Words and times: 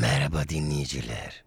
Merhaba 0.00 0.48
dinleyiciler. 0.48 1.44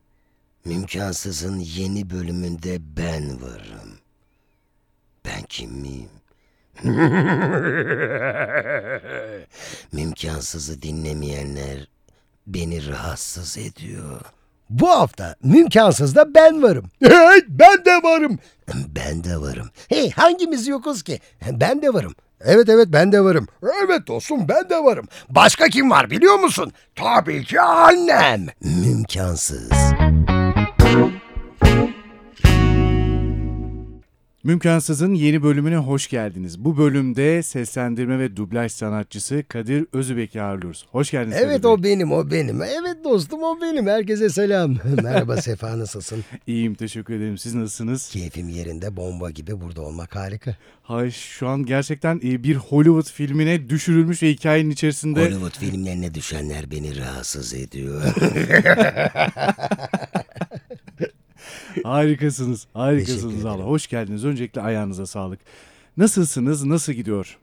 Mümkansız'ın 0.65 1.59
yeni 1.59 2.09
bölümünde 2.09 2.77
ben 2.97 3.41
varım. 3.41 3.99
Ben 5.25 5.41
kim 5.49 5.71
miyim? 5.71 6.09
Mümkansız'ı 9.91 10.81
dinlemeyenler 10.81 11.87
beni 12.47 12.87
rahatsız 12.87 13.57
ediyor. 13.57 14.21
Bu 14.69 14.89
hafta 14.89 15.35
mümkansızda 15.43 16.35
ben 16.35 16.63
varım. 16.63 16.85
Hey 16.99 17.41
ben 17.49 17.85
de 17.85 18.03
varım. 18.03 18.39
Ben 18.95 19.23
de 19.23 19.41
varım. 19.41 19.69
Hey 19.89 20.11
hangimiz 20.11 20.67
yokuz 20.67 21.03
ki? 21.03 21.19
Ben 21.51 21.81
de 21.81 21.93
varım. 21.93 22.15
Evet 22.45 22.69
evet 22.69 22.87
ben 22.89 23.11
de 23.11 23.21
varım. 23.23 23.47
Evet 23.85 24.07
dostum 24.07 24.47
ben 24.49 24.69
de 24.69 24.83
varım. 24.83 25.07
Başka 25.29 25.67
kim 25.67 25.89
var 25.91 26.09
biliyor 26.09 26.35
musun? 26.39 26.71
Tabii 26.95 27.43
ki 27.43 27.61
annem. 27.61 28.45
Mümkansız. 28.61 29.69
Mümkansız'ın 34.43 35.13
yeni 35.13 35.43
bölümüne 35.43 35.77
hoş 35.77 36.07
geldiniz. 36.07 36.59
Bu 36.65 36.77
bölümde 36.77 37.43
seslendirme 37.43 38.19
ve 38.19 38.35
dublaj 38.35 38.71
sanatçısı 38.71 39.43
Kadir 39.47 39.85
Özübek'i 39.93 40.41
ağırlıyoruz. 40.41 40.85
Hoş 40.91 41.11
geldiniz 41.11 41.37
Evet 41.39 41.47
Kadir 41.61 41.63
Bey. 41.63 41.71
o 41.71 41.83
benim 41.83 42.11
o 42.11 42.31
benim. 42.31 42.61
Evet 42.61 43.03
dostum 43.03 43.43
o 43.43 43.61
benim. 43.61 43.87
Herkese 43.87 44.29
selam. 44.29 44.75
Merhaba 45.03 45.37
Sefa 45.37 45.79
nasılsın? 45.79 46.23
İyiyim 46.47 46.75
teşekkür 46.75 47.13
ederim. 47.13 47.37
Siz 47.37 47.55
nasılsınız? 47.55 48.09
Keyfim 48.09 48.49
yerinde 48.49 48.95
bomba 48.97 49.29
gibi 49.29 49.61
burada 49.61 49.81
olmak 49.81 50.15
harika. 50.15 50.55
Hay 50.83 51.11
şu 51.11 51.47
an 51.47 51.65
gerçekten 51.65 52.21
e, 52.23 52.43
bir 52.43 52.55
Hollywood 52.55 53.11
filmine 53.11 53.69
düşürülmüş 53.69 54.23
ve 54.23 54.29
hikayenin 54.29 54.69
içerisinde 54.69 55.25
Hollywood 55.25 55.59
filmlerine 55.59 56.13
düşenler 56.13 56.71
beni 56.71 56.97
rahatsız 56.97 57.53
ediyor. 57.53 58.01
harikasınız. 61.83 62.67
Harikasınız 62.73 63.45
ederim. 63.45 63.59
Hoş 63.59 63.87
geldiniz. 63.87 64.25
Öncelikle 64.25 64.61
ayağınıza 64.61 65.05
sağlık. 65.05 65.39
Nasılsınız? 65.97 66.65
Nasıl 66.65 66.93
gidiyor? 66.93 67.37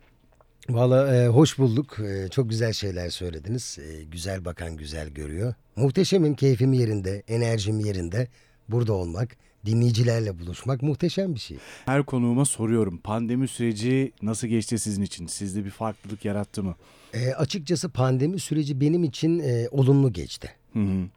Valla 0.71 1.17
e, 1.17 1.29
hoş 1.29 1.59
bulduk. 1.59 1.99
E, 2.01 2.29
çok 2.29 2.51
güzel 2.51 2.73
şeyler 2.73 3.11
söylediniz. 3.11 3.79
E, 3.79 4.05
güzel 4.05 4.45
bakan 4.45 4.77
güzel 4.77 5.09
görüyor. 5.09 5.55
Muhteşemim, 5.77 6.35
keyfim 6.35 6.73
yerinde, 6.73 7.23
enerjim 7.29 7.81
yerinde. 7.81 8.29
Burada 8.69 8.93
olmak, 8.93 9.37
dinleyicilerle 9.67 10.39
buluşmak 10.39 10.83
muhteşem 10.83 11.35
bir 11.35 11.41
şey. 11.41 11.57
Her 11.85 12.03
konuğuma 12.03 12.45
soruyorum. 12.45 12.99
Pandemi 12.99 13.49
süreci 13.49 14.13
nasıl 14.23 14.49
geçti 14.49 14.79
sizin 14.79 15.03
için? 15.03 15.27
Sizde 15.27 15.65
bir 15.65 15.71
farklılık 15.71 16.25
yarattı 16.25 16.63
mı? 16.63 16.75
E, 17.15 17.33
açıkçası 17.33 17.89
pandemi 17.89 18.41
süreci 18.41 18.81
benim 18.81 19.05
için 19.05 19.39
e, 19.39 19.69
olumlu 19.71 20.13
geçti. 20.13 20.51
Hı 20.73 20.79
hı. 20.79 21.09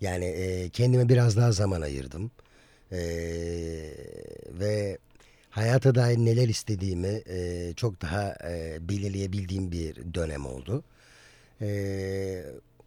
Yani 0.00 0.24
e, 0.24 0.68
kendime 0.68 1.08
biraz 1.08 1.36
daha 1.36 1.52
zaman 1.52 1.80
ayırdım. 1.80 2.30
E, 2.92 3.00
ve 4.60 4.98
hayata 5.50 5.94
dair 5.94 6.18
neler 6.18 6.48
istediğimi 6.48 7.22
e, 7.28 7.72
çok 7.76 8.02
daha 8.02 8.34
e, 8.50 8.78
belirleyebildiğim 8.88 9.72
bir 9.72 10.14
dönem 10.14 10.46
oldu. 10.46 10.84
E, 11.60 12.44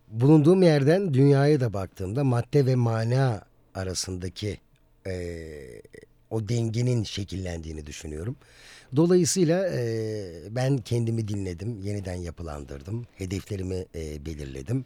bulunduğum 0.07 0.63
yerden 0.63 1.13
dünyaya 1.13 1.59
da 1.59 1.73
baktığımda 1.73 2.23
madde 2.23 2.65
ve 2.65 2.75
mana 2.75 3.45
arasındaki 3.75 4.57
e, 5.07 5.13
o 6.29 6.49
dengenin 6.49 7.03
şekillendiğini 7.03 7.85
düşünüyorum. 7.85 8.35
Dolayısıyla 8.95 9.67
e, 9.67 9.85
ben 10.49 10.77
kendimi 10.77 11.27
dinledim, 11.27 11.81
yeniden 11.81 12.15
yapılandırdım, 12.15 13.07
hedeflerimi 13.15 13.85
e, 13.95 14.25
belirledim 14.25 14.85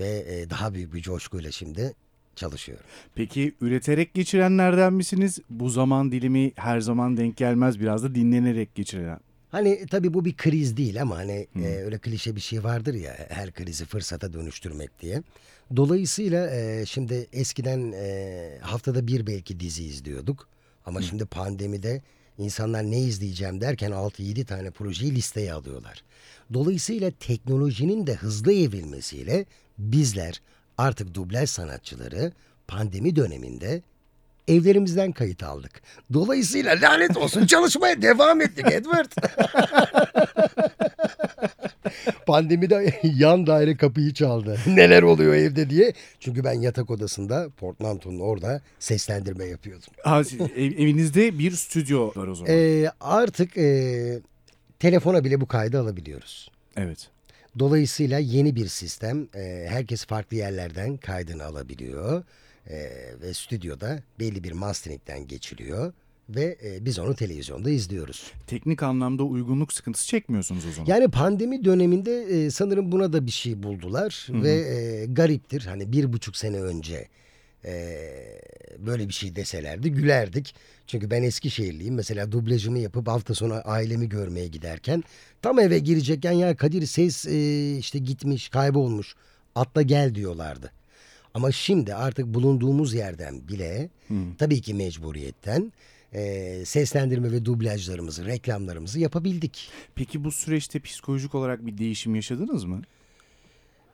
ve 0.00 0.24
e, 0.28 0.50
daha 0.50 0.74
büyük 0.74 0.94
bir 0.94 1.02
coşkuyla 1.02 1.52
şimdi 1.52 1.94
çalışıyorum. 2.36 2.84
Peki 3.14 3.54
üreterek 3.60 4.14
geçirenlerden 4.14 4.92
misiniz? 4.92 5.38
Bu 5.50 5.68
zaman 5.68 6.12
dilimi 6.12 6.52
her 6.56 6.80
zaman 6.80 7.16
denk 7.16 7.36
gelmez. 7.36 7.80
Biraz 7.80 8.02
da 8.02 8.14
dinlenerek 8.14 8.74
geçiren. 8.74 9.20
Hani 9.50 9.86
tabii 9.90 10.14
bu 10.14 10.24
bir 10.24 10.36
kriz 10.36 10.76
değil 10.76 11.02
ama 11.02 11.16
hani 11.16 11.46
e, 11.56 11.66
öyle 11.66 11.98
klişe 11.98 12.36
bir 12.36 12.40
şey 12.40 12.64
vardır 12.64 12.94
ya 12.94 13.16
her 13.28 13.52
krizi 13.52 13.84
fırsata 13.84 14.32
dönüştürmek 14.32 15.00
diye. 15.00 15.22
Dolayısıyla 15.76 16.50
e, 16.50 16.86
şimdi 16.86 17.26
eskiden 17.32 17.92
e, 17.92 18.58
haftada 18.60 19.06
bir 19.06 19.26
belki 19.26 19.60
dizi 19.60 19.84
izliyorduk 19.84 20.48
ama 20.86 21.02
şimdi 21.02 21.24
pandemide 21.24 22.02
insanlar 22.38 22.82
ne 22.82 23.00
izleyeceğim 23.00 23.60
derken 23.60 23.90
6-7 23.90 24.44
tane 24.44 24.70
projeyi 24.70 25.14
listeye 25.14 25.52
alıyorlar. 25.52 26.02
Dolayısıyla 26.54 27.10
teknolojinin 27.10 28.06
de 28.06 28.14
hızlı 28.14 28.52
evrilmesiyle 28.52 29.46
bizler 29.78 30.42
artık 30.82 31.14
dublaj 31.14 31.50
sanatçıları 31.50 32.32
pandemi 32.68 33.16
döneminde 33.16 33.82
evlerimizden 34.48 35.12
kayıt 35.12 35.42
aldık. 35.42 35.82
Dolayısıyla 36.12 36.74
lanet 36.82 37.16
olsun 37.16 37.46
çalışmaya 37.46 38.02
devam 38.02 38.40
ettik 38.40 38.66
Edward. 38.72 39.12
Pandemide 42.26 43.00
yan 43.02 43.46
daire 43.46 43.76
kapıyı 43.76 44.14
çaldı. 44.14 44.58
Neler 44.66 45.02
oluyor 45.02 45.34
evde 45.34 45.70
diye. 45.70 45.92
Çünkü 46.20 46.44
ben 46.44 46.52
yatak 46.60 46.90
odasında 46.90 47.48
portmantonun 47.56 48.20
orada 48.20 48.62
seslendirme 48.78 49.44
yapıyordum. 49.44 49.88
Ev- 50.56 50.78
evinizde 50.82 51.38
bir 51.38 51.50
stüdyo 51.50 52.12
var 52.16 52.28
o 52.28 52.34
zaman. 52.34 52.52
Ee, 52.54 52.90
artık 53.00 53.56
e, 53.56 54.18
telefona 54.78 55.24
bile 55.24 55.40
bu 55.40 55.46
kaydı 55.46 55.80
alabiliyoruz. 55.80 56.50
evet. 56.76 57.08
Dolayısıyla 57.58 58.18
yeni 58.18 58.56
bir 58.56 58.66
sistem. 58.66 59.28
e, 59.34 59.66
herkes 59.68 60.04
farklı 60.04 60.36
yerlerden 60.36 60.96
kaydını 60.96 61.44
alabiliyor. 61.44 62.24
E, 62.66 62.76
ve 63.22 63.34
stüdyoda 63.34 64.02
belli 64.20 64.44
bir 64.44 64.52
masteringden 64.52 65.26
geçiliyor. 65.26 65.92
Ve 66.28 66.58
e, 66.64 66.84
biz 66.84 66.98
onu 66.98 67.14
televizyonda 67.14 67.70
izliyoruz. 67.70 68.32
Teknik 68.46 68.82
anlamda 68.82 69.22
uygunluk 69.22 69.72
sıkıntısı 69.72 70.06
çekmiyorsunuz 70.06 70.66
o 70.66 70.72
zaman. 70.72 70.86
Yani 70.86 71.08
pandemi 71.08 71.64
döneminde 71.64 72.22
e, 72.22 72.50
sanırım 72.50 72.92
buna 72.92 73.12
da 73.12 73.26
bir 73.26 73.30
şey 73.30 73.62
buldular. 73.62 74.26
Ve 74.30 74.52
e, 74.52 75.06
gariptir. 75.06 75.66
Hani 75.66 75.92
bir 75.92 76.12
buçuk 76.12 76.36
sene 76.36 76.60
önce 76.60 77.08
e, 77.64 77.96
böyle 78.78 79.08
bir 79.08 79.12
şey 79.12 79.36
deselerdi 79.36 79.92
gülerdik. 79.92 80.54
Çünkü 80.86 81.10
ben 81.10 81.22
Eskişehirliyim. 81.22 81.94
Mesela 81.94 82.32
dublajımı 82.32 82.78
yapıp 82.78 83.08
hafta 83.08 83.34
sonu 83.34 83.60
ailemi 83.64 84.08
görmeye 84.08 84.46
giderken 84.46 85.04
tam 85.42 85.58
eve 85.58 85.78
girecekken 85.78 86.32
ya 86.32 86.56
Kadir 86.56 86.86
ses 86.86 87.26
e, 87.26 87.76
işte 87.78 87.98
gitmiş 87.98 88.48
kaybolmuş 88.48 89.14
atla 89.54 89.82
gel 89.82 90.14
diyorlardı. 90.14 90.72
Ama 91.34 91.52
şimdi 91.52 91.94
artık 91.94 92.26
bulunduğumuz 92.26 92.94
yerden 92.94 93.48
bile 93.48 93.90
tabii 94.38 94.60
ki 94.60 94.74
mecburiyetten 94.74 95.72
e, 96.14 96.62
seslendirme 96.64 97.32
ve 97.32 97.44
dublajlarımızı, 97.44 98.24
reklamlarımızı 98.24 99.00
yapabildik. 99.00 99.70
Peki 99.94 100.24
bu 100.24 100.32
süreçte 100.32 100.80
psikolojik 100.80 101.34
olarak 101.34 101.66
bir 101.66 101.78
değişim 101.78 102.14
yaşadınız 102.14 102.64
mı? 102.64 102.82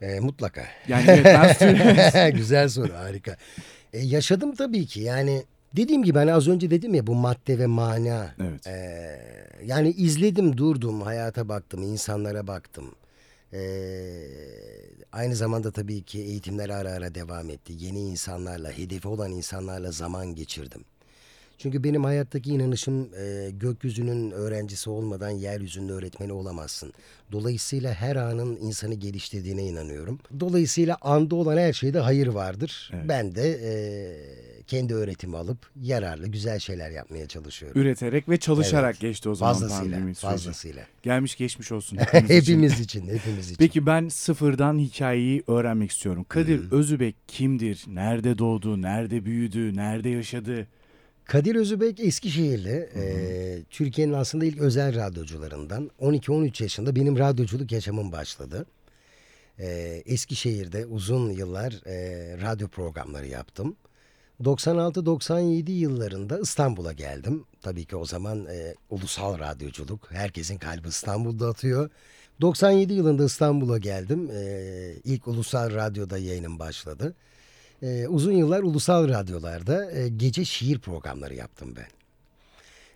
E, 0.03 0.21
mutlaka. 0.21 0.65
Yani 0.89 1.05
evet, 1.09 2.35
Güzel 2.37 2.69
soru 2.69 2.95
harika. 2.95 3.37
E, 3.93 3.99
yaşadım 3.99 4.55
tabii 4.55 4.87
ki 4.87 5.01
yani 5.01 5.45
dediğim 5.77 6.03
gibi 6.03 6.19
hani 6.19 6.33
az 6.33 6.49
önce 6.49 6.71
dedim 6.71 6.95
ya 6.95 7.07
bu 7.07 7.15
madde 7.15 7.59
ve 7.59 7.67
mana. 7.67 8.35
Evet. 8.41 8.67
E, 8.67 9.09
yani 9.65 9.91
izledim 9.91 10.57
durdum 10.57 11.01
hayata 11.01 11.49
baktım 11.49 11.83
insanlara 11.83 12.47
baktım. 12.47 12.95
E, 13.53 13.61
aynı 15.13 15.37
zamanda 15.37 15.71
tabii 15.71 16.03
ki 16.03 16.19
eğitimler 16.21 16.69
ara 16.69 16.91
ara 16.91 17.15
devam 17.15 17.51
etti. 17.51 17.73
Yeni 17.77 18.01
insanlarla 18.01 18.71
hedefi 18.71 19.09
olan 19.09 19.31
insanlarla 19.31 19.91
zaman 19.91 20.35
geçirdim. 20.35 20.85
Çünkü 21.59 21.85
benim 21.85 22.05
hayattaki 22.05 22.51
inanışım 22.51 23.09
e, 23.15 23.51
gökyüzünün 23.51 24.31
öğrencisi 24.31 24.91
olmadan 24.91 25.31
yeryüzünün 25.31 25.89
öğretmeni 25.89 26.33
olamazsın. 26.33 26.93
Dolayısıyla 27.33 27.95
her 27.95 28.17
anın 28.17 28.57
insanı 28.57 28.95
geliştirdiğine 28.95 29.63
inanıyorum. 29.67 30.19
Dolayısıyla 30.41 30.97
anda 31.01 31.35
olan 31.37 31.57
her 31.57 31.73
şeyde 31.73 31.99
hayır 32.01 32.27
vardır. 32.27 32.91
Evet. 32.95 33.05
Ben 33.09 33.35
de 33.35 33.59
e, 33.63 33.73
kendi 34.67 34.95
öğretimi 34.95 35.37
alıp 35.37 35.59
yararlı 35.83 36.29
güzel 36.29 36.59
şeyler 36.59 36.91
yapmaya 36.91 37.27
çalışıyorum. 37.27 37.81
Üreterek 37.83 38.29
ve 38.29 38.37
çalışarak 38.37 38.91
Evet. 38.95 39.01
geçti 39.01 39.29
o 39.29 39.35
zaman 39.35 39.53
Fazlasıyla, 39.55 39.83
pandemi 39.97 40.15
süreci. 40.15 40.21
fazlasıyla. 40.33 40.83
Gelmiş 41.03 41.37
geçmiş 41.37 41.73
olsun 41.73 41.97
hepimiz 42.13 42.31
için. 42.31 42.53
hepimiz 42.53 42.81
için, 42.81 43.09
hepimiz 43.09 43.47
için. 43.47 43.57
Peki 43.59 43.87
ben 43.87 44.09
sıfırdan 44.09 44.79
hikayeyi 44.79 45.43
öğrenmek 45.47 45.91
istiyorum. 45.91 46.27
Kadir 46.29 46.73
Özübek 46.73 47.17
kimdir? 47.29 47.85
Nerede 47.89 48.39
doğdu? 48.39 48.83
Nerede 48.83 49.25
büyüdü? 49.25 49.77
Nerede 49.77 50.09
yaşadı? 50.09 50.67
Kadir 51.29 51.55
Özübek 51.55 52.01
Eskişehirli. 52.01 52.89
Ee, 52.95 53.63
Türkiye'nin 53.71 54.13
aslında 54.13 54.45
ilk 54.45 54.61
özel 54.61 54.95
radyocularından. 54.95 55.91
12-13 56.01 56.63
yaşında 56.63 56.97
benim 56.97 57.19
radyoculuk 57.19 57.73
yaşamım 57.73 58.13
başladı. 58.13 58.67
Ee, 59.59 60.03
Eskişehir'de 60.07 60.87
uzun 60.87 61.31
yıllar 61.31 61.73
e, 61.87 61.97
radyo 62.43 62.69
programları 62.69 63.27
yaptım. 63.27 63.77
96-97 64.45 65.71
yıllarında 65.71 66.39
İstanbul'a 66.41 66.93
geldim. 66.93 67.45
Tabii 67.63 67.85
ki 67.85 67.97
o 67.97 68.05
zaman 68.05 68.47
e, 68.47 68.75
ulusal 68.91 69.39
radyoculuk. 69.39 70.11
Herkesin 70.11 70.59
kalbi 70.59 70.89
İstanbul'da 70.89 71.49
atıyor. 71.49 71.91
97 72.41 72.93
yılında 72.93 73.25
İstanbul'a 73.25 73.79
geldim. 73.79 74.31
Ee, 74.33 74.95
ilk 75.05 75.29
ulusal 75.29 75.75
radyoda 75.75 76.19
yayınım 76.19 76.59
başladı. 76.59 77.15
Ee, 77.83 78.09
uzun 78.09 78.33
yıllar 78.33 78.63
ulusal 78.63 79.09
radyolarda 79.09 79.93
e, 79.93 80.09
gece 80.09 80.45
şiir 80.45 80.79
programları 80.79 81.35
yaptım 81.35 81.75
ben. 81.77 81.87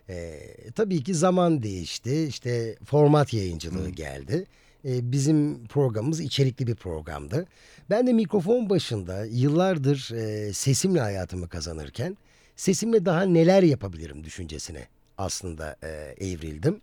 Ee, 0.08 0.40
tabii 0.74 1.04
ki 1.04 1.14
zaman 1.14 1.62
değişti. 1.62 2.26
İşte 2.28 2.76
format 2.84 3.32
yayıncılığı 3.32 3.88
geldi. 3.88 4.46
Ee, 4.84 5.12
bizim 5.12 5.66
programımız 5.66 6.20
içerikli 6.20 6.66
bir 6.66 6.74
programdı. 6.74 7.46
Ben 7.90 8.06
de 8.06 8.12
mikrofon 8.12 8.70
başında 8.70 9.24
yıllardır 9.24 10.10
e, 10.14 10.52
sesimle 10.52 11.00
hayatımı 11.00 11.48
kazanırken 11.48 12.16
sesimle 12.56 13.04
daha 13.04 13.22
neler 13.22 13.62
yapabilirim 13.62 14.24
düşüncesine 14.24 14.88
aslında 15.18 15.76
e, 15.82 15.88
evrildim. 16.26 16.80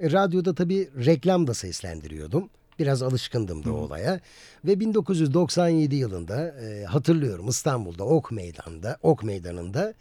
E, 0.00 0.10
radyoda 0.12 0.54
tabii 0.54 0.88
reklam 1.04 1.46
da 1.46 1.54
seslendiriyordum. 1.54 2.50
Biraz 2.78 3.02
alışkındım 3.02 3.64
da 3.64 3.72
olaya. 3.72 4.20
Ve 4.64 4.80
1997 4.80 5.94
yılında 5.94 6.46
e, 6.46 6.84
hatırlıyorum 6.84 7.48
İstanbul'da 7.48 8.04
Ok 8.04 8.32
Meydan'da, 8.32 8.98
Ok 9.02 9.22
Meydanı'nda 9.22 9.94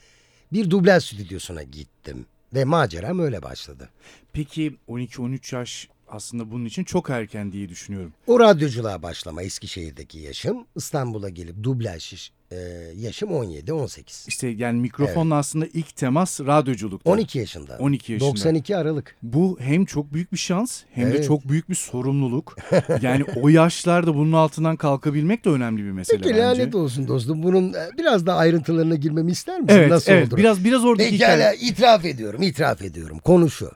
bir 0.54 0.70
dublaj 0.70 1.04
stüdyosuna 1.04 1.64
gittim. 1.64 2.26
Ve 2.54 2.66
maceram 2.66 3.20
öyle 3.20 3.44
başladı. 3.44 3.90
Peki 4.34 4.76
12-13 4.90 5.56
yaş 5.56 5.90
aslında 6.14 6.52
bunun 6.52 6.66
için 6.66 6.84
çok 6.84 7.10
erken 7.10 7.52
diye 7.52 7.70
düşünüyorum. 7.70 8.14
O 8.28 8.40
radyoculuğa 8.40 9.04
başlama 9.04 9.44
Eskişehir'deki 9.44 10.20
yaşım, 10.20 10.66
İstanbul'a 10.76 11.30
gelip 11.30 11.64
dublaj 11.64 12.14
iş- 12.14 12.32
e, 12.52 12.56
yaşım 12.98 13.30
17-18. 13.30 14.26
İşte 14.28 14.48
yani 14.48 14.80
mikrofonla 14.82 15.36
aslında 15.36 15.66
ilk 15.74 15.96
temas 15.96 16.40
radyoculukta. 16.40 17.10
12 17.12 17.40
yaşında. 17.40 17.78
12 17.80 18.14
yaşında. 18.14 18.30
92 18.30 18.78
Aralık. 18.78 19.16
Bu 19.24 19.58
hem 19.60 19.86
çok 19.86 20.14
büyük 20.14 20.32
bir 20.34 20.38
şans 20.38 20.82
hem 20.92 21.06
de 21.12 21.16
Evet. 21.16 21.28
çok 21.28 21.48
büyük 21.50 21.70
bir 21.70 21.76
sorumluluk. 21.76 22.56
yani 23.02 23.24
o 23.42 23.50
yaşlarda 23.50 24.16
bunun 24.16 24.32
altından 24.32 24.76
kalkabilmek 24.76 25.46
de 25.46 25.50
önemli 25.50 25.84
bir 25.84 25.92
mesele 25.92 26.18
Peki 26.18 26.30
bence. 26.30 26.42
lanet 26.42 26.76
olsun 26.76 27.08
dostum. 27.08 27.44
Bunun 27.44 27.74
e, 27.74 27.90
biraz 27.98 28.26
daha 28.26 28.38
ayrıntılarına 28.38 28.96
girmemi 28.96 29.32
ister 29.32 29.60
misin? 29.62 29.76
Evet, 29.78 29.90
Nasıl 29.92 30.12
evet. 30.12 30.28
olur? 30.28 30.38
Biraz 30.38 30.64
biraz 30.64 30.86
oradaki 30.86 31.12
Pekala 31.12 31.36
hikaye. 31.38 31.58
itiraf 31.58 32.06
ediyorum, 32.06 32.42
itiraf 32.42 32.82
ediyorum. 32.82 33.20
Konu 33.20 33.50
şu. 33.50 33.72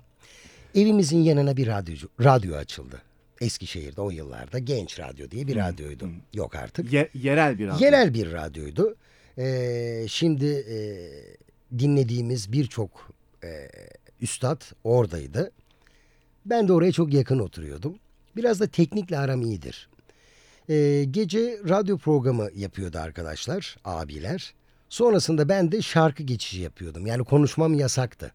Evimizin 0.82 1.24
yanına 1.24 1.58
bir 1.58 1.68
radyocu, 1.68 2.10
radyo 2.24 2.56
açıldı. 2.56 3.02
Eskişehir'de 3.42 4.02
o 4.02 4.10
yıllarda 4.10 4.60
Genç 4.60 5.00
Radyo 5.00 5.32
diye 5.32 5.48
bir 5.48 5.56
radyoydu. 5.56 6.10
Yok 6.34 6.56
artık. 6.56 6.94
Ye- 6.94 7.10
yerel 7.14 7.60
bir 7.60 7.68
radyo. 7.68 7.86
Yerel 7.86 8.14
bir 8.14 8.32
radyoydu. 8.32 8.96
Ee, 9.38 10.06
şimdi 10.10 10.46
e, 10.46 10.78
dinlediğimiz 11.80 12.52
birçok 12.52 13.10
e, 13.44 13.70
üstad 14.22 14.62
oradaydı. 14.84 15.52
Ben 16.46 16.68
de 16.68 16.74
oraya 16.74 16.92
çok 16.92 17.14
yakın 17.14 17.40
oturuyordum. 17.40 17.96
Biraz 18.36 18.60
da 18.60 18.68
teknikle 18.68 19.18
aram 19.18 19.42
iyidir. 19.42 19.90
Ee, 20.70 21.04
gece 21.12 21.60
radyo 21.70 21.98
programı 21.98 22.50
yapıyordu 22.56 22.98
arkadaşlar, 23.00 23.78
abiler. 23.86 24.54
Sonrasında 24.90 25.50
ben 25.50 25.72
de 25.72 25.82
şarkı 25.82 26.24
geçişi 26.24 26.62
yapıyordum. 26.62 27.06
Yani 27.06 27.24
konuşmam 27.24 27.74
yasaktı. 27.74 28.32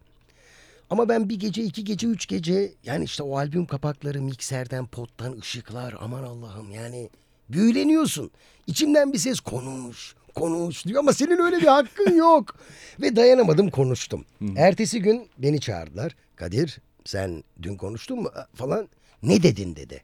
Ama 0.93 1.09
ben 1.09 1.29
bir 1.29 1.39
gece, 1.39 1.63
iki 1.63 1.83
gece, 1.83 2.07
üç 2.07 2.27
gece 2.27 2.73
yani 2.83 3.03
işte 3.03 3.23
o 3.23 3.37
albüm 3.37 3.65
kapakları, 3.65 4.21
mikserden, 4.21 4.85
pottan, 4.85 5.37
ışıklar 5.41 5.95
aman 5.99 6.23
Allah'ım 6.23 6.71
yani 6.71 7.09
büyüleniyorsun. 7.49 8.31
İçimden 8.67 9.13
bir 9.13 9.17
ses 9.17 9.39
konuş, 9.39 10.15
konuş 10.35 10.85
diyor 10.85 10.99
ama 10.99 11.13
senin 11.13 11.37
öyle 11.37 11.57
bir 11.57 11.67
hakkın 11.67 12.15
yok. 12.15 12.55
Ve 13.01 13.15
dayanamadım 13.15 13.69
konuştum. 13.69 14.25
Ertesi 14.55 15.01
gün 15.01 15.27
beni 15.37 15.59
çağırdılar. 15.59 16.15
Kadir 16.35 16.79
sen 17.05 17.43
dün 17.61 17.77
konuştun 17.77 18.19
mu 18.19 18.29
falan. 18.53 18.87
Ne 19.23 19.43
dedin 19.43 19.75
dedi. 19.75 20.01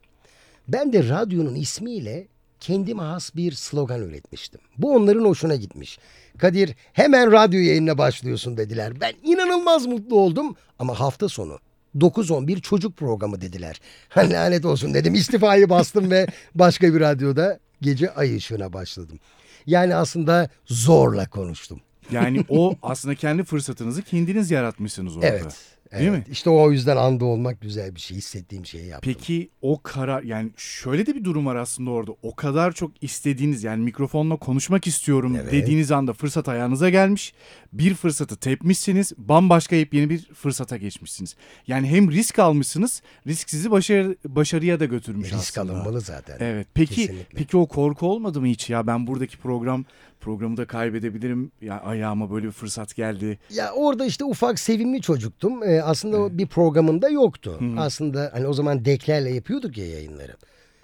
Ben 0.68 0.94
de 0.94 1.10
radyonun 1.10 1.56
ismiyle 1.56 2.28
kendime 2.60 3.04
has 3.04 3.36
bir 3.36 3.52
slogan 3.52 4.02
üretmiştim. 4.02 4.62
Bu 4.78 4.96
onların 4.96 5.26
hoşuna 5.26 5.56
gitmiş. 5.56 6.00
Kadir 6.40 6.76
hemen 6.94 7.32
radyo 7.32 7.60
yayınına 7.60 7.98
başlıyorsun 7.98 8.58
dediler. 8.58 9.02
Ben 9.02 9.14
inanılmaz 9.24 9.86
mutlu 9.86 10.20
oldum 10.20 10.56
ama 10.80 11.00
hafta 11.00 11.30
sonu 11.30 11.60
9-11 11.98 12.62
çocuk 12.62 12.98
programı 12.98 13.42
dediler. 13.42 13.82
Lanet 14.18 14.66
olsun 14.66 14.94
dedim 14.94 15.14
istifayı 15.14 15.70
bastım 15.70 16.12
ve 16.12 16.28
başka 16.56 16.94
bir 16.94 17.00
radyoda 17.00 17.60
gece 17.82 18.14
ay 18.14 18.36
ışığına 18.36 18.74
başladım. 18.74 19.20
Yani 19.66 19.96
aslında 19.96 20.50
zorla 20.66 21.30
konuştum. 21.30 21.82
Yani 22.12 22.46
o 22.50 22.76
aslında 22.82 23.16
kendi 23.16 23.44
fırsatınızı 23.44 24.02
kendiniz 24.02 24.52
yaratmışsınız 24.52 25.18
orada. 25.18 25.28
Evet. 25.28 25.58
Değil 25.92 26.10
evet. 26.10 26.28
mi? 26.28 26.32
İşte 26.32 26.50
o 26.50 26.72
yüzden 26.72 26.98
anda 26.98 27.26
olmak 27.26 27.62
güzel 27.62 27.96
bir 27.96 28.00
şey. 28.00 28.18
Hissettiğim 28.18 28.66
şeyi 28.66 28.88
yaptım. 28.88 29.14
Peki 29.14 29.50
o 29.62 29.82
karar 29.84 30.24
yani 30.24 30.50
şöyle 30.58 31.06
de 31.06 31.16
bir 31.16 31.24
durum 31.24 31.46
var 31.46 31.56
aslında 31.56 31.90
orada. 31.92 32.12
O 32.24 32.36
kadar 32.36 32.72
çok 32.72 32.92
istediğiniz 33.04 33.64
yani 33.64 33.84
mikrofonla 33.84 34.36
konuşmak 34.36 34.88
istiyorum 34.88 35.36
Evet. 35.42 35.52
dediğiniz 35.52 35.92
anda 35.92 36.14
fırsat 36.14 36.50
ayağınıza 36.50 36.90
gelmiş. 36.90 37.34
Bir 37.74 37.94
fırsatı 37.94 38.36
tepmişsiniz. 38.38 39.14
Bambaşka 39.18 39.76
yepyeni 39.76 40.10
bir 40.10 40.34
fırsata 40.34 40.78
geçmişsiniz. 40.78 41.36
Yani 41.68 41.88
hem 41.88 42.12
risk 42.12 42.40
almışsınız. 42.40 43.02
Risk 43.28 43.50
sizi 43.50 43.72
başarı, 43.72 44.16
başarıya 44.26 44.80
da 44.80 44.86
götürmüş 44.86 45.28
Risk 45.34 45.58
aslında. 45.58 45.74
alınmalı 45.74 46.02
zaten. 46.02 46.38
Evet. 46.40 46.68
Peki 46.74 46.96
Kesinlikle. 46.96 47.38
peki 47.38 47.58
o 47.58 47.68
korku 47.68 48.08
olmadı 48.12 48.42
mı 48.42 48.48
hiç 48.48 48.70
ya 48.70 48.88
ben 48.88 49.08
buradaki 49.08 49.38
program 49.38 49.86
programı 50.20 50.58
da 50.58 50.66
kaybedebilirim. 50.68 51.52
Ya 51.62 51.82
ayağıma 51.82 52.32
böyle 52.32 52.46
bir 52.48 52.52
fırsat 52.52 52.96
geldi. 52.96 53.40
Ya 53.50 53.72
orada 53.72 54.06
işte 54.06 54.26
ufak 54.26 54.60
sevimli 54.60 55.02
çocuktum. 55.02 55.64
Ee, 55.64 55.82
aslında 55.82 56.18
o 56.22 56.30
bir 56.38 56.48
programında 56.48 57.10
yoktu. 57.10 57.60
Aslında 57.78 58.30
hani 58.34 58.48
o 58.48 58.54
zaman 58.54 58.86
deklerle 58.86 59.30
yapıyorduk 59.30 59.78
ya 59.78 59.88
yayınları. 59.88 60.36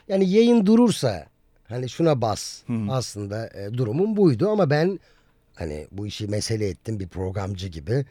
Yani 0.07 0.29
yayın 0.29 0.65
durursa 0.65 1.27
hani 1.67 1.89
şuna 1.89 2.21
bas. 2.21 2.63
Aslında 2.89 3.47
e, 3.49 3.73
durumum 3.73 4.17
buydu 4.17 4.49
ama 4.49 4.69
ben 4.69 4.99
hani 5.55 5.87
bu 5.91 6.07
işi 6.07 6.27
mesele 6.27 6.67
ettim 6.67 6.99
bir 6.99 7.07
programcı 7.07 7.67
gibi. 7.67 8.05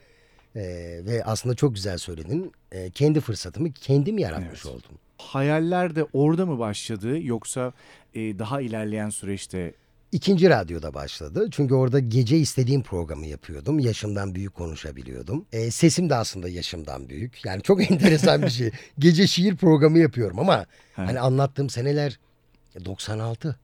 Ee, 0.57 1.01
ve 1.07 1.25
aslında 1.25 1.55
çok 1.55 1.75
güzel 1.75 1.99
söyledin. 1.99 2.53
Ee, 2.73 2.91
kendi 2.91 3.21
fırsatımı 3.21 3.73
kendim 3.73 4.19
yaratmış 4.19 4.65
Evet. 4.65 4.67
oldum. 4.67 4.99
Hayaller 5.19 5.97
de 5.97 6.07
orada 6.13 6.47
mı 6.47 6.59
başladı 6.59 7.19
yoksa 7.21 7.73
e, 8.15 8.39
daha 8.39 8.61
ilerleyen 8.61 9.11
süreçte 9.11 9.75
İkinci 10.15 10.51
radyoda 10.51 10.95
başladı. 10.95 11.49
Çünkü 11.51 11.75
orada 11.75 11.99
gece 11.99 12.37
istediğim 12.37 12.83
programı 12.83 13.27
yapıyordum. 13.27 13.79
Yaşımdan 13.79 14.35
büyük 14.35 14.55
konuşabiliyordum. 14.55 15.47
E, 15.53 15.71
sesim 15.71 16.11
de 16.11 16.15
aslında 16.15 16.49
yaşımdan 16.49 17.09
büyük. 17.09 17.45
Yani 17.45 17.63
çok 17.63 17.91
enteresan 17.91 18.43
bir 18.43 18.51
şey. 18.51 18.71
Gece 18.99 19.27
şiir 19.27 19.57
programı 19.57 19.99
yapıyorum 19.99 20.39
ama 20.39 20.67
hani 20.97 21.21
anlattığım 21.21 21.71
seneler 21.71 22.19
96. 22.85 23.59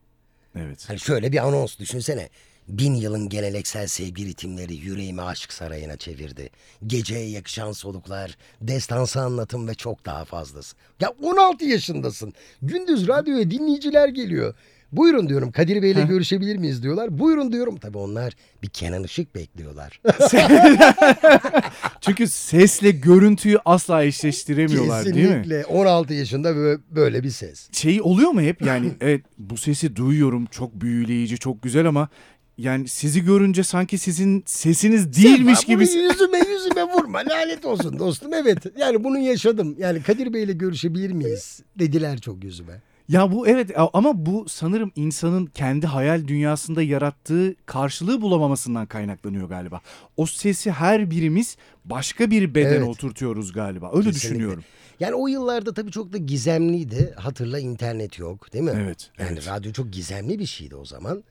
evet. 0.55 0.89
Hani 0.89 0.99
şöyle 0.99 1.31
bir 1.31 1.47
anons 1.47 1.79
düşünsene. 1.79 2.29
Bin 2.67 2.95
yılın 2.95 3.29
geleneksel 3.29 3.87
sevgi 3.87 4.25
ritimleri 4.25 4.75
yüreğimi 4.75 5.21
aşk 5.21 5.53
sarayına 5.53 5.97
çevirdi. 5.97 6.49
Geceye 6.87 7.29
yakışan 7.29 7.71
soluklar, 7.71 8.37
destansı 8.61 9.21
anlatım 9.21 9.67
ve 9.67 9.73
çok 9.73 10.05
daha 10.05 10.25
fazlası. 10.25 10.75
Ya 10.99 11.09
16 11.21 11.65
yaşındasın. 11.65 12.33
Gündüz 12.61 13.07
radyoya 13.07 13.51
dinleyiciler 13.51 14.07
geliyor. 14.07 14.55
Buyurun 14.91 15.29
diyorum 15.29 15.51
Kadir 15.51 15.81
Bey'le 15.83 16.07
görüşebilir 16.07 16.57
miyiz 16.57 16.83
diyorlar. 16.83 17.19
Buyurun 17.19 17.51
diyorum. 17.51 17.77
Tabii 17.77 17.97
onlar 17.97 18.33
bir 18.63 18.69
Kenan 18.69 19.03
Işık 19.03 19.35
bekliyorlar. 19.35 20.01
Çünkü 22.01 22.27
sesle 22.27 22.91
görüntüyü 22.91 23.57
asla 23.65 24.03
eşleştiremiyorlar 24.03 25.05
değil 25.05 25.15
mi? 25.15 25.21
Kesinlikle 25.23 25.65
16 25.65 26.13
yaşında 26.13 26.49
bö- 26.51 26.79
böyle 26.91 27.23
bir 27.23 27.29
ses. 27.29 27.69
Şey 27.71 28.01
oluyor 28.01 28.31
mu 28.31 28.41
hep 28.41 28.61
yani 28.61 28.91
evet 29.01 29.21
bu 29.37 29.57
sesi 29.57 29.95
duyuyorum 29.95 30.45
çok 30.45 30.81
büyüleyici 30.81 31.37
çok 31.37 31.61
güzel 31.63 31.85
ama 31.87 32.09
yani 32.57 32.87
sizi 32.87 33.23
görünce 33.25 33.63
sanki 33.63 33.97
sizin 33.97 34.43
sesiniz 34.45 35.23
değilmiş 35.23 35.59
Sen 35.59 35.67
gibi. 35.67 35.83
yüzüme 35.83 36.39
yüzüme 36.39 36.83
vurma 36.83 37.19
lanet 37.19 37.65
olsun 37.65 37.99
dostum 37.99 38.33
evet. 38.33 38.57
Yani 38.77 39.03
bunu 39.03 39.19
yaşadım. 39.19 39.75
Yani 39.79 40.01
Kadir 40.03 40.33
Bey'le 40.33 40.57
görüşebilir 40.57 41.11
miyiz 41.11 41.59
dediler 41.79 42.19
çok 42.19 42.43
yüzüme. 42.43 42.81
Ya 43.11 43.31
bu 43.31 43.47
evet 43.47 43.71
ama 43.93 44.25
bu 44.25 44.45
sanırım 44.49 44.91
insanın 44.95 45.45
kendi 45.45 45.87
hayal 45.87 46.27
dünyasında 46.27 46.81
yarattığı 46.81 47.55
karşılığı 47.65 48.21
bulamamasından 48.21 48.85
kaynaklanıyor 48.85 49.49
galiba. 49.49 49.81
O 50.17 50.25
sesi 50.25 50.71
her 50.71 51.11
birimiz 51.11 51.57
başka 51.85 52.31
bir 52.31 52.55
bedene 52.55 52.75
Evet. 52.75 52.87
oturtuyoruz 52.87 53.53
galiba. 53.53 53.89
Öyle 53.93 54.03
Kesinlikle. 54.09 54.29
düşünüyorum. 54.29 54.63
Yani 54.99 55.13
o 55.15 55.27
yıllarda 55.27 55.73
tabii 55.73 55.91
çok 55.91 56.13
da 56.13 56.17
gizemliydi. 56.17 57.13
Hatırla 57.17 57.59
internet 57.59 58.19
yok 58.19 58.53
değil 58.53 58.63
mi? 58.65 58.79
Evet, 58.83 59.09
Yani 59.19 59.29
evet. 59.33 59.47
radyo 59.47 59.71
çok 59.71 59.93
gizemli 59.93 60.39
bir 60.39 60.45
şeydi 60.45 60.75
o 60.75 60.85
zaman. 60.85 61.23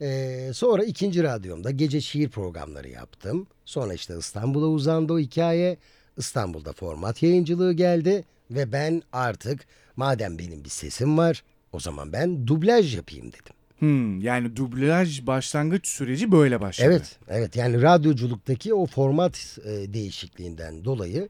Ee, 0.00 0.50
sonra 0.54 0.84
ikinci 0.84 1.22
radyomda 1.22 1.70
gece 1.70 2.00
şiir 2.00 2.28
programları 2.28 2.88
yaptım. 2.88 3.46
Sonra 3.64 3.94
işte 3.94 4.14
İstanbul'a 4.18 4.66
uzandı 4.66 5.12
o 5.12 5.18
hikaye. 5.18 5.76
İstanbul'da 6.16 6.72
format 6.72 7.22
yayıncılığı 7.22 7.72
geldi. 7.72 8.24
Ve 8.50 8.72
ben 8.72 9.02
artık 9.12 9.66
madem 9.96 10.38
benim 10.38 10.64
bir 10.64 10.68
sesim 10.68 11.18
var 11.18 11.44
o 11.72 11.80
zaman 11.80 12.12
ben 12.12 12.46
dublaj 12.46 12.96
yapayım 12.96 13.26
dedim. 13.26 13.54
Hmm, 13.78 14.20
yani 14.20 14.56
dublaj 14.56 15.26
başlangıç 15.26 15.86
süreci 15.86 16.32
böyle 16.32 16.60
başladı. 16.60 16.88
Evet, 16.90 17.18
evet 17.28 17.56
yani 17.56 17.82
radyoculuktaki 17.82 18.74
o 18.74 18.86
format 18.86 19.58
e, 19.64 19.94
değişikliğinden 19.94 20.84
dolayı 20.84 21.28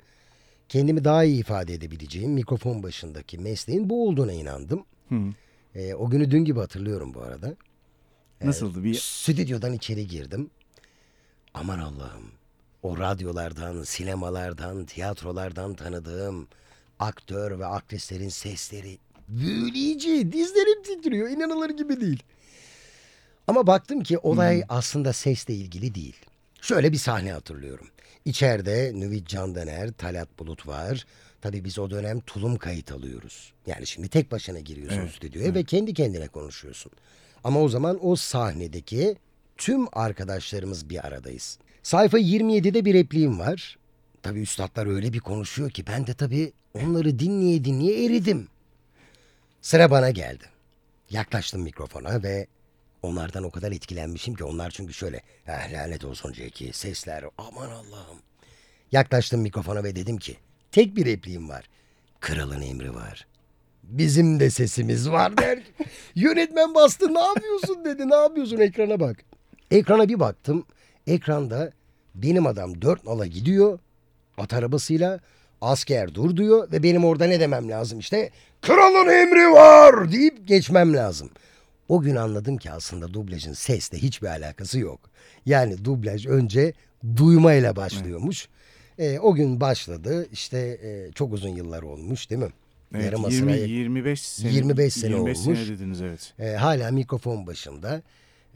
kendimi 0.69 1.05
daha 1.05 1.25
iyi 1.25 1.41
ifade 1.41 1.75
edebileceğim 1.75 2.33
mikrofon 2.33 2.83
başındaki 2.83 3.39
mesleğin 3.39 3.91
bu 3.91 4.09
olduğuna 4.09 4.33
inandım. 4.33 4.85
Hı. 5.09 5.21
Ee, 5.75 5.95
o 5.95 6.11
günü 6.11 6.31
dün 6.31 6.45
gibi 6.45 6.61
hatırlıyorum 6.61 7.15
bu 7.15 7.23
arada. 7.23 7.57
Nasıldı 8.45 8.85
bir 8.85 8.95
Stüdyodan 8.95 9.73
içeri 9.73 10.07
girdim. 10.07 10.51
Aman 11.55 11.79
Allah'ım. 11.79 12.31
O 12.83 12.99
radyolardan, 12.99 13.83
sinemalardan, 13.83 14.85
tiyatrolardan 14.85 15.75
tanıdığım 15.75 16.49
aktör 17.03 17.59
ve 17.59 17.67
aktrislerin 17.67 18.29
sesleri 18.29 18.99
büyüleyici. 19.29 20.33
Dizlerim 20.33 20.83
titriyor. 20.83 21.29
inanılır 21.29 21.71
gibi 21.71 22.01
değil. 22.01 22.23
Ama 23.47 23.67
baktım 23.67 24.03
ki 24.03 24.19
olay 24.19 24.63
aslında 24.69 25.13
sesle 25.13 25.55
ilgili 25.55 25.95
değil. 25.95 26.17
Şöyle 26.61 26.93
bir 26.93 26.97
sahne 26.97 27.33
hatırlıyorum. 27.33 27.87
İçeride 28.25 28.93
Nüvit 28.95 29.29
Candaner, 29.29 29.93
Talat 29.93 30.29
Bulut 30.39 30.67
var. 30.67 31.07
Tabii 31.41 31.65
biz 31.65 31.79
o 31.79 31.91
dönem 31.91 32.21
tulum 32.21 32.57
kayıt 32.57 32.93
alıyoruz. 32.93 33.53
Yani 33.67 33.87
şimdi 33.87 34.09
tek 34.09 34.33
başına 34.33 34.61
giriyorsun 34.61 34.99
Evet, 34.99 35.11
stüdyoya 35.11 35.55
ve 35.55 35.65
kendi 35.65 35.95
kendine 35.95 36.29
konuşuyorsun. 36.29 36.93
Ama 37.45 37.61
o 37.61 37.69
zaman 37.69 38.07
o 38.07 38.17
sahnedeki 38.17 39.17
tüm 39.57 39.87
arkadaşlarımız 39.93 40.91
bir 40.91 41.07
aradayız. 41.07 41.59
Sayfa 41.83 42.19
27'de 42.19 42.85
bir 42.85 42.95
repliğim 42.95 43.39
var. 43.39 43.79
Tabii 44.23 44.41
üstadlar 44.41 44.87
öyle 44.87 45.13
bir 45.13 45.21
konuşuyor 45.21 45.71
ki 45.71 45.87
ben 45.87 46.07
de 46.07 46.15
tabii 46.15 46.53
onları 46.75 47.19
dinleye 47.19 47.65
dinleye 47.65 48.05
eridim. 48.05 48.49
Sıra 49.61 49.91
bana 49.91 50.11
geldi. 50.11 50.45
Yaklaştım 51.11 51.63
mikrofona 51.63 52.23
ve 52.23 52.47
onlardan 53.03 53.45
o 53.45 53.51
kadar 53.51 53.73
etkilenmişim 53.73 54.35
ki 54.35 54.45
onlar 54.45 54.71
çünkü 54.71 54.93
şöyle 54.93 55.23
ah, 55.49 55.73
lanet 55.73 56.05
olsun 56.05 56.33
Jackie 56.33 56.73
sesler 56.73 57.25
aman 57.39 57.71
Allah'ım. 57.71 58.19
Yaklaştım 58.93 59.41
mikrofona 59.41 59.85
ve 59.85 59.97
dedim 59.97 60.17
ki 60.17 60.37
tek 60.73 60.97
bir 60.97 61.07
repliğim 61.07 61.49
var. 61.49 61.65
Kralın 62.21 62.63
emri 62.63 62.95
var. 62.95 63.27
Bizim 63.83 64.41
de 64.41 64.51
sesimiz 64.51 65.11
var 65.11 65.37
der. 65.37 65.63
Yönetmen 66.15 66.75
bastı 66.75 67.15
ne 67.15 67.21
yapıyorsun 67.21 67.85
dedi 67.85 68.11
ne 68.11 68.15
yapıyorsun 68.15 68.59
ekrana 68.59 69.01
bak. 69.01 69.25
Ekrana 69.71 70.09
bir 70.09 70.21
baktım. 70.21 70.67
Ekranda 71.07 71.73
benim 72.15 72.47
adam 72.47 72.83
dört 72.83 73.05
nala 73.05 73.27
gidiyor. 73.27 73.79
At 74.39 74.53
arabasıyla 74.53 75.21
asker 75.63 76.15
dur 76.15 76.37
diyor 76.37 76.73
ve 76.73 76.83
benim 76.83 77.05
orada 77.05 77.25
ne 77.25 77.41
demem 77.41 77.69
lazım 77.69 77.99
işte. 77.99 78.31
Kralın 78.63 79.09
emri 79.09 79.53
var 79.53 80.13
deyip 80.13 80.49
geçmem 80.49 80.95
lazım. 80.95 81.31
O 81.89 82.01
gün 82.01 82.17
anladım 82.17 82.57
ki 82.57 82.71
aslında 82.71 83.15
dublajın 83.15 83.53
sesle 83.53 83.99
hiçbir 83.99 84.27
alakası 84.27 84.79
yok. 84.79 85.01
Yani 85.47 85.85
dublaj 85.85 86.27
önce 86.27 86.73
duymayla 87.17 87.77
başlıyormuş. 87.77 88.49
E, 88.99 89.19
o 89.19 89.35
gün 89.35 89.61
başladı 89.61 90.29
işte 90.33 90.59
e, 90.59 91.13
çok 91.13 91.33
uzun 91.33 91.49
yıllar 91.49 91.83
olmuş 91.83 92.31
değil 92.31 92.43
mi? 92.43 92.53
evet, 92.95 93.05
Yarım 93.05 93.31
20 93.31 93.53
asıra 93.53 93.65
25 93.65 94.23
sene 94.23 94.53
25 94.53 94.93
sene 94.95 95.11
25 95.11 95.39
olmuş. 95.39 95.59
sene 95.59 95.69
dediniz 95.69 96.03
evet. 96.03 96.35
e, 96.39 96.57
hala 96.57 96.91
mikrofon 96.91 97.47
başında 97.47 98.03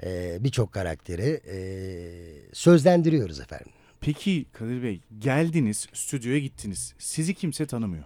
e, 0.03 0.37
birçok 0.41 0.73
karakteri 0.73 1.41
e, 1.51 1.59
sözlendiriyoruz 2.53 3.41
efendim. 3.41 3.73
Peki 4.07 4.47
Kadir 4.53 4.83
Bey 4.83 5.01
geldiniz 5.19 5.89
stüdyoya 5.93 6.39
gittiniz. 6.39 6.95
Sizi 6.99 7.35
kimse 7.35 7.67
tanımıyor. 7.67 8.05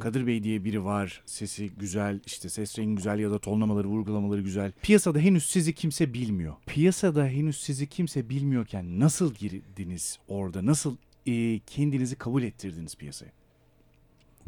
Kadir 0.00 0.26
Bey 0.26 0.42
diye 0.42 0.64
biri 0.64 0.84
var. 0.84 1.22
Sesi 1.26 1.70
güzel, 1.70 2.20
işte 2.26 2.48
ses 2.48 2.78
rengi 2.78 2.94
güzel 2.94 3.18
ya 3.18 3.30
da 3.30 3.38
tonlamaları, 3.38 3.88
vurgulamaları 3.88 4.40
güzel. 4.40 4.72
Piyasada 4.82 5.18
henüz 5.18 5.46
sizi 5.46 5.74
kimse 5.74 6.14
bilmiyor. 6.14 6.54
Piyasada 6.66 7.26
henüz 7.26 7.60
sizi 7.60 7.86
kimse 7.86 8.28
bilmiyorken 8.28 9.00
nasıl 9.00 9.34
girdiniz 9.34 10.18
orada? 10.28 10.66
Nasıl 10.66 10.96
e, 11.26 11.58
kendinizi 11.58 12.16
kabul 12.16 12.42
ettirdiniz 12.42 12.94
piyasaya? 12.94 13.32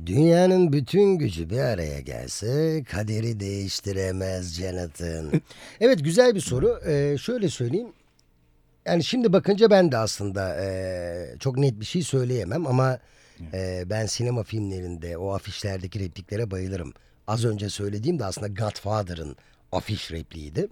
Dünyanın 0.06 0.72
bütün 0.72 1.18
gücü 1.18 1.50
bir 1.50 1.58
araya 1.58 2.00
gelse 2.00 2.82
kaderi 2.90 3.40
değiştiremez 3.40 4.54
Jonathan. 4.54 5.32
evet 5.80 6.04
güzel 6.04 6.34
bir 6.34 6.40
soru. 6.40 6.80
Ee, 6.86 7.16
şöyle 7.18 7.48
söyleyeyim. 7.48 7.88
Yani 8.86 9.04
şimdi 9.04 9.32
bakınca 9.32 9.70
ben 9.70 9.92
de 9.92 9.98
aslında 9.98 10.56
ee, 10.64 11.36
çok 11.38 11.58
net 11.58 11.80
bir 11.80 11.84
şey 11.84 12.02
söyleyemem 12.02 12.66
ama 12.66 12.98
ee, 13.52 13.84
ben 13.86 14.06
sinema 14.06 14.42
filmlerinde 14.42 15.16
o 15.16 15.34
afişlerdeki 15.34 16.00
repliklere 16.00 16.50
bayılırım. 16.50 16.92
Az 17.26 17.44
önce 17.44 17.68
söylediğim 17.68 18.18
de 18.18 18.24
aslında 18.24 18.48
Godfather'ın 18.48 19.36
afiş 19.72 20.12
repliğiydi. 20.12 20.68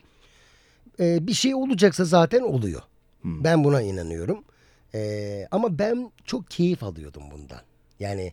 Ee, 1.00 1.26
bir 1.26 1.32
şey 1.32 1.54
olacaksa 1.54 2.04
zaten 2.04 2.40
oluyor. 2.40 2.82
Ben 3.24 3.64
buna 3.64 3.82
inanıyorum. 3.82 4.44
Ee, 4.94 5.46
ama 5.50 5.78
ben 5.78 6.12
çok 6.24 6.50
keyif 6.50 6.82
alıyordum 6.82 7.22
bundan. 7.30 7.60
Yani 8.00 8.32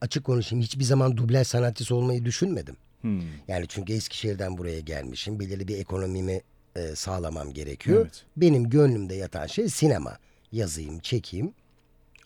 açık 0.00 0.24
konuşayım 0.24 0.62
hiçbir 0.62 0.84
zaman 0.84 1.16
dublaj 1.16 1.46
sanatçısı 1.46 1.94
olmayı 1.94 2.24
düşünmedim. 2.24 2.76
Hmm. 3.00 3.22
Yani 3.48 3.66
çünkü 3.68 3.92
Eskişehir'den 3.92 4.58
buraya 4.58 4.80
gelmişim. 4.80 5.40
Belirli 5.40 5.68
bir 5.68 5.78
ekonomimi 5.78 6.40
e, 6.76 6.94
sağlamam 6.94 7.52
gerekiyor. 7.52 8.00
Evet. 8.00 8.24
Benim 8.36 8.70
gönlümde 8.70 9.14
yatan 9.14 9.46
şey 9.46 9.68
sinema. 9.68 10.18
Yazayım, 10.52 10.98
çekeyim. 10.98 11.52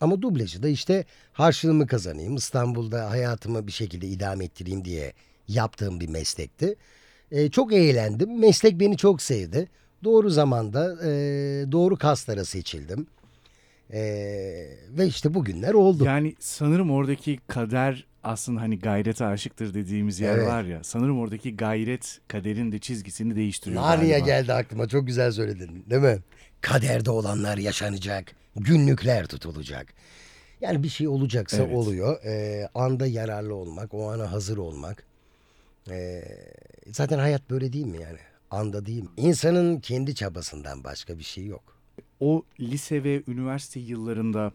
Ama 0.01 0.21
dublajı 0.21 0.63
da 0.63 0.69
işte 0.69 1.05
harçlığımı 1.33 1.87
kazanayım. 1.87 2.35
İstanbul'da 2.35 3.09
hayatımı 3.09 3.67
bir 3.67 3.71
şekilde 3.71 4.07
idame 4.07 4.45
ettireyim 4.45 4.85
diye 4.85 5.13
yaptığım 5.47 5.99
bir 5.99 6.09
meslekti. 6.09 6.75
E, 7.31 7.49
çok 7.49 7.73
eğlendim. 7.73 8.39
Meslek 8.39 8.79
beni 8.79 8.97
çok 8.97 9.21
sevdi. 9.21 9.67
Doğru 10.03 10.29
zamanda 10.29 10.97
e, 11.03 11.11
doğru 11.71 11.97
kaslara 11.97 12.45
seçildim. 12.45 13.07
E, 13.93 14.01
ve 14.89 15.07
işte 15.07 15.33
bugünler 15.33 15.73
oldu. 15.73 16.05
Yani 16.05 16.35
sanırım 16.39 16.91
oradaki 16.91 17.39
kader 17.47 18.05
aslında 18.23 18.61
hani 18.61 18.79
gayrete 18.79 19.25
aşıktır 19.25 19.73
dediğimiz 19.73 20.19
yer 20.19 20.37
Evet. 20.37 20.47
var 20.47 20.63
ya. 20.63 20.83
Sanırım 20.83 21.19
oradaki 21.19 21.55
gayret 21.57 22.19
kaderin 22.27 22.71
de 22.71 22.79
çizgisini 22.79 23.35
değiştiriyor 23.35 23.81
galiba. 24.17 24.25
geldi 24.25 24.53
aklıma. 24.53 24.87
Çok 24.87 25.07
güzel 25.07 25.31
söyledin 25.31 25.85
değil 25.89 26.01
mi? 26.01 26.17
Kaderde 26.61 27.11
olanlar 27.11 27.57
yaşanacak. 27.57 28.31
Günlükler 28.55 29.25
tutulacak. 29.27 29.93
Yani 30.61 30.83
bir 30.83 30.89
şey 30.89 31.07
olacaksa 31.07 31.57
Evet. 31.63 31.75
oluyor. 31.75 32.23
Ee, 32.25 32.69
anda 32.75 33.07
yararlı 33.07 33.55
olmak, 33.55 33.93
o 33.93 34.11
ana 34.11 34.31
hazır 34.31 34.57
olmak. 34.57 35.03
Ee, 35.89 36.23
zaten 36.91 37.19
hayat 37.19 37.49
böyle 37.49 37.73
değil 37.73 37.85
mi 37.85 37.97
yani? 38.01 38.17
Anda 38.51 38.85
değil 38.85 39.03
mi? 39.03 39.09
İnsanın 39.17 39.79
kendi 39.79 40.15
çabasından 40.15 40.83
başka 40.83 41.17
bir 41.17 41.23
şey 41.23 41.45
yok. 41.45 41.63
O 42.19 42.43
lise 42.59 43.03
ve 43.03 43.23
üniversite 43.27 43.79
yıllarında 43.79 44.51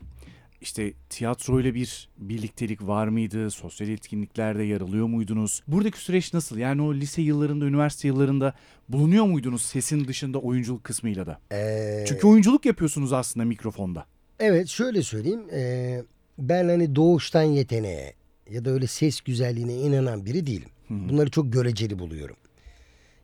işte 0.65 0.93
tiyatroyla 1.11 1.75
bir 1.75 2.09
birliktelik 2.19 2.83
var 2.87 3.09
mıydı? 3.09 3.51
Sosyal 3.51 3.91
etkinliklerde 3.91 4.63
yer 4.63 4.81
alıyor 4.81 5.07
muydunuz? 5.07 5.63
Buradaki 5.69 5.99
süreç 5.99 6.35
nasıl? 6.35 6.59
Yani 6.59 6.83
o 6.83 6.95
lise 6.95 7.23
yıllarında, 7.23 7.65
üniversite 7.65 8.09
yıllarında 8.09 8.55
bulunuyor 8.89 9.25
muydunuz 9.25 9.63
sesin 9.63 10.09
dışında 10.09 10.39
oyunculuk 10.39 10.85
kısmıyla 10.85 11.27
da? 11.27 11.39
Ee, 11.53 12.05
Çünkü 12.09 12.27
oyunculuk 12.27 12.67
yapıyorsunuz 12.67 13.13
aslında 13.13 13.47
mikrofonda. 13.47 14.07
Evet 14.39 14.69
şöyle 14.69 15.03
söyleyeyim. 15.03 15.43
Ee, 15.53 16.03
ben 16.39 16.69
hani 16.69 16.97
doğuştan 16.97 17.43
yeteneğe 17.43 18.15
ya 18.51 18.65
da 18.65 18.71
öyle 18.71 18.87
ses 18.87 19.21
güzelliğine 19.21 19.75
inanan 19.75 20.27
biri 20.27 20.47
değilim. 20.47 20.69
Bunları 20.91 21.31
çok 21.31 21.53
göreceli 21.53 21.99
buluyorum. 21.99 22.37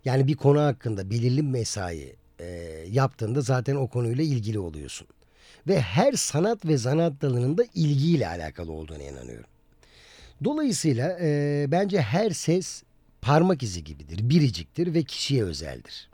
Yani 0.04 0.26
bir 0.26 0.36
konu 0.36 0.60
hakkında 0.60 1.10
belirli 1.10 1.42
mesai 1.42 2.16
e, 2.40 2.46
yaptığında 2.90 3.40
zaten 3.40 3.76
o 3.76 3.88
konuyla 3.88 4.24
ilgili 4.24 4.58
oluyorsun. 4.58 5.06
Ve 5.68 5.80
her 5.80 6.12
sanat 6.12 6.66
ve 6.66 6.76
zanaat 6.76 7.22
dalının 7.22 7.58
da 7.58 7.64
ilgiyle 7.74 8.28
alakalı 8.28 8.72
olduğuna 8.72 9.02
inanıyorum. 9.02 9.50
Dolayısıyla 10.44 11.18
e, 11.20 11.66
bence 11.68 12.00
her 12.00 12.30
ses 12.30 12.82
parmak 13.20 13.62
izi 13.62 13.84
gibidir, 13.84 14.30
biriciktir 14.30 14.94
ve 14.94 15.02
kişiye 15.02 15.44
özeldir. 15.44 16.08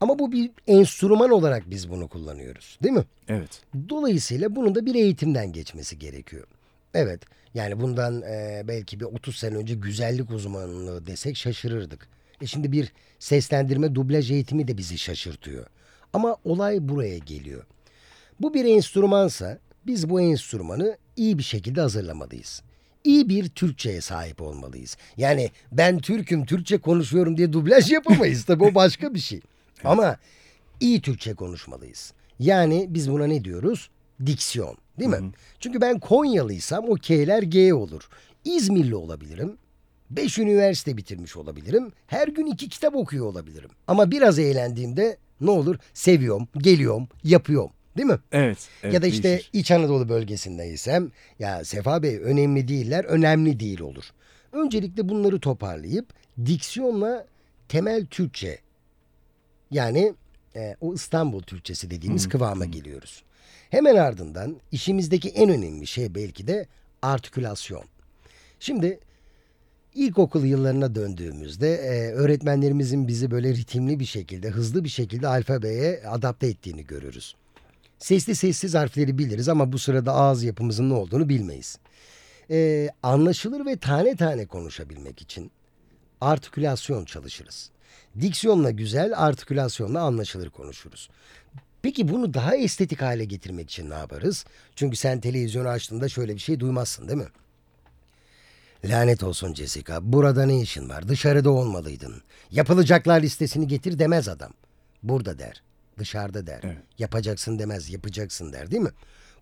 Ama 0.00 0.18
bu 0.18 0.32
bir 0.32 0.50
enstrüman 0.66 1.30
olarak 1.30 1.70
biz 1.70 1.90
bunu 1.90 2.08
kullanıyoruz, 2.08 2.78
değil 2.82 2.94
mi? 2.94 3.04
Evet. 3.28 3.60
Dolayısıyla 3.88 4.56
bunun 4.56 4.74
da 4.74 4.86
bir 4.86 4.94
eğitimden 4.94 5.52
geçmesi 5.52 5.98
gerekiyor. 5.98 6.46
Evet 6.94 7.20
yani 7.54 7.80
bundan 7.80 8.22
e, 8.22 8.62
belki 8.68 9.00
bir 9.00 9.04
30 9.04 9.36
sene 9.36 9.56
önce 9.56 9.74
güzellik 9.74 10.30
uzmanlığı 10.30 11.06
desek 11.06 11.36
şaşırırdık. 11.36 12.08
E 12.40 12.46
şimdi 12.46 12.72
bir 12.72 12.92
seslendirme 13.18 13.94
dublaj 13.94 14.30
eğitimi 14.30 14.68
de 14.68 14.78
bizi 14.78 14.98
şaşırtıyor. 14.98 15.66
Ama 16.12 16.36
olay 16.44 16.88
buraya 16.88 17.18
geliyor. 17.18 17.64
Bu 18.42 18.54
bir 18.54 18.64
enstrümansa 18.64 19.58
biz 19.86 20.10
bu 20.10 20.20
enstrümanı 20.20 20.96
iyi 21.16 21.38
bir 21.38 21.42
şekilde 21.42 21.80
hazırlamalıyız. 21.80 22.62
İyi 23.04 23.28
bir 23.28 23.48
Türkçe'ye 23.48 24.00
sahip 24.00 24.42
olmalıyız. 24.42 24.96
Yani 25.16 25.50
ben 25.72 25.98
Türk'üm, 25.98 26.46
Türkçe 26.46 26.78
konuşuyorum 26.78 27.36
diye 27.36 27.52
dublaj 27.52 27.92
yapamayız. 27.92 28.44
Tabii 28.44 28.64
o 28.64 28.74
başka 28.74 29.14
bir 29.14 29.18
şey. 29.18 29.40
Ama 29.84 30.16
iyi 30.80 31.00
Türkçe 31.00 31.34
konuşmalıyız. 31.34 32.12
Yani 32.38 32.86
biz 32.88 33.10
buna 33.10 33.26
ne 33.26 33.44
diyoruz? 33.44 33.90
Diksiyon. 34.26 34.76
Değil 34.98 35.10
mi? 35.10 35.32
Çünkü 35.60 35.80
ben 35.80 36.00
Konyalıysam 36.00 36.84
o 36.88 36.94
K'ler 36.94 37.42
G 37.42 37.74
olur. 37.74 38.08
İzmirli 38.44 38.94
olabilirim. 38.94 39.56
Beş 40.10 40.38
üniversite 40.38 40.96
bitirmiş 40.96 41.36
olabilirim. 41.36 41.92
Her 42.06 42.28
gün 42.28 42.46
iki 42.46 42.68
kitap 42.68 42.96
okuyor 42.96 43.26
olabilirim. 43.26 43.70
Ama 43.86 44.10
biraz 44.10 44.38
eğlendiğimde 44.38 45.16
ne 45.40 45.50
olur? 45.50 45.76
Seviyorum, 45.94 46.48
geliyorum, 46.58 47.08
yapıyorum. 47.24 47.70
Değil 47.96 48.08
mi? 48.08 48.18
Evet. 48.32 48.68
evet 48.82 48.94
ya 48.94 49.02
da 49.02 49.06
işte 49.06 49.22
değişir. 49.22 49.50
İç 49.52 49.70
Anadolu 49.70 50.08
bölgesindeysem 50.08 51.10
ya 51.38 51.64
Sefa 51.64 52.02
Bey 52.02 52.18
önemli 52.18 52.68
değiller, 52.68 53.04
önemli 53.04 53.60
değil 53.60 53.80
olur. 53.80 54.04
Öncelikle 54.52 55.08
bunları 55.08 55.40
toparlayıp 55.40 56.06
diksiyonla 56.46 57.26
temel 57.68 58.06
Türkçe 58.06 58.58
yani 59.70 60.14
e, 60.56 60.76
o 60.80 60.94
İstanbul 60.94 61.42
Türkçesi 61.42 61.90
dediğimiz 61.90 62.28
kıvama 62.28 62.64
geliyoruz. 62.64 63.22
Hemen 63.70 63.96
ardından 63.96 64.56
işimizdeki 64.72 65.28
en 65.28 65.50
önemli 65.50 65.86
şey 65.86 66.14
belki 66.14 66.46
de 66.46 66.66
artikülasyon. 67.02 67.84
Şimdi 68.60 68.98
ilkokul 69.94 70.44
yıllarına 70.44 70.94
döndüğümüzde 70.94 71.74
e, 71.74 72.12
öğretmenlerimizin 72.12 73.08
bizi 73.08 73.30
böyle 73.30 73.48
ritimli 73.48 74.00
bir 74.00 74.04
şekilde, 74.04 74.48
hızlı 74.48 74.84
bir 74.84 74.88
şekilde 74.88 75.28
alfabeye 75.28 76.02
adapte 76.06 76.46
ettiğini 76.46 76.86
görürüz. 76.86 77.34
Sesli 78.02 78.34
sessiz 78.34 78.74
harfleri 78.74 79.18
biliriz 79.18 79.48
ama 79.48 79.72
bu 79.72 79.78
sırada 79.78 80.12
ağız 80.12 80.42
yapımızın 80.42 80.90
ne 80.90 80.94
olduğunu 80.94 81.28
bilmeyiz. 81.28 81.78
Ee, 82.50 82.88
anlaşılır 83.02 83.66
ve 83.66 83.76
tane 83.76 84.16
tane 84.16 84.46
konuşabilmek 84.46 85.22
için 85.22 85.50
artikülasyon 86.20 87.04
çalışırız. 87.04 87.70
Diksiyonla 88.20 88.70
güzel, 88.70 89.12
artikülasyonla 89.16 90.00
anlaşılır 90.00 90.50
konuşuruz. 90.50 91.08
Peki 91.82 92.08
bunu 92.08 92.34
daha 92.34 92.56
estetik 92.56 93.02
hale 93.02 93.24
getirmek 93.24 93.70
için 93.70 93.90
ne 93.90 93.94
yaparız? 93.94 94.44
Çünkü 94.76 94.96
sen 94.96 95.20
televizyonu 95.20 95.68
açtığında 95.68 96.08
şöyle 96.08 96.34
bir 96.34 96.40
şey 96.40 96.60
duymazsın 96.60 97.08
değil 97.08 97.18
mi? 97.18 97.28
Lanet 98.84 99.22
olsun 99.22 99.54
Jessica. 99.54 99.98
Burada 100.02 100.46
ne 100.46 100.60
işin 100.60 100.88
var? 100.88 101.08
Dışarıda 101.08 101.50
olmalıydın. 101.50 102.22
Yapılacaklar 102.50 103.20
listesini 103.22 103.66
getir 103.66 103.98
demez 103.98 104.28
adam. 104.28 104.52
Burada 105.02 105.38
der. 105.38 105.62
Dışarıda 106.02 106.46
der. 106.46 106.60
Evet. 106.64 106.76
Yapacaksın 106.98 107.58
demez. 107.58 107.90
Yapacaksın 107.90 108.52
der 108.52 108.70
değil 108.70 108.82
mi? 108.82 108.90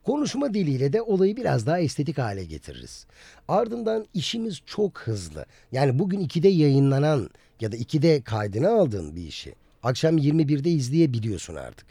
Konuşma 0.04 0.54
diliyle 0.54 0.92
de 0.92 1.02
olayı 1.02 1.36
biraz 1.36 1.66
daha 1.66 1.78
estetik 1.80 2.18
hale 2.18 2.44
getiririz. 2.44 3.06
Ardından 3.48 4.06
işimiz 4.14 4.60
çok 4.66 4.98
hızlı. 4.98 5.46
Yani 5.72 5.98
bugün 5.98 6.20
2'de 6.20 6.48
yayınlanan 6.48 7.30
ya 7.60 7.72
da 7.72 7.76
2'de 7.76 8.22
kaydını 8.22 8.70
aldığın 8.70 9.16
bir 9.16 9.22
işi 9.22 9.54
akşam 9.82 10.18
21'de 10.18 10.70
izleyebiliyorsun 10.70 11.54
artık. 11.54 11.86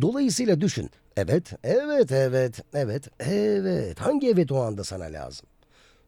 Dolayısıyla 0.00 0.60
düşün. 0.60 0.90
Evet, 1.16 1.52
evet, 1.64 2.12
evet, 2.12 2.60
evet, 2.74 3.08
evet. 3.20 4.00
Hangi 4.00 4.28
evet 4.30 4.52
o 4.52 4.62
anda 4.62 4.84
sana 4.84 5.04
lazım? 5.04 5.46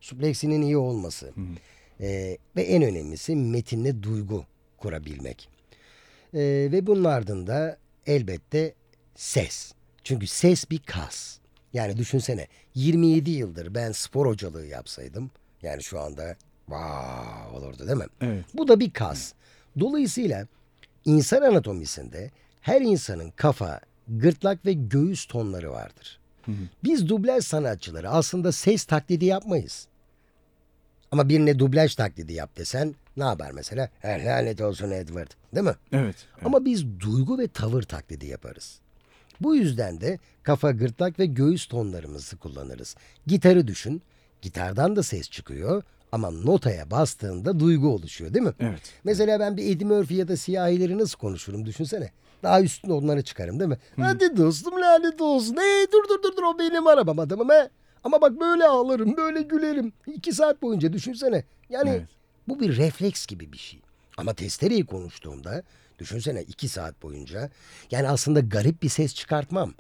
supleksinin 0.01 0.63
iyi 0.63 0.77
olması 0.77 1.33
Ee, 2.01 2.39
ve 2.57 2.63
en 2.63 2.83
önemlisi 2.83 3.37
metinle 3.37 4.03
duygu 4.03 4.45
kurabilmek. 4.77 5.49
Ee, 6.35 6.69
ve 6.73 6.87
bunun 6.87 7.05
ardında 7.05 7.79
elbette 8.09 8.75
ses. 9.15 9.73
Çünkü 10.05 10.27
ses 10.27 10.71
bir 10.71 10.79
kas. 10.79 11.39
Yani 11.73 11.97
düşünsene 11.97 12.47
27 12.75 13.31
yıldır 13.31 13.75
ben 13.75 13.93
spor 13.93 14.27
hocalığı 14.27 14.67
yapsaydım 14.67 15.31
yani 15.63 15.83
şu 15.83 16.01
anda 16.01 16.37
wow 16.67 17.57
olurdu 17.57 17.87
değil 17.87 17.99
mi? 17.99 18.07
Evet. 18.21 18.45
Bu 18.55 18.69
da 18.69 18.81
bir 18.81 18.91
kas. 18.91 19.33
Dolayısıyla 19.81 20.47
insan 21.05 21.43
anatomisinde 21.43 22.31
her 22.61 22.81
insanın 22.81 23.31
kafa, 23.31 23.81
gırtlak 24.09 24.67
ve 24.67 24.73
göğüs 24.73 25.27
tonları 25.27 25.71
vardır. 25.71 26.19
Biz 26.85 27.09
dublaj 27.09 27.45
sanatçıları 27.45 28.11
aslında 28.11 28.53
ses 28.53 28.85
taklidi 28.85 29.25
yapmayız. 29.25 29.89
Ama 31.13 31.29
birine 31.29 31.59
dublaj 31.59 31.95
taklidi 31.95 32.33
yap 32.33 32.57
desen 32.57 32.95
ne 33.17 33.25
yapar 33.25 33.51
mesela? 33.51 33.89
"Eh, 34.03 34.25
lanet 34.27 34.61
olsun 34.61 34.91
Edward. 34.91 35.31
Değil 35.55 35.67
mi? 35.67 35.75
Evet. 35.93 36.05
evet. 36.05 36.45
Ama 36.45 36.65
biz 36.65 37.01
duygu 37.01 37.39
ve 37.39 37.49
tavır 37.49 37.83
taklidi 37.83 38.27
yaparız. 38.27 38.79
Bu 39.41 39.57
yüzden 39.57 40.01
de 40.01 40.19
kafa, 40.43 40.71
gırtlak 40.71 41.19
ve 41.19 41.27
göğüs 41.27 41.67
tonlarımızı 41.67 42.37
kullanırız. 42.37 42.97
Gitarı 43.27 43.67
düşün. 43.67 44.03
Gitardan 44.43 44.97
da 44.97 45.03
ses 45.03 45.31
çıkıyor 45.31 45.83
ama 46.13 46.31
notaya 46.31 46.91
bastığında 46.91 47.61
duygu 47.61 47.89
oluşuyor 47.89 48.35
değil 48.35 48.45
mi? 48.47 48.53
Evet. 48.61 48.81
Mesela 49.05 49.41
ben 49.41 49.57
bir 49.57 49.71
Eddie 49.77 49.87
Murphy 49.87 50.19
ya 50.21 50.29
da 50.29 50.37
siyahileri 50.37 50.99
nasıl 50.99 51.19
konuşurum 51.19 51.67
düşünsene. 51.67 52.11
Daha 52.43 52.63
üstüne 52.63 52.93
onları 52.93 53.23
çıkarım 53.23 53.59
değil 53.61 53.69
mi? 53.71 53.79
Hadi 53.97 54.37
dostum 54.37 54.81
lanet 54.81 55.21
olsun. 55.21 55.57
Hey, 55.57 55.87
dur 55.93 56.09
dur 56.09 56.23
dur 56.23 56.37
dur 56.37 56.43
o 56.43 56.59
benim 56.59 56.87
arabam 56.87 57.19
adamım 57.19 57.49
he. 57.51 57.69
Ama 58.09 58.21
bak 58.21 58.41
böyle 58.41 58.65
ağlarım 58.65 59.17
böyle 59.17 59.43
gülerim. 59.43 59.93
İki 60.07 60.33
saat 60.33 60.63
boyunca 60.63 60.93
düşünsene. 60.93 61.45
Yani 61.71 61.91
Evet. 61.91 62.09
bu 62.49 62.61
bir 62.61 62.77
refleks 62.77 63.27
gibi 63.27 63.53
bir 63.53 63.59
şey. 63.59 63.81
Ama 64.17 64.35
testereyi 64.35 64.87
konuştuğumda 64.87 65.63
düşünsene 65.99 66.43
iki 66.43 66.69
saat 66.69 67.03
boyunca 67.03 67.51
yani 67.91 68.09
aslında 68.09 68.41
garip 68.41 68.83
bir 68.83 68.89
ses 68.89 69.15
çıkartmam. 69.15 69.75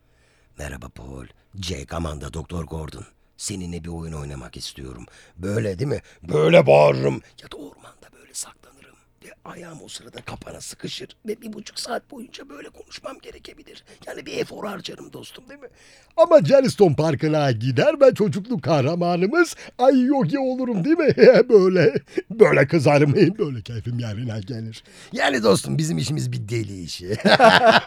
Merhaba 0.59 0.88
Paul. 0.88 1.27
Jake 1.62 1.97
Amanda 1.97 2.33
Doktor 2.33 2.64
Gordon. 2.64 3.05
Seninle 3.37 3.85
bir 3.85 3.88
oyun 3.88 4.12
oynamak 4.12 4.57
istiyorum. 4.57 5.07
Böyle 5.37 5.79
değil 5.79 5.91
mi? 5.91 6.01
Böyle 6.23 6.67
bağırırım. 6.67 7.23
Ya 7.43 7.51
da 7.51 7.57
ormanda 7.57 8.07
böyle 8.21 8.35
saklanırım. 8.35 8.78
Ve 9.25 9.29
ayağım 9.45 9.79
o 9.85 9.89
sırada 9.89 10.21
kapana 10.21 10.61
sıkışır. 10.61 11.09
Ve 11.27 11.41
bir 11.41 11.53
buçuk 11.53 11.79
saat 11.81 12.11
boyunca 12.11 12.49
böyle 12.49 12.69
konuşmam 12.69 13.19
gerekebilir. 13.23 13.85
Yani 14.07 14.27
bir 14.27 14.39
efor 14.39 14.67
harcarım 14.67 15.13
dostum 15.13 15.49
değil 15.49 15.61
mi? 15.61 15.69
Ama 16.17 16.45
Charleston 16.45 16.95
Parkı'na 16.95 17.53
gider 17.53 18.01
ben 18.01 18.15
çocukluk 18.15 18.63
kahramanımız. 18.63 19.57
Ay 19.79 20.01
yogi 20.01 20.39
olurum 20.39 20.85
değil 20.85 20.99
mi? 20.99 21.15
böyle 21.49 21.95
böyle 22.31 22.67
kızarım. 22.67 23.15
Böyle 23.39 23.63
keyfim 23.63 23.99
yerine 23.99 24.41
gelir. 24.41 24.85
Yani 25.13 25.43
dostum 25.43 25.79
bizim 25.79 25.99
işimiz 25.99 26.33
bir 26.33 26.49
deli 26.49 26.83
işi. 26.83 27.17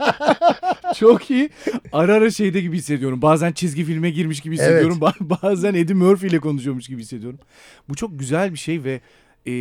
Çok 0.96 1.32
iyi. 1.32 1.50
Ara 1.92 2.14
ara 2.14 2.32
şeyde 2.32 2.62
gibi 2.62 2.78
hissediyorum. 2.78 3.22
Bazen 3.22 3.52
çizgi 3.52 3.84
filme 3.84 4.10
girmiş 4.10 4.42
gibi 4.42 4.56
hissediyorum. 4.56 4.98
Ba- 5.02 5.42
Bazen 5.44 5.74
Eddie 5.74 5.94
Murphy 5.96 6.32
ile 6.32 6.40
konuşuyormuş 6.40 6.88
gibi 6.88 7.02
hissediyorum. 7.02 7.40
Bu 7.90 7.96
çok 7.96 8.20
güzel 8.20 8.54
bir 8.54 8.60
şey 8.60 8.84
ve 8.84 9.02
e, 9.48 9.52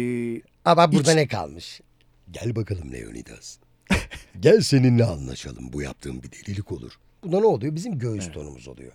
Ama 0.64 0.92
burada 0.92 1.10
Hiç- 1.10 1.16
ne 1.16 1.28
kalmış? 1.28 1.80
Gel 2.30 2.56
bakalım 2.56 2.92
Leonidas. 2.92 3.58
Gel 4.40 4.60
seninle 4.60 5.04
anlaşalım. 5.04 5.72
Bu 5.72 5.82
yaptığım 5.82 6.22
bir 6.22 6.32
delilik 6.32 6.72
olur. 6.72 6.92
Bunda 7.24 7.40
ne 7.40 7.46
oluyor? 7.46 7.74
Bizim 7.74 7.98
göğüs 7.98 8.32
tonumuz 8.32 8.68
oluyor. 8.68 8.92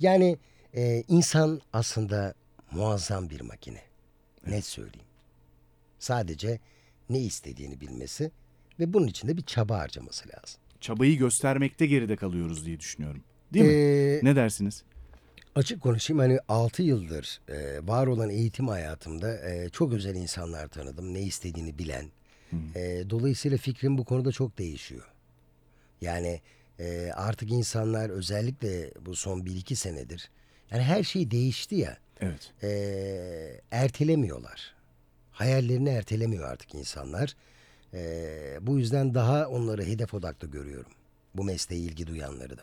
Yani 0.00 0.38
e, 0.74 1.04
insan 1.08 1.60
aslında 1.72 2.34
muazzam 2.70 3.30
bir 3.30 3.40
makine. 3.40 3.82
Net 4.46 4.64
söyleyeyim. 4.64 5.06
Sadece 5.98 6.58
ne 7.10 7.18
istediğini 7.20 7.80
bilmesi 7.80 8.30
ve 8.80 8.92
bunun 8.92 9.06
için 9.06 9.28
de 9.28 9.36
bir 9.36 9.42
çaba 9.42 9.78
harcaması 9.78 10.28
lazım. 10.28 10.60
çabayı 10.80 11.18
göstermekte 11.18 11.86
geride 11.86 12.16
kalıyoruz 12.16 12.66
diye 12.66 12.80
düşünüyorum. 12.80 13.22
Değil 13.54 13.64
mi? 13.64 13.72
Ee, 13.72 14.20
Ne 14.22 14.36
dersiniz? 14.36 14.82
Açık 15.54 15.82
konuşayım 15.82 16.18
hani 16.18 16.38
6 16.48 16.82
yıldır 16.82 17.40
e, 17.48 17.86
var 17.86 18.06
olan 18.06 18.30
eğitim 18.30 18.68
hayatımda 18.68 19.50
e, 19.50 19.68
çok 19.68 19.92
özel 19.92 20.14
insanlar 20.14 20.68
tanıdım. 20.68 21.14
Ne 21.14 21.20
istediğini 21.20 21.78
bilen. 21.78 22.06
E, 22.74 23.10
dolayısıyla 23.10 23.58
fikrim 23.58 23.98
bu 23.98 24.04
konuda 24.04 24.32
çok 24.32 24.58
değişiyor. 24.58 25.12
Yani 26.00 26.40
e, 26.78 27.10
artık 27.14 27.50
insanlar 27.50 28.10
özellikle 28.10 28.90
bu 29.06 29.16
son 29.16 29.40
1-2 29.40 29.74
senedir 29.74 30.30
yani 30.70 30.82
her 30.82 31.02
şey 31.02 31.30
değişti 31.30 31.74
ya. 31.74 31.96
Evet. 32.20 32.52
e, 32.62 33.60
ertelemiyorlar. 33.70 34.74
Hayallerini 35.32 35.88
ertelemiyor 35.88 36.48
artık 36.48 36.74
insanlar. 36.74 37.36
E, 37.94 38.58
bu 38.60 38.78
yüzden 38.78 39.14
daha 39.14 39.48
onları 39.48 39.84
hedef 39.84 40.14
odaklı 40.14 40.50
görüyorum. 40.50 40.92
Bu 41.34 41.44
mesleğe 41.44 41.80
ilgi 41.80 42.06
duyanları 42.06 42.58
da. 42.58 42.62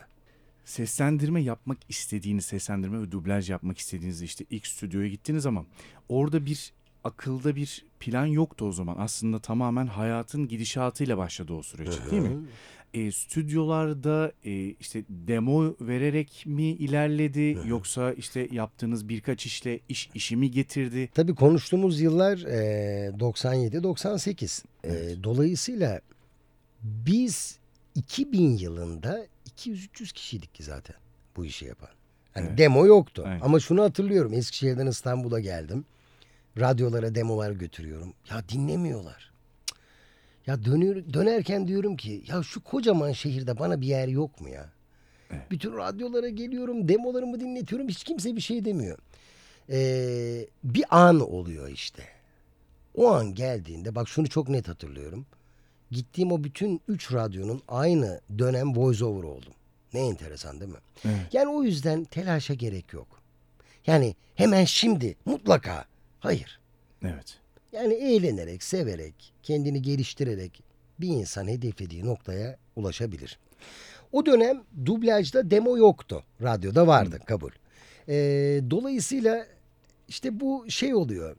Seslendirme 0.67 1.41
yapmak 1.41 1.77
istediğiniz, 1.89 2.45
seslendirme 2.45 3.01
ve 3.01 3.11
dublaj 3.11 3.49
yapmak 3.49 3.77
istediğinizde 3.77 4.25
işte 4.25 4.45
ilk 4.49 4.67
stüdyoya 4.67 5.07
gittiniz 5.07 5.45
ama 5.45 5.65
orada 6.09 6.45
bir 6.45 6.71
akılda 7.03 7.55
bir 7.55 7.85
plan 7.99 8.25
yoktu 8.25 8.65
o 8.65 8.71
zaman. 8.71 8.95
Aslında 8.99 9.39
tamamen 9.39 9.87
hayatın 9.87 10.47
gidişatıyla 10.47 11.17
başladı 11.17 11.53
o 11.53 11.63
süreç 11.63 11.89
değil 12.11 12.21
mi? 12.21 12.37
E, 12.93 13.11
stüdyolarda 13.11 14.31
e, 14.45 14.51
işte 14.79 15.03
demo 15.09 15.75
vererek 15.81 16.43
mi 16.45 16.63
ilerledi 16.63 17.57
yoksa 17.65 18.13
işte 18.13 18.47
yaptığınız 18.51 19.09
birkaç 19.09 19.45
işle 19.45 19.79
iş 19.89 20.09
işimi 20.15 20.51
getirdi? 20.51 21.09
Tabii 21.13 21.35
konuştuğumuz 21.35 22.01
yıllar 22.01 22.37
e, 22.37 23.09
97-98. 23.09 24.63
E, 24.83 25.23
dolayısıyla 25.23 26.01
biz 26.83 27.59
2000 27.95 28.57
yılında 28.57 29.27
200-300 29.57 30.13
kişiydik 30.13 30.55
ki 30.55 30.63
zaten 30.63 30.95
bu 31.35 31.45
işi 31.45 31.65
yapan. 31.65 31.89
Hani 32.33 32.47
Evet. 32.47 32.57
demo 32.57 32.85
yoktu. 32.85 33.23
Evet. 33.27 33.41
Ama 33.43 33.59
şunu 33.59 33.83
hatırlıyorum. 33.83 34.33
Eskişehir'den 34.33 34.87
İstanbul'a 34.87 35.39
geldim. 35.39 35.85
Radyolara 36.59 37.15
demolar 37.15 37.51
götürüyorum. 37.51 38.13
Ya 38.29 38.49
dinlemiyorlar. 38.49 39.31
Ya 40.47 40.65
dönüyor, 40.65 40.95
dönerken 41.13 41.67
diyorum 41.67 41.97
ki 41.97 42.23
ya 42.27 42.43
şu 42.43 42.63
kocaman 42.63 43.11
şehirde 43.11 43.59
bana 43.59 43.81
bir 43.81 43.87
yer 43.87 44.07
yok 44.07 44.41
mu 44.41 44.49
ya? 44.49 44.69
Evet. 45.31 45.51
Bütün 45.51 45.77
radyolara 45.77 46.29
geliyorum, 46.29 46.87
demolarımı 46.87 47.39
dinletiyorum. 47.39 47.87
Hiç 47.87 48.03
kimse 48.03 48.35
bir 48.35 48.41
şey 48.41 48.65
demiyor. 48.65 48.97
Ee, 49.69 50.47
bir 50.63 50.85
an 50.89 51.19
oluyor 51.31 51.69
işte. 51.69 52.03
O 52.95 53.11
an 53.11 53.35
geldiğinde 53.35 53.95
bak 53.95 54.07
şunu 54.09 54.27
çok 54.29 54.49
net 54.49 54.67
hatırlıyorum. 54.67 55.25
Gittiğim 55.91 56.31
o 56.31 56.43
bütün 56.43 56.81
üç 56.87 57.13
radyonun 57.13 57.61
aynı 57.67 58.21
dönem 58.37 58.75
voice 58.75 59.05
over 59.05 59.23
oldum. 59.23 59.53
Ne 59.93 60.07
enteresan 60.07 60.59
değil 60.59 60.71
mi? 60.71 60.77
Evet. 61.05 61.33
Yani 61.33 61.49
o 61.49 61.63
yüzden 61.63 62.03
telaşa 62.03 62.53
gerek 62.53 62.93
yok. 62.93 63.21
Yani 63.87 64.15
hemen 64.35 64.65
şimdi 64.65 65.15
mutlaka. 65.25 65.85
Hayır. 66.19 66.59
Evet. 67.03 67.39
Yani 67.71 67.93
eğlenerek, 67.93 68.63
severek, 68.63 69.33
kendini 69.43 69.81
geliştirerek 69.81 70.63
bir 70.99 71.07
insan 71.07 71.47
hedeflediği 71.47 72.05
noktaya 72.05 72.57
ulaşabilir. 72.75 73.39
O 74.11 74.25
dönem 74.25 74.63
dublajda 74.85 75.51
demo 75.51 75.77
yoktu. 75.77 76.23
Radyoda 76.41 76.87
vardı 76.87 77.19
kabul. 77.25 77.51
Ee, 78.09 78.15
dolayısıyla 78.69 79.47
işte 80.07 80.39
bu 80.39 80.65
şey 80.69 80.95
oluyor. 80.95 81.35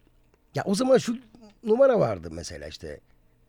Ya 0.54 0.62
o 0.66 0.74
zaman 0.74 0.98
şu 0.98 1.18
numara 1.62 2.00
vardı 2.00 2.28
mesela 2.32 2.68
işte. 2.68 3.00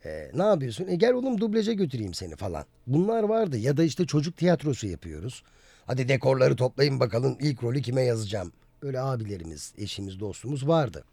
Ee, 0.05 0.31
ne 0.33 0.43
yapıyorsun? 0.43 0.87
E 0.87 0.95
gel 0.95 1.13
oğlum 1.13 1.41
dublaja 1.41 1.73
götüreyim 1.73 2.13
seni 2.13 2.35
falan. 2.35 2.65
Bunlar 2.87 3.23
vardı. 3.23 3.57
Ya 3.57 3.77
da 3.77 3.83
işte 3.83 4.05
çocuk 4.05 4.37
tiyatrosu 4.37 4.87
yapıyoruz. 4.87 5.43
Hadi 5.85 6.07
dekorları 6.07 6.55
toplayın 6.55 6.99
bakalım 6.99 7.37
ilk 7.39 7.63
rolü 7.63 7.81
kime 7.81 8.01
yazacağım. 8.01 8.51
Böyle 8.81 8.99
abilerimiz, 8.99 9.73
eşimiz, 9.77 10.19
dostumuz 10.19 10.67
vardı. 10.67 11.03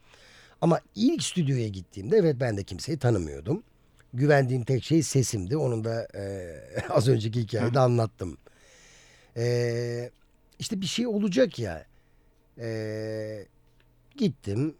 Ama 0.61 0.81
ilk 0.95 1.23
stüdyoya 1.23 1.69
gittiğimde 1.69 2.17
evet 2.17 2.37
ben 2.41 2.57
de 2.57 2.65
kimseyi 2.65 2.99
tanımıyordum. 2.99 3.63
Güvendiğim 4.15 4.65
tek 4.65 4.85
şey 4.85 5.03
sesimdi. 5.03 5.57
Onun 5.57 5.85
da 5.85 6.09
e, 6.15 6.55
az 6.91 7.09
önceki 7.09 7.41
hikayede 7.41 7.79
anlattım. 7.79 8.39
E, 9.37 10.11
işte 10.59 10.81
bir 10.81 10.87
şey 10.87 11.07
olacak 11.07 11.59
ya. 11.59 11.87
E, 12.59 13.47
gittim. 14.17 14.75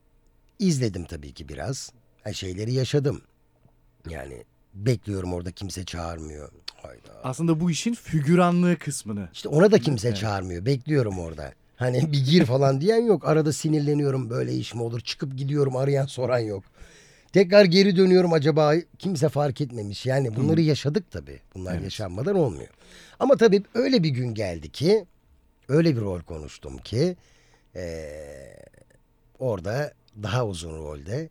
izledim 0.59 1.05
tabii 1.05 1.33
ki 1.33 1.49
biraz. 1.49 1.93
Ha, 2.25 2.33
şeyleri 2.33 2.73
yaşadım. 2.73 3.23
Yani 4.11 4.45
bekliyorum 4.75 5.33
orada 5.33 5.51
kimse 5.53 5.85
çağırmıyor. 5.85 6.49
Hayda. 6.83 7.21
Aslında 7.25 7.61
bu 7.61 7.71
işin 7.71 7.95
figüranlığı 7.95 8.79
kısmını. 8.79 9.29
İşte 9.33 9.49
ona 9.49 9.73
da 9.73 9.79
kimse 9.79 10.15
çağırmıyor. 10.15 10.67
Bekliyorum 10.67 11.19
orada. 11.19 11.53
Hani 11.77 12.13
bir 12.13 12.25
gir 12.27 12.45
falan 12.45 12.81
diyen 12.81 13.03
yok. 13.03 13.29
Arada 13.29 13.53
sinirleniyorum 13.53 14.31
böyle 14.31 14.55
iş 14.55 14.75
mi 14.75 14.83
olur? 14.83 15.01
Çıkıp 15.01 15.37
gidiyorum 15.37 15.77
arayan 15.77 16.07
soran 16.07 16.39
yok. 16.39 16.65
Tekrar 17.33 17.65
geri 17.65 17.97
dönüyorum 17.97 18.33
acaba 18.33 18.75
kimse 18.99 19.29
fark 19.29 19.61
etmemiş. 19.61 20.07
Yani 20.07 20.37
bunları 20.37 20.61
yaşadık 20.61 21.11
tabii. 21.11 21.41
Bunlar 21.55 21.73
Evet. 21.75 21.85
yaşanmadan 21.85 22.37
olmuyor. 22.37 22.69
Ama 23.19 23.37
tabii 23.37 23.63
öyle 23.75 24.03
bir 24.03 24.09
gün 24.09 24.35
geldi 24.35 24.69
ki 24.71 25.07
öyle 25.69 25.97
bir 25.97 26.01
rol 26.01 26.21
konuştum 26.21 26.79
ki 26.79 27.17
eee, 27.75 28.57
orada 29.39 29.93
daha 30.23 30.47
uzun 30.47 30.77
rolde 30.79 31.29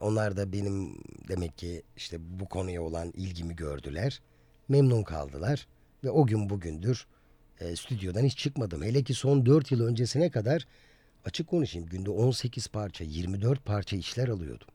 onlar 0.00 0.36
da 0.36 0.52
benim 0.52 0.98
demek 1.28 1.58
ki 1.58 1.82
işte 1.96 2.16
bu 2.20 2.48
konuya 2.48 2.82
olan 2.82 3.12
ilgimi 3.16 3.56
gördüler. 3.56 4.20
Memnun 4.68 5.02
kaldılar 5.02 5.66
ve 6.04 6.10
o 6.10 6.26
gün 6.26 6.50
bugündür 6.50 7.06
e, 7.60 7.76
stüdyodan 7.76 8.24
hiç 8.24 8.38
çıkmadım. 8.38 8.82
Hele 8.82 9.02
ki 9.02 9.14
son 9.14 9.46
4 9.46 9.72
yıl 9.72 9.86
öncesine 9.86 10.30
kadar 10.30 10.66
açık 11.24 11.48
konuşayım 11.48 11.88
günde 11.88 12.10
18 12.10 12.68
parça 12.68 13.04
24 13.04 13.64
parça 13.64 13.96
işler 13.96 14.28
alıyordum. 14.28 14.68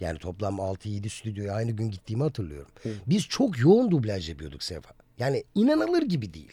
Yani 0.00 0.18
toplam 0.18 0.56
6-7 0.56 1.08
stüdyoya 1.08 1.54
aynı 1.54 1.72
gün 1.72 1.90
gittiğimi 1.90 2.22
hatırlıyorum. 2.22 2.70
Biz 3.06 3.22
çok 3.22 3.58
yoğun 3.58 3.90
dublaj 3.90 4.28
yapıyorduk 4.28 4.62
Sefa. 4.62 4.90
Yani 5.18 5.44
inanılır 5.54 6.02
gibi 6.02 6.34
değil. 6.34 6.52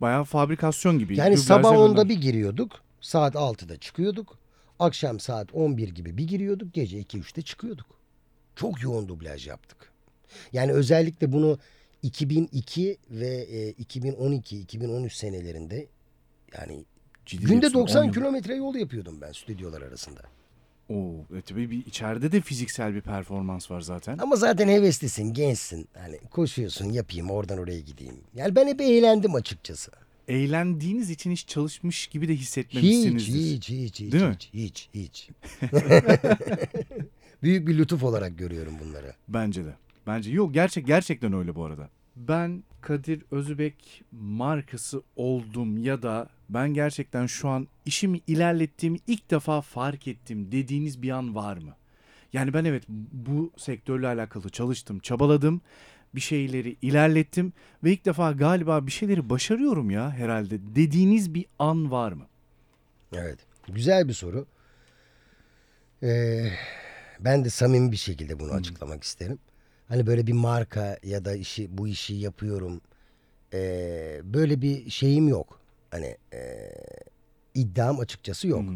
Bayağı 0.00 0.24
fabrikasyon 0.24 0.98
gibi. 0.98 1.16
Yani 1.16 1.32
Dublaj 1.32 1.46
sabah 1.46 1.64
yapıyorlar. 1.64 1.96
10'da 1.96 2.08
bir 2.08 2.20
giriyorduk. 2.20 2.80
Saat 3.00 3.34
6'da 3.34 3.76
çıkıyorduk. 3.76 4.38
Akşam 4.78 5.20
saat 5.20 5.54
11 5.54 5.88
gibi 5.88 6.18
bir 6.18 6.24
giriyorduk. 6.28 6.74
Gece 6.74 7.00
2-3'te 7.00 7.42
çıkıyorduk. 7.42 7.86
Çok 8.56 8.82
yoğun 8.82 9.08
dublaj 9.08 9.46
yaptık. 9.46 9.92
Yani 10.52 10.72
özellikle 10.72 11.32
bunu 11.32 11.58
2002 12.02 12.96
ve 13.10 13.28
e, 13.28 13.72
2012-2013 13.72 15.10
senelerinde 15.10 15.86
yani 16.58 16.84
Ciddi 17.26 17.44
günde 17.44 17.60
diyorsun, 17.60 17.80
90 17.80 18.00
on 18.00 18.04
yıl. 18.04 18.12
kilometre 18.12 18.54
yol 18.54 18.74
yapıyordum 18.74 19.20
ben 19.20 19.32
stüdyolar 19.32 19.82
arasında. 19.82 20.20
Oo, 20.88 21.36
e 21.36 21.40
tabii 21.42 21.70
bir 21.70 21.86
içeride 21.86 22.32
de 22.32 22.40
fiziksel 22.40 22.94
bir 22.94 23.00
performans 23.00 23.70
var 23.70 23.80
zaten. 23.80 24.18
Ama 24.18 24.36
zaten 24.36 24.68
heveslisin, 24.68 25.34
gençsin. 25.34 25.88
Hani 25.94 26.18
koşuyorsun, 26.30 26.84
yapayım, 26.90 27.30
oradan 27.30 27.58
oraya 27.58 27.80
gideyim. 27.80 28.20
Yani 28.34 28.56
ben 28.56 28.66
hep 28.66 28.80
eğlendim 28.80 29.34
açıkçası. 29.34 29.92
Eğlendiğiniz 30.32 31.10
için 31.10 31.30
hiç 31.30 31.46
çalışmış 31.48 32.06
gibi 32.06 32.28
de 32.28 32.32
Hiç, 32.32 32.40
hissetmemişsinizdir. 32.40 33.32
hiç, 33.56 33.68
hiç, 33.70 34.00
hiç, 34.00 34.12
Değil 34.12 34.24
mi? 34.24 34.32
hiç, 34.32 34.50
hiç, 34.54 34.88
hiç. 34.94 35.28
Büyük 37.42 37.68
bir 37.68 37.78
lütuf 37.78 38.04
olarak 38.04 38.38
görüyorum 38.38 38.74
bunları. 38.84 39.14
Bence 39.28 39.64
de. 39.64 39.74
Bence 40.06 40.30
yok 40.30 40.54
gerçek 40.54 40.86
gerçekten 40.86 41.32
öyle 41.32 41.54
bu 41.54 41.64
arada. 41.64 41.88
Ben 42.16 42.62
Kadir 42.80 43.22
Özbek 43.30 44.04
markası 44.12 45.02
oldum 45.16 45.78
ya 45.78 46.02
da 46.02 46.28
ben 46.48 46.74
gerçekten 46.74 47.26
şu 47.26 47.48
an 47.48 47.68
işimi 47.86 48.20
ilerlettiğimi 48.26 48.98
ilk 49.06 49.30
defa 49.30 49.60
fark 49.60 50.08
ettim 50.08 50.52
dediğiniz 50.52 51.02
bir 51.02 51.10
an 51.10 51.34
var 51.34 51.56
mı? 51.56 51.74
Yani 52.32 52.54
ben 52.54 52.64
evet 52.64 52.82
bu 53.12 53.52
sektörle 53.56 54.06
alakalı 54.06 54.48
çalıştım, 54.48 54.98
çabaladım, 54.98 55.60
bir 56.14 56.20
şeyleri 56.20 56.76
ilerlettim 56.82 57.52
ve 57.84 57.92
ilk 57.92 58.04
defa 58.04 58.32
galiba 58.32 58.86
bir 58.86 58.92
şeyleri 58.92 59.30
başarıyorum 59.30 59.90
ya 59.90 60.10
herhalde 60.10 60.58
dediğiniz 60.76 61.34
bir 61.34 61.46
an 61.58 61.90
var 61.90 62.12
mı? 62.12 62.26
Evet. 63.12 63.38
Güzel 63.68 64.08
bir 64.08 64.12
soru. 64.12 64.46
Ee, 66.02 66.50
ben 67.20 67.44
de 67.44 67.50
samimi 67.50 67.92
bir 67.92 67.96
şekilde 67.96 68.38
bunu 68.38 68.52
açıklamak 68.52 69.04
isterim. 69.04 69.38
Hani 69.88 70.06
böyle 70.06 70.26
bir 70.26 70.32
marka 70.32 70.98
ya 71.02 71.24
da 71.24 71.34
işi 71.36 71.78
bu 71.78 71.88
işi 71.88 72.14
yapıyorum. 72.14 72.80
ee, 73.54 74.20
böyle 74.24 74.62
bir 74.62 74.90
şeyim 74.90 75.28
yok. 75.28 75.60
Hani 75.90 76.16
ee, 76.32 76.72
iddiam 77.54 78.00
açıkçası 78.00 78.48
yok. 78.48 78.62
Hı. 78.62 78.74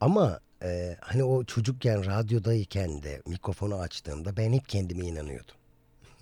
Ama 0.00 0.40
ee, 0.62 0.96
hani 1.00 1.24
o 1.24 1.44
çocukken 1.44 2.06
radyodayken 2.06 3.02
de 3.02 3.22
mikrofonu 3.26 3.74
açtığımda 3.74 4.36
ben 4.36 4.52
hep 4.52 4.68
kendime 4.68 5.06
inanıyordum. 5.06 5.54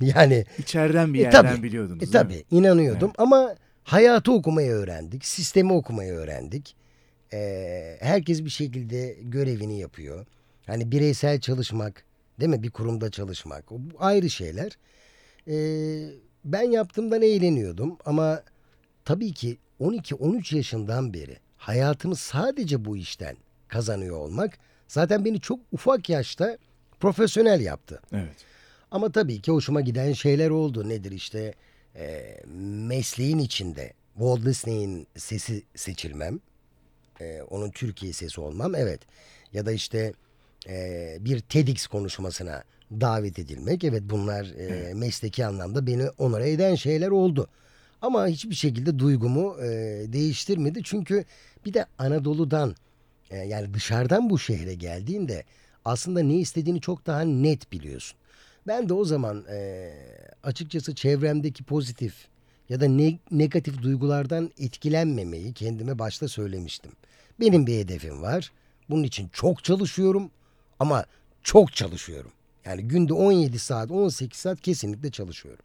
Yani 0.17 0.45
İçeriden 0.59 1.15
bir 1.15 1.19
E, 1.19 1.23
yerden 1.23 1.43
tabii. 1.43 1.63
biliyordunuz. 1.63 2.03
e, 2.03 2.11
tabii 2.11 2.45
inanıyordum 2.51 3.13
ama 3.19 3.55
hayatı 3.85 4.33
okumayı 4.33 4.71
öğrendik. 4.73 5.25
Sistemi 5.25 5.73
okumayı 5.73 6.13
öğrendik. 6.13 6.77
Ee, 7.33 7.97
herkes 8.01 8.45
bir 8.45 8.51
şekilde 8.51 9.17
görevini 9.23 9.79
yapıyor. 9.81 10.27
Hani 10.67 10.93
bireysel 10.93 11.41
çalışmak, 11.41 12.05
değil 12.41 12.51
mi? 12.51 12.63
Bir 12.63 12.71
kurumda 12.71 13.11
çalışmak. 13.11 13.73
O 13.73 13.77
ayrı 13.99 14.31
şeyler. 14.31 14.73
Ee, 15.49 16.09
ben 16.45 16.63
yaptığımdan 16.71 17.23
eğleniyordum 17.23 17.99
ama 18.05 18.43
tabii 19.05 19.33
ki 19.33 19.59
12-13 19.81 20.57
yaşından 20.57 21.15
beri 21.15 21.37
hayatımı 21.57 22.17
sadece 22.17 22.85
bu 22.85 22.97
işten 22.97 23.37
kazanıyor 23.69 24.17
olmak 24.17 24.59
zaten 24.89 25.25
beni 25.25 25.41
çok 25.41 25.61
ufak 25.73 26.09
yaşta 26.09 26.59
profesyonel 27.01 27.61
yaptı. 27.61 28.01
Evet. 28.13 28.37
Ama 28.93 29.13
tabii 29.13 29.41
ki 29.41 29.53
hoşuma 29.53 29.81
giden 29.81 30.13
şeyler 30.13 30.51
oldu. 30.51 30.89
Nedir 30.89 31.13
işte 31.13 31.55
e, 31.97 32.37
mesleğin 32.89 33.39
içinde 33.39 33.93
Walt 34.15 34.45
Disney'in 34.45 35.07
sesi 35.17 35.63
seçilmem. 35.75 36.41
e, 37.21 37.43
onun 37.43 37.71
Türkiye 37.71 38.13
sesi 38.13 38.41
olmam 38.41 38.75
evet. 38.75 39.01
Ya 39.53 39.67
da 39.67 39.73
işte 39.73 40.13
e, 40.69 41.17
bir 41.21 41.41
TEDx 41.41 41.87
konuşmasına 41.87 42.65
davet 42.91 43.39
edilmek. 43.39 43.85
Evet 43.85 44.03
bunlar 44.07 44.45
e, 44.59 44.95
mesleki 44.95 45.47
anlamda 45.47 45.87
beni 45.87 46.09
onore 46.19 46.51
eden 46.51 46.75
şeyler 46.75 47.09
oldu. 47.09 47.49
Ama 48.03 48.27
hiçbir 48.27 48.55
şekilde 48.55 48.99
duygumu 48.99 49.57
e, 49.63 49.67
değiştirmedi. 50.13 50.81
Çünkü 50.85 51.25
bir 51.67 51.75
de 51.75 51.87
Anadolu'dan 51.99 52.75
e, 53.31 53.37
yani 53.37 53.75
dışarıdan 53.75 54.31
bu 54.31 54.39
şehre 54.39 54.75
geldiğinde 54.75 55.45
aslında 55.85 56.21
ne 56.21 56.35
istediğini 56.35 56.81
çok 56.81 57.07
daha 57.07 57.21
net 57.21 57.73
biliyorsun. 57.73 58.19
Ben 58.67 58.89
de 58.89 58.95
o 58.95 59.05
zaman 59.05 59.45
e, 59.51 59.91
açıkçası 60.43 60.95
çevremdeki 60.95 61.65
pozitif 61.65 62.15
ya 62.69 62.81
da 62.81 62.87
ne- 62.87 63.19
negatif 63.31 63.83
duygulardan 63.83 64.51
etkilenmemeyi 64.59 65.53
kendime 65.53 65.99
başta 65.99 66.29
söylemiştim. 66.29 66.93
Benim 67.41 67.67
bir 67.67 67.79
hedefim 67.79 68.23
var. 68.23 68.53
Bunun 68.91 69.03
için 69.03 69.29
çok 69.33 69.65
çalışıyorum 69.65 70.31
ama 70.79 71.05
çok 71.43 71.73
çalışıyorum. 71.73 72.31
Yani 72.65 72.83
günde 72.83 73.13
17 73.13 73.59
saat, 73.59 73.91
18 73.91 74.41
saat 74.41 74.61
kesinlikle 74.61 75.11
çalışıyorum. 75.11 75.65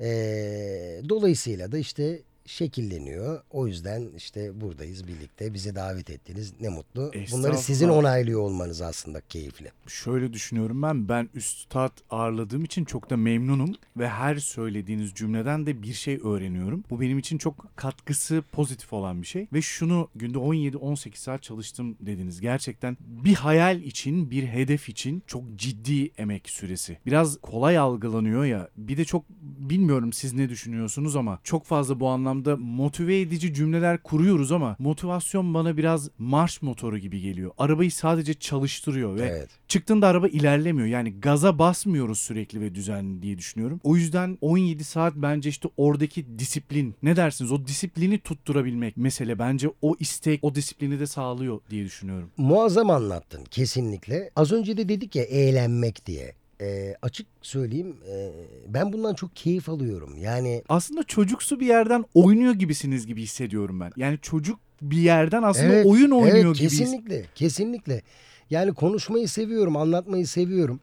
Ee, 0.00 1.00
dolayısıyla 1.08 1.72
da 1.72 1.78
işte 1.78 2.20
şekilleniyor. 2.48 3.42
O 3.50 3.66
yüzden 3.66 4.08
işte 4.16 4.60
buradayız 4.60 5.06
birlikte. 5.06 5.54
Bizi 5.54 5.74
davet 5.74 6.10
ettiniz. 6.10 6.52
Ne 6.60 6.68
mutlu. 6.68 7.12
Bunları 7.32 7.58
sizin 7.58 7.88
onaylıyor 7.88 8.40
olmanız 8.40 8.82
aslında 8.82 9.20
keyifli. 9.20 9.72
Şöyle 9.86 10.32
düşünüyorum 10.32 10.82
ben. 10.82 11.08
Ben 11.08 11.28
üstad 11.34 11.92
ağırladığım 12.10 12.64
için 12.64 12.84
çok 12.84 13.10
da 13.10 13.16
memnunum 13.16 13.74
ve 13.96 14.08
her 14.08 14.36
söylediğiniz 14.36 15.14
cümleden 15.14 15.66
de 15.66 15.82
bir 15.82 15.92
şey 15.92 16.20
öğreniyorum. 16.24 16.84
Bu 16.90 17.00
benim 17.00 17.18
için 17.18 17.38
çok 17.38 17.76
katkısı 17.76 18.42
pozitif 18.52 18.92
olan 18.92 19.22
bir 19.22 19.26
şey 19.26 19.46
ve 19.52 19.62
şunu 19.62 20.08
günde 20.14 20.38
17-18 20.38 21.16
saat 21.16 21.42
çalıştım 21.42 21.96
dediniz. 22.00 22.40
Gerçekten 22.40 22.96
bir 23.00 23.34
hayal 23.34 23.82
için, 23.82 24.30
bir 24.30 24.46
hedef 24.46 24.88
için 24.88 25.22
çok 25.26 25.42
ciddi 25.56 26.10
emek 26.18 26.48
süresi. 26.48 26.98
Biraz 27.06 27.40
kolay 27.40 27.78
algılanıyor 27.78 28.44
ya. 28.44 28.68
Bir 28.76 28.96
de 28.96 29.04
çok 29.04 29.24
bilmiyorum 29.40 30.12
siz 30.12 30.32
ne 30.32 30.48
düşünüyorsunuz 30.48 31.16
ama 31.16 31.40
çok 31.44 31.64
fazla 31.64 32.00
bu 32.00 32.08
anlamda 32.08 32.37
motive 32.56 33.20
edici 33.20 33.54
cümleler 33.54 34.02
kuruyoruz 34.02 34.52
ama 34.52 34.76
motivasyon 34.78 35.54
bana 35.54 35.76
biraz 35.76 36.10
marş 36.18 36.62
motoru 36.62 36.98
gibi 36.98 37.20
geliyor. 37.20 37.50
Arabayı 37.58 37.92
sadece 37.92 38.34
çalıştırıyor 38.34 39.16
ve 39.16 39.22
Evet. 39.22 39.48
çıktığında 39.68 40.06
araba 40.06 40.28
ilerlemiyor. 40.28 40.88
Yani 40.88 41.20
gaza 41.20 41.58
basmıyoruz 41.58 42.18
sürekli 42.18 42.60
ve 42.60 42.74
düzenli 42.74 43.22
diye 43.22 43.38
düşünüyorum. 43.38 43.80
O 43.84 43.96
yüzden 43.96 44.38
17 44.40 44.84
saat 44.84 45.14
bence 45.16 45.48
işte 45.48 45.68
oradaki 45.76 46.38
disiplin. 46.38 46.94
Ne 47.02 47.16
dersiniz? 47.16 47.52
O 47.52 47.66
disiplini 47.66 48.18
tutturabilmek 48.18 48.96
mesele. 48.96 49.38
Bence 49.38 49.70
o 49.82 49.96
istek, 50.00 50.44
o 50.44 50.54
disiplini 50.54 51.00
de 51.00 51.06
sağlıyor 51.06 51.60
diye 51.70 51.84
düşünüyorum. 51.84 52.30
Muazzam 52.36 52.90
anlattın 52.90 53.44
kesinlikle. 53.50 54.30
Az 54.36 54.52
önce 54.52 54.76
de 54.76 54.88
dedik 54.88 55.16
ya 55.16 55.22
eğlenmek 55.24 56.06
diye. 56.06 56.34
Ee, 56.60 56.94
açık 57.02 57.26
söyleyeyim 57.42 57.96
e, 58.10 58.30
ben 58.68 58.92
bundan 58.92 59.14
çok 59.14 59.36
keyif 59.36 59.68
alıyorum. 59.68 60.18
Yani 60.18 60.62
Aslında 60.68 61.02
çocuksu 61.02 61.60
bir 61.60 61.66
yerden 61.66 62.04
oynuyor 62.14 62.54
gibisiniz 62.54 63.06
gibi 63.06 63.22
hissediyorum 63.22 63.80
ben. 63.80 63.92
Yani 63.96 64.18
çocuk 64.22 64.58
bir 64.82 64.96
yerden 64.96 65.42
aslında 65.42 65.74
Evet, 65.74 65.86
oyun 65.86 66.10
oynuyor 66.10 66.36
evet, 66.36 66.56
gibi. 66.56 66.68
Kesinlikle, 66.68 67.24
kesinlikle. 67.34 68.02
Yani 68.50 68.74
konuşmayı 68.74 69.28
seviyorum, 69.28 69.76
anlatmayı 69.76 70.26
seviyorum. 70.26 70.80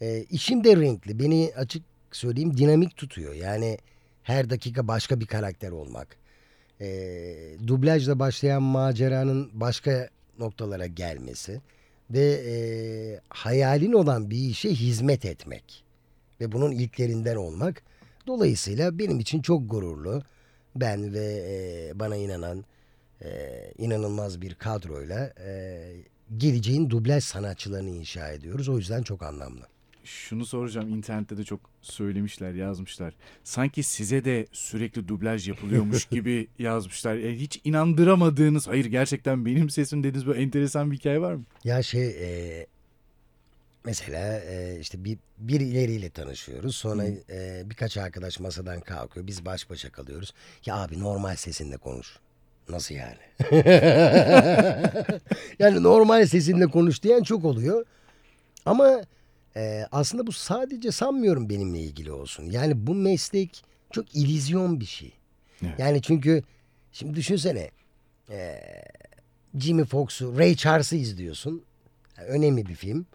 Ee, 0.00 0.24
işim 0.30 0.64
de 0.64 0.76
renkli. 0.76 1.18
Beni 1.18 1.52
açık 1.56 1.82
söyleyeyim 2.12 2.56
dinamik 2.56 2.96
tutuyor. 2.96 3.34
Yani 3.34 3.78
her 4.22 4.50
dakika 4.50 4.88
başka 4.88 5.20
bir 5.20 5.26
karakter 5.26 5.70
olmak. 5.70 6.16
Ee, 6.80 7.34
dublajla 7.66 8.18
başlayan 8.18 8.62
maceranın 8.62 9.50
başka 9.52 10.08
noktalara 10.38 10.86
gelmesi 10.86 11.60
ve 12.10 12.42
e, 12.46 12.54
hayalin 13.28 13.92
olan 13.92 14.30
bir 14.30 14.36
işe 14.36 14.70
hizmet 14.70 15.24
etmek 15.24 15.84
ve 16.40 16.52
bunun 16.52 16.72
ilklerinden 16.72 17.36
olmak. 17.36 17.82
Dolayısıyla 18.26 18.98
benim 18.98 19.20
için 19.20 19.42
çok 19.42 19.70
gururlu. 19.70 20.22
Ben 20.76 21.14
ve 21.14 21.44
e, 21.48 21.98
bana 21.98 22.16
inanan 22.16 22.64
e, 23.22 23.28
inanılmaz 23.78 24.40
bir 24.40 24.54
kadroyla 24.54 25.32
e, 25.46 25.80
geleceğin 26.36 26.90
dublaj 26.90 27.24
sanatçılarını 27.24 27.90
inşa 27.90 28.28
ediyoruz. 28.28 28.68
O 28.68 28.78
yüzden 28.78 29.02
çok 29.02 29.22
anlamlı. 29.22 29.66
Şunu 30.06 30.46
soracağım 30.46 30.88
internette 30.88 31.36
de 31.36 31.44
çok 31.44 31.60
söylemişler 31.82 32.54
yazmışlar. 32.54 33.14
Sanki 33.44 33.82
size 33.82 34.24
de 34.24 34.46
sürekli 34.52 35.08
dublaj 35.08 35.48
yapılıyormuş 35.48 36.04
gibi 36.10 36.48
yazmışlar. 36.58 37.16
E, 37.16 37.36
hiç 37.36 37.60
inandıramadığınız 37.64 38.68
hayır 38.68 38.84
gerçekten 38.84 39.46
benim 39.46 39.70
sesim 39.70 40.02
dediğiniz 40.02 40.26
böyle 40.26 40.42
enteresan 40.42 40.90
bir 40.90 40.96
hikaye 40.96 41.20
var 41.20 41.34
mı? 41.34 41.44
Ya 41.64 41.82
şey 41.82 42.06
e, 42.06 42.66
mesela 43.84 44.40
e, 44.40 44.78
işte 44.80 45.04
bir 45.04 45.18
birileriyle 45.38 46.10
tanışıyoruz. 46.10 46.76
Sonra 46.76 47.04
e, 47.30 47.62
birkaç 47.64 47.96
arkadaş 47.96 48.40
masadan 48.40 48.80
kalkıyor. 48.80 49.26
Biz 49.26 49.44
baş 49.44 49.70
başa 49.70 49.90
kalıyoruz. 49.90 50.34
Ya 50.66 50.76
abi 50.76 51.00
normal 51.00 51.36
sesinle 51.36 51.76
konuş. 51.76 52.18
Nasıl 52.68 52.94
yani? 52.94 53.18
yani 55.58 55.82
normal 55.82 56.26
sesinle 56.26 56.66
konuş 56.66 57.02
diyen 57.02 57.22
çok 57.22 57.44
oluyor. 57.44 57.84
Ama 58.66 59.00
e, 59.56 59.86
aslında 59.92 60.26
bu 60.26 60.32
sadece 60.32 60.92
sanmıyorum 60.92 61.48
benimle 61.48 61.80
ilgili 61.80 62.12
olsun. 62.12 62.44
Yani 62.50 62.86
bu 62.86 62.94
meslek 62.94 63.64
çok 63.90 64.16
illüzyon 64.16 64.80
bir 64.80 64.84
şey. 64.84 65.12
Evet. 65.62 65.78
Yani 65.78 66.02
çünkü 66.02 66.42
şimdi 66.92 67.14
düşünsene 67.14 67.70
e, 68.30 68.60
Jimmy 69.58 69.84
Fox'u, 69.84 70.38
Ray 70.38 70.56
Charles'ı 70.56 70.96
izliyorsun. 70.96 71.64
Yani 72.18 72.28
önemli 72.28 72.66
bir 72.66 72.74
film. 72.74 73.06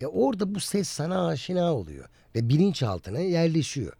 E 0.00 0.06
orada 0.06 0.54
bu 0.54 0.60
ses 0.60 0.88
sana 0.88 1.26
aşina 1.26 1.74
oluyor. 1.74 2.08
Ve 2.34 2.48
bilinçaltına 2.48 3.18
yerleşiyor. 3.18 3.92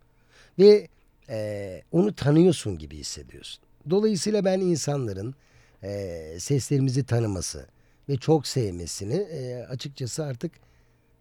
Ve 0.58 0.88
e, 1.28 1.82
onu 1.92 2.14
tanıyorsun 2.14 2.78
gibi 2.78 2.96
hissediyorsun. 2.96 3.64
Dolayısıyla 3.90 4.44
ben 4.44 4.60
insanların 4.60 5.34
e, 5.82 6.36
seslerimizi 6.38 7.04
tanıması 7.04 7.66
ve 8.08 8.16
çok 8.16 8.46
sevmesini 8.46 9.14
e, 9.14 9.66
açıkçası 9.70 10.24
artık 10.24 10.52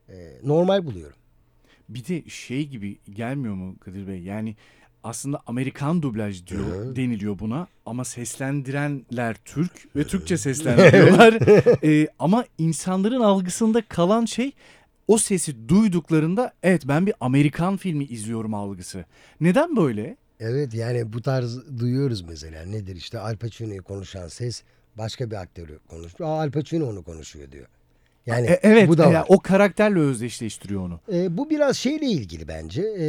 e, 0.09 0.15
normal 0.43 0.85
buluyorum. 0.85 1.15
Bir 1.89 2.05
de 2.07 2.29
şey 2.29 2.67
gibi 2.67 2.97
gelmiyor 3.13 3.53
mu 3.53 3.75
Kadir 3.79 4.07
Bey? 4.07 4.19
Yani 4.21 4.55
aslında 5.03 5.41
Amerikan 5.47 6.01
dublaj 6.01 6.47
diyor 6.47 6.85
Hı. 6.85 6.95
deniliyor 6.95 7.39
buna 7.39 7.67
ama 7.85 8.05
seslendirenler 8.05 9.35
Türk 9.45 9.95
ve 9.95 10.03
Türkçe 10.07 10.37
seslendiriyorlar. 10.47 11.33
Ee, 11.83 12.07
ama 12.19 12.45
insanların 12.57 13.21
algısında 13.21 13.81
kalan 13.81 14.25
şey 14.25 14.51
o 15.07 15.17
sesi 15.17 15.69
duyduklarında 15.69 16.53
evet 16.63 16.83
ben 16.87 17.05
bir 17.05 17.13
Amerikan 17.19 17.77
filmi 17.77 18.05
izliyorum 18.05 18.53
algısı. 18.53 19.05
Neden 19.41 19.75
böyle? 19.75 20.17
Evet 20.39 20.73
yani 20.73 21.13
bu 21.13 21.21
tarz 21.21 21.79
duyuyoruz 21.79 22.21
mesela. 22.21 22.65
Nedir 22.65 22.95
işte 22.95 23.19
Al 23.19 23.37
Pacino'yu 23.37 23.83
konuşan 23.83 24.27
ses 24.27 24.63
başka 24.95 25.31
bir 25.31 25.35
aktörü 25.35 25.79
konuşuyor. 25.87 26.29
Aa, 26.29 26.41
Al 26.41 26.51
Pacino 26.51 26.89
onu 26.89 27.03
konuşuyor 27.03 27.51
diyor. 27.51 27.67
Yani 28.27 28.47
E, 28.47 28.59
evet 28.63 28.89
bu 28.89 28.97
da 28.97 29.11
e, 29.11 29.13
var. 29.13 29.25
o 29.29 29.39
karakterle 29.39 29.99
özdeşleştiriyor 29.99 30.81
onu. 30.81 30.99
E, 31.13 31.37
bu 31.37 31.49
biraz 31.49 31.77
şeyle 31.77 32.05
ilgili 32.05 32.47
bence. 32.47 32.81
E, 32.81 33.05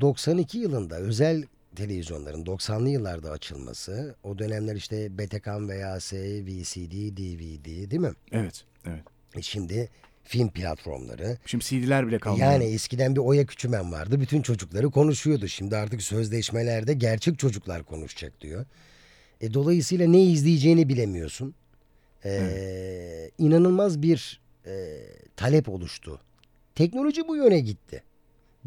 92 0.00 0.58
yılında 0.58 0.96
özel 0.96 1.42
televizyonların 1.76 2.44
90'lı 2.44 2.88
yıllarda 2.88 3.30
açılması. 3.30 4.14
O 4.22 4.38
dönemler 4.38 4.76
işte 4.76 5.18
Betacam 5.18 5.68
VHS, 5.68 6.12
VCD, 6.12 7.16
DVD 7.16 7.90
değil 7.90 8.02
mi? 8.02 8.12
Evet, 8.32 8.64
evet. 8.86 9.02
E, 9.36 9.42
şimdi 9.42 9.88
film 10.24 10.48
platformları. 10.48 11.38
Şimdi 11.46 11.64
CD'ler 11.64 12.06
bile 12.06 12.18
kalmıyor. 12.18 12.52
Yani 12.52 12.64
eskiden 12.64 13.14
bir 13.16 13.20
Oya 13.20 13.46
Küçümen 13.46 13.92
vardı. 13.92 14.20
Bütün 14.20 14.42
çocukları 14.42 14.90
konuşuyordu. 14.90 15.48
Şimdi 15.48 15.76
artık 15.76 16.02
sözleşmelerde 16.02 16.94
gerçek 16.94 17.38
çocuklar 17.38 17.82
konuşacak 17.82 18.40
diyor. 18.40 18.64
E, 19.40 19.54
dolayısıyla 19.54 20.06
ne 20.08 20.22
izleyeceğini 20.22 20.88
bilemiyorsun. 20.88 21.54
E, 22.24 23.30
inanılmaz 23.38 24.02
bir 24.02 24.40
e, 24.66 25.02
talep 25.36 25.68
oluştu. 25.68 26.20
Teknoloji 26.74 27.28
bu 27.28 27.36
yöne 27.36 27.60
gitti. 27.60 28.02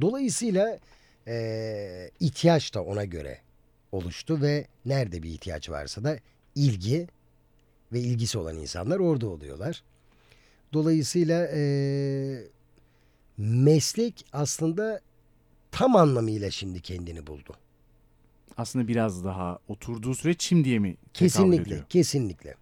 Dolayısıyla 0.02 0.80
e, 1.28 2.12
ihtiyaç 2.20 2.74
da 2.74 2.84
ona 2.84 3.06
göre 3.06 3.40
oluştu 3.92 4.42
ve 4.42 4.68
nerede 4.86 5.24
bir 5.24 5.30
ihtiyaç 5.30 5.70
varsa 5.70 6.04
da 6.04 6.20
ilgi 6.56 7.08
ve 7.94 8.00
ilgisi 8.00 8.38
olan 8.38 8.58
insanlar 8.58 9.00
orada 9.00 9.28
oluyorlar. 9.28 9.84
Dolayısıyla 10.74 11.48
e, 11.54 11.62
meslek 13.38 14.26
aslında 14.34 15.02
tam 15.72 15.96
anlamıyla 15.96 16.52
şimdi 16.52 16.82
kendini 16.82 17.28
buldu. 17.28 17.56
Aslında 18.58 18.88
biraz 18.88 19.26
daha 19.26 19.60
oturduğu 19.68 20.16
süreç 20.16 20.44
şimdiye 20.44 20.80
mi 20.80 20.98
Kesinlikle, 21.14 21.84
kesinlikle. 21.90 22.56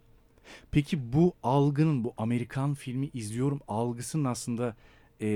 Peki 0.71 1.13
bu 1.13 1.33
algının, 1.43 2.03
bu 2.03 2.13
Amerikan 2.17 2.73
filmi 2.73 3.09
izliyorum 3.13 3.59
algısının 3.67 4.25
aslında 4.25 4.75
e, 5.21 5.27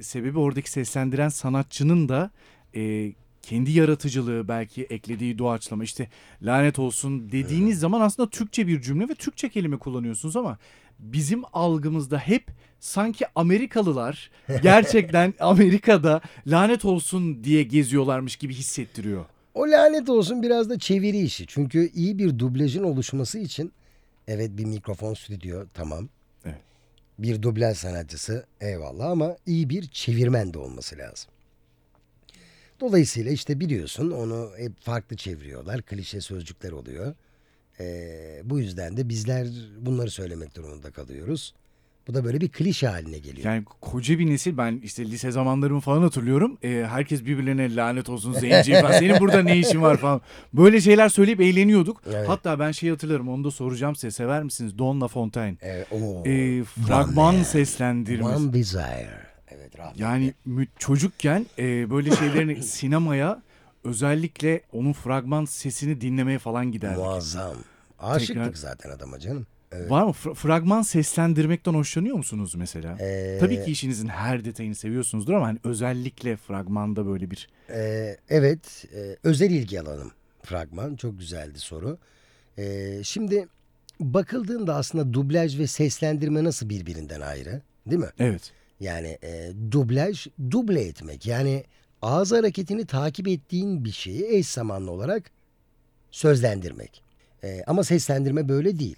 sebebi 0.00 0.38
oradaki 0.38 0.70
seslendiren 0.70 1.28
sanatçının 1.28 2.08
da 2.08 2.30
e, 2.74 3.12
kendi 3.42 3.72
yaratıcılığı 3.72 4.48
belki 4.48 4.84
eklediği 4.84 5.38
doğaçlama 5.38 5.84
işte 5.84 6.08
lanet 6.42 6.78
olsun 6.78 7.32
dediğiniz 7.32 7.80
zaman 7.80 8.00
aslında 8.00 8.30
Türkçe 8.30 8.66
bir 8.66 8.80
cümle 8.80 9.08
ve 9.08 9.14
Türkçe 9.14 9.48
kelime 9.48 9.76
kullanıyorsunuz 9.76 10.36
ama 10.36 10.58
bizim 10.98 11.42
algımızda 11.52 12.18
hep 12.18 12.44
sanki 12.80 13.24
Amerikalılar 13.34 14.30
gerçekten 14.62 15.34
Amerika'da 15.40 16.20
lanet 16.46 16.84
olsun 16.84 17.44
diye 17.44 17.62
geziyorlarmış 17.62 18.36
gibi 18.36 18.54
hissettiriyor. 18.54 19.24
O 19.54 19.70
lanet 19.70 20.08
olsun 20.08 20.42
biraz 20.42 20.70
da 20.70 20.78
çeviri 20.78 21.18
işi. 21.18 21.46
Çünkü 21.46 21.90
iyi 21.94 22.18
bir 22.18 22.38
dublajın 22.38 22.84
oluşması 22.84 23.38
için 23.38 23.72
evet 24.28 24.50
bir 24.58 24.64
mikrofon 24.64 25.14
stüdyo 25.14 25.64
tamam. 25.74 26.08
Evet. 26.44 26.58
Bir 27.18 27.42
dublaj 27.42 27.76
sanatçısı 27.76 28.46
eyvallah 28.60 29.10
ama 29.10 29.36
iyi 29.46 29.70
bir 29.70 29.86
çevirmen 29.86 30.54
de 30.54 30.58
olması 30.58 30.98
lazım. 30.98 31.30
Dolayısıyla 32.80 33.32
işte 33.32 33.60
biliyorsun 33.60 34.10
onu 34.10 34.50
hep 34.56 34.80
farklı 34.80 35.16
çeviriyorlar. 35.16 35.82
Klişe 35.82 36.20
sözcükler 36.20 36.72
oluyor. 36.72 37.14
Ee, 37.80 38.40
bu 38.44 38.60
yüzden 38.60 38.96
de 38.96 39.08
bizler 39.08 39.48
bunları 39.80 40.10
söylemek 40.10 40.56
durumunda 40.56 40.90
kalıyoruz. 40.90 41.54
Bu 42.08 42.14
da 42.14 42.24
böyle 42.24 42.40
bir 42.40 42.48
klişe 42.48 42.86
haline 42.88 43.18
geliyor. 43.18 43.46
Yani 43.52 43.64
koca 43.80 44.18
bir 44.18 44.26
nesil 44.26 44.56
ben 44.56 44.80
işte 44.82 45.04
lise 45.04 45.30
zamanlarımı 45.30 45.80
falan 45.80 46.02
hatırlıyorum. 46.02 46.58
Ee, 46.64 46.86
herkes 46.90 47.24
birbirlerine 47.24 47.76
lanet 47.76 48.08
olsun 48.08 48.32
zenci 48.32 48.72
falan. 48.72 48.92
Senin 48.92 49.20
burada 49.20 49.42
ne 49.42 49.58
işin 49.58 49.82
var 49.82 49.96
falan. 49.96 50.20
Böyle 50.52 50.80
şeyler 50.80 51.08
söyleyip 51.08 51.40
eğleniyorduk. 51.40 52.02
Evet. 52.06 52.28
Hatta 52.28 52.58
ben 52.58 52.72
şey 52.72 52.90
hatırlarım 52.90 53.28
onu 53.28 53.44
da 53.44 53.50
soracağım 53.50 53.96
size. 53.96 54.10
Sever 54.10 54.42
misiniz? 54.42 54.78
Don 54.78 55.00
LaFontaine. 55.00 55.56
Evet, 55.60 55.86
oo. 55.92 56.22
Ee, 56.26 56.64
fragman 56.64 57.34
Man. 57.34 57.42
seslendirmesi. 57.42 58.36
One 58.36 58.52
Desire. 58.52 59.08
Evet 59.48 59.78
rahmetli. 59.78 60.02
Yani 60.02 60.34
çocukken 60.78 61.46
e, 61.58 61.90
böyle 61.90 62.16
şeylerini 62.16 62.62
sinemaya 62.62 63.42
özellikle 63.84 64.60
onun 64.72 64.92
fragman 64.92 65.44
sesini 65.44 66.00
dinlemeye 66.00 66.38
falan 66.38 66.72
giderdik. 66.72 66.98
Muazzam. 66.98 67.54
Aşıktık 67.98 68.36
Tekrar- 68.36 68.54
zaten 68.54 68.90
adama 68.90 69.18
canım. 69.18 69.46
Var 69.72 70.02
mı? 70.04 70.10
Fra- 70.10 70.34
fragman 70.34 70.82
seslendirmekten 70.82 71.74
hoşlanıyor 71.74 72.16
musunuz 72.16 72.54
mesela? 72.54 72.96
Ee, 73.00 73.36
Tabii 73.40 73.64
ki 73.64 73.70
işinizin 73.70 74.08
her 74.08 74.44
detayını 74.44 74.74
seviyorsunuzdur 74.74 75.32
ama 75.32 75.46
hani 75.46 75.58
özellikle 75.64 76.36
fragmanda 76.36 77.06
böyle 77.06 77.30
bir 77.30 77.48
Ee, 77.70 78.16
evet, 78.28 78.84
e, 78.94 79.16
özel 79.22 79.50
ilgi 79.50 79.80
alanım 79.80 80.12
fragman. 80.42 80.96
Çok 80.96 81.18
güzeldi 81.18 81.58
soru. 81.58 81.98
Ee, 82.58 83.00
şimdi 83.04 83.48
bakıldığında 84.00 84.74
aslında 84.74 85.12
dublaj 85.12 85.58
ve 85.58 85.66
seslendirme 85.66 86.44
nasıl 86.44 86.68
birbirinden 86.68 87.20
ayrı, 87.20 87.62
değil 87.86 88.00
mi? 88.00 88.10
evet. 88.18 88.52
Yani 88.80 89.18
e, 89.22 89.52
dublaj, 89.72 90.26
duble 90.50 90.80
etmek. 90.80 91.26
Yani 91.26 91.64
ağız 92.02 92.32
hareketini 92.32 92.86
takip 92.86 93.28
ettiğin 93.28 93.84
bir 93.84 93.92
şeyi 93.92 94.24
eş 94.36 94.46
zamanlı 94.48 94.90
olarak 94.90 95.30
sözlendirmek. 96.10 97.02
E, 97.44 97.62
ama 97.66 97.84
seslendirme 97.84 98.48
böyle 98.48 98.78
değil. 98.78 98.96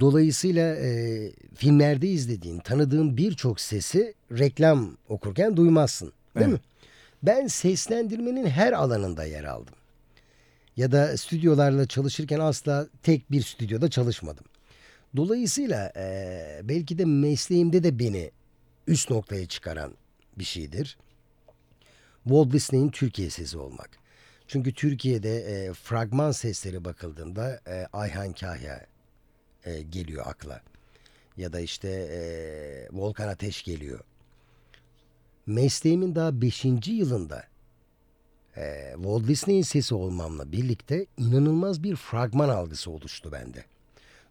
Dolayısıyla 0.00 0.76
e, 0.76 1.32
filmlerde 1.54 2.08
izlediğin, 2.08 2.58
tanıdığın 2.58 3.16
birçok 3.16 3.60
sesi 3.60 4.14
reklam 4.32 4.96
okurken 5.08 5.56
duymazsın. 5.56 6.12
Değil 6.36 6.46
Evet. 6.46 6.52
mi? 6.52 6.60
Ben 7.22 7.46
seslendirmenin 7.46 8.46
her 8.46 8.72
alanında 8.72 9.24
yer 9.24 9.44
aldım. 9.44 9.74
Ya 10.76 10.92
da 10.92 11.16
stüdyolarla 11.16 11.86
çalışırken 11.86 12.40
asla 12.40 12.86
tek 13.02 13.30
bir 13.30 13.42
stüdyoda 13.42 13.90
çalışmadım. 13.90 14.44
Dolayısıyla 15.16 15.92
e, 15.96 16.60
belki 16.64 16.98
de 16.98 17.04
mesleğimde 17.04 17.82
de 17.82 17.98
beni 17.98 18.30
üst 18.86 19.10
noktaya 19.10 19.46
çıkaran 19.46 19.92
bir 20.38 20.44
şeydir. 20.44 20.98
Walt 22.24 22.52
Disney'in 22.52 22.88
Türkiye 22.88 23.30
sesi 23.30 23.58
olmak. 23.58 23.90
Çünkü 24.48 24.74
Türkiye'de 24.74 25.36
e, 25.38 25.72
fragman 25.72 26.30
sesleri 26.30 26.84
bakıldığında 26.84 27.60
e, 27.68 27.86
Ayhan 27.92 28.32
Kahya 28.32 28.86
e, 29.66 29.82
geliyor 29.82 30.26
akla. 30.26 30.60
Ya 31.36 31.52
da 31.52 31.60
işte 31.60 31.88
e, 31.88 32.18
Volkan 32.92 33.28
Ateş 33.28 33.62
geliyor. 33.62 34.00
Mesleğimin 35.46 36.14
daha 36.14 36.40
5. 36.40 36.64
yılında 36.86 37.44
e, 38.56 38.92
Walt 38.94 39.28
Disney'in 39.28 39.62
sesi 39.62 39.94
olmamla 39.94 40.52
birlikte 40.52 41.06
inanılmaz 41.18 41.82
bir 41.82 41.96
fragman 41.96 42.48
algısı 42.48 42.90
oluştu 42.90 43.32
bende. 43.32 43.64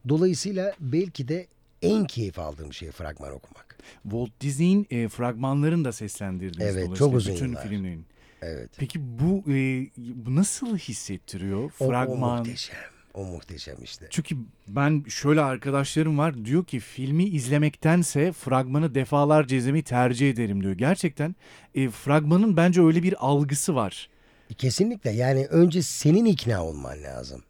Dolayısıyla 0.09 0.73
belki 0.79 1.27
de 1.27 1.47
en 1.81 2.05
keyif 2.05 2.39
aldığım 2.39 2.73
şey 2.73 2.91
fragman 2.91 3.31
okumak. 3.31 3.77
Walt 4.03 4.29
Disney'in 4.41 4.87
e, 4.89 5.07
fragmanlarını 5.07 5.85
da 5.85 5.91
seslendirdiniz. 5.91 6.67
Evet, 6.67 6.95
çok 6.95 7.13
uzun 7.13 7.35
Bütün 7.35 7.47
yıllar. 7.47 7.67
filmlerin. 7.67 8.05
Evet. 8.41 8.69
Peki 8.77 9.19
bu, 9.19 9.43
e, 9.51 9.87
bu 9.97 10.35
nasıl 10.35 10.77
hissettiriyor? 10.77 11.71
O, 11.79 11.85
o 11.85 12.17
muhteşem. 12.17 12.94
O 13.15 13.23
muhteşem 13.25 13.75
işte. 13.83 14.07
Çünkü 14.09 14.37
ben 14.67 15.03
şöyle 15.07 15.41
arkadaşlarım 15.41 16.17
var 16.17 16.45
diyor 16.45 16.65
ki 16.65 16.79
filmi 16.79 17.23
izlemektense 17.25 18.31
fragmanı 18.31 18.95
defalarca 18.95 19.57
izlemeyi 19.57 19.83
tercih 19.83 20.29
ederim 20.29 20.63
diyor. 20.63 20.73
Gerçekten 20.73 21.35
e, 21.75 21.89
fragmanın 21.89 22.57
bence 22.57 22.81
öyle 22.81 23.03
bir 23.03 23.25
algısı 23.25 23.75
var. 23.75 24.09
Kesinlikle 24.57 25.11
yani 25.11 25.45
önce 25.47 25.81
senin 25.81 26.25
ikna 26.25 26.65
olman 26.65 27.03
lazım. 27.03 27.43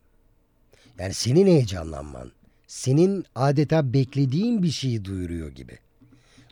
Yani 0.99 1.13
senin 1.13 1.47
heyecanlanman. 1.47 2.31
Senin 2.67 3.25
adeta 3.35 3.93
beklediğin 3.93 4.63
bir 4.63 4.71
şeyi 4.71 5.05
duyuruyor 5.05 5.51
gibi. 5.51 5.77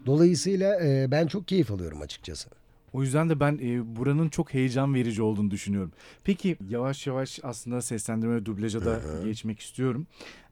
Dolayısıyla 0.05 0.85
e, 0.85 1.11
ben 1.11 1.27
çok 1.27 1.47
keyif 1.47 1.71
alıyorum 1.71 2.01
açıkçası. 2.01 2.49
O 2.93 3.01
yüzden 3.01 3.29
de 3.29 3.39
ben 3.39 3.59
e, 3.61 3.95
buranın 3.95 4.29
çok 4.29 4.53
heyecan 4.53 4.93
verici 4.93 5.21
olduğunu 5.21 5.51
düşünüyorum. 5.51 5.91
Peki 6.23 6.57
yavaş 6.69 7.07
yavaş 7.07 7.39
aslında 7.43 7.81
seslendirme 7.81 8.35
ve 8.35 8.45
dublaja 8.45 8.85
da 8.85 9.01
geçmek 9.25 9.59
istiyorum. 9.59 10.07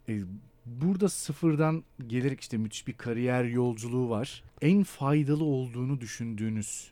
E, 0.10 0.20
burada 0.66 1.10
sıfırdan 1.10 1.84
gelerek 2.08 2.42
işte 2.42 2.58
müthiş 2.58 2.88
bir 2.88 2.94
kariyer 2.94 3.44
yolculuğu 3.44 4.10
var. 4.10 4.44
En 4.62 4.84
faydalı 4.84 5.44
olduğunu 5.44 6.02
düşündüğünüz, 6.02 6.92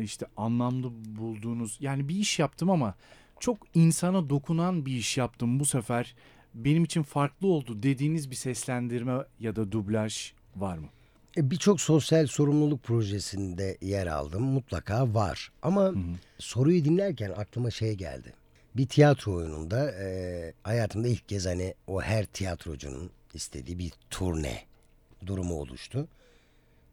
işte 0.00 0.26
anlamlı 0.36 0.90
bulduğunuz 1.18 1.76
yani 1.80 2.08
bir 2.08 2.16
iş 2.16 2.38
yaptım 2.38 2.70
ama 2.70 2.94
çok 3.40 3.58
insana 3.74 4.30
dokunan 4.30 4.86
bir 4.86 4.92
iş 4.92 5.18
yaptım 5.18 5.60
bu 5.60 5.64
sefer. 5.64 6.14
Benim 6.54 6.84
için 6.84 7.02
farklı 7.02 7.46
oldu 7.48 7.82
dediğiniz 7.82 8.30
bir 8.30 8.36
seslendirme 8.36 9.18
ya 9.40 9.56
da 9.56 9.72
dublaj 9.72 10.32
var 10.56 10.78
mı? 10.78 10.88
E, 11.36 11.50
Birçok 11.50 11.80
sosyal 11.80 12.26
sorumluluk 12.26 12.82
projesinde 12.82 13.78
yer 13.80 14.06
aldım. 14.06 14.42
Mutlaka 14.42 15.14
var. 15.14 15.52
Ama 15.62 15.94
soruyu 16.38 16.84
dinlerken 16.84 17.30
aklıma 17.30 17.70
şey 17.70 17.94
geldi. 17.94 18.32
Bir 18.76 18.86
tiyatro 18.86 19.34
oyununda 19.34 19.90
e, 19.90 20.52
hayatımda 20.62 21.08
ilk 21.08 21.28
kez 21.28 21.46
hani 21.46 21.74
o 21.86 22.02
her 22.02 22.26
tiyatrocunun 22.26 23.10
istediği 23.34 23.78
bir 23.78 23.92
turne 24.10 24.62
durumu 25.26 25.54
oluştu. 25.54 26.08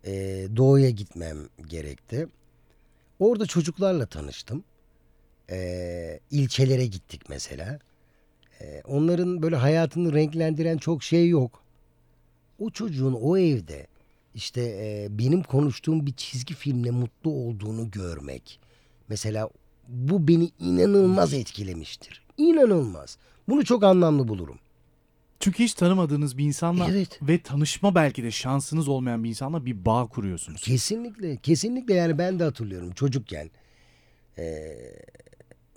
E, 0.06 0.14
doğuya 0.56 0.90
gitmem 0.90 1.38
gerekti. 1.68 2.28
Orada 3.20 3.46
çocuklarla 3.46 4.06
tanıştım. 4.06 4.64
E, 5.50 6.20
ilçelere 6.32 6.86
gittik 6.86 7.22
mesela. 7.30 7.80
E, 8.62 8.82
onların 8.88 9.42
böyle 9.42 9.56
hayatını 9.56 10.14
renklendiren 10.14 10.78
çok 10.78 11.04
şey 11.04 11.30
yok. 11.30 11.64
O 12.60 12.70
çocuğun 12.70 13.14
o 13.14 13.38
evde 13.38 13.88
işte 14.38 14.62
e, 14.62 15.08
benim 15.20 15.44
konuştuğum 15.44 16.06
bir 16.06 16.14
çizgi 16.14 16.54
filmle 16.54 16.92
mutlu 16.92 17.32
olduğunu 17.32 17.92
görmek. 17.92 18.60
Mesela 19.10 19.50
bu 19.88 20.28
beni 20.28 20.52
inanılmaz 20.60 21.34
etkilemiştir. 21.34 22.24
İnanılmaz. 22.38 23.18
Bunu 23.50 23.66
çok 23.66 23.84
anlamlı 23.84 24.28
bulurum. 24.28 24.60
Çünkü 25.40 25.64
hiç 25.64 25.74
tanımadığınız 25.74 26.38
bir 26.38 26.46
insanla 26.46 26.88
Evet. 26.90 27.20
ve 27.22 27.42
tanışma 27.42 27.96
belki 27.96 28.24
de 28.24 28.32
şansınız 28.32 28.88
olmayan 28.88 29.24
bir 29.24 29.30
insanla 29.30 29.66
bir 29.66 29.86
bağ 29.86 30.06
kuruyorsunuz. 30.06 30.62
Kesinlikle, 30.62 31.38
kesinlikle 31.38 31.94
yani 31.94 32.18
ben 32.18 32.40
de 32.40 32.44
hatırlıyorum 32.44 32.92
çocukken. 32.92 33.50
e, 34.38 34.78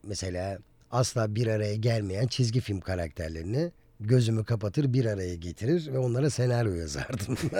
mesela 0.03 0.59
asla 0.91 1.35
bir 1.35 1.47
araya 1.47 1.75
gelmeyen 1.77 2.27
çizgi 2.27 2.61
film 2.61 2.81
karakterlerini 2.81 3.73
gözümü 4.01 4.45
kapatır 4.45 4.93
bir 4.93 5.05
araya 5.05 5.35
getirir 5.35 5.93
ve 5.93 5.99
onlara 5.99 6.31
senaryo 6.31 6.75
yazardım. 6.75 7.37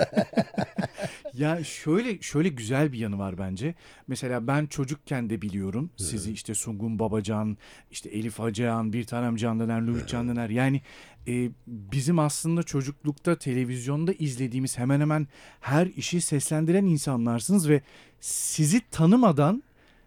Ya 1.33 1.63
şöyle 1.63 2.21
şöyle 2.21 2.49
güzel 2.49 2.93
bir 2.93 2.97
yanı 2.99 3.19
var 3.19 3.37
bence. 3.37 3.75
Mesela 4.07 4.47
ben 4.47 4.65
çocukken 4.65 5.29
de 5.29 5.41
biliyorum 5.41 5.89
sizi 5.97 6.31
işte 6.31 6.55
Sungun 6.55 6.99
Babacan, 6.99 7.57
işte 7.91 8.09
Elif 8.09 8.39
Hacıyan, 8.39 8.93
Bir 8.93 9.03
Tanem 9.03 9.35
Candener, 9.35 9.81
Louis 9.81 10.05
Candener. 10.05 10.49
Yani 10.49 10.81
e, 11.27 11.49
bizim 11.67 12.19
aslında 12.19 12.63
çocuklukta 12.63 13.35
televizyonda 13.35 14.13
izlediğimiz 14.13 14.77
hemen 14.77 15.01
hemen 15.01 15.27
her 15.59 15.87
işi 15.87 16.21
seslendiren 16.21 16.85
insanlarsınız 16.85 17.69
ve 17.69 17.81
sizi 18.19 18.81
tanımadan, 18.91 19.63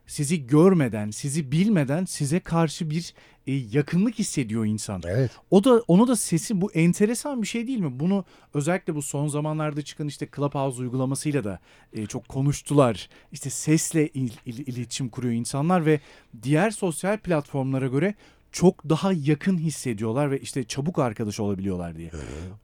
sizi 0.07 0.47
görmeden, 0.47 1.11
sizi 1.11 1.53
bilmeden 1.53 2.05
size 2.05 2.40
karşı 2.40 2.90
bir 2.90 3.14
e, 3.47 3.53
yakınlık 3.53 4.14
hissediyor 4.19 4.64
insan. 4.67 5.03
evet. 5.07 5.31
O 5.51 5.64
da 5.64 5.83
onu 5.88 6.09
da 6.09 6.17
sesi 6.17 6.61
bu 6.61 6.73
enteresan 6.73 7.43
bir 7.43 7.47
şey 7.47 7.67
değil 7.67 7.79
mi? 7.79 8.01
Bunu 8.01 8.25
özellikle 8.55 8.95
bu 8.95 9.03
son 9.03 9.29
zamanlarda 9.29 9.83
çıkan 9.83 10.09
işte 10.09 10.29
Clubhouse 10.37 10.83
uygulamasıyla 10.83 11.45
da 11.45 11.59
e, 11.93 12.07
çok 12.07 12.29
konuştular. 12.29 13.09
İşte 13.33 13.51
sesle 13.51 14.09
il- 14.09 14.31
il- 14.47 14.67
iletişim 14.67 15.09
kuruyor 15.09 15.35
insanlar 15.35 15.87
ve 15.87 16.01
diğer 16.43 16.71
sosyal 16.71 17.19
platformlara 17.19 17.87
göre 17.87 18.14
çok 18.53 18.88
daha 18.88 19.12
yakın 19.12 19.59
hissediyorlar 19.59 20.31
ve 20.31 20.40
işte 20.40 20.64
çabuk 20.64 20.99
arkadaş 20.99 21.40
olabiliyorlar 21.40 21.97
diye. 21.97 22.11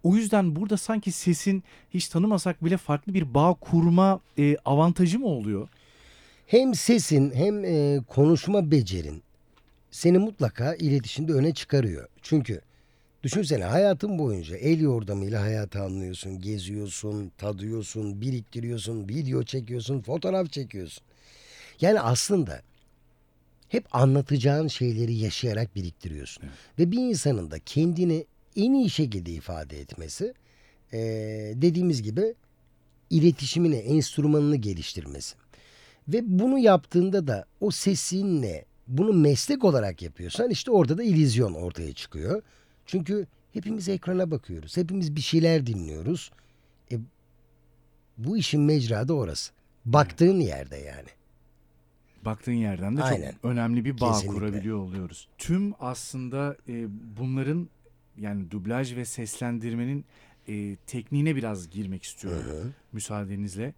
O 0.03 0.17
yüzden 0.17 0.57
burada 0.57 0.77
sanki 0.77 1.13
sesin 1.13 1.63
hiç 1.95 2.09
tanımasak 2.09 2.65
bile 2.65 2.77
farklı 2.77 3.15
bir 3.15 3.35
bağ 3.35 3.55
kurma 3.55 4.21
e, 4.39 4.57
avantajı 4.65 5.19
mı 5.19 5.27
oluyor? 5.27 5.69
Hem 6.51 6.75
sesin 6.75 7.31
hem 7.35 7.65
e, 7.65 8.01
konuşma 8.09 8.71
becerin 8.71 9.23
seni 9.91 10.19
mutlaka 10.19 10.75
iletişimde 10.75 11.33
öne 11.33 11.55
çıkarıyor. 11.55 12.09
Çünkü 12.23 12.61
düşünsene 13.23 13.65
hayatın 13.65 14.19
boyunca 14.19 14.57
el 14.57 14.81
yordamıyla 14.81 15.43
hayatı 15.43 15.83
anlıyorsun, 15.83 16.41
geziyorsun, 16.41 17.33
tadıyorsun, 17.39 18.21
biriktiriyorsun, 18.21 19.09
video 19.09 19.43
çekiyorsun, 19.43 20.01
fotoğraf 20.01 20.53
çekiyorsun. 20.53 21.03
Yani 21.81 22.01
aslında 22.01 22.63
hep 23.69 23.97
anlatacağın 23.97 24.69
şeyleri 24.69 25.15
yaşayarak 25.15 25.77
biriktiriyorsun. 25.77 26.45
Ve 26.79 26.93
bir 26.93 26.99
insanın 26.99 27.51
da 27.51 27.59
kendini 27.59 28.27
en 28.57 28.73
iyi 28.73 28.91
şekilde 28.91 29.33
ifade 29.33 29.81
etmesi 29.81 30.35
e, 30.93 30.99
dediğimiz 31.55 32.03
gibi 32.03 32.35
iletişimini, 33.11 33.77
enstrümanını 33.77 34.57
geliştirmesi. 34.57 35.40
Ve 36.13 36.21
bunu 36.25 36.59
yaptığında 36.59 37.27
da 37.27 37.47
o 37.61 37.71
sesinle 37.71 38.65
bunu 38.89 39.13
meslek 39.13 39.65
olarak 39.65 40.03
yapıyorsan 40.03 40.51
işte 40.51 40.71
orada 40.71 40.99
da 40.99 41.03
illüzyon 41.03 41.55
ortaya 41.55 41.93
çıkıyor. 41.93 42.43
Çünkü 42.87 43.27
hepimiz 43.53 43.89
ekrana 43.89 44.31
bakıyoruz. 44.31 44.77
Hepimiz 44.77 45.17
bir 45.17 45.21
şeyler 45.21 45.67
dinliyoruz. 45.67 46.31
E, 46.93 46.99
bu 48.19 48.37
işin 48.37 48.61
mecrada 48.61 49.15
orası. 49.15 49.53
Baktığın 49.85 50.41
yerde 50.41 50.77
yani. 50.77 51.09
Baktığın 52.25 52.53
yerden 52.53 52.97
de 52.97 53.03
Aynen. 53.03 53.33
çok 53.33 53.45
önemli 53.45 53.85
bir 53.85 54.01
bağ 54.01 54.13
Kesinlikle. 54.13 54.39
kurabiliyor 54.39 54.79
oluyoruz. 54.79 55.29
Tüm 55.39 55.73
aslında 55.81 56.57
e, 56.69 56.87
bunların 57.19 57.69
yani 58.19 58.51
dublaj 58.51 58.97
ve 58.97 59.05
seslendirmenin 59.05 60.05
e, 60.49 60.77
tekniğine 60.87 61.37
biraz 61.37 61.71
girmek 61.71 62.03
istiyorum 62.03 62.75
müsaadenizle. 62.93 63.75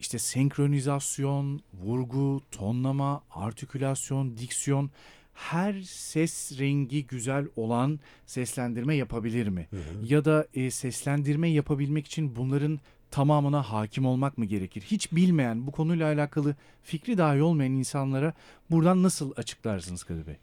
İşte 0.00 0.18
senkronizasyon, 0.18 1.60
vurgu, 1.82 2.42
tonlama, 2.50 3.22
artikülasyon, 3.30 4.36
diksiyon 4.36 4.90
her 5.34 5.82
ses 5.82 6.58
rengi 6.58 7.06
güzel 7.06 7.46
olan 7.56 8.00
seslendirme 8.26 8.96
yapabilir 8.96 9.48
mi? 9.48 9.68
Ya 10.04 10.24
da 10.24 10.46
e, 10.54 10.70
seslendirme 10.70 11.48
yapabilmek 11.48 12.06
için 12.06 12.36
bunların 12.36 12.80
tamamına 13.10 13.62
hakim 13.62 14.06
olmak 14.06 14.38
mı 14.38 14.44
gerekir? 14.44 14.82
Hiç 14.82 15.12
bilmeyen, 15.12 15.66
bu 15.66 15.72
konuyla 15.72 16.06
alakalı 16.06 16.54
fikri 16.82 17.18
dahi 17.18 17.42
olmayan 17.42 17.72
insanlara 17.72 18.32
buradan 18.70 19.02
nasıl 19.02 19.32
açıklarsınız 19.36 20.04
Kadir 20.04 20.26
Bey? 20.26 20.36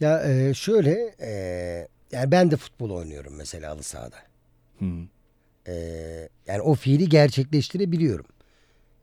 Ya 0.00 0.22
e, 0.30 0.54
şöyle 0.54 1.14
e, 1.20 1.30
yani 2.12 2.30
ben 2.30 2.50
de 2.50 2.56
futbol 2.56 2.90
oynuyorum 2.90 3.34
mesela 3.36 3.70
halı 3.70 3.82
sahada. 3.82 4.16
Hı. 4.78 4.84
E, 5.66 5.74
yani 6.46 6.60
o 6.60 6.74
fiili 6.74 7.08
gerçekleştirebiliyorum. 7.08 8.26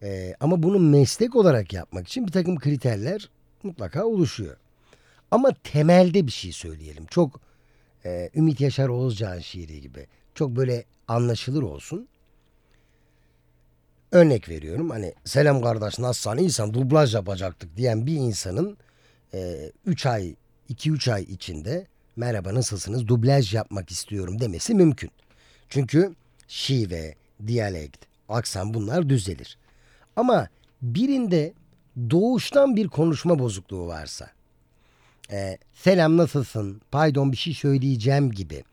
E, 0.03 0.35
ama 0.39 0.63
bunu 0.63 0.79
meslek 0.79 1.35
olarak 1.35 1.73
yapmak 1.73 2.07
için 2.07 2.27
bir 2.27 2.31
takım 2.31 2.59
kriterler 2.59 3.29
mutlaka 3.63 4.05
oluşuyor. 4.05 4.57
Ama 5.31 5.51
temelde 5.63 6.27
bir 6.27 6.31
şey 6.31 6.51
söyleyelim. 6.51 7.05
Çok 7.05 7.39
e, 8.05 8.29
Ümit 8.35 8.61
Yaşar 8.61 8.89
Oğuzcan 8.89 9.39
şiiri 9.39 9.81
gibi. 9.81 10.07
Çok 10.35 10.55
böyle 10.55 10.85
anlaşılır 11.07 11.63
olsun. 11.63 12.07
Örnek 14.11 14.49
veriyorum 14.49 14.89
hani 14.89 15.13
selam 15.25 15.61
kardeş 15.61 15.99
nasılsın 15.99 16.37
iyisin 16.37 16.73
dublaj 16.73 17.15
yapacaktık 17.15 17.77
diyen 17.77 18.07
bir 18.07 18.15
insanın 18.15 18.77
3 19.85 20.05
ay 20.05 20.35
2-3 20.69 21.13
ay 21.13 21.23
içinde 21.23 21.87
merhaba 22.15 22.53
nasılsınız 22.53 23.07
dublaj 23.07 23.53
yapmak 23.53 23.91
istiyorum 23.91 24.39
demesi 24.39 24.73
mümkün. 24.73 25.11
Çünkü 25.69 26.15
şive, 26.47 27.15
diyalekt, 27.47 28.05
aksan 28.29 28.73
bunlar 28.73 29.09
düzelir. 29.09 29.57
Ama 30.17 30.47
birinde 30.81 31.53
doğuştan 32.09 32.75
bir 32.75 32.87
konuşma 32.87 33.39
bozukluğu 33.39 33.87
varsa 33.87 34.29
e, 35.31 35.57
selam 35.73 36.17
nasılsın 36.17 36.81
pardon 36.91 37.31
bir 37.31 37.37
şey 37.37 37.53
söyleyeceğim 37.53 38.31
gibi 38.31 38.63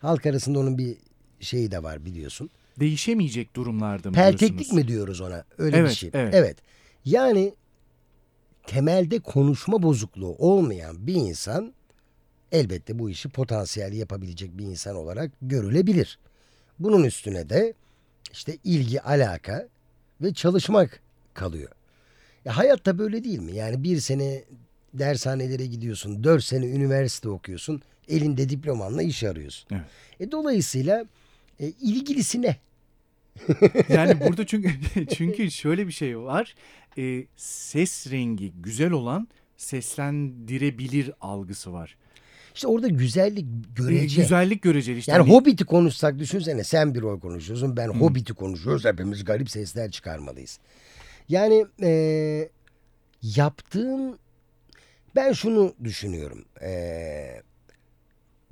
halk 0.00 0.26
arasında 0.26 0.58
onun 0.58 0.78
bir 0.78 0.96
şeyi 1.40 1.70
de 1.70 1.82
var 1.82 2.04
biliyorsun. 2.04 2.50
Değişemeyecek 2.80 3.56
durumlarda 3.56 4.08
mı 4.08 4.14
Pelteklik 4.14 4.58
diyorsunuz? 4.58 4.82
mi 4.82 4.88
diyoruz 4.88 5.20
ona? 5.20 5.44
Öyle 5.58 5.76
Evet, 5.76 5.90
bir 5.90 5.94
şey. 5.94 6.10
evet. 6.14 6.56
Yani 7.04 7.54
temelde 8.66 9.18
konuşma 9.18 9.82
bozukluğu 9.82 10.34
olmayan 10.38 11.06
bir 11.06 11.14
insan 11.14 11.72
elbette 12.52 12.98
bu 12.98 13.10
işi 13.10 13.28
potansiyel 13.28 13.92
yapabilecek 13.92 14.58
bir 14.58 14.64
insan 14.64 14.96
olarak 14.96 15.30
görülebilir. 15.42 16.18
Bunun 16.78 17.04
üstüne 17.04 17.48
de 17.48 17.74
işte 18.32 18.58
ilgi, 18.64 19.02
alaka 19.02 19.68
ve 20.20 20.34
çalışmak 20.34 21.00
kalıyor. 21.34 21.70
Ya 22.44 22.56
hayatta 22.56 22.98
böyle 22.98 23.24
değil 23.24 23.38
mi? 23.38 23.52
Yani 23.52 23.82
bir 23.82 24.00
sene 24.00 24.44
dershanelere 24.94 25.66
gidiyorsun, 25.66 26.24
dört 26.24 26.44
sene 26.44 26.66
üniversite 26.66 27.28
okuyorsun, 27.28 27.82
elinde 28.08 28.48
diplomanla 28.48 29.02
iş 29.02 29.24
arıyorsun. 29.24 29.68
Evet. 29.72 29.84
E, 30.20 30.32
dolayısıyla 30.32 31.04
e, 31.60 31.66
ilgilisi 31.66 32.42
ne? 32.42 32.56
Yani 33.88 34.20
burada 34.20 34.46
çünkü 34.46 34.70
çünkü 35.16 35.50
şöyle 35.50 35.86
bir 35.86 35.92
şey 35.92 36.18
var. 36.18 36.54
Ee, 36.98 37.24
ses 37.36 38.10
rengi 38.10 38.52
güzel 38.52 38.90
olan 38.90 39.28
seslendirebilir 39.56 41.10
algısı 41.20 41.72
var. 41.72 41.96
İşte 42.58 42.68
orada 42.68 42.88
güzellik 42.88 43.44
Ee, 43.44 43.72
görece. 43.74 44.22
güzellik 44.22 44.62
göreceli 44.62 44.98
işte. 44.98 45.12
Yani 45.12 45.20
hani- 45.22 45.30
Hobbit'i 45.32 45.64
konuşsak 45.64 46.18
düşünsene 46.18 46.64
sen 46.64 46.94
bir 46.94 47.00
rol 47.00 47.20
konuşuyorsun 47.20 47.76
ben 47.76 47.88
Hobbit'i 47.88 48.34
konuşuyoruz 48.34 48.84
hepimiz 48.84 49.24
garip 49.24 49.50
sesler 49.50 49.90
çıkarmalıyız. 49.90 50.58
Yani 51.28 51.66
eee 51.82 52.50
yaptığın 53.22 54.18
ben 55.16 55.32
şunu 55.32 55.74
düşünüyorum 55.84 56.44
eee, 56.62 57.42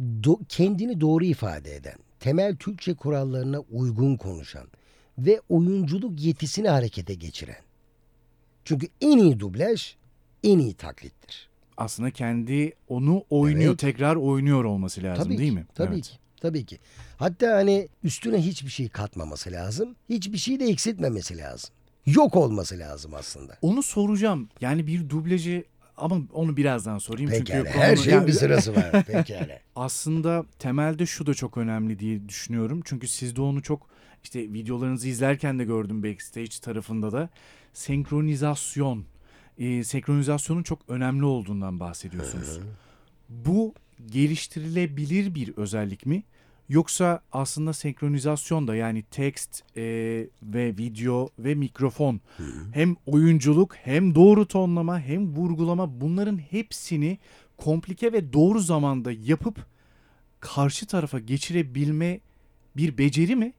do- 0.00 0.40
kendini 0.48 1.00
doğru 1.00 1.24
ifade 1.24 1.76
eden 1.76 1.96
temel 2.20 2.56
Türkçe 2.56 2.94
kurallarına 2.94 3.58
uygun 3.60 4.16
konuşan 4.16 4.66
ve 5.18 5.40
oyunculuk 5.48 6.20
yetisini 6.20 6.68
harekete 6.68 7.14
geçiren. 7.14 7.62
Çünkü 8.64 8.86
en 9.00 9.18
iyi 9.18 9.40
dublaj 9.40 9.94
en 10.44 10.58
iyi 10.58 10.74
taklittir. 10.74 11.48
Aslında 11.76 12.10
kendi 12.10 12.72
onu 12.88 13.24
oynuyor, 13.30 13.68
Evet. 13.70 13.78
tekrar 13.78 14.16
oynuyor 14.16 14.64
olması 14.64 15.02
lazım 15.02 15.24
Tabii 15.24 15.38
değil 15.38 15.50
ki, 15.50 15.56
mi? 15.56 15.66
Tabii 15.74 15.94
Evet. 15.94 16.04
ki. 16.04 16.16
Tabii 16.40 16.66
ki. 16.66 16.78
Hatta 17.16 17.54
hani 17.54 17.88
üstüne 18.04 18.38
hiçbir 18.46 18.70
şey 18.70 18.88
katmaması 18.88 19.52
lazım. 19.52 19.96
Hiçbir 20.08 20.38
şey 20.38 20.60
de 20.60 20.64
eksiltmemesi 20.64 21.38
lazım. 21.38 21.70
Yok 22.06 22.36
olması 22.36 22.78
lazım 22.78 23.14
aslında. 23.14 23.56
Onu 23.62 23.82
soracağım. 23.82 24.48
Yani 24.60 24.86
bir 24.86 25.08
dublajı 25.10 25.64
ama 25.96 26.18
onu 26.32 26.56
birazdan 26.56 26.98
sorayım 26.98 27.30
Pekala. 27.30 27.64
çünkü 27.64 27.78
Her 27.78 27.96
şeyin 27.96 28.26
bir 28.26 28.32
sırası 28.42 28.76
var. 28.76 29.04
Pekala. 29.04 29.58
aslında 29.76 30.44
temelde 30.58 31.06
şu 31.06 31.26
da 31.26 31.34
çok 31.34 31.56
önemli 31.56 31.98
diye 31.98 32.28
düşünüyorum. 32.28 32.80
Çünkü 32.84 33.08
sizde 33.08 33.40
onu 33.40 33.62
çok 33.62 33.86
işte 34.24 34.40
videolarınızı 34.40 35.08
izlerken 35.08 35.58
de 35.58 35.64
gördüm 35.64 36.02
backstage 36.02 36.60
tarafında 36.62 37.12
da 37.12 37.28
senkronizasyon. 37.72 39.04
E, 39.58 39.84
senkronizasyonun 39.84 40.62
çok 40.62 40.78
önemli 40.88 41.24
olduğundan 41.24 41.80
bahsediyorsunuz. 41.80 42.60
Bu 43.28 43.74
geliştirilebilir 44.06 45.34
bir 45.34 45.56
özellik 45.56 46.06
mi? 46.06 46.22
Yoksa 46.68 47.20
aslında 47.32 47.72
senkronizasyon 47.72 48.68
da 48.68 48.76
yani 48.76 49.02
tekst 49.02 49.62
e, 49.76 49.82
ve 50.42 50.76
video 50.76 51.28
ve 51.38 51.54
mikrofon 51.54 52.20
hem 52.72 52.96
oyunculuk 53.06 53.76
hem 53.76 54.14
doğru 54.14 54.46
tonlama 54.46 55.00
hem 55.00 55.36
vurgulama 55.36 56.00
bunların 56.00 56.38
hepsini 56.38 57.18
komplike 57.56 58.12
ve 58.12 58.32
doğru 58.32 58.60
zamanda 58.60 59.12
yapıp 59.12 59.66
karşı 60.40 60.86
tarafa 60.86 61.18
geçirebilme 61.18 62.20
bir 62.76 62.98
beceri 62.98 63.36
mi? 63.36 63.52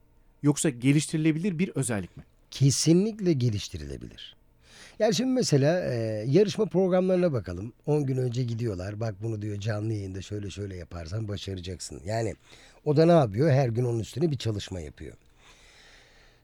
Yoksa 0.43 0.70
geliştirilebilir 0.70 1.60
bir 1.60 1.70
özellik 1.70 2.18
mi? 2.18 2.24
Kesinlikle 2.52 3.34
geliştirilebilir. 3.34 4.37
Yani 5.00 5.16
şimdi 5.16 5.32
mesela 5.32 5.93
e, 5.93 5.95
yarışma 6.28 6.66
programlarına 6.66 7.34
bakalım. 7.34 7.74
10 7.86 8.06
gün 8.06 8.18
önce 8.18 8.43
gidiyorlar. 8.43 9.00
Bak 9.00 9.16
bunu 9.24 9.41
diyor 9.41 9.60
canlı 9.60 9.93
yayında 9.93 10.22
şöyle 10.22 10.50
şöyle 10.50 10.76
yaparsan 10.76 11.28
başaracaksın. 11.28 12.02
Yani 12.06 12.36
o 12.86 12.98
da 12.98 13.06
ne 13.06 13.12
yapıyor? 13.12 13.50
Her 13.52 13.70
gün 13.70 13.84
onun 13.84 14.00
üstüne 14.00 14.32
bir 14.32 14.38
çalışma 14.38 14.80
yapıyor. 14.80 15.14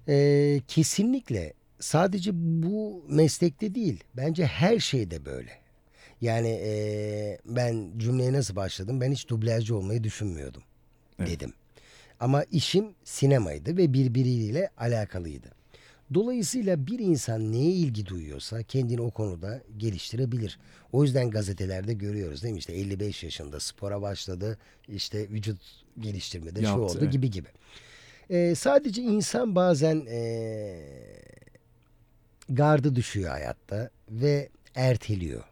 E, 0.07 0.61
kesinlikle 0.67 1.53
sadece 1.79 2.31
bu 2.33 3.05
meslekte 3.09 3.75
değil. 3.75 4.03
Bence 4.17 4.45
her 4.45 4.79
şeyde 4.79 5.25
böyle. 5.25 5.51
Yani 6.21 6.49
e, 6.63 7.37
ben 7.45 7.91
cümleye 7.97 8.33
nasıl 8.33 8.55
başladım? 8.55 9.01
Ben 9.01 9.11
hiç 9.11 9.27
dublajcı 9.29 9.75
olmayı 9.77 10.03
düşünmüyordum 10.03 10.63
Evet. 11.19 11.29
dedim. 11.29 11.53
Ama 12.19 12.43
işim 12.43 12.85
sinemaydı 13.03 13.77
ve 13.77 13.93
birbiriyle 13.93 14.69
alakalıydı. 14.77 15.47
Dolayısıyla 16.13 16.87
bir 16.87 16.99
insan 16.99 17.51
neye 17.51 17.71
ilgi 17.71 18.05
duyuyorsa 18.05 18.63
kendini 18.63 19.01
o 19.01 19.11
konuda 19.11 19.61
geliştirebilir. 19.77 20.59
O 20.91 21.03
yüzden 21.03 21.31
gazetelerde 21.31 21.93
görüyoruz 21.93 22.43
değil 22.43 22.53
mi? 22.53 22.59
İşte 22.59 22.73
55 22.73 23.23
yaşında 23.23 23.59
spora 23.59 24.01
başladı, 24.01 24.57
işte 24.87 25.29
vücut 25.29 25.59
geliştirmede 25.99 26.59
şu 26.59 26.65
Yaptı, 26.65 26.81
oldu 26.81 26.97
evet. 27.01 27.11
gibi 27.11 27.31
gibi. 27.31 27.47
Ee, 28.29 28.55
sadece 28.55 29.01
insan 29.01 29.55
bazen 29.55 30.05
ee, 30.09 30.79
gardı 32.49 32.95
düşüyor 32.95 33.29
hayatta 33.29 33.89
ve 34.09 34.49
erteliyor 34.75 35.43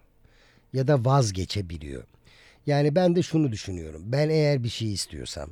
ya 0.73 0.87
da 0.87 1.05
vazgeçebiliyor. 1.05 2.03
Yani 2.67 2.95
ben 2.95 3.15
de 3.15 3.23
şunu 3.23 3.51
düşünüyorum. 3.51 4.01
Ben 4.05 4.29
eğer 4.29 4.63
bir 4.63 4.69
şey 4.69 4.93
istiyorsam 4.93 5.49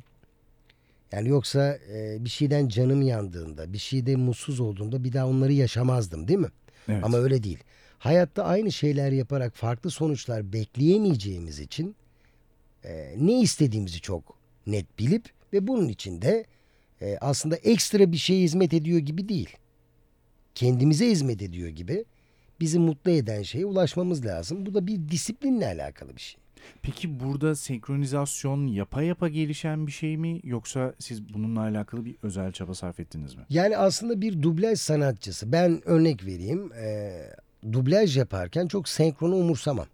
yani 1.12 1.30
yoksa 1.30 1.80
e, 1.93 2.26
bir 2.26 2.30
şeyden 2.30 2.68
canım 2.68 3.01
yandığında, 3.01 3.74
bir 3.74 3.78
şeyde 3.78 4.16
mutsuz 4.16 4.60
olduğumda 4.60 5.03
bir 5.03 5.14
daha 5.14 5.28
onları 5.28 5.53
yaşamazdım 5.53 6.28
değil 6.28 6.39
mi? 6.39 6.51
Evet. 6.89 7.03
Ama 7.03 7.18
öyle 7.18 7.43
değil. 7.43 7.60
Hayatta 7.99 8.43
aynı 8.43 8.72
şeyler 8.72 9.12
yaparak 9.12 9.55
farklı 9.55 9.91
sonuçlar 9.91 10.53
bekleyemeyeceğimiz 10.53 11.60
için 11.60 11.95
e, 12.84 13.14
ne 13.18 13.41
istediğimizi 13.41 14.01
çok 14.01 14.36
net 14.68 14.99
bilip 14.99 15.26
ve 15.53 15.68
bunun 15.68 15.88
için 15.88 16.22
de 16.22 16.45
e, 17.01 17.18
aslında 17.22 17.55
ekstra 17.55 18.12
bir 18.12 18.18
şeye 18.18 18.43
hizmet 18.43 18.74
ediyor 18.74 18.99
gibi 18.99 19.30
değil. 19.30 19.49
Kendimize 20.55 21.10
hizmet 21.10 21.41
ediyor 21.41 21.70
gibi 21.70 22.05
bizi 22.60 22.80
mutlu 22.80 23.12
eden 23.12 23.43
şeye 23.43 23.66
ulaşmamız 23.66 24.26
lazım. 24.26 24.66
Bu 24.66 24.74
da 24.74 24.88
bir 24.88 25.10
disiplinle 25.10 25.66
alakalı 25.66 26.16
bir 26.16 26.22
şey. 26.22 26.41
Peki 26.82 27.20
burada 27.20 27.55
senkronizasyon 27.55 28.67
yapa 28.67 29.01
yapa 29.01 29.28
gelişen 29.28 29.88
bir 29.88 29.91
şey 29.91 30.17
mi 30.17 30.39
yoksa 30.43 30.93
siz 30.99 31.34
bununla 31.34 31.61
alakalı 31.61 32.05
bir 32.05 32.15
özel 32.24 32.51
çaba 32.51 32.74
sarf 32.74 32.99
ettiniz 32.99 33.36
mi? 33.36 33.41
Yani 33.49 33.78
aslında 33.78 34.22
bir 34.22 34.41
dublaj 34.41 34.80
sanatçısı. 34.80 35.51
Ben 35.51 35.82
örnek 35.86 36.26
vereyim. 36.26 36.74
Ee, 36.74 37.34
dublaj 37.72 38.17
yaparken 38.17 38.67
çok 38.67 38.89
senkronu 38.89 39.36
umursamam. 39.36 39.88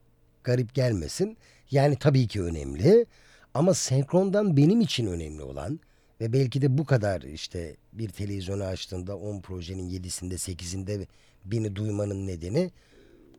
Garip 0.44 0.74
gelmesin. 0.74 1.38
Yani 1.72 1.96
tabii 1.96 2.28
ki 2.28 2.44
önemli. 2.44 3.06
Ama 3.54 3.74
senkrondan 3.74 4.58
benim 4.58 4.82
için 4.82 5.08
önemli 5.08 5.44
olan 5.44 5.80
Ve 6.22 6.34
belki 6.34 6.62
de 6.62 6.78
bu 6.78 6.86
kadar 6.86 7.22
işte 7.22 7.76
bir 7.94 8.10
televizyonu 8.10 8.64
açtığında 8.64 9.18
10 9.18 9.42
projenin 9.42 9.90
7'sinde 9.90 10.34
8'inde 10.34 11.08
beni 11.46 11.76
duymanın 11.76 12.28
nedeni 12.28 12.72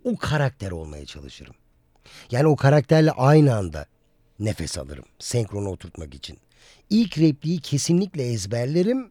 o 0.05 0.16
karakter 0.16 0.70
olmaya 0.70 1.07
çalışırım. 1.07 1.55
Yani 2.31 2.47
o 2.47 2.57
karakterle 2.57 3.11
aynı 3.11 3.55
anda 3.57 3.87
nefes 4.39 4.79
alırım 4.79 5.05
senkronu 5.19 5.69
oturtmak 5.69 6.15
için. 6.15 6.39
İlk 6.91 7.19
repliği 7.19 7.61
kesinlikle 7.61 8.23
ezberlerim, 8.23 9.11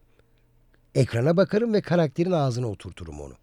ekrana 0.95 1.37
bakarım 1.37 1.73
ve 1.73 1.81
karakterin 1.81 2.31
ağzına 2.31 2.67
oturturum 2.67 3.21
onu. 3.21 3.33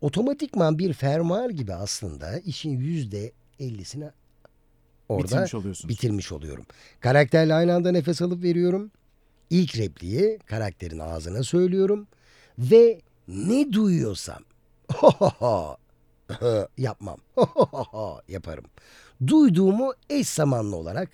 Otomatikman 0.00 0.78
bir 0.78 0.92
fermuar 0.92 1.50
gibi 1.50 1.74
aslında 1.74 2.38
işin 2.38 2.70
yüzde 2.70 3.32
ellisini 3.60 4.10
orada 5.08 5.24
Bitirmiş 5.26 5.54
oluyorsunuz. 5.54 5.88
bitirmiş 5.88 6.32
oluyorum. 6.32 6.66
Karakterle 7.00 7.54
aynı 7.54 7.74
anda 7.74 7.92
nefes 7.92 8.22
alıp 8.22 8.42
veriyorum. 8.42 8.90
İlk 9.50 9.78
repliği 9.78 10.38
karakterin 10.46 10.98
ağzına 10.98 11.42
söylüyorum 11.42 12.06
ve 12.58 13.00
ne 13.28 13.72
duyuyorsam 13.72 14.42
yapmam. 16.78 17.18
yaparım. 18.28 18.64
Duyduğumu 19.26 19.92
eş 20.10 20.28
zamanlı 20.28 20.76
olarak 20.76 21.08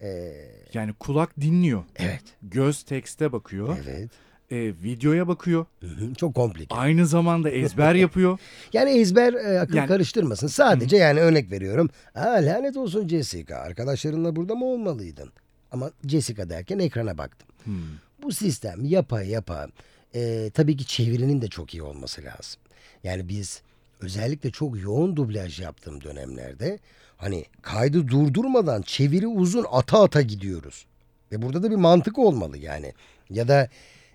eee, 0.00 0.50
Yani 0.74 0.92
kulak 0.92 1.40
dinliyor. 1.40 1.84
evet 1.96 2.22
Göz 2.42 2.82
tekste 2.82 3.32
bakıyor. 3.32 3.76
evet 3.88 4.10
e, 4.50 4.56
videoya 4.82 5.28
bakıyor. 5.28 5.66
Hı 5.80 5.86
hı, 5.86 6.14
çok 6.14 6.34
komplike. 6.34 6.74
Aynı 6.74 7.06
zamanda 7.06 7.50
ezber 7.50 7.94
yapıyor. 8.04 8.38
Yani 8.72 8.90
ezber 8.90 9.32
e, 9.34 9.60
akıl 9.60 9.74
Yani- 9.74 9.88
karıştırmasın. 9.88 10.46
Sadece 10.46 10.96
yani 10.96 11.20
örnek 11.20 11.50
veriyorum. 11.50 11.90
Aa, 12.14 12.20
lanet 12.42 12.76
olsun 12.76 13.08
Jessica. 13.08 13.56
Arkadaşlarınla 13.58 14.36
burada 14.36 14.54
mı 14.54 14.64
olmalıydın? 14.64 15.32
Ama 15.72 15.90
Jessica 16.06 16.48
derken 16.50 16.78
ekrana 16.78 17.18
baktım. 17.18 17.48
Hmm. 17.64 17.74
Bu 18.22 18.32
sistem 18.32 18.84
yapa 18.84 19.22
yapa 19.22 19.66
e, 20.14 20.50
tabii 20.54 20.76
ki 20.76 20.86
çevirinin 20.86 21.42
de 21.42 21.48
çok 21.48 21.74
iyi 21.74 21.82
olması 21.82 22.22
lazım. 22.24 22.60
Yani 23.04 23.28
biz 23.28 23.62
özellikle 24.00 24.50
çok 24.50 24.82
yoğun 24.82 25.16
dublaj 25.16 25.60
yaptığım 25.60 26.00
dönemlerde 26.00 26.78
hani 27.16 27.44
kaydı 27.62 28.08
durdurmadan 28.08 28.82
çeviri 28.82 29.26
uzun 29.26 29.66
ata 29.70 30.02
ata 30.02 30.22
gidiyoruz. 30.22 30.86
Ve 31.32 31.42
burada 31.42 31.62
da 31.62 31.70
bir 31.70 31.76
mantık 31.76 32.18
olmalı 32.18 32.58
yani. 32.58 32.92
Ya 33.30 33.48
da 33.48 33.68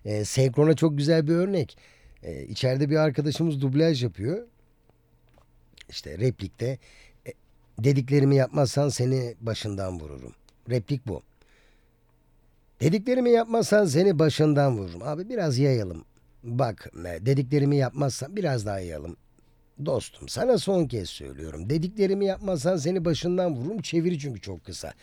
e, 0.06 0.26
senkrona 0.26 0.76
çok 0.76 0.98
güzel 0.98 1.28
bir 1.28 1.34
örnek. 1.34 1.78
E, 2.24 2.44
içeride 2.44 2.90
bir 2.90 2.96
arkadaşımız 2.96 3.62
dublaj 3.62 4.04
yapıyor. 4.04 4.48
İşte 5.90 6.18
replikte 6.18 6.80
e, 7.28 7.34
dediklerimi 7.80 8.36
yapmazsan 8.36 8.90
seni 8.90 9.36
başından 9.42 10.00
vururum. 10.00 10.34
Replik 10.70 11.08
bu. 11.08 11.22
Dediklerimi 12.82 13.32
yapmazsan 13.32 13.86
seni 13.86 14.20
başından 14.20 14.78
vururum. 14.78 15.04
Abi 15.04 15.30
biraz 15.30 15.58
yayalım. 15.58 16.06
Bak 16.44 16.92
e, 17.06 17.26
dediklerimi 17.26 17.76
yapmazsan 17.76 18.36
biraz 18.36 18.66
daha 18.66 18.80
yayalım. 18.80 19.18
Dostum 19.86 20.30
sana 20.30 20.58
son 20.58 20.86
kez 20.86 21.10
söylüyorum. 21.10 21.70
Dediklerimi 21.70 22.26
yapmazsan 22.26 22.78
seni 22.78 23.06
başından 23.06 23.56
vururum. 23.56 23.82
Çeviri 23.82 24.20
çünkü 24.20 24.42
çok 24.42 24.66
kısa. 24.66 24.94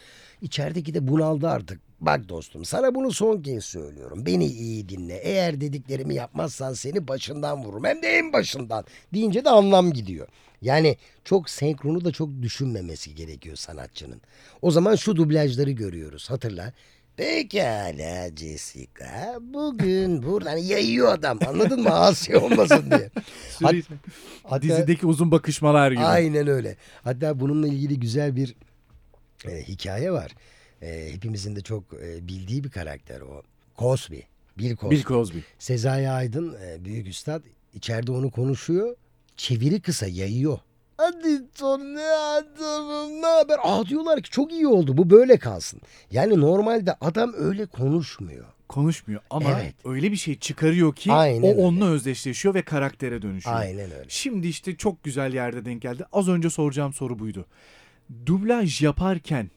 İçerideki 0.43 0.95
de 0.95 1.09
bunaldı 1.09 1.49
artık. 1.49 1.81
Bak 2.01 2.29
dostum 2.29 2.64
sana 2.64 2.95
bunu 2.95 3.12
son 3.12 3.43
kez 3.43 3.64
söylüyorum. 3.64 4.27
Beni 4.27 4.47
iyi 4.47 4.89
dinle. 4.89 5.16
Eğer 5.16 5.61
dediklerimi 5.61 6.14
yapmazsan 6.14 6.73
seni 6.73 7.09
başından 7.09 7.64
vururum. 7.64 7.85
Hem 7.85 8.03
de 8.03 8.09
en 8.09 8.33
başından. 8.33 8.85
Deyince 9.14 9.45
de 9.45 9.51
anlam 9.51 9.93
gidiyor. 9.93 10.29
Yani 10.62 10.97
çok 11.25 11.51
senkronu 11.51 12.05
da 12.05 12.12
çok 12.12 12.43
düşünmemesi 12.43 13.14
gerekiyor 13.14 13.57
sanatçının. 13.57 14.21
O 14.62 14.71
zaman 14.71 14.95
şu 14.95 15.16
dublajları 15.16 15.71
görüyoruz. 15.71 16.31
Hatırla. 16.31 16.73
Pekala 17.19 18.37
Jessica. 18.37 19.39
Bugün 19.41 20.23
buradan 20.23 20.57
yayıyor 20.57 21.12
adam. 21.12 21.39
Anladın 21.49 21.83
mı? 21.83 21.91
Asya 21.91 22.41
olmasın 22.41 22.85
diye. 22.91 23.11
Sürekli. 23.59 23.95
Hatta- 24.45 24.62
Dizideki 24.62 25.07
uzun 25.07 25.31
bakışmalar 25.31 25.91
gibi. 25.93 26.01
Aynen 26.05 26.47
öyle. 26.47 26.77
Hatta 27.05 27.41
bununla 27.41 27.69
ilgili 27.69 28.01
güzel 28.01 28.37
bir 28.37 28.55
e, 29.49 29.62
hikaye 29.62 30.12
var. 30.12 30.35
E, 30.83 31.12
hepimizin 31.12 31.57
de 31.57 31.61
çok 31.61 31.85
e, 31.95 32.29
bildiği 32.29 32.64
bir 32.64 32.71
karakter 32.71 33.21
o. 33.21 33.43
Cosby. 33.79 34.19
Bill 34.59 34.77
Cosby. 34.77 34.95
Bill 34.97 35.03
Cosby. 35.03 35.39
Sezai 35.59 36.09
Aydın 36.11 36.57
e, 36.62 36.85
büyük 36.85 37.07
üstad 37.07 37.43
içeride 37.75 38.12
onu 38.12 38.31
konuşuyor. 38.31 38.97
Çeviri 39.37 39.81
kısa 39.81 40.07
yayıyor. 40.07 40.59
Hadi 41.03 41.51
Tom 41.59 41.95
ne 41.95 42.05
adamım 42.11 43.23
ne 43.23 43.27
haber? 43.27 43.59
Aa 43.63 43.87
diyorlar 43.87 44.23
ki 44.23 44.31
çok 44.31 44.53
iyi 44.53 44.67
oldu 44.67 44.97
bu 44.97 45.11
böyle 45.11 45.39
kalsın. 45.39 45.81
Yani 46.11 46.41
normalde 46.41 46.95
adam 47.01 47.33
öyle 47.37 47.67
konuşmuyor. 47.67 48.45
Konuşmuyor 48.69 49.21
ama 49.31 49.51
Evet. 49.61 49.75
öyle 49.85 50.13
bir 50.13 50.17
şey 50.17 50.39
çıkarıyor 50.39 50.95
ki 50.95 51.13
Aynen 51.13 51.43
o 51.43 51.49
öyle. 51.51 51.61
onunla 51.63 51.85
özdeşleşiyor 51.87 52.55
ve 52.55 52.63
karaktere 52.63 53.23
dönüşüyor. 53.23 53.57
Aynen 53.57 53.85
öyle. 53.91 54.05
Şimdi 54.09 54.47
işte 54.49 54.77
çok 54.77 55.05
güzel 55.05 55.35
yerde 55.35 55.65
denk 55.65 55.83
geldi. 55.83 56.05
Az 56.13 56.29
önce 56.29 56.51
soracağım 56.51 56.93
soru 56.93 57.19
buydu. 57.19 57.47
Dublaj 58.27 58.83
yaparken 58.83 59.51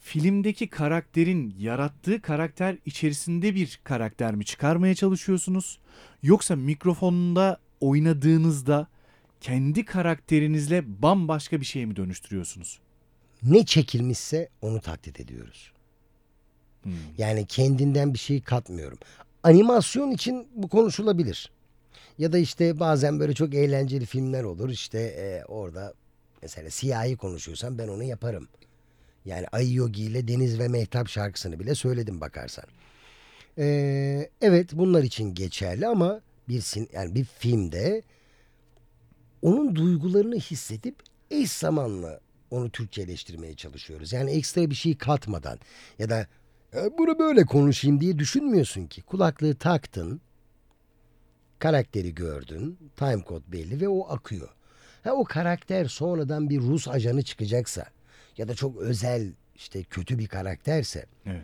filmdeki 0.00 0.68
karakterin 0.68 1.54
yarattığı 1.58 2.20
karakter 2.22 2.76
içerisinde 2.86 3.54
bir 3.54 3.80
karakter 3.84 4.34
mi 4.34 4.44
çıkarmaya 4.44 4.94
çalışıyorsunuz? 4.94 5.78
Yoksa 6.22 6.56
mikrofonda 6.56 7.58
oynadığınızda 7.80 8.86
kendi 9.46 9.84
karakterinizle 9.84 11.02
bambaşka 11.02 11.60
bir 11.60 11.66
şey 11.66 11.86
mi 11.86 11.96
dönüştürüyorsunuz? 11.96 12.78
Ne 13.42 13.66
çekilmişse 13.66 14.48
onu 14.62 14.80
taklit 14.80 15.20
ediyoruz. 15.20 15.72
Hmm. 16.82 16.92
Yani 17.18 17.46
kendinden 17.46 18.14
bir 18.14 18.18
şey 18.18 18.40
katmıyorum. 18.40 18.98
Animasyon 19.42 20.10
için 20.10 20.48
bu 20.54 20.68
konuşulabilir. 20.68 21.50
Ya 22.18 22.32
da 22.32 22.38
işte 22.38 22.80
bazen 22.80 23.20
böyle 23.20 23.34
çok 23.34 23.54
eğlenceli 23.54 24.06
filmler 24.06 24.44
olur. 24.44 24.70
İşte 24.70 24.98
e, 25.00 25.44
orada 25.44 25.94
mesela 26.42 26.70
siyahi 26.70 27.16
konuşuyorsan 27.16 27.78
ben 27.78 27.88
onu 27.88 28.02
yaparım. 28.02 28.48
Yani 29.24 29.46
Ayı 29.52 29.74
Yogi 29.74 30.02
ile 30.02 30.28
Deniz 30.28 30.58
ve 30.58 30.68
Mehtap 30.68 31.08
şarkısını 31.08 31.60
bile 31.60 31.74
söyledim 31.74 32.20
bakarsan. 32.20 32.64
Ee, 33.58 34.30
evet 34.40 34.68
bunlar 34.72 35.02
için 35.02 35.34
geçerli 35.34 35.86
ama 35.86 36.20
bir 36.48 36.60
sin 36.60 36.88
yani 36.92 37.14
bir 37.14 37.24
filmde 37.24 38.02
onun 39.42 39.74
duygularını 39.76 40.36
hissedip 40.36 40.96
eş 41.30 41.52
zamanlı 41.52 42.20
onu 42.50 42.70
Türkçeleştirmeye 42.70 43.54
çalışıyoruz. 43.54 44.12
Yani 44.12 44.30
ekstra 44.30 44.70
bir 44.70 44.74
şey 44.74 44.96
katmadan 44.98 45.58
ya 45.98 46.10
da 46.10 46.26
"E, 46.74 46.98
bunu 46.98 47.18
böyle 47.18 47.44
konuşayım 47.44 48.00
diye 48.00 48.18
düşünmüyorsun 48.18 48.86
ki. 48.86 49.02
Kulaklığı 49.02 49.54
taktın, 49.54 50.20
karakteri 51.58 52.14
gördün, 52.14 52.78
time 52.96 53.24
code 53.28 53.52
belli 53.52 53.80
ve 53.80 53.88
o 53.88 54.08
akıyor. 54.08 54.48
Ha 55.04 55.12
o 55.12 55.24
karakter 55.24 55.84
sonradan 55.84 56.50
bir 56.50 56.60
Rus 56.60 56.88
ajanı 56.88 57.22
çıkacaksa 57.22 57.86
ya 58.36 58.48
da 58.48 58.54
çok 58.54 58.76
özel 58.76 59.32
işte 59.54 59.82
kötü 59.82 60.18
bir 60.18 60.26
karakterse 60.26 61.06
Evet. 61.26 61.42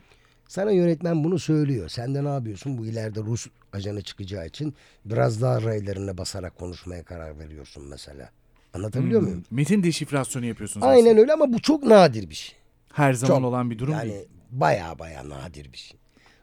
sana 0.48 0.70
yönetmen 0.70 1.24
bunu 1.24 1.38
söylüyor. 1.38 1.88
Sen 1.88 2.14
de 2.14 2.24
ne 2.24 2.28
yapıyorsun? 2.28 2.78
Bu 2.78 2.86
ileride 2.86 3.20
Rus 3.20 3.46
ajanı 3.72 4.02
çıkacağı 4.02 4.46
için 4.46 4.74
biraz 5.04 5.42
daha 5.42 5.62
raylarına 5.62 6.18
basarak 6.18 6.58
konuşmaya 6.58 7.02
karar 7.04 7.38
veriyorsun 7.38 7.88
mesela. 7.88 8.30
Anlatabiliyor 8.74 9.20
Hmm. 9.20 9.28
muyum? 9.28 9.44
Metin 9.50 9.82
deşifrasyonu 9.82 10.46
yapıyorsunuz 10.46 10.86
Aynen 10.86 11.04
aslında. 11.06 11.20
öyle 11.20 11.32
ama 11.32 11.52
bu 11.52 11.60
çok 11.62 11.82
nadir 11.82 12.30
bir 12.30 12.34
şey. 12.34 12.56
Her 12.92 13.12
zaman 13.12 13.36
Çok. 13.36 13.44
olan 13.44 13.70
bir 13.70 13.78
durum 13.78 13.92
yani 13.92 14.10
değil. 14.12 14.28
baya 14.50 14.98
baya 14.98 15.28
nadir 15.28 15.72
bir 15.72 15.78
şey. 15.78 15.98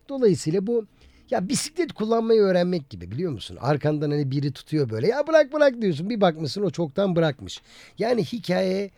Dolayısıyla 0.10 0.68
bu 0.68 0.86
ya 1.30 1.50
bisiklet 1.50 1.94
kullanmayı 1.94 2.42
öğrenmek 2.42 2.90
gibi 2.90 3.12
biliyor 3.12 3.32
musun? 3.32 3.58
Arkandan 3.62 4.12
hani 4.12 4.32
biri 4.32 4.52
tutuyor 4.52 4.90
böyle 4.90 5.08
ya 5.08 5.28
bırak 5.28 5.54
bırak 5.54 5.82
diyorsun. 5.82 6.10
Bir 6.10 6.22
bakmışsın 6.22 6.62
o 6.64 6.70
çoktan 6.70 7.16
bırakmış. 7.16 7.62
Yani 7.98 8.24
hikaye 8.24 8.92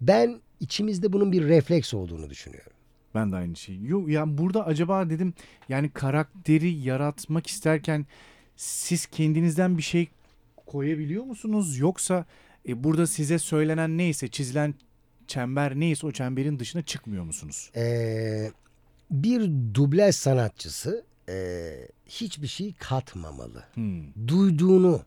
ben 0.00 0.40
içimizde 0.60 1.12
bunun 1.12 1.32
bir 1.32 1.44
refleks 1.48 1.94
olduğunu 1.94 2.30
düşünüyorum. 2.30 2.72
Ben 3.14 3.32
de 3.32 3.36
aynı 3.36 3.56
şey. 3.56 3.82
Yok 3.82 4.08
yani 4.08 4.38
burada 4.38 4.66
acaba 4.66 5.10
dedim 5.10 5.34
yani 5.68 5.90
karakteri 5.90 6.70
yaratmak 6.72 7.46
isterken 7.46 8.06
siz 8.56 9.06
kendinizden 9.06 9.78
bir 9.78 9.82
şey 9.82 10.08
koyabiliyor 10.66 11.24
musunuz 11.24 11.78
yoksa 11.78 12.24
e, 12.68 12.84
burada 12.84 13.06
size 13.06 13.38
söylenen 13.38 13.98
neyse 13.98 14.28
çizilen 14.28 14.74
çember 15.26 15.80
neyse 15.80 16.06
o 16.06 16.12
çemberin 16.12 16.58
dışına 16.58 16.82
çıkmıyor 16.82 17.24
musunuz? 17.24 17.70
Ee, 17.76 18.50
bir 19.10 19.40
dublaj 19.74 20.14
sanatçısı 20.14 21.04
e, 21.28 21.34
hiçbir 22.06 22.46
şey 22.46 22.74
katmamalı. 22.74 23.64
Hmm. 23.74 24.28
duyduğunu 24.28 25.02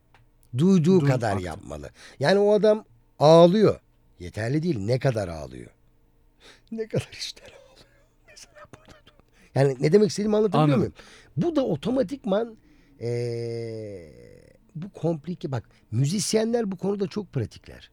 duyduğu 0.58 1.00
Duy- 1.00 1.06
kadar 1.08 1.32
aktı. 1.32 1.44
yapmalı. 1.44 1.90
Yani 2.20 2.38
o 2.38 2.52
adam 2.52 2.84
ağlıyor. 3.18 3.80
Yeterli 4.20 4.62
değil. 4.62 4.78
Ne 4.78 4.98
kadar 4.98 5.28
ağlıyor? 5.28 5.70
Ne 6.72 6.86
kadar 6.88 7.08
işler. 7.12 7.52
Yani 9.58 9.76
ne 9.80 9.92
demek 9.92 10.10
istediğimi 10.10 10.36
anlatabiliyor 10.36 10.78
Anladım. 10.78 10.92
muyum? 11.36 11.50
Bu 11.50 11.56
da 11.56 11.64
otomatikman 11.66 12.56
eee, 13.00 14.12
bu 14.74 14.90
komplike 14.90 15.52
bak 15.52 15.68
müzisyenler 15.90 16.70
bu 16.70 16.76
konuda 16.76 17.06
çok 17.06 17.32
pratikler. 17.32 17.90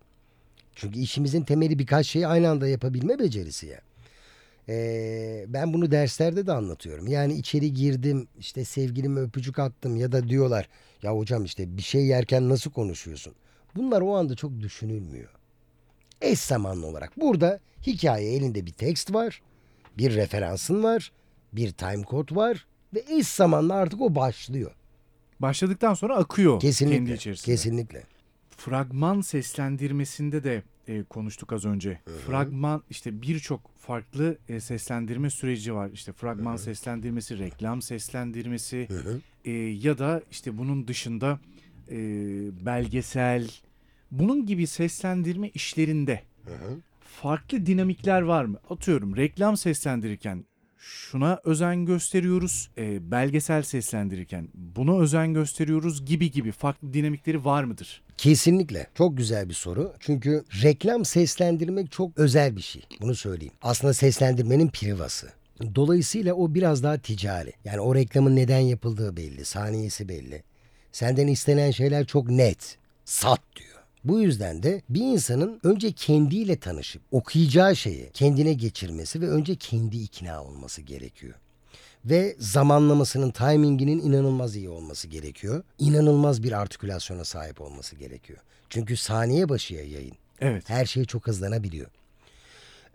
Çünkü 0.76 1.00
işimizin 1.00 1.42
temeli 1.44 1.80
birkaç 1.80 2.08
şeyi 2.08 2.28
aynı 2.28 2.50
anda 2.50 2.68
yapabilme 2.68 3.20
becerisi 3.20 3.68
ya. 3.68 3.82
Ee, 4.70 5.46
ben 5.48 5.74
bunu 5.74 5.92
derslerde 5.92 6.48
de 6.48 6.52
anlatıyorum. 6.52 7.08
Yani 7.08 7.34
içeri 7.34 7.74
girdim 7.74 8.28
işte 8.40 8.66
sevgilime 8.66 9.22
öpücük 9.22 9.60
attım 9.60 9.96
ya 9.96 10.12
da 10.12 10.30
diyorlar 10.30 10.70
ya 11.02 11.12
hocam 11.18 11.46
işte 11.46 11.78
bir 11.78 11.82
şey 11.82 12.06
yerken 12.06 12.50
nasıl 12.50 12.72
konuşuyorsun? 12.72 13.34
Bunlar 13.76 14.02
o 14.02 14.16
anda 14.16 14.36
çok 14.36 14.60
düşünülmüyor. 14.60 15.30
Eş 16.22 16.40
zamanlı 16.40 16.88
olarak 16.88 17.22
burada 17.22 17.60
hikaye 17.88 18.34
elinde 18.36 18.66
bir 18.66 18.72
tekst 18.72 19.14
var, 19.14 19.42
bir 19.98 20.16
referansın 20.16 20.84
var, 20.84 21.12
bir 21.56 21.72
time 21.72 22.04
code 22.10 22.36
var 22.36 22.66
ve 22.94 23.04
eş 23.10 23.28
zamanlı 23.28 23.74
artık 23.74 24.02
o 24.02 24.16
başlıyor. 24.16 24.72
Başladıktan 25.40 25.94
sonra 25.94 26.16
akıyor 26.16 26.60
Kesinlikle. 26.60 26.98
kendi 26.98 27.14
içerisinde. 27.14 27.56
Kesinlikle. 27.56 28.04
Fragman 28.50 29.22
seslendirmesinde 29.22 30.44
de 30.44 30.64
e, 30.88 31.04
konuştuk 31.04 31.54
az 31.54 31.66
önce. 31.66 32.00
Fragman 32.28 32.84
işte 32.90 33.22
birçok 33.22 33.72
farklı 33.80 34.38
e, 34.50 34.60
seslendirme 34.60 35.30
süreci 35.30 35.74
var. 35.74 35.90
İşte 35.94 36.12
fragman 36.12 36.56
seslendirmesi, 36.56 37.40
reklam 37.40 37.82
seslendirmesi 37.82 38.88
e, 39.46 39.52
ya 39.52 39.98
da 39.98 40.22
işte 40.32 40.58
bunun 40.58 40.88
dışında 40.88 41.40
e, 41.92 41.98
belgesel 42.66 43.50
bunun 44.12 44.46
gibi 44.46 44.68
seslendirme 44.68 45.50
işlerinde 45.50 46.24
farklı 47.22 47.66
dinamikler 47.66 48.22
var 48.22 48.46
mı? 48.46 48.58
Atıyorum 48.70 49.16
reklam 49.16 49.58
seslendirirken 49.58 50.46
şuna 50.86 51.40
özen 51.44 51.86
gösteriyoruz. 51.86 52.70
e, 52.78 53.12
belgesel 53.12 53.64
seslendirirken 53.64 54.48
buna 54.54 55.00
özen 55.00 55.34
gösteriyoruz 55.34 56.06
gibi 56.06 56.32
gibi 56.32 56.52
farklı 56.52 56.94
dinamikleri 56.94 57.46
var 57.46 57.64
mıdır? 57.64 58.02
Kesinlikle. 58.18 58.88
Çok 58.96 59.18
güzel 59.18 59.50
bir 59.50 59.54
soru. 59.54 59.94
Çünkü 60.00 60.44
reklam 60.64 61.06
seslendirmek 61.06 61.92
çok 61.92 62.18
özel 62.20 62.56
bir 62.56 62.62
şey. 62.62 62.82
Bunu 63.02 63.16
söyleyeyim. 63.16 63.54
Aslında 63.62 63.94
seslendirmenin 63.94 64.68
privası. 64.68 65.30
Dolayısıyla 65.76 66.34
o 66.34 66.54
biraz 66.54 66.84
daha 66.84 66.98
ticari. 66.98 67.54
Yani 67.66 67.80
o 67.80 67.96
reklamın 67.96 68.36
neden 68.36 68.60
yapıldığı 68.60 69.18
belli, 69.18 69.46
saniyesi 69.46 70.10
belli. 70.10 70.44
Senden 70.92 71.28
istenen 71.28 71.72
şeyler 71.72 72.06
çok 72.06 72.30
net. 72.30 72.78
Sat 73.06 73.42
diyor. 73.56 73.75
Bu 74.06 74.20
yüzden 74.20 74.64
de 74.64 74.82
bir 74.90 75.02
insanın 75.02 75.60
önce 75.64 75.92
kendiyle 75.92 76.60
tanışıp 76.60 77.02
okuyacağı 77.12 77.76
şeyi 77.76 78.10
kendine 78.14 78.54
geçirmesi 78.54 79.22
ve 79.22 79.30
önce 79.30 79.56
kendi 79.56 79.98
ikna 79.98 80.44
olması 80.44 80.82
gerekiyor. 80.82 81.34
Ve 82.06 82.36
zamanlamasının, 82.40 83.32
timinginin 83.32 84.02
inanılmaz 84.02 84.56
iyi 84.56 84.70
olması 84.70 85.08
gerekiyor. 85.08 85.64
İnanılmaz 85.80 86.44
bir 86.44 86.52
artikülasyona 86.52 87.24
sahip 87.24 87.62
olması 87.62 87.96
gerekiyor. 87.96 88.40
Çünkü 88.70 88.98
saniye 88.98 89.50
başıya 89.50 89.84
yayın. 89.84 90.16
Evet. 90.42 90.70
Her 90.70 90.86
şey 90.86 91.06
çok 91.06 91.28
hızlanabiliyor. 91.28 91.88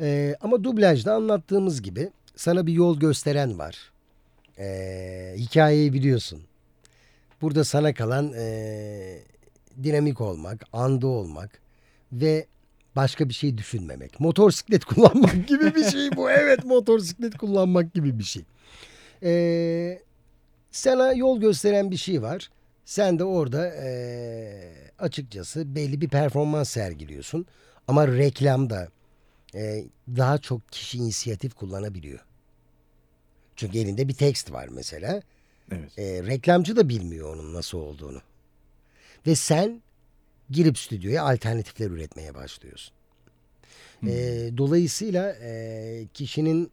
Ee, 0.01 0.37
ama 0.41 0.65
dublajda 0.65 1.15
anlattığımız 1.15 1.83
gibi 1.83 2.11
sana 2.37 2.67
bir 2.67 2.73
yol 2.73 3.01
gösteren 3.01 3.59
var. 3.59 3.77
Ee, 4.59 5.35
hikayeyi 5.37 5.93
biliyorsun. 5.93 6.43
Burada 7.41 7.65
sana 7.65 7.95
kalan 7.95 8.33
ee, 8.37 9.19
dinamik 9.85 10.21
olmak, 10.21 10.65
anda 10.73 11.07
olmak 11.07 11.61
ve 12.13 12.47
başka 12.97 13.29
bir 13.29 13.35
şey 13.35 13.59
düşünmemek. 13.59 14.21
Motosiklet 14.21 14.85
kullanmak 14.85 15.49
gibi 15.49 15.75
bir 15.75 15.85
şey 15.85 16.17
bu. 16.17 16.31
Evet 16.31 16.65
motosiklet 16.65 17.39
kullanmak 17.39 17.95
gibi 17.95 18.19
bir 18.19 18.25
şey. 18.25 18.45
Ee, 19.23 19.99
sana 20.71 21.13
yol 21.13 21.41
gösteren 21.41 21.91
bir 21.91 21.97
şey 21.97 22.23
var. 22.23 22.51
Sen 22.85 23.19
de 23.19 23.25
orada 23.25 23.67
ee, 23.67 24.73
açıkçası 24.99 25.75
belli 25.75 26.01
bir 26.01 26.09
performans 26.09 26.71
sergiliyorsun. 26.71 27.47
Ama 27.89 28.09
reklamda 28.09 28.89
ee, 29.55 29.85
daha 30.09 30.39
çok 30.39 30.73
kişi 30.73 30.99
inisiyatif 30.99 31.55
kullanabiliyor. 31.55 32.25
Çünkü 33.57 33.79
elinde 33.79 34.09
bir 34.09 34.15
tekst 34.15 34.53
var 34.53 34.69
mesela. 34.69 35.23
Evet. 35.73 35.99
Ee, 35.99 36.23
reklamcı 36.27 36.77
da 36.77 36.89
bilmiyor 36.89 37.35
onun 37.35 37.55
nasıl 37.55 37.79
olduğunu. 37.79 38.23
Ve 39.27 39.35
sen 39.35 39.83
girip 40.51 40.79
stüdyoya 40.79 41.23
alternatifler 41.23 41.91
üretmeye 41.91 42.35
başlıyorsun. 42.35 42.95
Ee, 44.07 44.51
dolayısıyla 44.57 45.37
ee, 45.43 46.07
kişinin 46.15 46.71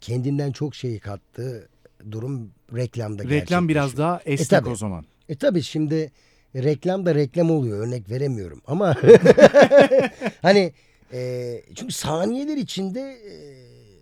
kendinden 0.00 0.52
çok 0.52 0.74
şeyi 0.74 1.00
kattığı 1.00 1.68
durum 2.10 2.50
reklamda 2.74 3.24
Reklam 3.24 3.68
biraz 3.68 3.84
gerçekleşiyor. 3.84 4.08
daha 4.08 4.20
esnek 4.24 4.60
tabii. 4.60 4.70
o 4.70 4.76
zaman. 4.76 5.04
E 5.28 5.34
tabi 5.34 5.62
şimdi 5.62 6.12
reklam 6.56 7.06
da 7.06 7.14
reklam 7.14 7.50
oluyor 7.50 7.86
örnek 7.86 8.10
veremiyorum 8.10 8.62
ama 8.66 8.96
hani 10.42 10.72
e, 11.12 11.62
çünkü 11.74 11.92
saniyeler 11.92 12.56
içinde 12.56 13.00
e, 13.00 13.34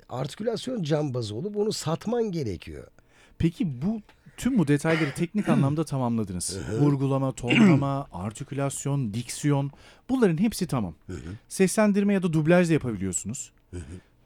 artikülasyon 0.08 0.82
cambazı 0.82 1.34
olup 1.34 1.56
onu 1.56 1.72
satman 1.72 2.32
gerekiyor. 2.32 2.86
Peki 3.38 3.82
bu 3.82 4.00
tüm 4.40 4.58
bu 4.58 4.68
detayları 4.68 5.14
teknik 5.14 5.48
anlamda 5.54 5.84
tamamladınız. 5.84 6.58
Vurgulama, 6.80 7.32
tonlama, 7.32 8.08
artikülasyon, 8.12 9.14
diksiyon 9.14 9.70
bunların 10.08 10.38
hepsi 10.38 10.66
tamam. 10.66 10.94
Seslendirme 11.48 12.14
ya 12.14 12.22
da 12.22 12.32
dublaj 12.32 12.68
da 12.68 12.72
yapabiliyorsunuz. 12.72 13.52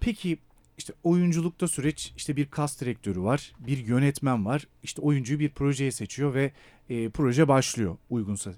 Peki 0.00 0.38
işte 0.78 0.92
oyunculukta 1.04 1.68
süreç 1.68 2.12
işte 2.16 2.36
bir 2.36 2.46
kas 2.46 2.80
direktörü 2.80 3.20
var, 3.22 3.52
bir 3.66 3.78
yönetmen 3.78 4.44
var. 4.44 4.66
İşte 4.82 5.02
oyuncuyu 5.02 5.38
bir 5.38 5.48
projeye 5.48 5.92
seçiyor 5.92 6.34
ve 6.34 6.52
e, 6.88 7.08
proje 7.08 7.48
başlıyor 7.48 7.96
uygunsa. 8.10 8.54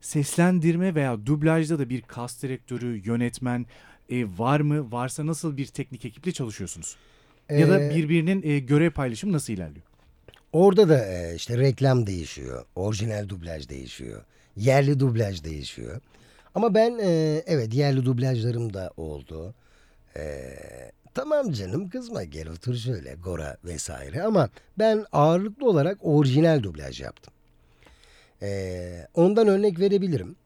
Seslendirme 0.00 0.94
veya 0.94 1.26
dublajda 1.26 1.78
da 1.78 1.90
bir 1.90 2.02
kas 2.02 2.42
direktörü, 2.42 3.02
yönetmen 3.04 3.66
e, 4.10 4.24
var 4.38 4.60
mı? 4.60 4.92
Varsa 4.92 5.26
nasıl 5.26 5.56
bir 5.56 5.66
teknik 5.66 6.04
ekiple 6.04 6.32
çalışıyorsunuz? 6.32 6.96
Ya 7.50 7.68
da 7.68 7.80
Ee, 7.80 7.96
birbirinin 7.96 8.42
e, 8.42 8.58
görev 8.58 8.90
paylaşımı 8.90 9.32
nasıl 9.32 9.52
ilerliyor? 9.52 9.87
Orada 10.52 10.88
da 10.88 11.06
e, 11.06 11.34
işte 11.34 11.58
reklam 11.58 12.06
değişiyor, 12.06 12.64
orijinal 12.74 13.28
dublaj 13.28 13.68
değişiyor, 13.68 14.24
yerli 14.56 15.00
dublaj 15.00 15.44
değişiyor. 15.44 16.00
Ama 16.54 16.74
ben 16.74 16.98
e, 17.02 17.42
evet 17.46 17.74
yerli 17.74 18.04
dublajlarım 18.04 18.74
da 18.74 18.90
oldu. 18.96 19.54
E, 20.16 20.54
tamam 21.14 21.52
canım 21.52 21.90
kızma 21.90 22.24
gel 22.24 22.48
otur 22.48 22.74
şöyle 22.74 23.14
Gora 23.14 23.56
vesaire 23.64 24.22
ama 24.22 24.48
ben 24.78 25.04
ağırlıklı 25.12 25.68
olarak 25.68 25.98
orijinal 26.02 26.62
dublaj 26.62 27.00
yaptım. 27.00 27.34
E, 28.42 29.06
ondan 29.14 29.48
örnek 29.48 29.80
verebilirim. 29.80 30.36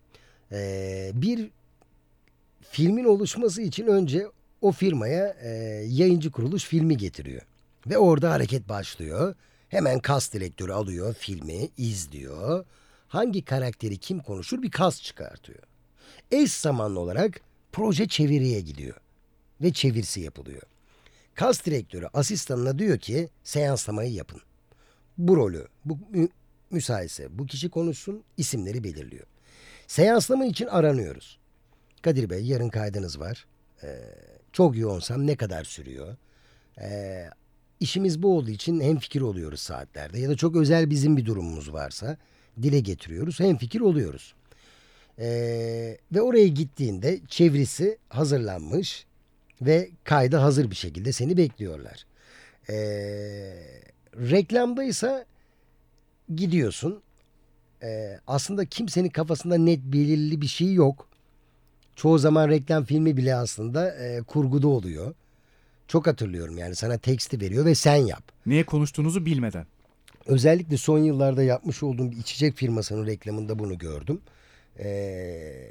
E, 0.52 1.10
bir 1.14 1.50
filmin 2.60 3.04
oluşması 3.04 3.62
için 3.62 3.86
önce 3.86 4.26
o 4.60 4.72
firmaya 4.72 5.36
e, 5.42 5.48
yayıncı 5.88 6.30
kuruluş 6.30 6.64
filmi 6.64 6.96
getiriyor. 6.96 7.42
Ve 7.86 7.98
orada 7.98 8.30
hareket 8.30 8.68
başlıyor. 8.68 9.34
Hemen 9.72 9.98
kas 9.98 10.32
direktörü 10.32 10.72
alıyor 10.72 11.14
filmi, 11.14 11.68
izliyor. 11.76 12.64
Hangi 13.08 13.44
karakteri 13.44 13.98
kim 13.98 14.18
konuşur 14.18 14.62
bir 14.62 14.70
kas 14.70 15.02
çıkartıyor. 15.02 15.62
Eş 16.30 16.52
zamanlı 16.52 17.00
olarak 17.00 17.40
proje 17.72 18.08
çeviriye 18.08 18.60
gidiyor. 18.60 18.96
Ve 19.62 19.72
çevirisi 19.72 20.20
yapılıyor. 20.20 20.62
Kas 21.34 21.64
direktörü 21.64 22.06
asistanına 22.14 22.78
diyor 22.78 22.98
ki 22.98 23.28
seanslamayı 23.44 24.12
yapın. 24.12 24.40
Bu 25.18 25.36
rolü, 25.36 25.68
bu 25.84 25.98
mü- 26.10 26.28
müsaitse 26.70 27.38
bu 27.38 27.46
kişi 27.46 27.70
konuşsun 27.70 28.24
isimleri 28.36 28.84
belirliyor. 28.84 29.26
Seanslama 29.86 30.44
için 30.44 30.66
aranıyoruz. 30.66 31.38
Kadir 32.02 32.30
Bey 32.30 32.44
yarın 32.44 32.68
kaydınız 32.68 33.20
var. 33.20 33.46
Ee, 33.82 33.98
çok 34.52 34.76
yoğunsam 34.76 35.26
ne 35.26 35.36
kadar 35.36 35.64
sürüyor? 35.64 36.16
Ee, 36.80 37.30
işimiz 37.82 38.22
bu 38.22 38.36
olduğu 38.36 38.50
için 38.50 38.80
hem 38.80 38.98
fikir 38.98 39.20
oluyoruz 39.20 39.60
saatlerde 39.60 40.18
ya 40.18 40.28
da 40.28 40.36
çok 40.36 40.56
özel 40.56 40.90
bizim 40.90 41.16
bir 41.16 41.26
durumumuz 41.26 41.72
varsa 41.72 42.16
dile 42.62 42.80
getiriyoruz 42.80 43.40
hem 43.40 43.56
fikir 43.56 43.80
oluyoruz. 43.80 44.34
Ee, 45.18 45.98
ve 46.12 46.22
oraya 46.22 46.48
gittiğinde 46.48 47.20
çevresi 47.28 47.98
hazırlanmış 48.08 49.06
ve 49.62 49.90
kayda 50.04 50.42
hazır 50.42 50.70
bir 50.70 50.76
şekilde 50.76 51.12
seni 51.12 51.36
bekliyorlar. 51.36 52.06
Ee, 52.68 52.74
reklamdaysa 54.14 55.24
gidiyorsun. 56.34 57.02
Ee, 57.82 58.18
aslında 58.26 58.64
kimsenin 58.64 59.08
kafasında 59.08 59.58
net 59.58 59.80
belirli 59.80 60.40
bir 60.40 60.46
şey 60.46 60.72
yok. 60.72 61.08
Çoğu 61.96 62.18
zaman 62.18 62.48
reklam 62.48 62.84
filmi 62.84 63.16
bile 63.16 63.34
aslında 63.34 63.94
e, 63.94 64.22
kurguda 64.22 64.68
oluyor. 64.68 65.14
Çok 65.92 66.06
hatırlıyorum 66.06 66.58
yani 66.58 66.74
sana 66.74 66.98
teksti 66.98 67.40
veriyor 67.40 67.64
ve 67.64 67.74
sen 67.74 67.96
yap. 67.96 68.22
Neye 68.46 68.64
konuştuğunuzu 68.64 69.26
bilmeden. 69.26 69.66
Özellikle 70.26 70.76
son 70.76 70.98
yıllarda 70.98 71.42
yapmış 71.42 71.82
olduğum 71.82 72.10
bir 72.10 72.16
içecek 72.16 72.56
firmasının 72.56 73.06
reklamında 73.06 73.58
bunu 73.58 73.78
gördüm. 73.78 74.20
Ee, 74.78 75.68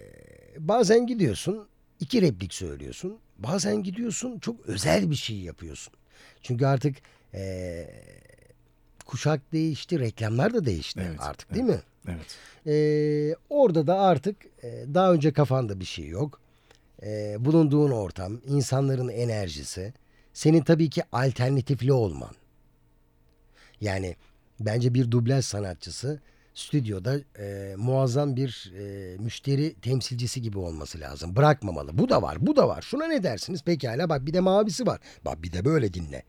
bazen 0.58 1.08
gidiyorsun 1.08 1.68
iki 2.00 2.22
replik 2.22 2.54
söylüyorsun. 2.54 3.18
Bazen 3.38 3.84
gidiyorsun 3.84 4.40
çok 4.40 4.66
özel 4.66 5.10
bir 5.10 5.16
şey 5.16 5.38
yapıyorsun. 5.38 5.94
Çünkü 6.42 6.66
artık 6.66 6.96
ee, 7.34 7.90
kuşak 9.06 9.54
değişti, 9.54 10.00
reklamlar 10.00 10.54
da 10.54 10.66
değişti 10.66 11.02
Evet, 11.08 11.20
artık 11.20 11.54
değil 11.54 11.66
mi? 11.66 11.82
Evet. 12.08 12.38
Ee, 12.68 13.36
orada 13.50 13.88
da 13.88 14.00
artık 14.00 14.36
e, 14.64 14.86
daha 14.94 15.14
önce 15.14 15.34
kafanda 15.34 15.80
bir 15.80 15.86
şey 15.86 16.08
yok. 16.08 16.42
Ee, 17.04 17.36
bulunduğun 17.40 17.92
ortam, 17.92 18.42
insanların 18.48 19.10
enerjisi, 19.10 19.94
senin 20.34 20.62
tabii 20.62 20.90
ki 20.90 21.04
alternatifli 21.12 21.94
olman. 21.94 22.32
Yani 23.82 24.16
bence 24.60 24.94
bir 24.94 25.12
dublaj 25.12 25.46
sanatçısı 25.46 26.20
stüdyoda 26.54 27.20
e, 27.40 27.76
muazzam 27.78 28.36
bir 28.36 28.72
e, 28.78 29.18
müşteri 29.18 29.74
temsilcisi 29.74 30.42
gibi 30.42 30.58
olması 30.60 31.00
lazım. 31.00 31.36
Bırakmamalı. 31.36 31.98
Bu 31.98 32.10
da 32.10 32.22
var, 32.22 32.38
bu 32.48 32.56
da 32.56 32.68
var. 32.68 32.82
Şuna 32.82 33.06
ne 33.08 33.24
dersiniz? 33.24 33.64
Pekala 33.64 34.10
bak 34.10 34.26
bir 34.26 34.34
de 34.34 34.40
mavisi 34.40 34.86
var. 34.88 35.00
Bak 35.26 35.44
bir 35.44 35.52
de 35.52 35.66
böyle 35.66 35.94
dinle. 35.94 36.24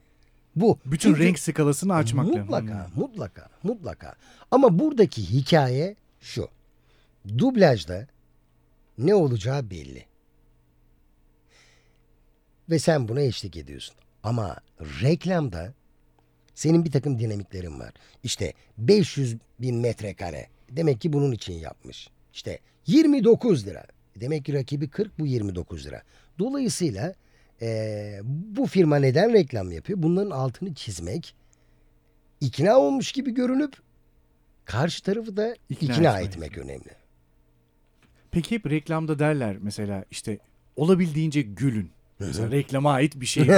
Bu. 0.57 0.78
Bütün 0.86 1.11
Çünkü- 1.11 1.24
renk 1.24 1.38
skalasını 1.38 1.94
açmak 1.94 2.26
lazım. 2.26 2.40
Mutlaka, 2.40 2.90
mutlaka, 2.94 3.48
mutlaka. 3.62 4.14
Ama 4.50 4.78
buradaki 4.78 5.30
hikaye 5.30 5.96
şu. 6.20 6.48
Dublajda 7.38 8.07
ne 8.98 9.14
olacağı 9.14 9.70
belli. 9.70 10.05
Ve 12.70 12.78
sen 12.78 13.08
buna 13.08 13.20
eşlik 13.20 13.56
ediyorsun. 13.56 13.94
Ama 14.22 14.56
reklamda 14.80 15.72
senin 16.54 16.84
bir 16.84 16.90
takım 16.92 17.18
dinamiklerin 17.18 17.80
var. 17.80 17.92
İşte 18.22 18.52
500 18.78 19.36
bin 19.60 19.76
metrekare. 19.76 20.46
Demek 20.70 21.00
ki 21.00 21.12
bunun 21.12 21.32
için 21.32 21.52
yapmış. 21.52 22.08
İşte 22.32 22.58
29 22.86 23.66
lira. 23.66 23.84
Demek 24.20 24.44
ki 24.44 24.52
rakibi 24.52 24.88
40 24.88 25.18
bu 25.18 25.26
29 25.26 25.86
lira. 25.86 26.02
Dolayısıyla 26.38 27.14
eee, 27.60 28.20
bu 28.24 28.66
firma 28.66 28.96
neden 28.96 29.32
reklam 29.32 29.72
yapıyor? 29.72 30.02
Bunların 30.02 30.30
altını 30.30 30.74
çizmek 30.74 31.34
ikna 32.40 32.76
olmuş 32.78 33.12
gibi 33.12 33.34
görünüp 33.34 33.76
karşı 34.64 35.02
tarafı 35.02 35.36
da 35.36 35.56
İkna 35.68 35.94
ikna, 35.94 36.20
etmek. 36.20 36.34
etmek 36.34 36.58
önemli. 36.58 36.90
Peki 38.30 38.54
hep 38.54 38.70
reklamda 38.70 39.18
derler 39.18 39.56
mesela 39.60 40.04
işte 40.10 40.38
olabildiğince 40.76 41.42
gülün. 41.42 41.90
Mesela 42.26 42.50
reklama 42.50 42.92
ait 42.92 43.20
bir 43.20 43.26
şey. 43.26 43.42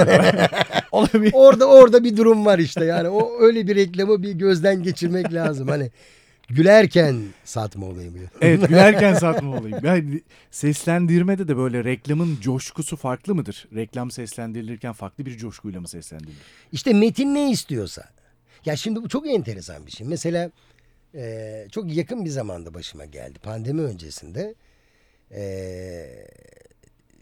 Olabilir. 0.91 1.31
Orada 1.33 1.65
orada 1.65 2.03
bir 2.03 2.17
durum 2.17 2.45
var 2.45 2.59
işte. 2.59 2.85
Yani 2.85 3.09
o 3.09 3.31
öyle 3.39 3.67
bir 3.67 3.75
reklamı 3.75 4.23
bir 4.23 4.31
gözden 4.31 4.83
geçirmek 4.83 5.33
lazım. 5.33 5.67
Hani 5.67 5.91
gülerken 6.49 7.21
satma 7.43 7.85
olayı 7.85 8.13
bu. 8.13 8.17
Evet 8.41 8.67
gülerken 8.67 9.13
satma 9.13 9.57
olayım. 9.57 9.79
Yani 9.83 10.21
seslendirmede 10.51 11.47
de 11.47 11.57
böyle 11.57 11.83
reklamın 11.83 12.37
coşkusu 12.41 12.97
farklı 12.97 13.35
mıdır? 13.35 13.67
Reklam 13.75 14.11
seslendirilirken 14.11 14.93
farklı 14.93 15.25
bir 15.25 15.37
coşkuyla 15.37 15.81
mı 15.81 15.87
seslendirilir? 15.87 16.37
İşte 16.71 16.93
metin 16.93 17.35
ne 17.35 17.51
istiyorsa. 17.51 18.09
Ya 18.65 18.75
şimdi 18.75 19.03
bu 19.03 19.09
çok 19.09 19.27
enteresan 19.27 19.85
bir 19.85 19.91
şey. 19.91 20.07
Mesela 20.07 20.51
e, 21.15 21.67
çok 21.71 21.95
yakın 21.95 22.25
bir 22.25 22.29
zamanda 22.29 22.73
başıma 22.73 23.05
geldi. 23.05 23.39
Pandemi 23.39 23.81
öncesinde 23.81 24.55
e, 25.31 25.43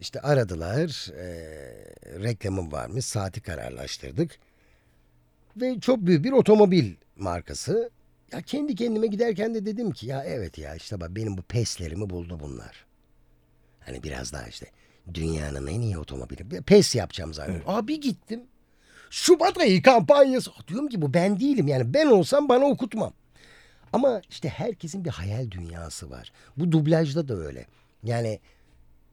işte 0.04 0.20
aradılar. 0.22 1.12
E, 1.12 1.26
reklamım 2.24 2.72
varmış. 2.72 3.06
Saati 3.06 3.42
kararlaştırdık. 3.42 4.40
Ve 5.58 5.80
çok 5.80 6.00
büyük 6.00 6.24
bir 6.24 6.32
otomobil 6.32 6.94
markası. 7.16 7.90
Ya 8.32 8.42
kendi 8.42 8.76
kendime 8.76 9.08
giderken 9.08 9.56
de 9.56 9.66
dedim 9.66 9.92
ki 9.92 10.08
ya 10.08 10.24
evet 10.24 10.58
ya 10.58 10.76
işte 10.76 11.02
bak 11.02 11.16
benim 11.16 11.38
bu 11.38 11.42
peslerimi 11.42 12.10
buldu 12.10 12.40
bunlar. 12.44 12.86
Hani 13.80 14.04
biraz 14.04 14.34
daha 14.34 14.48
işte 14.48 14.66
dünyanın 15.14 15.68
en 15.68 15.82
iyi 15.82 15.98
otomobili. 15.98 16.62
Pes 16.62 16.96
yapacağım 16.96 17.34
zannediyorum. 17.34 17.70
Abi 17.70 18.00
gittim. 18.00 18.44
Şubat 19.10 19.58
ayı 19.58 19.82
kampanyası. 19.82 20.52
Diyorum 20.68 20.88
ki 20.88 21.02
bu 21.02 21.14
ben 21.14 21.40
değilim. 21.40 21.68
Yani 21.68 21.94
ben 21.94 22.08
olsam 22.08 22.50
bana 22.50 22.66
okutmam. 22.66 23.14
Ama 23.94 24.22
işte 24.30 24.50
herkesin 24.50 25.06
bir 25.06 25.10
hayal 25.10 25.52
dünyası 25.52 26.10
var. 26.10 26.32
Bu 26.58 26.72
dublajda 26.72 27.28
da 27.28 27.36
öyle. 27.36 27.66
Yani 28.04 28.40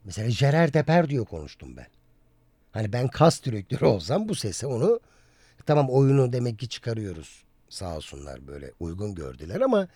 mesela 0.04 0.28
Gerard 0.38 0.74
Depardieu 0.74 1.24
konuştum 1.24 1.76
ben. 1.76 1.86
Hani 2.72 2.92
ben 2.92 3.08
kas 3.08 3.44
direktörü 3.44 3.84
olsam 3.84 4.28
bu 4.28 4.34
sese 4.34 4.66
onu 4.66 5.00
tamam 5.66 5.90
oyunu 5.90 6.32
demek 6.32 6.58
ki 6.58 6.68
çıkarıyoruz. 6.68 7.42
Sağ 7.68 7.96
olsunlar 7.96 8.46
böyle 8.46 8.72
uygun 8.80 9.14
gördüler 9.14 9.60
ama 9.60 9.88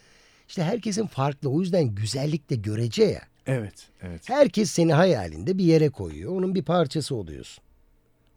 işte 0.49 0.63
herkesin 0.63 1.07
farklı. 1.07 1.51
O 1.51 1.61
yüzden 1.61 1.95
güzellik 1.95 2.51
de 2.51 2.55
görece 2.55 3.05
ya. 3.05 3.23
Evet, 3.47 3.89
evet. 4.03 4.29
Herkes 4.29 4.71
seni 4.71 4.93
hayalinde 4.93 5.59
bir 5.59 5.65
yere 5.65 5.89
koyuyor. 5.89 6.37
Onun 6.37 6.55
bir 6.55 6.63
parçası 6.63 7.15
oluyorsun. 7.15 7.65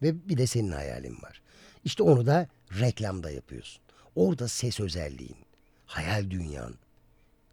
Ve 0.01 0.29
bir 0.29 0.37
de 0.37 0.47
senin 0.47 0.71
hayalin 0.71 1.21
var. 1.21 1.41
İşte 1.85 2.03
onu 2.03 2.25
da 2.25 2.47
reklamda 2.79 3.31
yapıyorsun. 3.31 3.81
Orada 4.15 4.47
ses 4.47 4.79
özelliğin, 4.79 5.37
hayal 5.85 6.29
dünyan, 6.29 6.73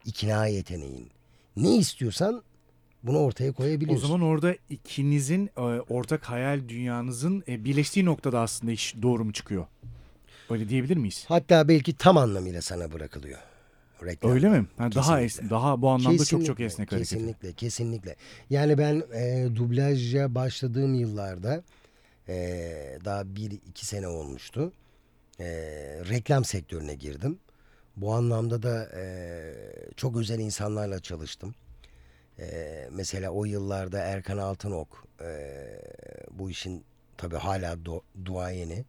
ikna 0.05 0.47
yeteneğin. 0.47 1.11
Ne 1.57 1.77
istiyorsan 1.77 2.43
bunu 3.05 3.19
ortaya 3.19 3.51
O 3.51 3.55
koyabiliyorsun. 3.55 4.07
zaman 4.09 4.21
orada 4.21 4.55
ikinizin 4.71 5.47
e, 5.57 5.61
ortak 5.61 6.25
hayal 6.25 6.69
dünyanızın 6.69 7.45
e, 7.49 7.65
birleştiği 7.65 8.05
noktada 8.05 8.41
aslında 8.41 8.73
iş 8.73 8.95
doğru 9.03 9.25
mu 9.25 9.33
çıkıyor? 9.33 9.67
Öyle 10.51 10.69
diyebilir 10.69 10.97
miyiz? 10.97 11.25
Hatta 11.29 11.69
belki 11.69 11.97
tam 11.97 12.17
anlamıyla 12.17 12.63
sana 12.63 12.93
bırakılıyor. 12.93 13.39
Reklam. 14.05 14.33
Öyle 14.33 14.49
mi? 14.49 14.67
Ha, 14.77 14.93
daha 14.93 15.19
Kesinlikle. 15.21 15.25
es, 15.45 15.51
daha 15.51 15.83
bu 15.83 15.89
anlamda 15.89 16.25
çok 16.25 16.47
çok 16.47 16.57
Kesinlikle, 16.57 16.65
esnek 16.65 16.93
hareket. 16.93 17.09
Kesinlikle, 17.09 17.53
kesinlikle. 17.53 18.17
Yani 18.51 18.79
ben 18.79 19.03
e, 19.15 19.49
dublaja 19.57 20.35
başladığım 20.35 20.95
yıllarda 20.95 21.63
e, 22.29 22.35
daha 23.05 23.37
bir 23.37 23.51
iki 23.51 23.87
sene 23.87 24.09
olmuştu. 24.09 24.73
E, 25.41 25.45
reklam 26.09 26.45
sektörüne 26.45 26.95
girdim. 26.95 27.39
Bu 27.97 28.13
anlamda 28.15 28.63
da 28.63 28.89
e, 28.97 29.05
çok 29.97 30.17
özel 30.17 30.39
insanlarla 30.39 31.01
çalıştım. 31.01 31.55
E, 32.39 32.89
mesela 32.93 33.31
o 33.31 33.45
yıllarda 33.45 33.99
Erkan 33.99 34.39
Altınok 34.39 35.05
e, 35.21 35.27
bu 36.31 36.51
işin 36.51 36.85
tabii 37.17 37.37
hala 37.37 37.73
do- 37.73 38.03
duayeni. 38.25 38.85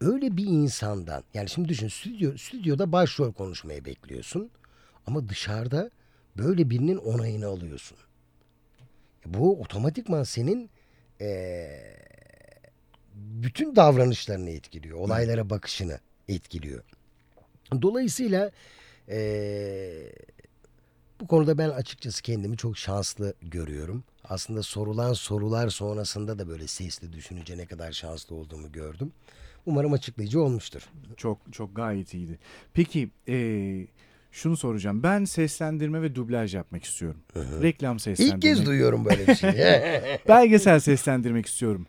Öyle 0.00 0.36
bir 0.36 0.46
insandan 0.46 1.24
yani 1.34 1.48
şimdi 1.48 1.68
düşün 1.68 1.88
stüdyo, 1.88 2.36
stüdyoda 2.36 2.92
başrol 2.92 3.32
konuşmayı 3.32 3.84
bekliyorsun. 3.84 4.50
Ama 5.06 5.28
dışarıda 5.28 5.90
böyle 6.36 6.70
birinin 6.70 6.96
onayını 6.96 7.46
alıyorsun. 7.46 7.98
Bu 9.26 9.60
otomatikman 9.60 10.22
senin 10.22 10.70
eee, 11.20 11.96
bütün 13.14 13.76
davranışlarını 13.76 14.50
etkiliyor. 14.50 14.98
Olaylara 14.98 15.50
bakışını 15.50 16.00
etkiliyor. 16.28 16.84
Dolayısıyla 17.82 18.50
eee, 19.08 20.12
bu 21.20 21.26
konuda 21.26 21.58
ben 21.58 21.68
açıkçası 21.68 22.22
kendimi 22.22 22.56
çok 22.56 22.78
şanslı 22.78 23.34
görüyorum. 23.42 24.04
Aslında 24.24 24.62
sorulan 24.62 25.12
sorular 25.12 25.68
sonrasında 25.68 26.38
da 26.38 26.48
böyle 26.48 26.66
sesli 26.66 27.12
düşününce 27.12 27.58
ne 27.58 27.66
kadar 27.66 27.92
şanslı 27.92 28.36
olduğumu 28.36 28.72
gördüm. 28.72 29.12
Umarım 29.66 29.92
açıklayıcı 29.92 30.42
olmuştur. 30.42 30.82
Çok 31.16 31.38
çok 31.52 31.76
gayet 31.76 32.14
iyiydi. 32.14 32.38
Peki 32.74 33.10
e, 33.28 33.36
şunu 34.32 34.56
soracağım. 34.56 35.02
Ben 35.02 35.24
seslendirme 35.24 36.02
ve 36.02 36.14
dublaj 36.14 36.54
yapmak 36.54 36.84
istiyorum. 36.84 37.20
Reklam 37.36 37.98
seslendirmek. 37.98 38.34
İlk 38.36 38.42
kez 38.42 38.66
duyuyorum 38.66 39.04
böyle 39.04 39.26
bir 39.26 39.34
şey. 39.34 39.50
Belgesel 40.28 40.80
seslendirmek 40.80 41.46
istiyorum. 41.46 41.86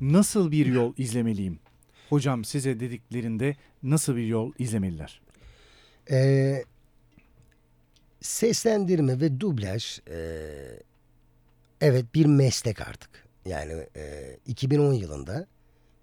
Nasıl 0.00 0.50
bir 0.50 0.66
yol 0.66 0.92
izlemeliyim? 0.96 1.58
Hocam 2.08 2.44
size 2.44 2.80
dediklerinde 2.80 3.56
nasıl 3.82 4.16
bir 4.16 4.26
yol 4.26 4.52
izlemeliler? 4.58 5.20
Ee, 6.10 6.64
seslendirme 8.22 9.20
ve 9.20 9.40
dublaj 9.40 9.98
e, 10.10 10.18
evet 11.80 12.14
bir 12.14 12.26
meslek 12.26 12.80
artık. 12.80 13.10
Yani 13.46 13.86
e, 13.96 14.36
2010 14.46 14.92
yılında 14.92 15.46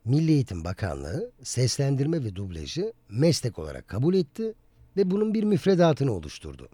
Milli 0.06 0.32
Eğitim 0.32 0.64
Bakanlığı 0.64 1.32
seslendirme 1.44 2.24
ve 2.24 2.36
dublajı 2.36 2.94
meslek 3.10 3.60
olarak 3.60 3.88
kabul 3.88 4.14
etti 4.14 4.54
ve 4.98 5.12
bunun 5.12 5.34
bir 5.34 5.44
müfredatını 5.44 6.12
oluşturdu. 6.12 6.70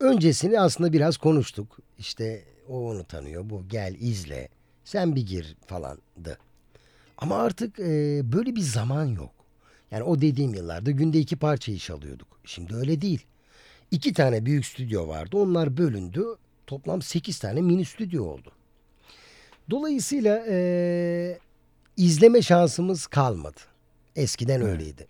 Öncesini 0.00 0.60
aslında 0.60 0.92
biraz 0.92 1.16
konuştuk. 1.16 1.78
İşte 1.98 2.44
o 2.68 2.90
onu 2.90 3.04
tanıyor, 3.04 3.50
bu 3.50 3.68
gel 3.68 3.94
izle, 4.00 4.48
sen 4.84 5.16
bir 5.16 5.26
gir 5.26 5.56
falandı. 5.66 6.38
Ama 7.18 7.36
artık 7.36 7.80
e, 7.80 8.20
böyle 8.32 8.56
bir 8.56 8.60
zaman 8.60 9.04
yok. 9.04 9.32
Yani 9.90 10.02
o 10.02 10.20
dediğim 10.20 10.54
yıllarda 10.54 10.90
günde 10.90 11.18
iki 11.18 11.36
parça 11.36 11.72
iş 11.72 11.90
alıyorduk. 11.90 12.40
Şimdi 12.44 12.74
öyle 12.74 13.00
değil. 13.00 13.26
İki 13.90 14.12
tane 14.12 14.46
büyük 14.46 14.66
stüdyo 14.66 15.08
vardı. 15.08 15.36
Onlar 15.36 15.76
bölündü. 15.76 16.24
Toplam 16.66 17.02
sekiz 17.02 17.38
tane 17.38 17.60
mini 17.60 17.84
stüdyo 17.84 18.24
oldu. 18.24 18.52
Dolayısıyla 19.70 20.46
eee, 20.46 21.38
izleme 21.96 22.42
şansımız 22.42 23.06
kalmadı. 23.06 23.60
Eskiden 24.16 24.62
öyleydi. 24.62 25.06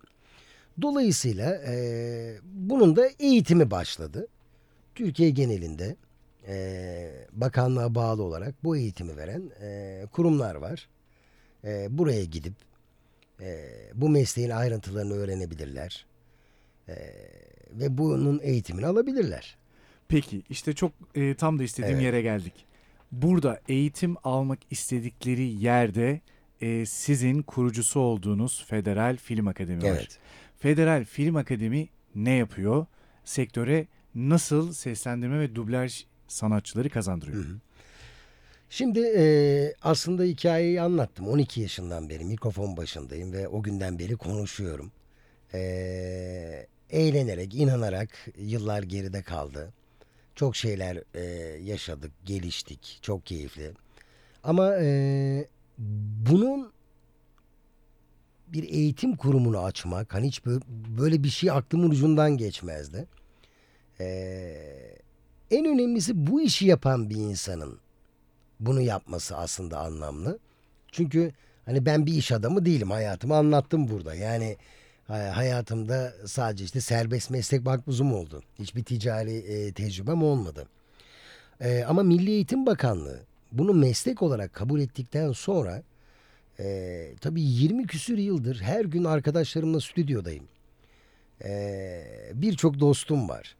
Dolayısıyla 0.83 1.57
eee, 1.63 2.39
bunun 2.45 2.97
da 2.97 3.07
eğitimi 3.19 3.71
başladı. 3.71 4.27
Türkiye 4.95 5.31
genelinde 5.31 5.97
eee, 6.49 7.27
bakanlığa 7.33 7.95
bağlı 7.95 8.23
olarak 8.23 8.65
bu 8.65 8.77
eğitimi 8.77 9.17
veren 9.17 9.43
eee, 9.63 10.07
kurumlar 10.13 10.55
var. 10.55 10.89
Eee, 11.65 11.87
buraya 11.91 12.25
gidip 12.25 12.55
eee, 13.41 13.91
bu 13.95 14.09
mesleğin 14.09 14.51
ayrıntılarını 14.51 15.15
öğrenebilirler. 15.15 16.07
Eee, 16.89 17.31
ve 17.73 17.99
bunun 17.99 18.41
eğitimini 18.43 18.87
alabilirler. 18.87 19.57
Peki 20.09 20.43
işte 20.51 20.73
çok 20.73 20.93
e, 21.15 21.35
tam 21.35 21.59
da 21.59 21.63
istediğim 21.63 21.95
Evet. 21.95 22.05
yere 22.05 22.23
geldik. 22.23 22.53
Burada 23.13 23.61
eğitim 23.69 24.17
almak 24.25 24.59
istedikleri 24.71 25.43
yerde 25.43 26.21
e, 26.61 26.87
sizin 26.87 27.43
kurucusu 27.43 28.01
olduğunuz 28.01 28.65
Federal 28.69 29.17
Film 29.17 29.49
Akademi 29.49 29.83
var. 29.83 29.89
Evet. 29.89 30.19
Federal 30.59 31.05
Film 31.05 31.37
Akademi 31.37 31.89
ne 32.15 32.31
yapıyor? 32.35 32.87
Sektöre 33.25 33.87
nasıl 34.15 34.73
seslendirme 34.73 35.41
ve 35.41 35.55
dublaj 35.55 36.05
sanatçıları 36.29 36.91
kazandırıyor? 36.91 37.45
Şimdi 38.71 39.01
e, 39.17 39.75
aslında 39.83 40.23
hikayeyi 40.23 40.81
anlattım. 40.81 41.29
12 41.29 41.61
yaşından 41.61 42.09
beri 42.09 42.25
mikrofon 42.25 42.77
başındayım 42.77 43.33
ve 43.33 43.49
o 43.49 43.63
günden 43.63 43.99
beri 43.99 44.17
konuşuyorum. 44.17 44.93
E, 45.55 46.67
eğlenerek, 46.91 47.55
inanarak 47.55 48.09
yıllar 48.39 48.83
geride 48.83 49.23
kaldı. 49.23 49.73
Çok 50.35 50.57
şeyler 50.57 51.03
e, 51.15 51.23
yaşadık, 51.63 52.13
geliştik. 52.25 52.99
Çok 53.03 53.27
keyifli. 53.27 53.73
Ama 54.45 54.77
e, 54.81 55.49
bunun 56.31 56.73
bir 58.49 58.69
eğitim 58.69 59.17
kurumunu 59.17 59.59
açmak, 59.59 60.15
hani 60.15 60.27
hiç 60.27 60.43
böyle, 60.99 61.25
bir 61.25 61.29
şey 61.29 61.51
aklımın 61.51 61.91
ucundan 61.91 62.37
geçmezdi. 62.37 63.07
E, 64.01 64.07
en 65.51 65.67
önemlisi 65.67 66.27
bu 66.27 66.41
işi 66.41 66.67
yapan 66.67 67.11
bir 67.11 67.17
insanın 67.17 67.79
bunu 68.61 68.81
yapması 68.81 69.37
aslında 69.37 69.79
anlamlı. 69.79 70.39
Çünkü 70.93 71.33
hani 71.65 71.87
ben 71.87 72.07
bir 72.07 72.15
iş 72.15 72.33
adamı 72.33 72.65
değilim. 72.65 72.91
Hayatımı 72.91 73.37
anlattım 73.37 73.89
burada. 73.89 74.15
Yani 74.15 74.57
hayatımda 75.19 76.15
sadece 76.27 76.65
işte 76.65 76.81
serbest 76.81 77.31
meslek 77.31 77.65
makbuzum 77.65 78.15
oldu. 78.15 78.43
Hiçbir 78.59 78.85
ticari 78.85 79.37
e, 79.37 79.73
tecrübem 79.73 80.23
olmadı. 80.23 80.67
E, 81.61 81.85
ama 81.85 82.03
Milli 82.03 82.31
Eğitim 82.31 82.67
Bakanlığı 82.67 83.21
bunu 83.53 83.75
meslek 83.75 84.23
olarak 84.23 84.53
kabul 84.53 84.81
ettikten 84.81 85.33
sonra 85.33 85.83
e, 86.61 87.15
tabii 87.21 87.43
20 87.43 87.87
küsür 87.87 88.19
yıldır 88.19 88.61
her 88.61 88.85
gün 88.85 89.05
arkadaşlarımla 89.05 89.81
stüdyodayım. 89.81 90.45
E, 91.45 92.03
Birçok 92.35 92.81
dostum 92.81 93.29
var. 93.29 93.57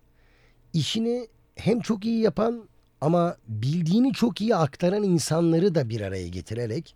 İşini 0.73 1.29
hem 1.57 1.81
çok 1.81 2.05
iyi 2.05 2.21
yapan 2.21 2.69
ama 3.01 3.37
bildiğini 3.49 4.13
çok 4.13 4.41
iyi 4.41 4.57
aktaran 4.57 5.03
insanları 5.03 5.75
da 5.75 5.89
bir 5.89 6.01
araya 6.01 6.29
getirerek 6.29 6.95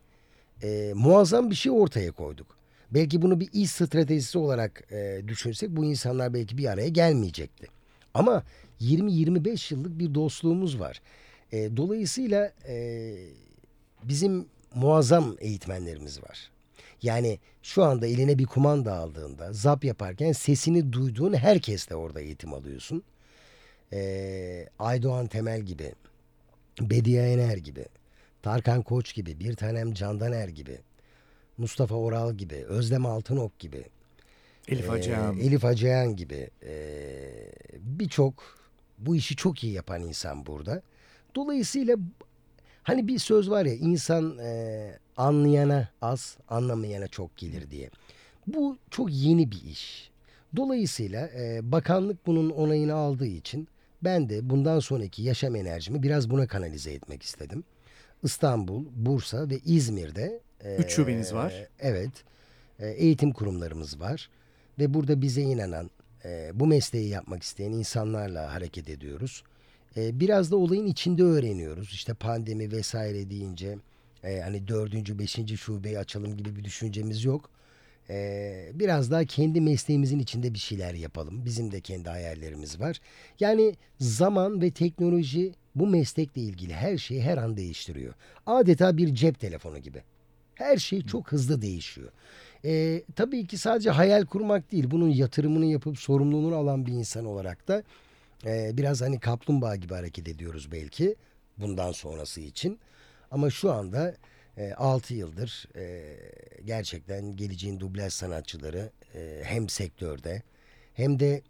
e, 0.63 0.93
muazzam 0.95 1.51
bir 1.51 1.55
şey 1.55 1.73
ortaya 1.73 2.13
koyduk. 2.13 2.57
Belki 2.95 3.23
bunu 3.23 3.41
bir 3.41 3.49
iş 3.53 3.71
stratejisi 3.71 4.39
olarak 4.39 4.93
e, 4.93 5.23
düşünsek 5.29 5.71
bu 5.71 5.85
insanlar 5.85 6.35
belki 6.35 6.59
bir 6.59 6.67
araya 6.67 6.89
gelmeyecekti. 6.89 7.67
Ama 8.15 8.45
20-25 8.81 9.75
yıllık 9.75 9.99
bir 9.99 10.15
dostluğumuz 10.15 10.81
var. 10.81 11.03
E, 11.53 11.77
dolayısıyla 11.77 12.53
e, 12.69 13.15
bizim 14.03 14.47
muazzam 14.75 15.37
eğitmenlerimiz 15.41 16.23
var. 16.23 16.51
Yani 17.03 17.39
şu 17.63 17.85
anda 17.85 18.07
eline 18.07 18.39
bir 18.39 18.47
kumanda 18.47 18.95
aldığında 18.95 19.53
zap 19.53 19.85
yaparken 19.85 20.33
sesini 20.33 20.93
duyduğun 20.93 21.35
herkesle 21.35 21.95
orada 21.95 22.21
eğitim 22.21 22.55
alıyorsun. 22.55 23.03
Ee, 23.93 24.69
Aydoğan 24.79 25.27
Temel 25.27 25.61
gibi, 25.61 25.93
Bediye 26.81 27.33
Ener 27.33 27.57
gibi, 27.57 27.85
Tarkan 28.43 28.83
Koç 28.83 29.15
gibi, 29.15 29.41
bir 29.41 29.57
tanem 29.57 29.95
Candaner 29.95 30.49
gibi, 30.49 30.79
Mustafa 31.59 31.95
Oral 31.95 32.35
gibi, 32.35 32.55
Özlem 32.55 33.07
Altınok 33.07 33.59
gibi, 33.59 33.85
Elif 34.69 34.85
ee, 34.85 34.89
Hacıyan. 34.89 35.39
Elif 35.39 35.65
Hacıyan 35.65 36.17
gibi 36.17 36.51
ee, 36.63 37.53
birçok 37.79 38.35
bu 38.99 39.17
işi 39.17 39.37
çok 39.37 39.65
iyi 39.65 39.73
yapan 39.73 40.03
insan 40.03 40.47
burada. 40.47 40.83
Dolayısıyla 41.35 41.97
hani 42.83 43.09
bir 43.09 43.19
söz 43.19 43.51
var 43.51 43.65
ya 43.65 43.75
insan 43.75 44.39
ee, 44.39 44.99
anlayana 45.17 45.89
az, 46.03 46.37
anlamayana 46.49 47.09
çok 47.09 47.37
gelir 47.37 47.71
diye. 47.71 47.91
Bu 48.47 48.77
çok 48.91 49.13
yeni 49.13 49.51
bir 49.51 49.63
iş. 49.71 50.11
Dolayısıyla 50.57 51.29
ee, 51.29 51.61
bakanlık 51.63 52.27
bunun 52.27 52.51
onayını 52.51 52.95
aldığı 52.95 53.27
için 53.27 53.69
ben 54.05 54.29
de 54.29 54.51
bundan 54.51 54.81
sonraki 54.81 55.23
yaşam 55.23 55.57
enerjimi 55.57 56.03
biraz 56.03 56.31
buna 56.31 56.47
kanalize 56.47 56.93
etmek 56.93 57.23
istedim. 57.23 57.65
İstanbul, 58.23 58.85
Bursa 58.97 59.51
ve 59.51 59.59
İzmir'de 59.59 60.41
ee, 60.65 60.77
Üç 60.77 60.91
şubeniz 60.91 61.35
var. 61.35 61.55
Evet. 61.81 62.11
e, 62.79 62.89
Eğitim 62.89 63.33
kurumlarımız 63.33 64.01
var 64.01 64.31
ve 64.79 64.95
burada 64.95 65.23
bize 65.23 65.43
inanan, 65.43 65.91
e, 66.25 66.51
bu 66.55 66.67
mesleği 66.67 67.09
yapmak 67.09 67.43
isteyen 67.43 67.73
insanlarla 67.73 68.55
hareket 68.55 68.89
ediyoruz. 68.89 69.43
E, 69.97 70.21
Biraz 70.21 70.51
da 70.51 70.57
olayın 70.57 70.87
içinde 70.87 71.23
öğreniyoruz. 71.23 71.93
İşte 71.93 72.15
pandemi 72.15 72.73
vesaire 72.73 73.31
deyince 73.31 73.79
e, 74.25 74.41
hani 74.41 74.69
dördüncü, 74.69 75.19
beşinci 75.19 75.57
şubeyi 75.57 75.99
açalım 75.99 76.37
gibi 76.37 76.57
bir 76.57 76.65
düşüncemiz 76.65 77.25
yok. 77.25 77.51
E, 78.11 78.71
Biraz 78.75 79.11
daha 79.11 79.25
kendi 79.25 79.61
mesleğimizin 79.61 80.19
içinde 80.19 80.55
bir 80.55 80.59
şeyler 80.59 80.95
yapalım. 80.95 81.45
Bizim 81.45 81.73
de 81.73 81.81
kendi 81.81 82.09
hayallerimiz 82.09 82.81
var. 82.81 83.01
Yani 83.41 83.75
zaman 84.01 84.61
ve 84.63 84.71
teknoloji 84.71 85.53
bu 85.75 85.87
meslekle 85.87 86.41
ilgili 86.43 86.75
her 86.75 86.99
şeyi 86.99 87.23
her 87.23 87.39
an 87.39 87.57
değiştiriyor. 87.57 88.15
Adeta 88.47 88.97
bir 88.97 89.15
cep 89.15 89.41
telefonu 89.41 89.79
gibi. 89.79 90.03
Her 90.55 90.77
şey 90.77 91.03
çok 91.03 91.33
hızlı 91.33 91.63
değişiyor. 91.63 92.09
Ee, 92.65 93.03
tabii 93.17 93.47
ki 93.47 93.59
sadece 93.59 93.91
hayal 93.91 94.25
kurmak 94.27 94.73
değil, 94.73 94.91
bunun 94.91 95.09
yatırımını 95.09 95.67
yapıp 95.67 95.99
sorumluluğunu 95.99 96.57
alan 96.57 96.87
bir 96.87 96.93
insan 96.93 97.25
olarak 97.25 97.69
da 97.69 97.83
e, 98.47 98.71
biraz 98.77 99.01
hani 99.01 99.21
kaplumbağa 99.21 99.77
gibi 99.77 99.95
hareket 99.95 100.29
ediyoruz 100.29 100.73
belki 100.73 101.17
bundan 101.59 101.93
sonrası 101.93 102.41
için. 102.41 102.79
Ama 103.31 103.51
şu 103.51 103.73
anda 103.73 104.15
e, 104.57 104.73
6 104.73 105.15
yıldır 105.15 105.69
e, 105.77 106.17
gerçekten 106.65 107.37
geleceğin 107.37 107.81
dublaj 107.81 108.13
sanatçıları 108.13 108.91
e, 109.15 109.41
hem 109.45 109.69
sektörde 109.69 110.43
hem 110.95 111.21
de 111.21 111.43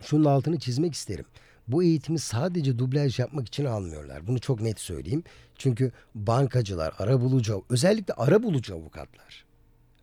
şunun 0.00 0.24
altını 0.24 0.58
çizmek 0.58 0.94
isterim. 0.94 1.24
Bu 1.68 1.82
eğitimi 1.82 2.18
sadece 2.18 2.78
dublaj 2.78 3.18
yapmak 3.18 3.46
için 3.46 3.64
almıyorlar. 3.64 4.26
Bunu 4.26 4.40
çok 4.40 4.60
net 4.60 4.80
söyleyeyim. 4.80 5.24
Çünkü 5.62 5.92
bankacılar, 6.14 6.94
arabulucu, 6.98 7.64
özellikle 7.70 8.14
arabulucu 8.14 8.74
avukatlar, 8.74 9.44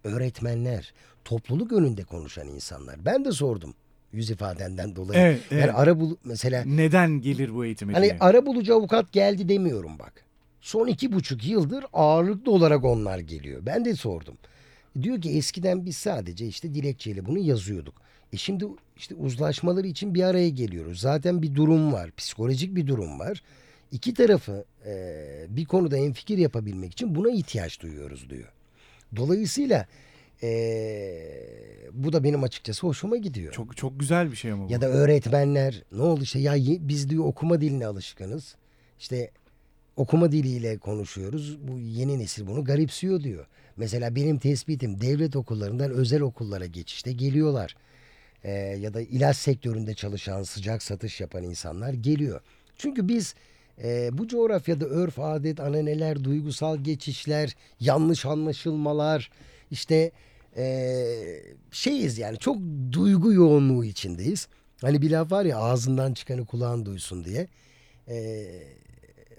öğretmenler, 0.03 0.93
topluluk 1.25 1.71
önünde 1.71 2.03
konuşan 2.03 2.47
insanlar. 2.47 3.05
Ben 3.05 3.25
de 3.25 3.31
sordum 3.31 3.73
yüz 4.13 4.29
ifadenden 4.29 4.95
dolayı. 4.95 5.19
Evet, 5.19 5.41
evet. 5.51 5.61
Yani 5.61 5.71
arabulu 5.71 6.17
mesela 6.23 6.63
Neden 6.65 7.21
gelir 7.21 7.55
bu 7.55 7.65
eğitime 7.65 7.93
hani 7.93 8.03
diye. 8.03 8.17
arabulucu 8.19 8.75
avukat 8.75 9.11
geldi 9.11 9.49
demiyorum 9.49 9.99
bak. 9.99 10.13
Son 10.61 10.87
iki 10.87 11.13
buçuk 11.13 11.47
yıldır 11.47 11.85
ağırlıklı 11.93 12.51
olarak 12.51 12.83
onlar 12.83 13.19
geliyor. 13.19 13.65
Ben 13.65 13.85
de 13.85 13.95
sordum. 13.95 14.37
Diyor 15.01 15.21
ki 15.21 15.29
eskiden 15.29 15.85
biz 15.85 15.97
sadece 15.97 16.47
işte 16.47 16.73
dilekçeyle 16.73 17.25
bunu 17.25 17.39
yazıyorduk. 17.39 17.95
E 18.33 18.37
şimdi 18.37 18.65
işte 18.97 19.15
uzlaşmaları 19.15 19.87
için 19.87 20.15
bir 20.15 20.23
araya 20.23 20.49
geliyoruz. 20.49 20.99
Zaten 20.99 21.41
bir 21.41 21.55
durum 21.55 21.93
var. 21.93 22.11
Psikolojik 22.17 22.75
bir 22.75 22.87
durum 22.87 23.19
var. 23.19 23.43
İki 23.91 24.13
tarafı 24.13 24.65
e, 24.85 25.45
bir 25.49 25.65
konuda 25.65 25.97
enfikir 25.97 26.37
yapabilmek 26.37 26.91
için 26.91 27.15
buna 27.15 27.29
ihtiyaç 27.29 27.81
duyuyoruz 27.81 28.29
diyor. 28.29 28.51
Dolayısıyla 29.15 29.87
e, 30.43 30.49
bu 31.93 32.13
da 32.13 32.23
benim 32.23 32.43
açıkçası 32.43 32.87
hoşuma 32.87 33.17
gidiyor. 33.17 33.53
Çok 33.53 33.77
çok 33.77 33.99
güzel 33.99 34.31
bir 34.31 34.35
şey 34.35 34.51
ama 34.51 34.69
bu. 34.69 34.71
Ya 34.71 34.81
da 34.81 34.87
öğretmenler 34.87 35.83
ne 35.91 36.01
oldu 36.01 36.23
işte 36.23 36.39
ya 36.39 36.55
biz 36.79 37.09
diyor 37.09 37.25
okuma 37.25 37.61
diline 37.61 37.85
alışkınız. 37.85 38.55
İşte 38.99 39.31
okuma 39.95 40.31
diliyle 40.31 40.77
konuşuyoruz. 40.77 41.67
Bu 41.67 41.79
yeni 41.79 42.19
nesil 42.19 42.47
bunu 42.47 42.63
garipsiyor 42.63 43.23
diyor. 43.23 43.47
Mesela 43.77 44.15
benim 44.15 44.37
tespitim 44.37 45.01
devlet 45.01 45.35
okullarından 45.35 45.91
özel 45.91 46.21
okullara 46.21 46.65
geçişte 46.65 47.11
geliyorlar. 47.11 47.75
Ee, 48.43 48.51
ya 48.51 48.93
da 48.93 49.01
ilaç 49.01 49.37
sektöründe 49.37 49.93
çalışan 49.93 50.43
sıcak 50.43 50.83
satış 50.83 51.21
yapan 51.21 51.43
insanlar 51.43 51.93
geliyor. 51.93 52.41
Çünkü 52.77 53.07
biz 53.07 53.35
e, 53.83 54.09
bu 54.17 54.27
coğrafyada 54.27 54.85
örf, 54.85 55.19
adet, 55.19 55.59
ananeler, 55.59 56.23
duygusal 56.23 56.77
geçişler, 56.77 57.55
yanlış 57.79 58.25
anlaşılmalar, 58.25 59.31
işte 59.71 60.11
e, 60.57 61.15
şeyiz 61.71 62.17
yani 62.17 62.37
çok 62.37 62.57
duygu 62.91 63.33
yoğunluğu 63.33 63.85
içindeyiz. 63.85 64.47
Hani 64.81 65.01
bir 65.01 65.11
laf 65.11 65.31
var 65.31 65.45
ya 65.45 65.57
ağzından 65.57 66.13
çıkanı 66.13 66.45
kulağın 66.45 66.85
duysun 66.85 67.23
diye. 67.23 67.47
E, 68.07 68.45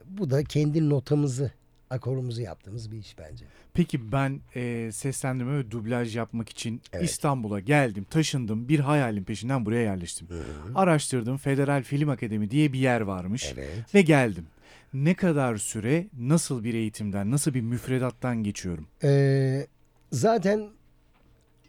bu 0.09 0.31
da 0.31 0.45
kendi 0.45 0.89
notamızı, 0.89 1.51
akorumuzu 1.91 2.43
yaptığımız 2.43 2.93
bir 2.93 2.99
iş 2.99 3.19
bence. 3.19 3.45
Peki 3.75 4.13
ben 4.13 4.41
e, 4.55 4.91
seslendirme 4.93 5.59
ve 5.59 5.71
dublaj 5.71 6.17
yapmak 6.17 6.49
için 6.49 6.83
Evet. 6.93 7.05
İstanbul'a 7.05 7.61
geldim, 7.61 8.07
taşındım. 8.11 8.69
Bir 8.69 8.81
hayalin 8.81 9.25
peşinden 9.25 9.67
buraya 9.67 9.83
yerleştim. 9.83 10.29
Araştırdım. 10.75 11.37
Federal 11.37 11.83
Film 11.83 12.09
Akademi 12.09 12.51
diye 12.51 12.73
bir 12.73 12.79
yer 12.79 13.01
varmış. 13.01 13.53
Evet. 13.55 13.95
Ve 13.95 14.03
geldim. 14.03 14.47
Ne 14.95 15.15
kadar 15.15 15.57
süre, 15.57 16.07
nasıl 16.19 16.65
bir 16.65 16.75
eğitimden, 16.75 17.31
nasıl 17.31 17.55
bir 17.55 17.61
müfredattan 17.61 18.43
geçiyorum? 18.43 18.87
Ee, 19.05 19.67
zaten 20.13 20.69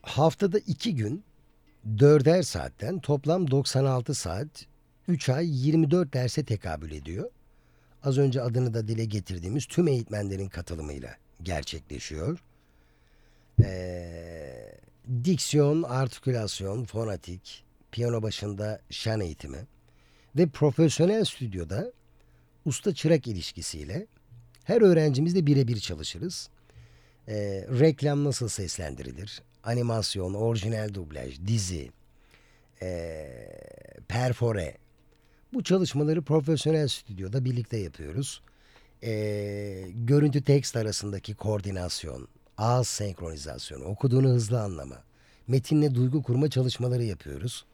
haftada 0.02 0.60
iki 0.60 0.96
gün 0.96 1.24
dörder 2.00 2.42
saatten 2.42 3.00
toplam 3.00 3.52
96 3.52 4.14
saat 4.14 4.66
3 5.08 5.30
ay 5.30 5.68
24 5.68 6.14
derse 6.14 6.44
tekabül 6.46 6.92
ediyor. 6.92 7.30
Az 8.04 8.18
önce 8.18 8.42
adını 8.42 8.74
da 8.74 8.88
dile 8.88 9.06
getirdiğimiz 9.06 9.66
tüm 9.66 9.88
eğitmenlerin 9.88 10.50
katılımıyla 10.50 11.16
gerçekleşiyor. 11.44 12.40
Ee, 13.64 14.72
diksiyon, 15.24 15.84
artikülasyon, 15.84 16.86
fonatik, 16.86 17.64
piyano 17.92 18.22
başında 18.22 18.82
şan 18.90 19.22
eğitimi 19.22 19.68
ve 20.36 20.48
profesyonel 20.48 21.26
stüdyoda 21.26 21.92
usta 22.66 22.94
çırak 22.94 23.28
ilişkisiyle 23.28 24.08
her 24.64 24.82
öğrencimizle 24.82 25.46
birebir 25.46 25.80
çalışırız. 25.80 26.50
Ee, 27.28 27.66
reklam 27.80 28.24
nasıl 28.24 28.48
seslendirilir? 28.48 29.42
Animasyon, 29.64 30.34
orijinal 30.34 30.94
dublaj, 30.94 31.40
dizi, 31.48 31.92
ee, 32.82 33.48
perfore. 34.08 34.78
Bu 35.54 35.64
çalışmaları 35.64 36.22
profesyonel 36.22 36.88
stüdyoda 36.88 37.46
birlikte 37.46 37.78
yapıyoruz. 37.78 38.42
Ee, 39.04 39.84
görüntü 39.96 40.42
tekst 40.44 40.76
arasındaki 40.76 41.34
koordinasyon, 41.34 42.28
ağız 42.58 42.88
senkronizasyonu, 42.88 43.84
okuduğunu 43.84 44.30
hızlı 44.30 44.62
anlama, 44.62 44.98
metinle 45.48 45.96
duygu 45.96 46.24
kurma 46.24 46.50
çalışmaları 46.50 47.04
yapıyoruz. 47.04 47.66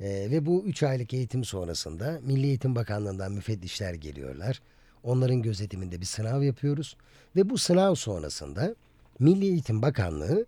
Ee, 0.00 0.28
ve 0.30 0.46
bu 0.46 0.64
3 0.66 0.82
aylık 0.82 1.14
eğitim 1.14 1.44
sonrasında 1.44 2.20
Milli 2.22 2.46
Eğitim 2.46 2.74
Bakanlığı'ndan 2.74 3.32
müfettişler 3.32 3.94
geliyorlar. 3.94 4.60
Onların 5.02 5.42
gözetiminde 5.42 6.00
bir 6.00 6.06
sınav 6.06 6.42
yapıyoruz. 6.42 6.96
Ve 7.36 7.50
bu 7.50 7.58
sınav 7.58 7.94
sonrasında 7.94 8.74
Milli 9.18 9.44
Eğitim 9.46 9.82
Bakanlığı 9.82 10.46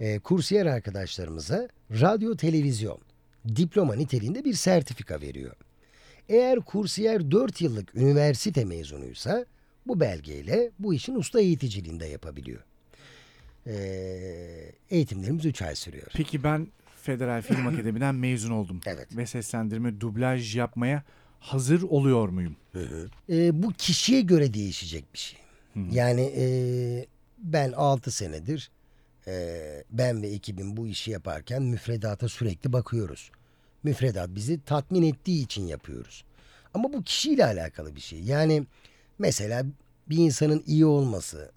e, 0.00 0.18
kursiyer 0.18 0.66
arkadaşlarımıza 0.66 1.68
radyo 1.90 2.36
televizyon 2.36 2.98
diploma 3.56 3.94
niteliğinde 3.94 4.44
bir 4.44 4.54
sertifika 4.54 5.20
veriyor. 5.20 5.56
Eğer 6.28 6.60
kursiyer 6.60 7.30
4 7.30 7.60
yıllık 7.60 7.94
üniversite 7.94 8.64
mezunuysa 8.64 9.46
bu 9.86 10.00
belgeyle 10.00 10.70
bu 10.78 10.94
işin 10.94 11.14
usta 11.14 11.40
eğiticiliğinde 11.40 12.06
yapabiliyor. 12.06 12.60
Ee, 13.66 14.72
eğitimlerimiz 14.90 15.44
3 15.44 15.62
ay 15.62 15.76
sürüyor. 15.76 16.06
Peki 16.14 16.44
ben 16.44 16.68
Federal 17.02 17.42
Film 17.42 17.66
Akademi'den 17.74 18.14
mezun 18.14 18.50
oldum. 18.50 18.80
Evet. 18.86 19.16
Ve 19.16 19.26
seslendirme, 19.26 20.00
dublaj 20.00 20.56
yapmaya 20.56 21.02
hazır 21.40 21.82
oluyor 21.82 22.28
muyum? 22.28 22.56
Ee, 23.30 23.62
bu 23.62 23.72
kişiye 23.72 24.20
göre 24.20 24.54
değişecek 24.54 25.04
bir 25.14 25.18
şey. 25.18 25.38
Yani 25.90 26.32
e, 26.36 26.44
ben 27.38 27.72
6 27.72 28.10
senedir 28.10 28.70
e, 29.26 29.58
ben 29.90 30.22
ve 30.22 30.28
ekibim 30.28 30.76
bu 30.76 30.86
işi 30.86 31.10
yaparken 31.10 31.62
müfredata 31.62 32.28
sürekli 32.28 32.72
bakıyoruz. 32.72 33.30
Müfredat 33.84 34.30
bizi 34.34 34.60
tatmin 34.64 35.02
ettiği 35.02 35.44
için 35.44 35.66
yapıyoruz. 35.66 36.24
Ama 36.74 36.92
bu 36.92 37.02
kişiyle 37.02 37.44
alakalı 37.44 37.96
bir 37.96 38.00
şey. 38.00 38.20
Yani 38.20 38.66
mesela 39.18 39.64
bir 40.08 40.16
insanın 40.16 40.62
iyi 40.66 40.86
olması, 40.86 41.50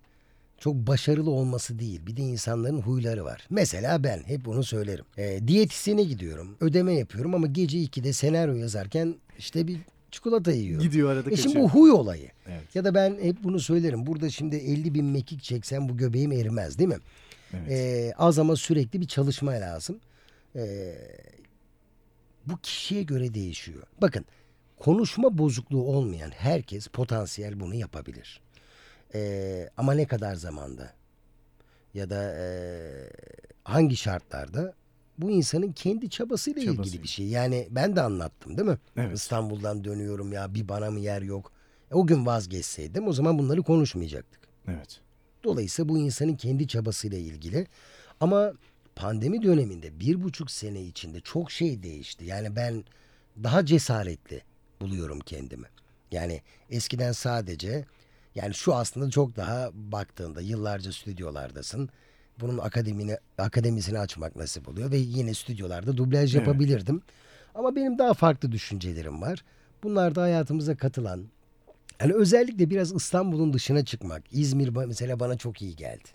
çok 0.60 0.76
başarılı 0.76 1.30
olması 1.32 1.80
değil. 1.80 2.02
Bir 2.08 2.18
de 2.18 2.22
insanların 2.22 2.82
huyları 2.82 3.26
var. 3.26 3.48
Mesela 3.50 4.04
ben 4.04 4.24
hep 4.26 4.46
bunu 4.46 4.64
söylerim. 4.64 5.06
E, 5.18 5.48
diyetisyene 5.48 6.04
gidiyorum. 6.04 6.58
Ödeme 6.60 6.94
yapıyorum 6.94 7.36
ama 7.36 7.48
gece 7.48 7.78
2'de 7.78 8.14
senaryo 8.14 8.54
yazarken 8.56 9.16
işte 9.38 9.68
bir 9.68 9.78
çikolata 10.12 10.52
yiyorum. 10.52 10.84
Gidiyor 10.88 11.10
arada 11.10 11.32
E 11.32 11.36
şimdi 11.36 11.48
kaçıyor. 11.54 11.64
bu 11.66 11.70
huy 11.70 11.92
olayı. 11.92 12.30
Evet. 12.48 12.76
Ya 12.76 12.86
da 12.86 12.96
ben 12.96 13.18
hep 13.22 13.44
bunu 13.44 13.60
söylerim. 13.60 14.06
Burada 14.06 14.30
şimdi 14.30 14.56
50 14.56 14.94
bin 14.94 15.06
mekik 15.06 15.44
çeksem 15.44 15.90
bu 15.90 15.98
göbeğim 15.98 16.32
erimez 16.32 16.78
değil 16.80 16.90
mi? 16.90 16.98
Evet. 17.54 17.72
Ee, 17.72 18.14
az 18.18 18.40
ama 18.40 18.56
sürekli 18.56 19.02
bir 19.02 19.08
çalışma 19.08 19.52
lazım. 19.52 20.00
Ee, 20.56 20.96
bu 22.46 22.58
kişiye 22.58 23.04
göre 23.04 23.34
değişiyor. 23.34 23.84
Bakın 24.02 24.26
konuşma 24.80 25.38
bozukluğu 25.38 25.84
olmayan 25.84 26.32
herkes 26.32 26.88
potansiyel 26.88 27.60
bunu 27.60 27.76
yapabilir. 27.76 28.42
Ee, 29.14 29.70
ama 29.78 29.94
ne 29.94 30.08
kadar 30.08 30.36
zamanda 30.36 30.94
ya 31.94 32.10
da 32.10 32.36
e, 32.40 32.48
hangi 33.64 33.96
şartlarda 33.98 34.74
bu 35.18 35.32
insanın 35.32 35.72
kendi 35.72 36.10
çabasıyla 36.10 36.62
ilgili 36.62 36.76
Çabası. 36.76 37.04
bir 37.04 37.08
şey. 37.08 37.28
Yani 37.28 37.68
ben 37.72 37.96
de 37.96 38.02
anlattım 38.02 38.58
değil 38.58 38.70
mi? 38.70 38.78
Evet. 38.98 39.18
İstanbul'dan 39.18 39.84
dönüyorum 39.84 40.34
ya 40.34 40.54
bir 40.54 40.68
bana 40.68 40.92
mı 40.92 41.00
yer 41.00 41.22
yok. 41.22 41.52
E, 41.92 41.96
o 41.96 42.08
gün 42.08 42.26
vazgeçseydim 42.26 43.08
o 43.08 43.14
zaman 43.14 43.40
bunları 43.40 43.64
konuşmayacaktık. 43.64 44.42
Evet. 44.68 45.00
Dolayısıyla 45.44 45.90
bu 45.90 45.98
insanın 45.98 46.36
kendi 46.36 46.68
çabasıyla 46.68 47.18
ilgili. 47.18 47.68
Ama 48.20 48.54
pandemi 48.96 49.42
döneminde 49.42 50.00
bir 50.00 50.24
buçuk 50.24 50.52
sene 50.52 50.82
içinde 50.82 51.20
çok 51.20 51.52
şey 51.52 51.84
değişti. 51.84 52.26
Yani 52.26 52.56
ben 52.56 52.84
daha 53.44 53.66
cesaretli 53.66 54.42
buluyorum 54.82 55.20
kendimi. 55.20 55.66
Yani 56.12 56.42
eskiden 56.70 57.12
sadece 57.12 57.86
yani 58.36 58.54
şu 58.54 58.76
aslında 58.76 59.10
çok 59.10 59.36
daha 59.36 59.70
baktığında 59.74 60.42
yıllarca 60.42 60.92
stüdyolardasın. 60.92 61.90
Bunun 62.40 62.58
akademini, 62.58 63.18
akademisini 63.38 64.00
açmak 64.00 64.36
nasip 64.36 64.70
oluyor 64.70 64.92
ve 64.92 64.98
yine 64.98 65.34
stüdyolarda 65.34 65.98
dublaj 65.98 66.36
Evet. 66.36 66.48
yapabilirdim. 66.48 67.02
Ama 67.56 67.76
benim 67.76 67.98
daha 68.00 68.14
farklı 68.14 68.52
düşüncelerim 68.52 69.22
var. 69.22 69.44
Bunlar 69.84 70.16
da 70.16 70.22
hayatımıza 70.22 70.76
katılan, 70.76 71.26
yani 72.02 72.14
özellikle 72.14 72.70
biraz 72.70 72.96
İstanbul'un 72.96 73.54
dışına 73.54 73.86
çıkmak. 73.86 74.24
İzmir 74.32 74.70
mesela 74.70 75.20
bana 75.20 75.38
çok 75.38 75.62
iyi 75.62 75.76
geldi. 75.76 76.10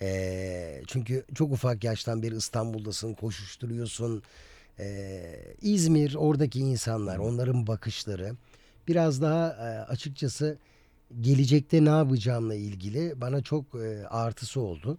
Ee, 0.00 0.82
çünkü 0.86 1.24
çok 1.34 1.52
ufak 1.52 1.84
yaştan 1.84 2.22
beri 2.22 2.36
İstanbul'dasın, 2.36 3.14
koşuşturuyorsun. 3.14 4.22
Ee, 4.78 5.54
İzmir, 5.62 6.14
oradaki 6.14 6.60
insanlar, 6.60 7.18
onların 7.18 7.66
bakışları 7.66 8.32
biraz 8.88 9.22
daha 9.22 9.48
e, 9.48 9.78
açıkçası 9.92 10.58
gelecekte 11.20 11.84
ne 11.84 11.88
yapacağımla 11.88 12.54
ilgili 12.54 13.20
bana 13.20 13.42
çok 13.42 13.74
e, 13.74 14.06
artısı 14.08 14.60
oldu. 14.60 14.98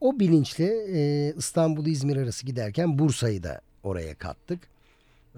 O 0.00 0.20
bilinçle 0.20 0.66
e, 0.88 1.34
İstanbul-İzmir 1.36 2.16
arası 2.16 2.46
giderken 2.46 2.98
Bursa'yı 2.98 3.42
da 3.42 3.60
oraya 3.82 4.14
kattık. 4.14 4.60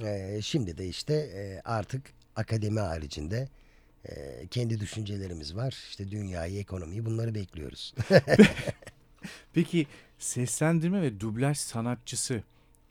E, 0.03 0.39
şimdi 0.43 0.79
de 0.79 0.89
işte 0.89 1.15
e, 1.15 1.61
artık 1.65 2.03
akademi 2.37 2.81
haricinde 2.81 3.49
e, 4.05 4.47
kendi 4.51 4.81
düşüncelerimiz 4.81 5.57
var. 5.57 5.77
İşte 5.91 6.11
dünyayı, 6.11 6.59
ekonomiyi 6.59 7.05
bunları 7.07 7.35
bekliyoruz. 7.35 7.95
Peki 9.53 9.87
seslendirme 10.19 11.03
ve 11.03 11.21
dublaj 11.21 11.57
sanatçısı 11.59 12.43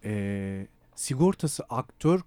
eee, 0.03 0.68
sigortası 0.95 1.64
aktör 1.70 2.22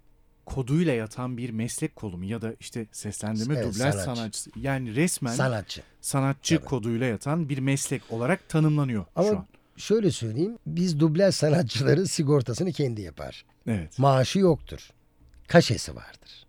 koduyla 0.45 0.93
yatan 0.93 1.37
bir 1.37 1.49
meslek 1.49 1.95
kolu 1.95 2.17
mu? 2.17 2.25
Ya 2.25 2.41
da 2.41 2.53
işte 2.59 2.85
seslendirme 2.91 3.53
Evet, 3.55 3.65
dublaj 3.65 3.93
sanatçı. 3.95 4.03
sanatçısı. 4.15 4.49
Yani 4.55 4.95
resmen 4.95 5.33
Sanatçı. 5.33 5.81
sanatçı 6.01 6.59
koduyla 6.65 7.05
yatan 7.07 7.49
bir 7.49 7.57
meslek 7.59 8.01
olarak 8.09 8.49
tanımlanıyor 8.49 9.05
Ama 9.15 9.27
şu 9.29 9.37
an. 9.37 9.47
şöyle 9.77 10.11
söyleyeyim. 10.11 10.57
Biz 10.67 10.99
dublaj 10.99 11.35
sanatçıları 11.35 12.07
sigortasını 12.07 12.71
kendi 12.71 13.01
yapar. 13.01 13.45
Evet. 13.67 13.99
Maaşı 13.99 14.39
yoktur. 14.39 14.89
Kaşesi 15.47 15.95
vardır. 15.95 16.46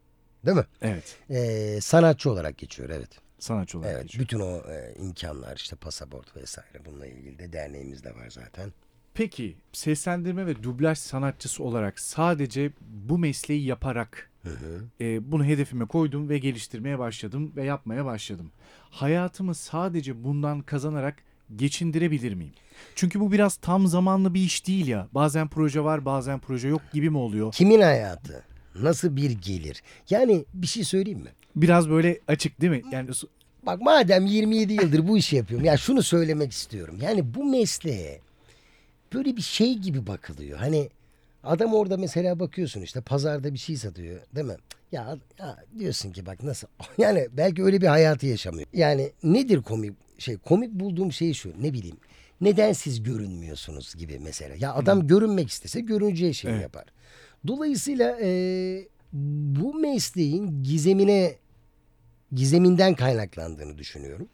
Değil 0.49 0.59
mi? 0.59 0.65
Evet. 0.83 1.17
E, 1.31 1.81
sanatçı 1.81 2.31
olarak 2.31 2.59
geçiyor 2.59 2.91
evet. 2.91 3.09
Sanatçı 3.39 3.79
olarak 3.79 3.93
Evet, 3.95 4.03
geçiyor. 4.03 4.25
bütün 4.25 4.41
o 4.41 4.73
e, 4.73 4.95
imkanlar 4.99 5.57
işte 5.57 5.77
pasaport 5.77 6.37
vesaire 6.37 6.85
bununla 6.87 7.07
ilgili 7.07 7.39
de 7.39 7.53
derneğimiz 7.53 8.05
de 8.05 8.15
var 8.15 8.31
zaten. 8.31 8.73
Peki 9.15 9.57
seslendirme 9.73 10.47
ve 10.47 10.63
dublaj 10.63 10.99
sanatçısı 10.99 11.65
olarak 11.65 12.01
sadece 12.01 12.71
bu 12.81 13.19
mesleği 13.19 13.65
yaparak 13.65 14.31
e, 15.01 15.33
bunu 15.33 15.45
hedefime 15.45 15.85
koydum 15.87 16.29
ve 16.29 16.39
geliştirmeye 16.39 16.99
başladım 16.99 17.53
ve 17.57 17.65
yapmaya 17.65 18.05
başladım. 18.05 18.51
Hayatımı 18.91 19.55
sadece 19.55 20.25
bundan 20.25 20.61
kazanarak 20.63 21.17
geçindirebilir 21.57 22.35
miyim? 22.35 22.55
Çünkü 22.95 23.21
bu 23.21 23.33
biraz 23.33 23.57
tam 23.57 23.87
zamanlı 23.87 24.35
bir 24.35 24.41
iş 24.41 24.67
değil 24.67 24.87
ya. 24.87 25.09
Bazen 25.13 25.49
proje 25.49 25.85
var, 25.85 26.05
bazen 26.05 26.39
proje 26.39 26.69
yok 26.69 26.83
gibi 26.93 27.11
mi 27.11 27.19
oluyor? 27.19 27.53
Kimin 27.53 27.81
hayatı? 27.81 28.45
Nasıl 28.75 29.17
bir 29.17 29.31
gelir? 29.31 29.83
Yani 30.11 30.45
bir 30.55 30.67
şey 30.67 30.85
söyleyeyim 30.85 31.21
mi? 31.21 31.31
Biraz 31.57 31.91
böyle 31.91 32.21
açık 32.29 32.61
değil 32.61 32.73
mi? 32.73 32.83
Yani 32.93 33.11
Bak 33.63 33.81
madem 33.81 34.27
27 34.27 34.73
yıldır 34.73 35.09
bu 35.09 35.19
işi 35.19 35.37
yapıyorum. 35.37 35.65
Ya 35.67 35.77
şunu 35.77 36.03
söylemek 36.03 36.53
istiyorum. 36.53 36.99
Yani 37.03 37.35
bu 37.35 37.45
mesleğe 37.45 38.21
böyle 39.15 39.37
bir 39.37 39.43
şey 39.43 39.75
gibi 39.75 40.07
bakılıyor. 40.07 40.59
Hani 40.59 40.89
adam 41.45 41.75
orada 41.75 41.97
mesela 41.97 42.41
bakıyorsun 42.41 42.81
işte 42.81 43.01
pazarda 43.01 43.55
bir 43.55 43.59
şey 43.59 43.77
satıyor 43.77 44.21
değil 44.35 44.47
mi? 44.47 44.57
Ya, 44.93 45.19
ya 45.39 45.65
diyorsun 45.79 46.13
ki 46.13 46.27
bak 46.27 46.43
nasıl 46.43 46.69
yani 46.99 47.29
belki 47.33 47.65
öyle 47.65 47.81
bir 47.81 47.87
hayatı 47.87 48.27
yaşamıyor. 48.27 48.69
Yani 48.73 49.13
nedir 49.23 49.63
komik 49.63 49.93
şey 50.19 50.37
komik 50.37 50.73
bulduğum 50.73 51.13
şey 51.13 51.35
şu 51.35 51.53
ne 51.63 51.73
bileyim 51.73 51.97
neden 52.41 52.73
siz 52.73 53.03
görünmüyorsunuz 53.03 53.95
gibi 53.95 54.19
mesela. 54.19 54.55
Ya 54.59 54.75
adam 54.75 55.07
görünmek 55.07 55.49
istese 55.49 55.81
görüneceği 55.81 56.35
şeyi 56.35 56.53
Evet. 56.53 56.63
yapar. 56.63 56.85
Dolayısıyla 57.49 58.19
e, 58.23 58.89
bu 59.13 59.75
mesleğin 59.75 60.63
gizemine 60.63 61.37
gizeminden 62.33 62.95
kaynaklandığını 62.95 63.79
düşünüyorum. 63.79 64.29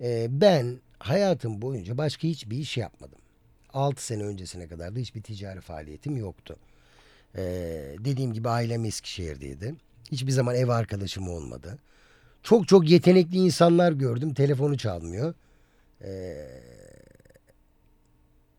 Ee, 0.00 0.26
ben 0.30 0.80
hayatım 0.98 1.62
boyunca 1.62 1.98
başka 1.98 2.28
hiçbir 2.28 2.58
iş 2.58 2.76
yapmadım. 2.76 3.18
6 3.72 4.06
sene 4.06 4.22
öncesine 4.22 4.68
kadar 4.68 4.96
da 4.96 4.98
hiçbir 4.98 5.22
ticari 5.22 5.60
faaliyetim 5.60 6.16
yoktu. 6.16 6.56
Ee, 7.36 7.42
dediğim 7.98 8.32
gibi 8.32 8.48
ailem 8.48 8.84
Eskişehir'deydi. 8.84 9.74
Hiçbir 10.12 10.32
zaman 10.32 10.54
ev 10.54 10.68
arkadaşım 10.68 11.28
olmadı. 11.28 11.78
Çok 12.42 12.68
çok 12.68 12.90
yetenekli 12.90 13.36
insanlar 13.36 13.92
gördüm. 13.92 14.34
Telefonu 14.34 14.78
çalmıyor. 14.78 15.34
Ee, 16.04 16.46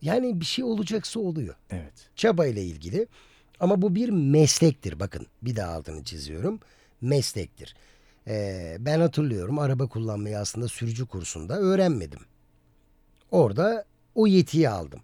Yani 0.02 0.40
bir 0.40 0.46
şey 0.46 0.66
olacaksa 0.66 1.20
oluyor. 1.20 1.56
Evet. 1.70 2.10
Çaba 2.16 2.46
ile 2.48 2.64
ilgili. 2.64 3.08
Ama 3.60 3.82
bu 3.82 3.96
bir 3.96 4.10
meslektir. 4.10 5.00
Bakın 5.00 5.28
bir 5.42 5.56
daha 5.56 5.72
altını 5.74 6.04
çiziyorum. 6.04 6.60
Meslektir. 7.02 7.76
Ee, 8.28 8.78
ben 8.80 9.00
hatırlıyorum 9.00 9.60
araba 9.60 9.88
kullanmayı 9.88 10.40
aslında 10.40 10.68
sürücü 10.68 11.06
kursunda 11.06 11.60
öğrenmedim. 11.60 12.20
Orada 13.32 13.86
o 14.16 14.28
yetiyi 14.28 14.70
aldım. 14.70 15.00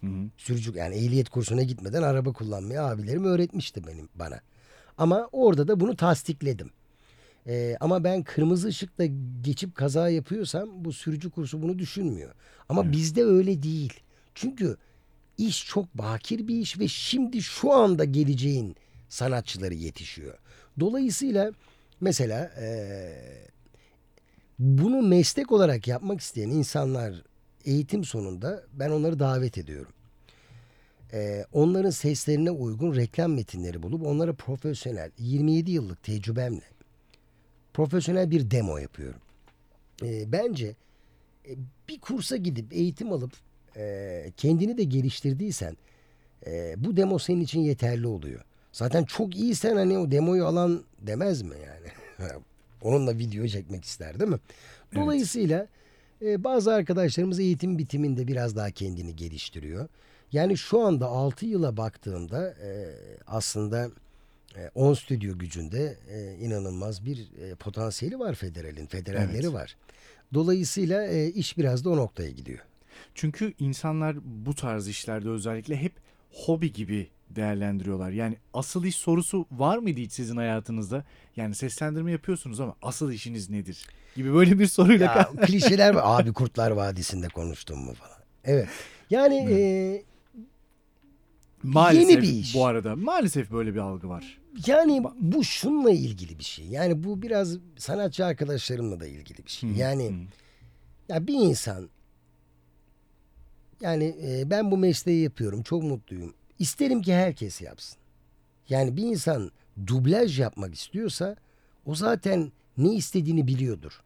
Hı 0.00 0.06
hı. 0.06 0.28
Sürücü 0.36 0.72
yani 0.76 0.94
ehliyet 0.94 1.28
kursuna 1.28 1.62
gitmeden 1.62 2.02
araba 2.02 2.32
kullanmayı 2.32 2.82
abilerim 2.82 3.24
öğretmişti 3.24 3.86
benim 3.86 4.08
bana. 4.14 4.40
Ama 4.98 5.28
orada 5.32 5.68
da 5.68 5.80
bunu 5.80 5.96
tasdikledim. 5.96 6.70
Ee, 7.46 7.76
ama 7.80 8.04
ben 8.04 8.22
kırmızı 8.22 8.68
ışıkta 8.68 9.04
geçip 9.42 9.74
kaza 9.74 10.08
yapıyorsam 10.08 10.84
bu 10.84 10.92
sürücü 10.92 11.30
kursu 11.30 11.62
bunu 11.62 11.78
düşünmüyor. 11.78 12.34
Ama 12.68 12.82
Evet. 12.82 12.92
bizde 12.92 13.24
öyle 13.24 13.62
değil. 13.62 14.00
Çünkü 14.34 14.76
iş 15.38 15.66
çok 15.66 15.94
bakir 15.94 16.48
bir 16.48 16.56
iş 16.56 16.78
ve 16.78 16.88
şimdi 16.88 17.42
şu 17.42 17.72
anda 17.72 18.04
geleceğin 18.04 18.76
sanatçıları 19.08 19.74
yetişiyor. 19.74 20.38
Dolayısıyla 20.80 21.52
mesela 22.00 22.50
eee, 22.60 23.48
bunu 24.58 25.02
meslek 25.02 25.52
olarak 25.52 25.88
yapmak 25.88 26.20
isteyen 26.20 26.48
insanlar 26.50 27.22
eğitim 27.64 28.04
sonunda 28.04 28.62
ben 28.72 28.90
onları 28.90 29.18
davet 29.18 29.58
ediyorum. 29.58 29.92
Eee, 31.12 31.46
onların 31.52 31.90
seslerine 31.90 32.50
uygun 32.50 32.94
reklam 32.96 33.32
metinleri 33.34 33.82
bulup 33.82 34.06
onlara 34.06 34.32
profesyonel 34.32 35.10
27 35.18 35.70
yıllık 35.70 36.02
tecrübemle 36.02 36.62
profesyonel 37.74 38.30
bir 38.30 38.50
demo 38.50 38.78
yapıyorum. 38.78 39.20
Eee, 40.02 40.24
bence 40.26 40.74
e, 41.48 41.50
bir 41.88 42.00
kursa 42.00 42.36
gidip 42.36 42.72
eğitim 42.72 43.12
alıp 43.12 43.32
e, 43.76 44.32
kendini 44.36 44.78
de 44.78 44.84
geliştirdiysen 44.84 45.76
e, 46.46 46.74
bu 46.84 46.96
demo 46.96 47.18
senin 47.18 47.40
için 47.40 47.60
yeterli 47.60 48.06
oluyor. 48.06 48.40
Zaten 48.72 49.04
çok 49.04 49.36
iyisen 49.36 49.76
hani 49.76 49.98
o 49.98 50.10
demoyu 50.10 50.46
alan 50.46 50.84
demez 51.00 51.42
mi 51.42 51.54
yani? 51.66 52.28
Onunla 52.82 53.18
video 53.18 53.46
çekmek 53.46 53.84
ister 53.84 54.20
değil 54.20 54.30
mi? 54.30 54.38
Dolayısıyla 54.94 55.66
e, 56.22 56.44
bazı 56.44 56.72
arkadaşlarımız 56.72 57.40
eğitim 57.40 57.78
bitiminde 57.78 58.26
biraz 58.26 58.56
daha 58.56 58.70
kendini 58.70 59.16
geliştiriyor. 59.16 59.88
Yani 60.32 60.56
şu 60.56 60.80
anda 60.80 61.06
6 61.06 61.46
yıla 61.46 61.76
baktığımda 61.76 62.48
e, 62.50 62.94
aslında 63.26 63.90
e, 64.56 64.70
10 64.74 64.94
stüdyo 64.94 65.38
gücünde 65.38 65.96
e, 66.10 66.34
inanılmaz 66.44 67.04
bir 67.04 67.18
e, 67.18 67.54
potansiyeli 67.54 68.18
var 68.18 68.34
federalin. 68.34 68.86
Federalleri 68.86 69.42
Evet. 69.44 69.52
var. 69.52 69.76
Dolayısıyla 70.34 71.06
e, 71.06 71.26
iş 71.28 71.58
biraz 71.58 71.84
da 71.84 71.90
o 71.90 71.96
noktaya 71.96 72.30
gidiyor. 72.30 72.58
Çünkü 73.14 73.54
insanlar 73.58 74.16
bu 74.24 74.54
tarz 74.54 74.88
işlerde 74.88 75.28
özellikle 75.28 75.76
hep 75.76 75.92
hobi 76.30 76.72
gibi 76.72 77.10
değerlendiriyorlar. 77.30 78.10
Yani 78.10 78.36
asıl 78.54 78.84
iş 78.84 78.96
sorusu 78.96 79.46
var 79.50 79.78
mıydı 79.78 80.00
hiç 80.00 80.12
sizin 80.12 80.36
hayatınızda? 80.36 81.04
Yani 81.36 81.54
seslendirme 81.54 82.12
yapıyorsunuz 82.12 82.60
ama 82.60 82.74
asıl 82.82 83.12
işiniz 83.12 83.50
nedir? 83.50 83.86
Gibi 84.16 84.34
böyle 84.34 84.58
bir 84.58 84.66
soruyla 84.66 85.06
Ya, 85.06 85.30
klişeler 85.46 85.94
var. 85.94 86.02
Abi 86.04 86.32
Kurtlar 86.32 86.70
Vadisi'nde 86.70 87.28
konuştum 87.28 87.78
mu 87.78 87.94
falan. 87.94 88.18
Evet. 88.44 88.68
Yani 89.10 89.36
e, 89.50 90.02
maalesef 91.62 92.10
yeni 92.10 92.22
bir 92.22 92.28
iş. 92.28 92.54
bu 92.54 92.66
arada 92.66 92.96
maalesef 92.96 93.50
böyle 93.50 93.74
bir 93.74 93.78
algı 93.80 94.08
var. 94.08 94.38
yani 94.66 95.02
bu 95.20 95.44
şunla 95.44 95.90
ilgili 95.90 96.38
bir 96.38 96.44
şey. 96.44 96.66
Yani 96.66 97.04
bu 97.04 97.22
biraz 97.22 97.56
sanatçı 97.76 98.26
arkadaşlarımla 98.26 99.00
da 99.00 99.06
ilgili 99.06 99.44
bir 99.46 99.50
şey. 99.50 99.70
Yani 99.70 100.08
hı. 100.08 100.14
ya 101.14 101.26
bir 101.26 101.34
insan 101.34 101.88
yani 103.82 104.16
e, 104.22 104.50
ben 104.50 104.70
bu 104.70 104.76
mesleği 104.76 105.22
yapıyorum. 105.22 105.62
Çok 105.62 105.82
mutluyum. 105.82 106.34
İsterim 106.58 107.02
ki 107.02 107.14
herkes 107.14 107.60
yapsın. 107.60 107.98
Yani 108.68 108.96
bir 108.96 109.02
insan 109.02 109.50
dublaj 109.86 110.40
yapmak 110.40 110.74
istiyorsa 110.74 111.36
o 111.86 111.94
zaten 111.94 112.52
ne 112.78 112.94
istediğini 112.94 113.46
biliyordur. 113.46 114.02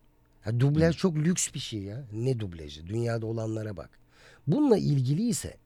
Ya 0.46 0.60
dublaj 0.60 0.96
çok 0.96 1.16
lüks 1.16 1.54
bir 1.54 1.58
şey 1.58 1.82
ya. 1.82 2.04
Ne 2.12 2.40
dublajı? 2.40 2.86
Dünyada 2.86 3.26
olanlara 3.26 3.76
bak. 3.76 3.90
Bununla 4.46 4.78
ilgiliyse 4.78 5.56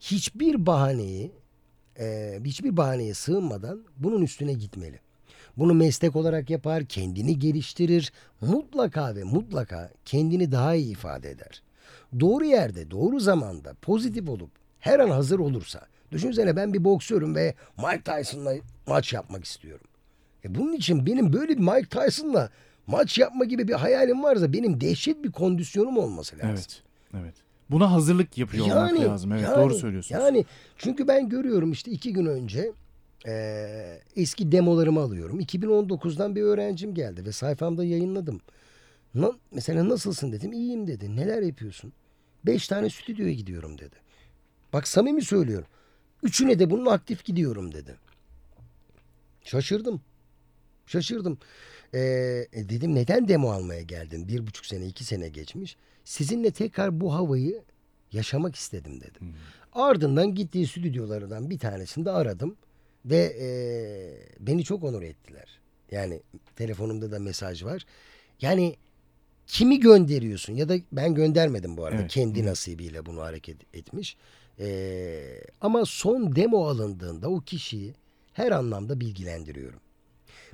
hiçbir 0.00 0.66
bahaneyi 0.66 1.32
e, 1.98 2.38
hiçbir 2.44 2.76
bahaneye 2.76 3.14
sığınmadan 3.14 3.82
bunun 3.96 4.22
üstüne 4.22 4.52
gitmeli. 4.52 5.00
Bunu 5.56 5.74
meslek 5.74 6.16
olarak 6.16 6.50
yapar, 6.50 6.84
kendini 6.84 7.38
geliştirir. 7.38 8.12
Mutlaka 8.40 9.16
ve 9.16 9.24
mutlaka 9.24 9.90
kendini 10.04 10.52
daha 10.52 10.74
iyi 10.74 10.92
ifade 10.92 11.30
eder. 11.30 11.62
Doğru 12.20 12.44
yerde, 12.44 12.90
doğru 12.90 13.20
zamanda 13.20 13.74
pozitif 13.82 14.28
olup 14.28 14.50
her 14.80 15.00
an 15.00 15.10
hazır 15.10 15.38
olursa. 15.38 15.80
Düşünsene 16.12 16.56
ben 16.56 16.74
bir 16.74 16.84
boksörüm 16.84 17.34
ve 17.34 17.54
Mike 17.78 18.02
Tyson'la 18.02 18.54
maç 18.86 19.12
yapmak 19.12 19.44
istiyorum. 19.44 19.86
E 20.44 20.54
bunun 20.54 20.72
için 20.72 21.06
benim 21.06 21.32
böyle 21.32 21.48
bir 21.58 21.62
Mike 21.62 21.88
Tyson'la 21.88 22.50
maç 22.86 23.18
yapma 23.18 23.44
gibi 23.44 23.68
bir 23.68 23.72
hayalim 23.72 24.22
varsa 24.22 24.52
benim 24.52 24.80
dehşet 24.80 25.24
bir 25.24 25.32
kondisyonum 25.32 25.96
olması 25.98 26.36
lazım. 26.36 26.50
Evet. 26.50 26.82
Evet. 27.20 27.34
Buna 27.70 27.92
hazırlık 27.92 28.38
yapıyor 28.38 28.64
olmak 28.66 29.00
lazım. 29.00 29.32
Evet 29.32 29.48
doğru 29.56 29.74
söylüyorsunuz. 29.74 30.20
Yani 30.22 30.44
çünkü 30.76 31.08
ben 31.08 31.28
görüyorum 31.28 31.72
işte 31.72 31.90
iki 31.90 32.12
gün 32.12 32.26
önce 32.26 32.72
eee, 33.26 34.00
eski 34.16 34.52
demolarımı 34.52 35.00
alıyorum. 35.00 35.40
2019'dan 35.40 36.36
bir 36.36 36.42
öğrencim 36.42 36.94
geldi 36.94 37.24
ve 37.24 37.32
sayfamda 37.32 37.84
yayınladım. 37.84 38.40
Mesela 39.52 39.88
nasılsın 39.88 40.32
dedim. 40.32 40.52
İyiyim 40.52 40.86
dedi. 40.86 41.16
Neler 41.16 41.42
yapıyorsun? 41.42 41.92
Beş 42.46 42.68
tane 42.68 42.90
stüdyoya 42.90 43.32
gidiyorum 43.32 43.78
dedi. 43.78 43.96
Bak 44.72 44.88
samimi 44.88 45.22
söylüyorum. 45.22 45.68
Üçüne 46.22 46.58
de 46.58 46.70
bunun 46.70 46.86
aktif 46.86 47.24
gidiyorum 47.24 47.74
dedi. 47.74 47.96
Şaşırdım. 49.44 50.00
Şaşırdım. 50.86 51.38
Ee, 51.94 51.98
e, 52.52 52.68
dedim 52.68 52.94
neden 52.94 53.28
demo 53.28 53.50
almaya 53.50 53.82
geldin? 53.82 54.28
Bir 54.28 54.46
buçuk 54.46 54.66
sene, 54.66 54.86
iki 54.86 55.04
sene 55.04 55.28
geçmiş. 55.28 55.76
Sizinle 56.04 56.50
tekrar 56.50 57.00
bu 57.00 57.14
havayı 57.14 57.62
yaşamak 58.12 58.56
istedim 58.56 59.00
dedim. 59.00 59.34
Ardından 59.72 60.34
gittiği 60.34 60.66
stüdyolardan 60.66 61.50
bir 61.50 61.58
tanesini 61.58 62.04
de 62.04 62.10
aradım. 62.10 62.56
Ve 63.04 63.36
e, 63.40 63.48
beni 64.46 64.64
çok 64.64 64.84
onur 64.84 65.02
ettiler. 65.02 65.60
Yani 65.90 66.22
telefonumda 66.56 67.12
da 67.12 67.18
mesaj 67.18 67.64
var. 67.64 67.86
Yani 68.40 68.76
kimi 69.46 69.80
gönderiyorsun? 69.80 70.54
Ya 70.54 70.68
da 70.68 70.76
ben 70.92 71.14
göndermedim 71.14 71.76
bu 71.76 71.84
arada. 71.84 72.00
Evet. 72.00 72.10
Kendi 72.10 72.42
Hı. 72.42 72.46
nasibiyle 72.46 73.06
bunu 73.06 73.20
hareket 73.20 73.56
etmiş. 73.74 74.16
Ee, 74.58 75.40
ama 75.60 75.84
son 75.84 76.36
demo 76.36 76.66
alındığında 76.66 77.28
o 77.30 77.40
kişiyi 77.40 77.94
her 78.32 78.52
anlamda 78.52 79.00
bilgilendiriyorum. 79.00 79.80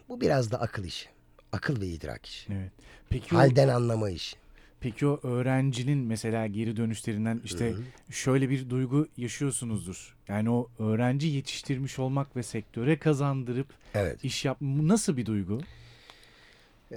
Bu 0.09 0.21
biraz 0.21 0.51
da 0.53 0.61
akıl 0.61 0.85
işi. 0.85 1.09
Akıl 1.53 1.81
ve 1.81 1.87
idrak 1.87 2.27
işi. 2.27 2.53
Evet. 2.53 2.73
Peki 3.11 3.35
o, 3.35 3.39
Halden 3.39 3.69
anlama 3.69 4.11
işi. 4.11 4.37
peki 4.81 5.07
o 5.07 5.21
öğrencinin 5.23 5.99
mesela 5.99 6.47
geri 6.47 6.77
dönüşlerinden 6.77 7.41
işte 7.45 7.75
şöyle 8.11 8.51
bir 8.51 8.71
duygu 8.71 9.09
yaşıyorsunuzdur. 9.17 10.17
Yani 10.29 10.51
o 10.51 10.69
öğrenci 10.79 11.27
yetiştirmiş 11.29 11.99
olmak 11.99 12.37
ve 12.37 12.43
sektöre 12.43 12.99
kazandırıp 12.99 13.67
Evet. 13.95 14.25
iş 14.25 14.45
yap 14.45 14.57
nasıl 14.61 15.17
bir 15.17 15.27
duygu? 15.27 15.61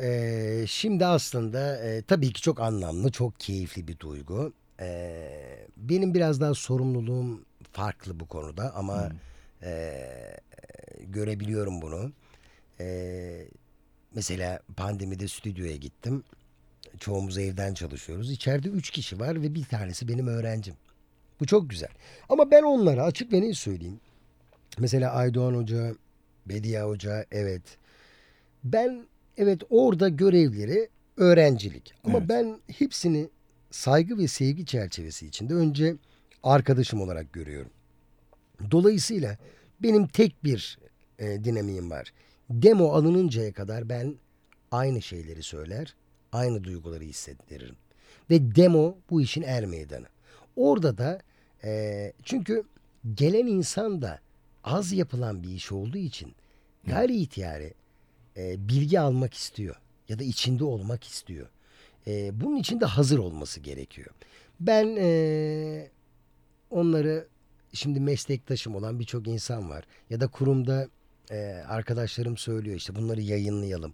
Ee, 0.01 0.65
şimdi 0.67 1.05
aslında 1.05 1.77
e, 1.77 2.01
tabii 2.01 2.33
ki 2.33 2.41
çok 2.41 2.59
anlamlı, 2.59 3.11
çok 3.11 3.39
keyifli 3.39 3.87
bir 3.87 3.99
duygu. 3.99 4.53
Ee, 4.79 5.67
benim 5.77 6.13
biraz 6.13 6.41
daha 6.41 6.53
sorumluluğum 6.53 7.45
farklı 7.71 8.19
bu 8.19 8.27
konuda 8.27 8.75
ama 8.75 9.09
e, 9.63 9.93
görebiliyorum 10.99 11.81
bunu. 11.81 12.11
Ee, 12.79 13.47
mesela 14.15 14.59
pandemide 14.77 15.27
stüdyoya 15.27 15.75
gittim. 15.75 16.23
Çoğumuz 16.99 17.37
evden 17.37 17.73
çalışıyoruz. 17.73 18.31
İçeride 18.31 18.69
üç 18.69 18.89
kişi 18.89 19.19
var 19.19 19.41
ve 19.41 19.55
bir 19.55 19.65
tanesi 19.65 20.07
benim 20.07 20.27
öğrencim. 20.27 20.75
Bu 21.39 21.45
çok 21.45 21.69
güzel. 21.69 21.89
Ama 22.29 22.51
ben 22.51 22.63
onlara 22.63 23.03
açık 23.03 23.33
ve 23.33 23.41
net 23.41 23.57
söyleyeyim. 23.57 23.99
Mesela 24.77 25.11
Aydoğan 25.11 25.53
Hoca, 25.53 25.95
Bediye 26.45 26.81
Hoca 26.81 27.25
evet. 27.31 27.61
Ben 28.63 29.05
evet 29.37 29.61
orada 29.69 30.09
görevleri 30.09 30.89
öğrencilik. 31.17 31.93
Ama 32.03 32.17
Evet. 32.17 32.29
ben 32.29 32.59
hepsini 32.67 33.29
saygı 33.71 34.17
ve 34.17 34.27
sevgi 34.27 34.65
çerçevesi 34.65 35.27
içinde 35.27 35.53
önce 35.53 35.95
arkadaşım 36.43 37.01
olarak 37.01 37.33
görüyorum. 37.33 37.71
Dolayısıyla 38.71 39.37
benim 39.83 40.07
tek 40.07 40.43
bir 40.43 40.79
e, 41.19 41.43
dinamiğim 41.43 41.91
var. 41.91 42.13
Demo 42.49 42.91
alınıncaya 42.93 43.53
kadar 43.53 43.89
ben 43.89 44.15
aynı 44.71 45.01
şeyleri 45.01 45.43
söyler, 45.43 45.95
aynı 46.31 46.63
duyguları 46.63 47.03
hissettiririm. 47.03 47.75
Ve 48.29 48.55
demo 48.55 48.97
bu 49.09 49.21
işin 49.21 49.41
er 49.41 49.65
meydanı. 49.65 50.05
Orada 50.55 50.97
da 50.97 51.21
e, 51.63 52.13
çünkü 52.23 52.63
gelen 53.15 53.47
insan 53.47 54.01
da 54.01 54.19
az 54.63 54.91
yapılan 54.91 55.43
bir 55.43 55.49
iş 55.49 55.71
olduğu 55.71 55.97
için 55.97 56.35
gayri 56.87 57.15
ihtiyari 57.17 57.73
e, 58.37 58.69
bilgi 58.69 58.99
almak 58.99 59.33
istiyor 59.33 59.75
ya 60.09 60.19
da 60.19 60.23
içinde 60.23 60.63
olmak 60.63 61.03
istiyor. 61.03 61.47
E, 62.07 62.41
bunun 62.41 62.55
için 62.55 62.79
de 62.81 62.85
hazır 62.85 63.19
olması 63.19 63.59
gerekiyor. 63.59 64.09
Ben 64.59 64.95
e, 64.99 65.89
onları 66.69 67.27
şimdi 67.73 67.99
meslektaşım 67.99 68.75
olan 68.75 68.99
birçok 68.99 69.27
insan 69.27 69.69
var. 69.69 69.83
Ya 70.09 70.19
da 70.19 70.27
kurumda 70.27 70.87
e, 71.31 71.37
arkadaşlarım 71.67 72.37
söylüyor 72.37 72.75
işte 72.75 72.95
bunları 72.95 73.21
yayınlayalım. 73.21 73.93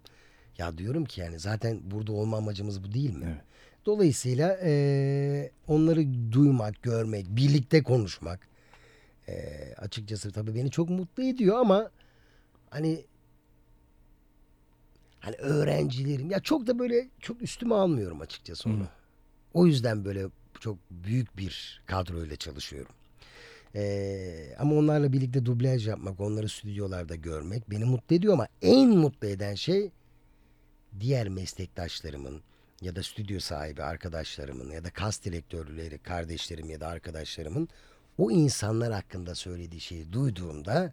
Ya 0.58 0.78
diyorum 0.78 1.04
ki 1.04 1.20
yani 1.20 1.38
zaten 1.38 1.80
burada 1.84 2.12
olma 2.12 2.36
amacımız 2.36 2.84
bu 2.84 2.92
değil 2.92 3.16
mi? 3.16 3.24
Evet. 3.26 3.44
Dolayısıyla 3.86 4.58
e, 4.62 5.50
onları 5.68 6.32
duymak, 6.32 6.82
görmek, 6.82 7.26
birlikte 7.28 7.82
konuşmak 7.82 8.48
e, 9.28 9.34
açıkçası 9.78 10.32
tabii 10.32 10.54
beni 10.54 10.70
çok 10.70 10.90
mutlu 10.90 11.22
ediyor 11.22 11.58
ama 11.58 11.90
hani 12.70 13.04
hani 15.22 15.36
öğrencilerim 15.36 16.30
ya 16.30 16.40
çok 16.40 16.66
da 16.66 16.78
böyle 16.78 17.08
çok 17.20 17.42
üstüme 17.42 17.74
almıyorum 17.74 18.20
açıkçası 18.20 18.68
onu. 18.68 18.80
Hı. 18.80 18.88
O 19.54 19.66
yüzden 19.66 20.04
böyle 20.04 20.26
çok 20.60 20.78
büyük 20.90 21.36
bir 21.36 21.82
kadroyla 21.86 22.36
çalışıyorum. 22.36 22.92
Ee, 23.74 24.56
ama 24.58 24.74
onlarla 24.74 25.12
birlikte 25.12 25.46
dublaj 25.46 25.88
yapmak, 25.88 26.20
onları 26.20 26.48
stüdyolarda 26.48 27.14
görmek 27.14 27.70
beni 27.70 27.84
mutlu 27.84 28.16
ediyor 28.16 28.34
ama 28.34 28.48
en 28.62 28.88
mutlu 28.88 29.28
eden 29.28 29.54
şey 29.54 29.90
diğer 31.00 31.28
meslektaşlarımın 31.28 32.42
ya 32.80 32.96
da 32.96 33.02
stüdyo 33.02 33.40
sahibi 33.40 33.82
arkadaşlarımın 33.82 34.70
ya 34.70 34.84
da 34.84 34.90
kas 34.90 35.24
direktörleri 35.24 35.98
kardeşlerim 35.98 36.70
ya 36.70 36.80
da 36.80 36.88
arkadaşlarımın 36.88 37.68
o 38.18 38.30
insanlar 38.30 38.92
hakkında 38.92 39.34
söylediği 39.34 39.80
şeyi 39.80 40.12
duyduğumda 40.12 40.92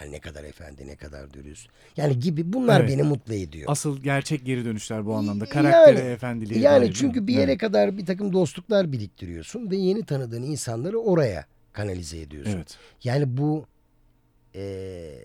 yani 0.00 0.12
ne 0.12 0.20
kadar 0.20 0.44
efendi 0.44 0.86
ne 0.86 0.96
kadar 0.96 1.32
dürüst 1.32 1.68
yani 1.96 2.18
gibi 2.20 2.52
bunlar 2.52 2.80
Evet. 2.80 2.90
beni 2.90 3.02
mutlu 3.02 3.34
ediyor. 3.34 3.64
Asıl 3.70 3.98
gerçek 4.02 4.46
geri 4.46 4.64
dönüşler 4.64 5.06
bu 5.06 5.14
anlamda. 5.14 5.44
Yani- 5.44 5.52
Karaktere, 5.52 5.98
efendiliğe 6.12 6.62
dair, 6.62 6.64
Yani 6.64 6.92
çünkü 6.94 7.26
bir 7.26 7.32
yere 7.34 7.50
Evet. 7.50 7.60
kadar 7.60 7.98
bir 7.98 8.06
takım 8.06 8.32
dostluklar 8.32 8.92
biriktiriyorsun 8.92 9.70
ve 9.70 9.76
yeni 9.76 10.04
tanıdığın 10.04 10.42
insanları 10.42 10.98
oraya 10.98 11.46
kanalize 11.72 12.20
ediyorsun. 12.20 12.52
Evet. 12.56 12.78
Yani 13.04 13.36
bu 13.36 13.66
eee, 14.54 15.18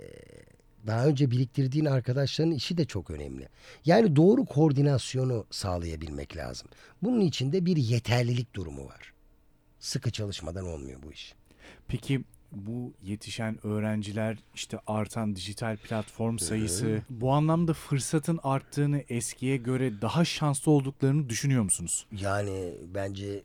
daha 0.87 1.05
önce 1.05 1.31
biriktirdiğin 1.31 1.85
arkadaşların 1.85 2.51
işi 2.53 2.77
de 2.77 2.85
çok 2.85 3.11
önemli. 3.11 3.49
Yani 3.85 4.15
doğru 4.15 4.45
koordinasyonu 4.45 5.45
sağlayabilmek 5.51 6.37
lazım. 6.37 6.67
Bunun 7.03 7.21
için 7.21 7.51
de 7.53 7.65
bir 7.65 7.77
yeterlilik 7.77 8.53
durumu 8.55 8.85
var. 8.85 9.13
Sıkı 9.79 10.11
çalışmadan 10.11 10.65
olmuyor 10.67 10.99
bu 11.03 11.11
iş. 11.13 11.33
Peki 11.87 12.21
bu 12.51 12.93
yetişen 13.03 13.65
öğrenciler 13.67 14.37
işte 14.55 14.79
artan 14.87 15.35
dijital 15.35 15.77
platform 15.77 16.37
sayısı 16.37 17.01
bu 17.09 17.31
anlamda 17.31 17.73
fırsatın 17.73 18.39
arttığını 18.43 19.03
eskiye 19.09 19.57
göre 19.57 20.01
daha 20.01 20.25
şanslı 20.25 20.71
olduklarını 20.71 21.29
düşünüyor 21.29 21.63
musunuz? 21.63 22.05
Yani 22.11 22.73
bence 22.93 23.43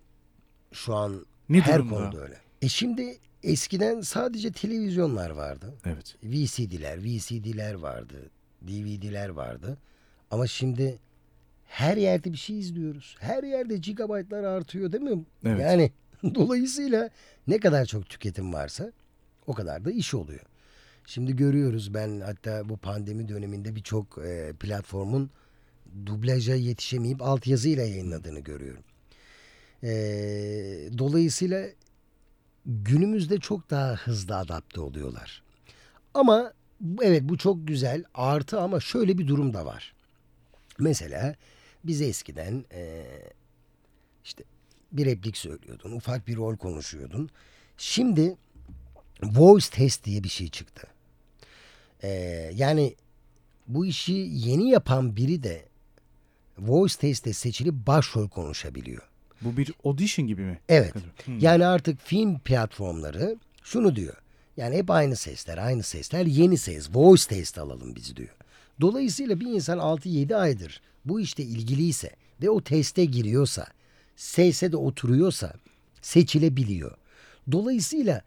şu 0.72 0.94
an 0.94 1.26
Ne 1.48 1.60
her 1.60 1.78
durumda? 1.78 1.94
konuda 1.94 2.20
öyle. 2.20 2.36
E 2.62 2.68
şimdi 2.68 3.18
eskiden 3.42 4.00
sadece 4.00 4.52
televizyonlar 4.52 5.30
vardı. 5.30 5.74
Evet. 5.84 6.16
VCD'ler, 6.24 7.04
VCD'ler 7.04 7.74
vardı, 7.74 8.30
DVD'ler 8.68 9.28
vardı. 9.28 9.78
Ama 10.30 10.46
şimdi 10.46 10.98
her 11.64 11.96
yerde 11.96 12.32
bir 12.32 12.38
şey 12.38 12.58
izliyoruz. 12.58 13.16
Her 13.20 13.42
yerde 13.44 13.76
gigabaytlar 13.76 14.44
artıyor 14.44 14.92
değil 14.92 15.04
mi? 15.04 15.24
Evet. 15.44 15.60
Yani 15.60 15.92
dolayısıyla 16.34 17.10
ne 17.46 17.58
kadar 17.58 17.86
çok 17.86 18.08
tüketim 18.08 18.52
varsa 18.52 18.92
o 19.46 19.54
kadar 19.54 19.84
da 19.84 19.90
iş 19.90 20.14
oluyor. 20.14 20.40
Şimdi 21.06 21.36
görüyoruz 21.36 21.94
ben 21.94 22.20
hatta 22.20 22.68
bu 22.68 22.76
pandemi 22.76 23.28
döneminde 23.28 23.76
birçok 23.76 24.18
e, 24.18 24.52
platformun 24.60 25.30
dublaja 26.06 26.54
yetişemeyip 26.54 27.22
altyazıyla 27.22 27.82
yayınladığını 27.82 28.40
görüyorum. 28.40 28.84
E, 29.82 29.92
dolayısıyla 30.98 31.66
günümüzde 32.66 33.38
çok 33.38 33.70
daha 33.70 33.94
hızlı 33.94 34.36
adapte 34.36 34.80
oluyorlar. 34.80 35.42
Ama 36.14 36.52
evet 37.02 37.22
bu 37.24 37.38
çok 37.38 37.68
güzel 37.68 38.04
artı 38.14 38.60
ama 38.60 38.80
şöyle 38.80 39.18
bir 39.18 39.28
durum 39.28 39.54
da 39.54 39.66
var. 39.66 39.94
Mesela 40.78 41.34
biz 41.84 42.02
eskiden 42.02 42.64
eee, 42.72 43.32
işte 44.24 44.44
bir 44.92 45.06
replik 45.06 45.36
söylüyordun, 45.36 45.92
ufak 45.92 46.28
bir 46.28 46.36
rol 46.36 46.56
konuşuyordun. 46.56 47.30
Şimdi 47.76 48.36
voice 49.22 49.66
test 49.70 50.04
diye 50.04 50.24
bir 50.24 50.28
şey 50.28 50.48
çıktı. 50.48 50.86
Eee, 52.02 52.52
yani 52.54 52.94
bu 53.68 53.86
işi 53.86 54.12
yeni 54.32 54.70
yapan 54.70 55.16
biri 55.16 55.42
de 55.42 55.64
voice 56.58 56.94
test'te 56.96 57.32
seçilip 57.32 57.74
başrol 57.74 58.28
konuşabiliyor. 58.28 59.02
Bu 59.40 59.56
bir 59.56 59.72
audition 59.84 60.26
gibi 60.26 60.42
mi? 60.42 60.58
Evet. 60.68 60.94
Hmm. 61.24 61.38
Yani 61.38 61.66
artık 61.66 62.00
film 62.00 62.38
platformları 62.38 63.36
şunu 63.62 63.96
diyor. 63.96 64.16
Yani 64.56 64.76
hep 64.76 64.90
aynı 64.90 65.16
sesler, 65.16 65.58
aynı 65.58 65.82
sesler, 65.82 66.26
yeni 66.26 66.58
ses, 66.58 66.88
voice 66.92 67.24
test 67.28 67.58
alalım 67.58 67.96
biz 67.96 68.16
diyor. 68.16 68.34
Dolayısıyla 68.80 69.40
bir 69.40 69.46
insan 69.46 69.78
6-7 69.78 70.36
aydır 70.36 70.80
bu 71.04 71.20
işte 71.20 71.42
ilgiliyse 71.42 72.10
ve 72.42 72.50
o 72.50 72.60
teste 72.60 73.04
giriyorsa, 73.04 73.66
sese 74.16 74.72
de 74.72 74.76
oturuyorsa 74.76 75.52
seçilebiliyor. 76.02 76.96
Dolayısıyla 77.52 78.22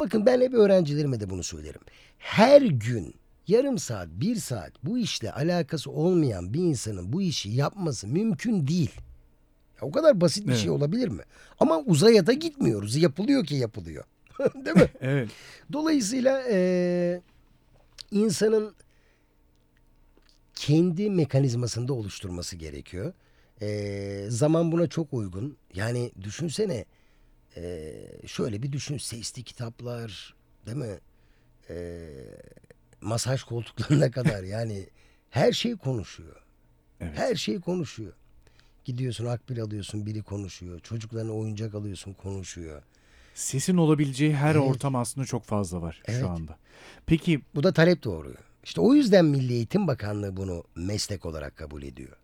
bakın 0.00 0.26
ben 0.26 0.40
hep 0.40 0.54
öğrencilerime 0.54 1.20
de 1.20 1.30
bunu 1.30 1.42
söylerim. 1.42 1.80
Her 2.18 2.62
gün 2.62 3.14
yarım 3.46 3.78
saat, 3.78 4.08
bir 4.08 4.36
saat 4.36 4.72
bu 4.84 4.98
işle 4.98 5.32
alakası 5.32 5.90
olmayan 5.90 6.54
bir 6.54 6.60
insanın 6.60 7.12
bu 7.12 7.22
işi 7.22 7.50
yapması 7.50 8.06
mümkün 8.08 8.66
değil. 8.66 8.90
Ya 9.82 9.88
o 9.88 9.90
kadar 9.90 10.20
basit 10.20 10.46
bir 10.46 10.52
Evet. 10.52 10.60
şey 10.60 10.70
olabilir 10.70 11.08
mi? 11.08 11.22
Ama 11.60 11.78
uzaya 11.78 12.26
da 12.26 12.32
gitmiyoruz. 12.32 12.96
Yapılıyor 12.96 13.44
ki 13.44 13.54
yapılıyor. 13.54 14.04
Değil 14.54 14.76
mi? 14.76 14.88
Evet. 15.00 15.28
Dolayısıyla 15.72 16.48
eee, 16.48 17.20
insanın 18.10 18.74
kendi 20.54 21.10
mekanizmasında 21.10 21.92
oluşturması 21.92 22.56
gerekiyor. 22.56 23.12
Eee, 23.60 24.30
zaman 24.30 24.72
buna 24.72 24.86
çok 24.86 25.12
uygun. 25.14 25.56
Yani 25.74 26.12
düşünsene 26.22 26.84
eee, 27.56 28.20
şöyle 28.26 28.62
bir 28.62 28.72
düşün. 28.72 28.98
Sesli 28.98 29.42
kitaplar 29.42 30.34
değil 30.66 30.76
mi? 30.76 30.98
Eee, 31.70 32.12
masaj 33.00 33.42
koltuklarına 33.42 34.10
kadar 34.18 34.42
yani 34.42 34.86
her 35.30 35.52
şey 35.52 35.76
konuşuyor. 35.76 36.36
Evet. 37.00 37.18
Her 37.18 37.34
şey 37.34 37.60
konuşuyor. 37.60 38.12
Gidiyorsun 38.84 39.26
akbil 39.26 39.62
alıyorsun 39.62 40.06
biri 40.06 40.22
konuşuyor. 40.22 40.80
Çocuklarına 40.80 41.32
oyuncak 41.32 41.74
alıyorsun 41.74 42.12
konuşuyor. 42.12 42.82
Sesin 43.34 43.76
olabileceği 43.76 44.34
her 44.36 44.54
Evet. 44.54 44.64
ortam 44.64 44.96
aslında 44.96 45.26
çok 45.26 45.44
fazla 45.44 45.82
var 45.82 46.02
Evet. 46.06 46.20
şu 46.20 46.28
anda. 46.28 46.58
Peki 47.06 47.40
Bu 47.54 47.62
da 47.62 47.72
talep 47.72 48.02
doğuruyor. 48.04 48.38
İşte 48.64 48.80
o 48.80 48.94
yüzden 48.94 49.24
Milli 49.24 49.52
Eğitim 49.52 49.86
Bakanlığı 49.86 50.36
bunu 50.36 50.64
meslek 50.74 51.26
olarak 51.26 51.56
kabul 51.56 51.82
ediyor. 51.82 52.16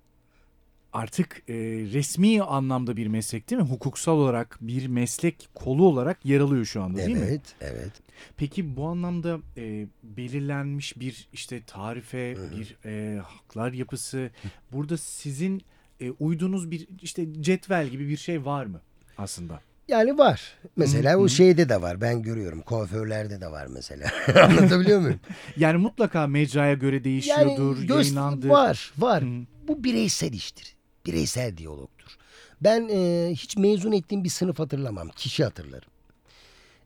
Artık 0.94 1.42
e, 1.48 1.54
resmi 1.92 2.42
anlamda 2.42 2.96
bir 2.96 3.06
meslek 3.06 3.50
değil 3.50 3.62
mi? 3.62 3.68
Hukuksal 3.68 4.18
olarak 4.18 4.58
bir 4.60 4.86
meslek 4.86 5.48
kolu 5.54 5.86
olarak 5.86 6.24
yer 6.24 6.40
alıyor 6.40 6.64
şu 6.64 6.82
anda 6.82 6.98
değil 6.98 7.16
mi? 7.16 7.24
evet, 7.28 7.54
evet. 7.60 7.92
Peki 8.36 8.76
bu 8.76 8.86
anlamda 8.86 9.38
e, 9.56 9.86
belirlenmiş 10.02 11.00
bir 11.00 11.28
işte 11.32 11.62
tarife, 11.66 12.36
bir 12.56 12.76
e, 12.84 13.18
haklar 13.20 13.72
yapısı, 13.72 14.30
burada 14.72 14.96
sizin 14.96 15.62
e, 16.00 16.10
uyduğunuz 16.10 16.70
bir 16.70 16.88
işte 17.02 17.42
cetvel 17.42 17.88
gibi 17.88 18.08
bir 18.08 18.16
şey 18.16 18.44
var 18.44 18.66
mı 18.66 18.80
aslında? 19.18 19.60
Yani 19.88 20.18
var. 20.18 20.54
Mesela 20.76 21.12
Hı 21.12 21.16
hı. 21.16 21.20
o 21.20 21.28
şeyde 21.28 21.68
de 21.68 21.82
var. 21.82 22.00
Ben 22.00 22.22
görüyorum. 22.22 22.60
Kuaförlerde 22.60 23.40
de 23.40 23.50
var 23.50 23.66
mesela. 23.66 24.10
Anlatabiliyor 24.44 25.00
muyum? 25.00 25.20
Yani 25.56 25.78
mutlaka 25.78 26.26
mecraya 26.26 26.74
göre 26.74 27.04
değişiyordur, 27.04 27.78
göster- 27.78 27.94
yayınlandı. 27.94 28.48
Var, 28.48 28.92
var. 28.98 29.22
Hı. 29.22 29.44
Bu 29.68 29.84
bireysel 29.84 30.32
iştir. 30.32 30.76
Bireysel 31.06 31.56
diyalogtur. 31.56 32.16
Ben 32.60 32.88
e, 32.92 33.28
hiç 33.32 33.56
mezun 33.56 33.92
ettiğim 33.92 34.24
bir 34.24 34.28
sınıf 34.28 34.58
hatırlamam. 34.58 35.08
Kişi 35.08 35.44
hatırlarım. 35.44 35.88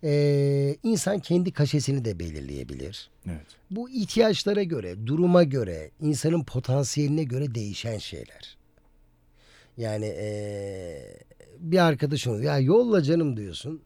E, 0.04 0.76
insan 0.82 1.18
kendi 1.18 1.52
kaşesini 1.52 2.04
de 2.04 2.18
belirleyebilir. 2.18 3.10
Evet. 3.26 3.46
Bu 3.70 3.90
ihtiyaçlara 3.90 4.62
göre, 4.62 5.06
duruma 5.06 5.42
göre, 5.42 5.90
insanın 6.00 6.44
potansiyeline 6.44 7.24
göre 7.24 7.54
değişen 7.54 7.98
şeyler. 7.98 8.56
Yani 9.76 10.06
eee, 10.06 11.16
bir 11.58 11.78
arkadaşın 11.78 12.42
ya 12.42 12.58
yolla 12.58 13.02
canım 13.02 13.36
diyorsun. 13.36 13.82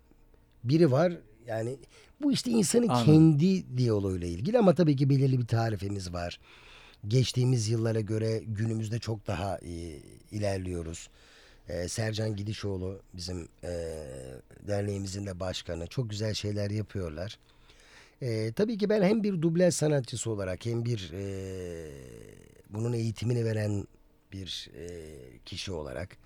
Biri 0.65 0.93
var 0.93 1.13
yani 1.47 1.77
bu 2.23 2.33
işte 2.33 2.51
insanın 2.51 2.89
Anladım. 2.89 3.07
kendi 3.07 3.77
diyaloğuyla 3.79 4.27
ilgili 4.27 4.59
ama 4.59 4.75
tabii 4.75 4.97
ki 4.97 5.11
belirli 5.11 5.39
bir 5.39 5.47
tarifemiz 5.47 6.13
var. 6.13 6.41
Geçtiğimiz 7.09 7.69
yıllara 7.69 8.01
göre 8.01 8.39
günümüzde 8.47 8.99
çok 8.99 9.27
daha 9.27 9.59
iyi 9.59 10.03
ilerliyoruz. 10.31 11.09
Eee, 11.69 11.89
Sercan 11.89 12.37
Gidişoğlu 12.37 13.01
bizim 13.15 13.49
eee, 13.65 13.70
derneğimizin 14.69 15.27
de 15.27 15.41
başkanı. 15.41 15.87
Çok 15.87 16.11
güzel 16.11 16.35
şeyler 16.35 16.70
yapıyorlar. 16.70 17.39
Ee, 18.23 18.53
tabii 18.57 18.79
ki 18.79 18.89
ben 18.89 19.03
hem 19.03 19.23
bir 19.23 19.43
dublaj 19.43 19.74
sanatçısı 19.74 20.31
olarak 20.31 20.66
hem 20.66 20.85
bir 20.85 21.11
e, 21.15 21.24
bunun 22.70 22.93
eğitimini 22.93 23.45
veren 23.45 23.87
bir 24.33 24.70
e, 24.79 24.87
kişi 25.45 25.73
olarak 25.73 26.16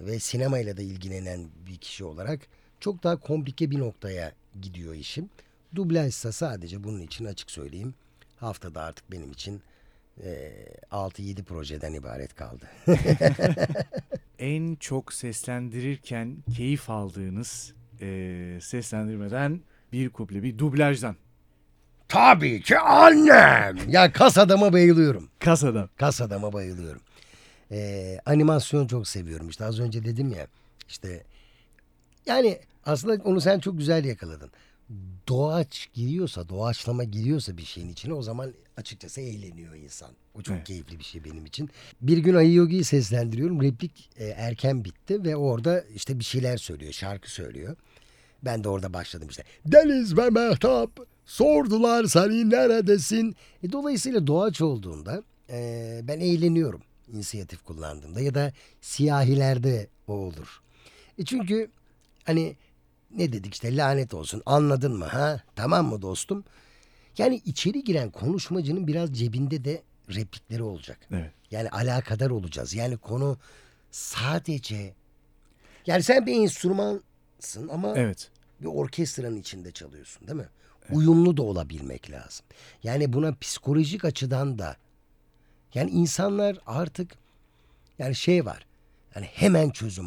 ve 0.00 0.18
sinemayla 0.18 0.76
da 0.76 0.82
ilgilenen 0.82 1.48
bir 1.66 1.76
kişi 1.76 2.04
olarak 2.04 2.40
çok 2.80 3.02
daha 3.02 3.16
komplike 3.20 3.70
bir 3.70 3.78
noktaya 3.78 4.32
gidiyor 4.62 4.94
işim. 4.94 5.30
Dublajsa 5.74 6.32
sadece 6.32 6.84
bunun 6.84 7.00
için 7.00 7.24
açık 7.24 7.50
söyleyeyim. 7.50 7.94
Haftada 8.36 8.82
artık 8.82 9.10
benim 9.12 9.32
için 9.32 9.62
e, 10.24 10.52
6-7 10.90 11.42
projeden 11.42 11.92
ibaret 11.92 12.34
kaldı. 12.34 12.64
En 14.38 14.74
çok 14.74 15.12
seslendirirken 15.12 16.36
keyif 16.56 16.90
aldığınız 16.90 17.74
e, 18.00 18.58
seslendirmeden 18.62 19.60
bir 19.92 20.10
kuple, 20.10 20.42
bir 20.42 20.58
dublajdan. 20.58 21.16
Tabii 22.08 22.62
ki 22.62 22.78
annem. 22.78 23.76
Ya 23.88 24.12
kas 24.12 24.38
adama 24.38 24.72
bayılıyorum. 24.72 25.28
Kasadan. 25.38 25.88
Kas 25.96 26.20
adama 26.20 26.52
bayılıyorum. 26.52 27.02
Ee, 27.70 28.18
animasyon 28.26 28.86
çok 28.86 29.08
seviyorum. 29.08 29.48
İşte 29.48 29.64
az 29.64 29.80
önce 29.80 30.04
dedim 30.04 30.32
ya 30.32 30.46
işte 30.88 31.24
yani 32.26 32.60
aslında 32.84 33.22
onu 33.22 33.40
sen 33.40 33.60
çok 33.60 33.78
güzel 33.78 34.04
yakaladın. 34.04 34.50
Doğaç 35.28 35.88
giriyorsa, 35.94 36.48
doğaçlama 36.48 37.04
giriyorsa 37.04 37.56
bir 37.56 37.64
şeyin 37.64 37.88
içine 37.88 38.14
o 38.14 38.22
zaman 38.22 38.52
açıkçası 38.80 39.20
eğleniyor 39.20 39.74
insan. 39.74 40.10
O 40.34 40.42
çok 40.42 40.56
Evet. 40.56 40.66
keyifli 40.66 40.98
bir 40.98 41.04
şey 41.04 41.24
benim 41.24 41.46
için. 41.46 41.70
Bir 42.00 42.18
gün 42.18 42.34
Ayı 42.34 42.52
Yogi'yi 42.54 42.84
seslendiriyorum. 42.84 43.62
Replik 43.62 44.10
e, 44.16 44.24
erken 44.26 44.84
bitti 44.84 45.24
ve 45.24 45.36
orada 45.36 45.80
işte 45.94 46.18
bir 46.18 46.24
şeyler 46.24 46.56
söylüyor, 46.56 46.92
şarkı 46.92 47.30
söylüyor. 47.30 47.76
Ben 48.42 48.64
de 48.64 48.68
orada 48.68 48.92
başladım 48.92 49.28
işte. 49.30 49.44
Deniz 49.66 50.16
ve 50.16 50.30
Mehtap 50.30 50.90
sordular 51.26 52.04
seni 52.04 52.50
neredesin? 52.50 53.36
E, 53.62 53.72
dolayısıyla 53.72 54.26
doğaç 54.26 54.60
olduğunda 54.60 55.22
e, 55.50 56.00
ben 56.04 56.20
eğleniyorum 56.20 56.82
inisiyatif 57.12 57.62
kullandığımda 57.64 58.20
ya 58.20 58.34
da 58.34 58.52
siyahilerde 58.80 59.88
o 60.08 60.12
olur. 60.12 60.60
E 61.18 61.24
çünkü 61.24 61.70
hani 62.24 62.56
ne 63.16 63.32
dedik 63.32 63.54
işte 63.54 63.76
lanet 63.76 64.14
olsun 64.14 64.42
anladın 64.46 64.96
mı 64.98 65.04
ha 65.04 65.42
tamam 65.56 65.86
mı 65.86 66.02
dostum? 66.02 66.44
Yani 67.18 67.42
içeri 67.44 67.84
giren 67.84 68.10
konuşmacının 68.10 68.86
biraz 68.86 69.18
cebinde 69.18 69.64
de 69.64 69.82
replikleri 70.14 70.62
olacak. 70.62 70.98
Evet. 71.12 71.32
Yani 71.50 71.70
alakadar 71.70 72.30
olacağız. 72.30 72.74
Yani 72.74 72.96
konu 72.96 73.38
sadece 73.90 74.94
yani 75.86 76.02
sen 76.02 76.26
bir 76.26 76.42
enstrümansın 76.42 77.68
ama 77.72 77.92
Evet. 77.96 78.30
bir 78.60 78.66
orkestranın 78.66 79.36
içinde 79.36 79.72
çalıyorsun 79.72 80.28
değil 80.28 80.38
mi? 80.38 80.48
Uyumlu 80.90 81.36
da 81.36 81.42
olabilmek 81.42 82.10
lazım. 82.10 82.46
Yani 82.82 83.12
buna 83.12 83.34
psikolojik 83.34 84.04
açıdan 84.04 84.58
da 84.58 84.76
yani 85.74 85.90
insanlar 85.90 86.58
artık 86.66 87.10
yani 87.98 88.14
şey 88.14 88.46
var. 88.46 88.66
Yani 89.14 89.26
hemen 89.26 89.70
çözüm 89.70 90.06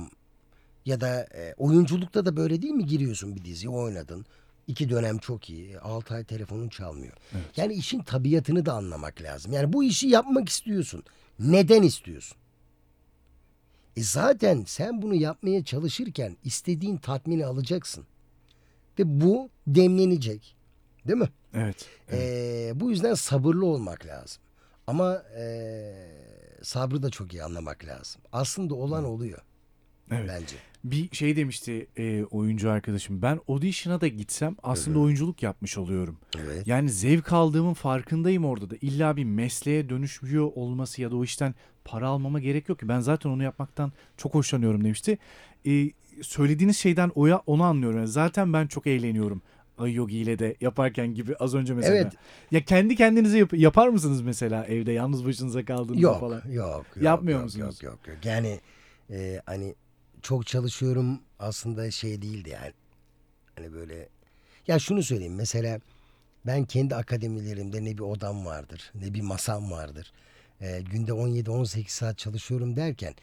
ya 0.86 1.02
da 1.02 1.24
e, 1.24 1.54
oyunculukta 1.58 2.26
da 2.26 2.38
böyle 2.38 2.62
değil 2.62 2.74
mi 2.74 2.86
giriyorsun 2.86 3.36
bir 3.36 3.46
diziye 3.46 3.70
oynadın. 3.70 4.26
İki 4.68 4.90
dönem 4.90 5.18
çok 5.18 5.50
iyi. 5.50 5.80
Altı 5.80 6.14
ay 6.14 6.24
telefonun 6.24 6.70
çalmıyor. 6.70 7.14
Yani 7.58 7.74
işin 7.74 8.00
tabiatını 8.00 8.66
da 8.66 8.74
anlamak 8.74 9.22
lazım. 9.22 9.54
Yani 9.54 9.74
bu 9.74 9.84
işi 9.84 10.08
yapmak 10.08 10.50
istiyorsun. 10.50 11.04
Neden 11.40 11.84
istiyorsun? 11.84 12.38
E 13.98 14.04
zaten 14.04 14.64
sen 14.68 15.02
bunu 15.02 15.16
yapmaya 15.16 15.64
çalışırken 15.64 16.38
istediğin 16.44 16.98
tatmini 16.98 17.46
alacaksın. 17.46 18.06
Ve 19.00 19.22
bu 19.22 19.50
demlenecek. 19.68 20.56
Değil 21.08 21.20
mi? 21.20 21.30
Evet. 21.54 21.86
Ee, 22.12 22.72
bu 22.76 22.90
yüzden 22.90 23.14
sabırlı 23.14 23.66
olmak 23.66 24.06
lazım. 24.06 24.44
Ama 24.88 25.24
ee, 25.38 26.08
sabrı 26.62 27.04
da 27.04 27.10
çok 27.10 27.34
iyi 27.34 27.44
anlamak 27.44 27.86
lazım. 27.86 28.22
Aslında 28.32 28.76
olan 28.76 29.04
oluyor 29.04 29.40
Evet. 30.12 30.30
bence. 30.30 30.56
Bir 30.84 31.16
şey 31.16 31.36
demişti 31.36 31.88
e, 31.98 32.24
oyuncu 32.24 32.72
arkadaşım. 32.72 33.22
Ben 33.22 33.40
audition'a 33.48 34.02
da 34.02 34.08
gitsem 34.08 34.56
aslında 34.64 35.00
oyunculuk 35.00 35.44
yapmış 35.44 35.78
oluyorum. 35.78 36.18
Evet. 36.40 36.68
Yani 36.68 36.90
zevk 36.90 37.34
aldığımın 37.34 37.74
farkındayım 37.74 38.46
orada 38.46 38.70
da. 38.70 38.76
İlla 38.82 39.18
bir 39.18 39.24
mesleğe 39.24 39.90
dönüşmüyor 39.90 40.52
olması 40.56 41.02
ya 41.02 41.12
da 41.12 41.16
o 41.16 41.24
işten 41.24 41.56
para 41.86 42.08
almama 42.08 42.40
gerek 42.40 42.70
yok 42.70 42.80
ki. 42.80 42.88
Ben 42.88 43.00
zaten 43.00 43.30
onu 43.30 43.44
yapmaktan 43.44 43.92
çok 44.18 44.34
hoşlanıyorum 44.34 44.84
demişti. 44.84 45.18
E, 45.68 45.92
söylediğiniz 46.22 46.78
şeyden 46.78 47.12
oya 47.16 47.38
onu 47.46 47.64
anlıyorum. 47.64 47.98
Yani 47.98 48.08
zaten 48.08 48.54
ben 48.54 48.68
çok 48.68 48.88
eğleniyorum. 48.88 49.42
Ay 49.78 49.94
Yogi 49.94 50.18
ile 50.18 50.40
de 50.40 50.56
yaparken 50.62 51.14
gibi 51.14 51.36
az 51.36 51.56
önce 51.56 51.74
mesela. 51.74 51.96
Evet. 51.96 52.14
Ya 52.52 52.66
kendi 52.66 52.96
kendinize 52.96 53.38
yap- 53.38 53.54
yapar 53.54 53.88
mısınız 53.88 54.22
mesela 54.22 54.66
evde 54.66 54.92
yalnız 54.92 55.26
başınıza 55.26 55.66
kaldığınızda 55.66 56.02
Yok, 56.02 56.20
falan? 56.20 56.42
yok, 56.52 56.86
yok. 56.96 57.04
Yapmıyor 57.04 57.38
yok, 57.40 57.46
musunuz? 57.46 57.84
Yok, 57.84 57.94
yok, 57.94 58.08
yok. 58.08 58.26
Yani 58.26 58.60
ee, 59.10 59.42
hani 59.46 59.76
çok 60.24 60.48
çalışıyorum 60.48 61.22
aslında 61.40 61.92
şey 61.92 62.22
değildi 62.22 62.50
yani. 62.50 62.74
Hani 63.56 63.74
böyle 63.74 64.10
ya 64.68 64.80
şunu 64.80 65.04
söyleyeyim 65.04 65.36
mesela 65.36 65.80
ben 66.46 66.66
kendi 66.66 66.96
akademilerimde 66.96 67.86
ne 67.86 67.98
bir 67.98 68.04
odam 68.04 68.46
vardır 68.46 68.92
ne 68.96 69.14
bir 69.14 69.22
masam 69.22 69.72
vardır. 69.72 70.12
Ee, 70.62 70.82
günde 70.92 71.12
17-18 71.12 71.90
saat 71.90 72.18
çalışıyorum 72.18 72.76
derken 72.76 73.16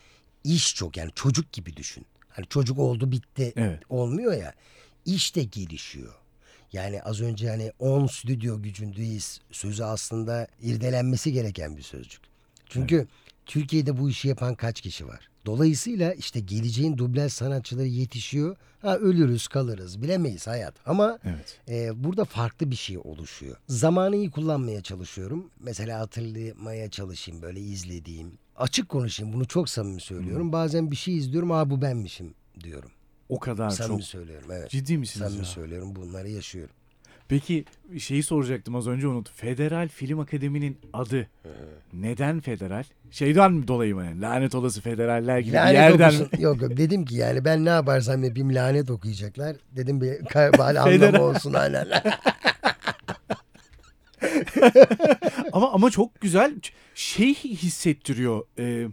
iş 0.45 0.75
çok 0.75 0.97
yani 0.97 1.11
çocuk 1.15 1.53
gibi 1.53 1.77
düşün. 1.77 2.07
Hani 2.29 2.47
çocuk 2.47 2.79
oldu 2.79 3.13
bitti 3.13 3.53
Evet. 3.57 3.83
olmuyor 3.89 4.33
ya 4.33 4.55
iş 5.05 5.37
de 5.37 5.43
gelişiyor. 5.43 6.15
Yani 6.73 7.03
az 7.03 7.21
önce 7.21 7.49
hani 7.49 7.73
10 7.79 8.07
stüdyo 8.07 8.63
gücündeyiz 8.63 9.41
sözü 9.53 9.85
aslında 9.85 10.47
irdelenmesi 10.63 11.33
gereken 11.33 11.77
bir 11.77 11.83
sözcük. 11.83 12.21
Çünkü 12.69 13.07
Türkiye'de 13.47 13.99
bu 13.99 14.11
işi 14.11 14.29
yapan 14.29 14.55
kaç 14.55 14.81
kişi 14.81 15.07
var? 15.07 15.30
Dolayısıyla 15.47 16.13
işte 16.15 16.41
geleceğin 16.41 16.99
dublaj 16.99 17.33
sanatçıları 17.33 17.87
yetişiyor. 17.87 18.57
Ha 18.83 18.97
ölürüz 18.99 19.49
kalırız 19.49 20.03
bilemeyiz 20.03 20.47
hayat. 20.47 20.75
Ama 20.87 21.19
Evet. 21.25 21.61
e, 21.69 22.05
burada 22.05 22.25
farklı 22.25 22.71
bir 22.71 22.77
şey 22.77 22.99
oluşuyor. 22.99 23.57
Zamanı 23.69 24.17
iyi 24.17 24.31
kullanmaya 24.31 24.83
çalışıyorum. 24.83 25.51
Mesela 25.61 26.01
hatırlamaya 26.01 26.91
çalışayım 26.91 27.43
böyle 27.43 27.61
izlediğim. 27.61 28.33
Açık 28.57 28.89
konuşayım 28.89 29.33
bunu 29.33 29.45
çok 29.49 29.69
samimi 29.69 30.01
söylüyorum. 30.01 30.53
Bazen 30.53 30.91
bir 30.91 30.97
şey 30.97 31.17
izliyorum 31.17 31.53
aa 31.53 31.71
bu 31.71 31.83
benmişim 31.83 32.35
diyorum. 32.61 32.91
O 33.29 33.39
kadar 33.39 33.71
samimi 33.71 34.01
çok. 34.01 34.07
söylüyorum 34.09 34.49
evet. 34.53 34.71
Ciddi 34.71 34.99
misiniz 34.99 35.27
Samimi 35.27 35.39
ya? 35.39 35.45
söylüyorum 35.45 35.97
bunları 35.97 36.29
yaşıyorum. 36.31 36.75
Peki 37.31 37.65
şeyi 37.99 38.23
soracaktım 38.23 38.77
az 38.77 38.87
önce 38.89 39.07
unuttum. 39.09 39.35
Federal 39.37 39.89
Film 39.89 40.21
Akademi'nin 40.21 40.79
adı 40.93 41.29
neden 41.93 42.41
federal? 42.41 42.85
Şeyden 43.11 43.53
mi 43.53 43.69
dolayı 43.69 43.95
mı? 43.95 44.05
yani? 44.05 44.21
Lanet 44.21 44.55
olası 44.55 44.81
federaller 44.81 45.39
gibi 45.39 45.53
bir 45.53 45.57
Lanet 45.57 45.75
yerden 45.75 46.15
mi? 46.15 46.29
Yok 46.39 46.63
yok 46.63 46.77
dedim 46.77 47.05
ki 47.05 47.15
yani 47.15 47.45
ben 47.45 47.65
ne 47.65 47.69
yaparsam 47.69 48.25
yapayım 48.25 48.55
lanet 48.55 48.91
okuyacaklar. 48.91 49.57
Dedim 49.77 50.01
bir 50.01 50.21
bari 50.59 50.81
anlamı 50.81 51.23
olsun 51.23 51.53
aynen. 51.53 51.87
ama 55.53 55.73
ama 55.73 55.91
çok 55.91 56.21
güzel 56.21 56.55
şey 56.95 57.35
hissettiriyor. 57.35 58.45
Ee, 58.59 58.87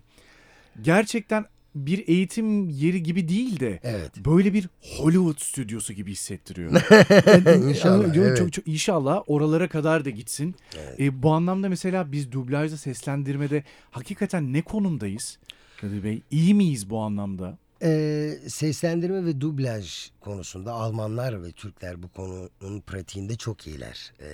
gerçekten 0.81 1.45
bir 1.85 2.07
eğitim 2.07 2.69
yeri 2.69 3.03
gibi 3.03 3.29
değil 3.29 3.59
de 3.59 3.79
Evet. 3.83 4.11
böyle 4.17 4.53
bir 4.53 4.69
Hollywood 4.97 5.37
stüdyosu 5.39 5.93
gibi 5.93 6.11
hissettiriyor. 6.11 6.71
İnşallah, 7.69 8.05
Çok- 8.05 8.15
evet. 8.17 8.37
çok, 8.37 8.53
çok, 8.53 8.67
inşallah 8.67 9.23
oralara 9.27 9.67
kadar 9.69 10.05
da 10.05 10.09
gitsin. 10.09 10.55
Ee, 10.99 11.23
bu 11.23 11.31
anlamda 11.31 11.69
mesela 11.69 12.11
biz 12.11 12.31
dublajda 12.31 12.77
seslendirmede 12.77 13.63
hakikaten 13.91 14.53
ne 14.53 14.61
konumdayız? 14.61 15.37
Kadir 15.81 16.03
Bey 16.03 16.21
iyi 16.31 16.53
miyiz 16.53 16.89
bu 16.89 16.99
anlamda? 16.99 17.57
Ee, 17.83 18.33
seslendirme 18.47 19.25
ve 19.25 19.41
dublaj 19.41 20.09
konusunda 20.21 20.71
Almanlar 20.73 21.43
ve 21.43 21.51
Türkler 21.51 22.03
bu 22.03 22.07
konunun 22.09 22.81
pratiğinde 22.81 23.35
çok 23.35 23.67
iyiler. 23.67 24.13
Ee, 24.21 24.27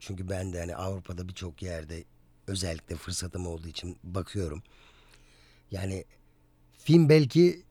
çünkü 0.00 0.28
ben 0.28 0.52
de 0.52 0.60
hani 0.60 0.76
Avrupa'da 0.76 1.28
birçok 1.28 1.62
yerde 1.62 2.04
özellikle 2.46 2.96
fırsatım 2.96 3.46
olduğu 3.46 3.68
için 3.68 3.96
bakıyorum. 4.04 4.62
Yani 5.70 6.04
film 6.78 7.08
belki 7.08 7.62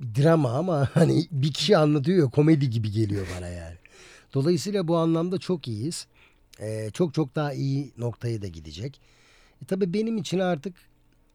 drama 0.00 0.50
ama 0.50 0.88
hani 0.94 1.26
bir 1.30 1.52
kişi 1.52 1.76
anlatıyor 1.76 2.30
komedi 2.30 2.70
gibi 2.70 2.90
geliyor 2.90 3.26
bana 3.36 3.48
yani. 3.48 3.76
Dolayısıyla 4.34 4.88
bu 4.88 4.96
anlamda 4.96 5.38
çok 5.38 5.68
iyiyiz. 5.68 6.06
Ee, 6.60 6.90
çok 6.92 7.14
çok 7.14 7.34
daha 7.34 7.52
iyi 7.52 7.92
noktaya 7.98 8.42
da 8.42 8.46
gidecek. 8.46 9.00
E, 9.62 9.64
tabii 9.64 9.92
benim 9.92 10.18
için 10.18 10.38
artık 10.38 10.74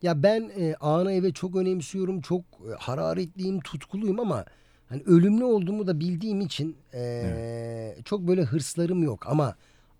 ya 0.01 0.23
ben 0.23 0.51
e, 0.57 0.75
ana 0.81 1.11
eve 1.11 1.31
çok 1.31 1.55
önemsiyorum. 1.55 2.21
Çok 2.21 2.41
e, 2.41 2.71
hararetliyim, 2.79 3.59
tutkuluyum 3.59 4.19
ama 4.19 4.45
hani 4.89 5.03
ölümlü 5.05 5.43
olduğumu 5.43 5.87
da 5.87 5.99
bildiğim 5.99 6.41
için 6.41 6.77
e, 6.93 7.95
çok 8.05 8.27
böyle 8.27 8.43
hırslarım 8.43 9.03
yok. 9.03 9.27
Ama 9.27 9.55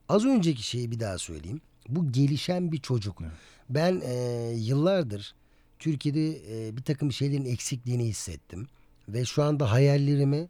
az 0.10 0.26
önceki 0.26 0.64
şeyi 0.64 0.92
bir 0.92 1.00
daha 1.00 1.18
söyleyeyim. 1.18 1.62
Bu 1.90 2.12
gelişen 2.12 2.72
bir 2.72 2.78
çocuk. 2.78 3.22
Ben 3.70 4.02
e, 4.06 4.14
yıllardır 4.56 5.36
Türkiye'de 5.82 6.28
e, 6.68 6.78
bir 6.78 6.84
takım 6.84 7.12
şeylerin 7.12 7.46
eksikliğini 7.46 8.06
hissettim. 8.06 8.68
Ve 9.10 9.26
şu 9.26 9.44
anda 9.44 9.72
hayallerimi 9.72 10.48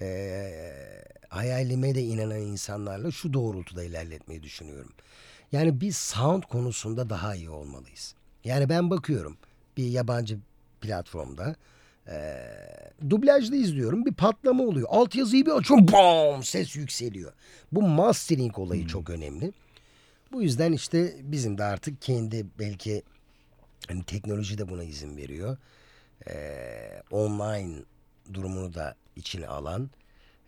e, 0.00 0.08
hayalime 1.28 1.94
de 1.94 2.02
inanan 2.02 2.40
insanlarla 2.40 3.10
şu 3.10 3.32
doğrultuda 3.32 3.84
ilerletmeyi 3.84 4.42
düşünüyorum. 4.42 4.92
Yani 5.52 5.80
biz 5.80 5.96
sound 5.96 6.42
konusunda 6.42 7.10
daha 7.10 7.34
iyi 7.34 7.50
olmalıyız. 7.50 8.14
Yani 8.44 8.68
ben 8.68 8.90
bakıyorum 8.90 9.36
bir 9.76 9.84
yabancı 9.86 10.38
platformda 10.80 11.56
Ee, 12.08 12.36
dublajda 13.10 13.56
izliyorum 13.56 14.06
bir 14.06 14.14
patlama 14.14 14.64
oluyor. 14.64 14.88
Alt 14.90 15.14
yazıyı 15.14 15.46
bir 15.46 15.50
açıyorum 15.50 15.86
bam 15.92 16.42
ses 16.44 16.76
yükseliyor. 16.76 17.32
Bu 17.72 17.82
mastering 17.82 18.58
olayı 18.58 18.86
çok 18.86 19.10
önemli. 19.10 19.52
Bu 20.32 20.42
yüzden 20.42 20.72
işte 20.72 21.16
bizim 21.22 21.58
de 21.58 21.64
artık 21.64 22.02
kendi 22.02 22.46
belki 22.58 23.02
hani 23.88 24.04
teknoloji 24.04 24.58
de 24.58 24.68
buna 24.68 24.84
izin 24.84 25.16
veriyor. 25.16 25.56
Ee, 26.28 27.02
online 27.10 27.78
durumunu 28.32 28.74
da 28.74 28.94
içine 29.16 29.46
alan 29.46 29.90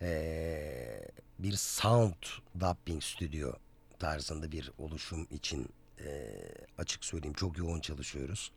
ee, 0.03 1.01
bir 1.39 1.53
sound 1.53 2.15
dubbing 2.61 3.03
stüdyo 3.03 3.53
tarzında 3.99 4.53
bir 4.53 4.71
oluşum 4.79 5.27
için 5.31 5.69
ee, 6.01 6.35
açık 6.79 7.05
söyleyeyim 7.05 7.35
çok 7.35 7.59
yoğun 7.59 7.81
çalışıyoruz. 7.81 8.53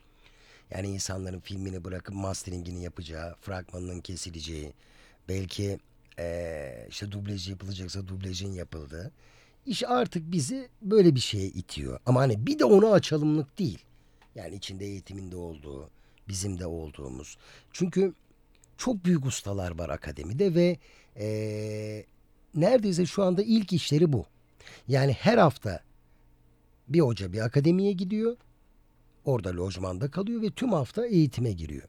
Yani 0.71 0.87
insanların 0.87 1.39
filmini 1.39 1.83
bırakıp 1.83 2.15
masteringini 2.15 2.83
yapacağı, 2.83 3.35
fragmanının 3.41 4.01
kesileceği, 4.01 4.73
belki 5.29 5.79
ee, 6.19 6.87
işte 6.89 7.11
dublaj 7.11 7.49
yapılacaksa 7.49 8.07
dublajın 8.07 8.51
yapıldığı. 8.53 9.11
İş 9.65 9.83
artık 9.83 10.31
bizi 10.31 10.69
böyle 10.81 11.15
bir 11.15 11.19
şeye 11.19 11.47
itiyor. 11.47 11.99
Ama 12.05 12.21
hani 12.21 12.47
bir 12.47 12.59
de 12.59 12.65
onu 12.65 12.91
açalımlık 12.91 13.59
değil. 13.59 13.79
Yani 14.35 14.55
içinde 14.55 14.85
eğitiminde 14.85 15.35
olduğu, 15.35 15.89
bizim 16.27 16.59
de 16.59 16.65
olduğumuz. 16.65 17.37
Çünkü 17.71 18.13
çok 18.77 19.05
büyük 19.05 19.25
ustalar 19.25 19.77
var 19.77 19.89
akademide 19.89 20.55
ve 20.55 20.77
ee, 21.17 22.05
neredeyse 22.55 23.05
şu 23.05 23.23
anda 23.23 23.43
ilk 23.43 23.73
işleri 23.73 24.13
bu. 24.13 24.25
Yani 24.87 25.13
her 25.13 25.37
hafta 25.37 25.83
bir 26.87 26.99
hoca 26.99 27.33
bir 27.33 27.39
akademiye 27.39 27.91
gidiyor. 27.91 28.37
Orada 29.25 29.57
lojmanda 29.57 30.11
kalıyor 30.11 30.41
ve 30.41 30.49
tüm 30.49 30.73
hafta 30.73 31.05
eğitime 31.05 31.51
giriyor. 31.51 31.83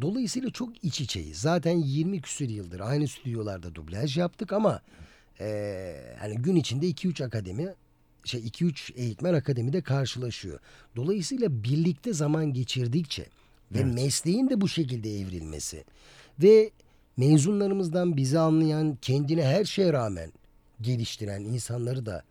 Dolayısıyla 0.00 0.50
çok 0.50 0.84
iç 0.84 1.00
içeyiz. 1.00 1.38
Zaten 1.38 1.78
20 1.78 2.20
küsur 2.20 2.48
yıldır 2.48 2.80
aynı 2.80 3.08
stüdyolarda 3.08 3.74
dublaj 3.74 4.18
yaptık 4.18 4.52
ama 4.52 4.82
ee, 5.40 6.16
hani 6.18 6.34
gün 6.34 6.56
içinde 6.56 6.86
2-3 6.86 7.24
akademi 7.24 7.74
şey 8.24 8.40
2-3 8.40 8.92
eğitmen 8.94 9.34
akademide 9.34 9.80
karşılaşıyor. 9.80 10.58
Dolayısıyla 10.96 11.64
birlikte 11.64 12.12
zaman 12.12 12.52
geçirdikçe 12.52 13.22
ve 13.72 13.78
Evet. 13.80 13.94
mesleğin 13.94 14.50
de 14.50 14.60
bu 14.60 14.68
şekilde 14.68 15.18
evrilmesi 15.20 15.84
ve 16.42 16.70
mezunlarımızdan 17.16 18.16
bizi 18.16 18.38
anlayan, 18.38 18.98
kendine 19.02 19.44
her 19.44 19.64
şeye 19.64 19.92
rağmen 19.92 20.32
geliştiren 20.80 21.40
insanları 21.44 22.06
da 22.06 22.22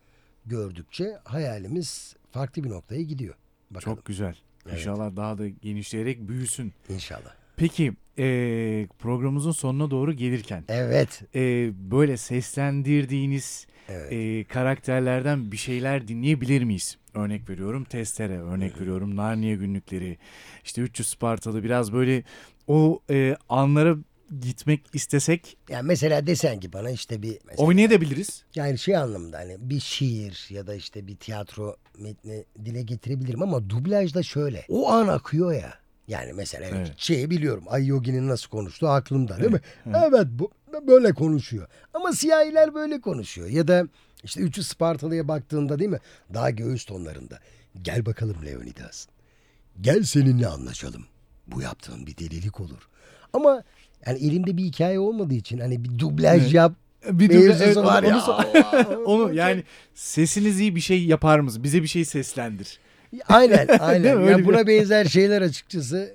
gördükçe 0.46 1.18
hayalimiz 1.24 2.16
farklı 2.30 2.64
bir 2.64 2.70
noktaya 2.70 3.02
gidiyor. 3.02 3.34
Bakalım 3.70 3.96
Çok 3.96 4.04
güzel. 4.04 4.34
Evet. 4.66 4.78
İnşallah 4.78 5.16
daha 5.16 5.38
da 5.38 5.48
genişleyerek 5.48 6.28
büyüsün. 6.28 6.72
inşallah. 6.88 7.34
Peki 7.56 7.92
eee, 8.16 8.88
programımızın 8.98 9.50
sonuna 9.52 9.90
doğru 9.90 10.12
gelirken 10.12 10.64
Evet. 10.68 11.22
eee, 11.34 11.70
böyle 11.74 12.16
seslendirdiğiniz 12.16 13.66
Evet. 13.90 14.12
eee, 14.12 14.44
karakterlerden 14.44 15.52
bir 15.52 15.56
şeyler 15.56 16.08
dinleyebilir 16.08 16.62
miyiz? 16.64 16.96
Örnek 17.14 17.50
veriyorum 17.50 17.84
Testere, 17.84 18.38
örnek 18.40 18.80
veriyorum 18.80 19.16
Narnia 19.16 19.54
günlükleri, 19.54 20.18
işte 20.64 20.82
300 20.82 21.08
Spartalı 21.08 21.64
biraz 21.64 21.92
böyle 21.92 22.22
o 22.66 23.00
eee, 23.10 23.36
anlara 23.48 23.96
gitmek 24.40 24.80
istesek 24.94 25.56
Yani 25.68 25.86
mesela 25.86 26.26
desen 26.26 26.60
ki 26.60 26.72
bana 26.72 26.90
işte 26.90 27.22
bir 27.22 27.38
mesela, 27.46 27.66
oynayabiliriz. 27.66 28.44
yani 28.54 28.78
şey 28.78 28.96
anlamında 28.96 29.38
hani 29.38 29.56
bir 29.58 29.80
şiir 29.80 30.46
ya 30.50 30.66
da 30.66 30.74
işte 30.74 31.06
bir 31.06 31.16
tiyatro 31.16 31.76
metni 31.98 32.44
dile 32.64 32.82
getirebilirim 32.82 33.42
ama 33.42 33.70
dublajda 33.70 34.22
şöyle. 34.22 34.64
O 34.68 34.90
an 34.92 35.08
akıyor 35.08 35.52
ya. 35.52 35.74
Yani 36.08 36.32
mesela 36.32 36.66
evet, 36.66 36.76
Evet. 36.86 36.94
şeyi 36.96 37.30
biliyorum. 37.30 37.64
Ay 37.68 37.86
Yogi'nin 37.86 38.28
nasıl 38.28 38.48
konuştuğu 38.50 38.88
aklımda 38.88 39.38
değil 39.40 39.50
mi? 39.52 39.60
Evet 39.86 40.26
bu 40.30 40.50
böyle 40.86 41.12
konuşuyor. 41.12 41.68
Ama 41.94 42.12
siyahiler 42.12 42.74
böyle 42.74 43.00
konuşuyor. 43.00 43.48
Ya 43.48 43.68
da 43.68 43.86
işte 44.24 44.40
300 44.40 44.66
Spartalı'ya 44.66 45.28
baktığında 45.28 45.78
değil 45.78 45.90
mi? 45.90 45.98
Daha 46.34 46.50
göğüs 46.50 46.84
tonlarında. 46.84 47.38
Gel 47.82 48.06
bakalım 48.06 48.36
Leonidas. 48.46 49.06
Gel 49.80 50.02
seninle 50.02 50.46
anlaşalım. 50.46 51.04
Bu 51.46 51.62
yaptığın 51.62 52.06
bir 52.06 52.16
delilik 52.16 52.60
olur. 52.60 52.88
Ama 53.32 53.62
yani 54.06 54.18
elimde 54.18 54.56
bir 54.56 54.64
hikaye 54.64 54.98
olmadığı 54.98 55.34
için 55.34 55.58
hani 55.58 55.84
bir 55.84 55.98
dublaj 55.98 56.42
Evet. 56.42 56.54
yap. 56.54 56.72
Bir 57.10 57.30
duble- 57.30 57.34
mevzusu 57.38 57.64
evet, 57.64 57.76
onu- 57.76 57.86
var 57.86 58.02
ya. 58.02 58.10
onu 58.14 58.18
so- 58.22 58.32
Allah! 58.32 58.98
Onu 59.04 59.34
yani 59.34 59.64
sesiniz 59.94 60.60
iyi 60.60 60.76
bir 60.76 60.80
şey 60.80 61.04
yapar 61.04 61.40
mısın? 61.40 61.64
Bize 61.64 61.82
bir 61.82 61.86
şey 61.88 62.04
seslendir. 62.04 62.78
Aynen 63.28 63.68
aynen. 63.80 64.20
ya 64.20 64.38
bir- 64.38 64.44
buna 64.44 64.66
benzer 64.66 65.04
şeyler 65.04 65.42
açıkçası. 65.42 66.14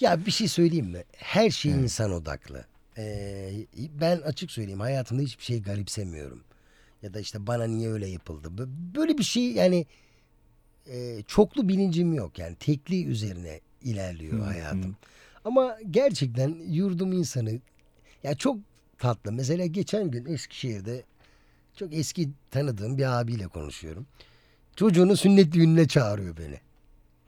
Ya 0.00 0.26
bir 0.26 0.30
şey 0.30 0.48
söyleyeyim 0.48 0.86
mi? 0.86 1.04
Her 1.16 1.50
şey 1.50 1.72
insan 1.72 2.12
odaklı. 2.12 2.64
Ee, 2.98 3.52
ben 4.00 4.16
açık 4.16 4.50
söyleyeyim 4.50 4.80
hayatımda 4.80 5.22
hiçbir 5.22 5.44
şey 5.44 5.62
garipsemiyorum. 5.62 6.44
Ya 7.02 7.14
da 7.14 7.20
işte 7.20 7.46
bana 7.46 7.64
niye 7.64 7.90
öyle 7.90 8.06
yapıldı. 8.08 8.48
Bö- 8.48 8.94
Böyle 8.96 9.18
bir 9.18 9.22
şey 9.22 9.52
yani 9.52 9.86
e, 10.86 11.22
çoklu 11.26 11.68
bilincim 11.68 12.14
yok. 12.14 12.38
Yani 12.38 12.56
tekli 12.56 13.04
üzerine 13.04 13.60
ilerliyor 13.82 14.38
Hı, 14.38 14.42
hayatım. 14.44 14.96
Ama 15.44 15.78
gerçekten 15.90 16.48
yurdum 16.68 17.12
insanı 17.12 17.60
ya 18.22 18.34
çok 18.34 18.56
tatlı. 18.98 19.32
Mesela 19.32 19.66
geçen 19.66 20.10
gün 20.10 20.24
Eskişehir'de 20.26 21.02
çok 21.76 21.94
eski 21.94 22.28
tanıdığım 22.50 22.98
bir 22.98 23.20
abiyle 23.20 23.46
konuşuyorum. 23.46 24.06
Çocuğunu 24.76 25.16
sünnet 25.16 25.52
düğününe 25.52 25.88
çağırıyor 25.88 26.36
beni. 26.36 26.60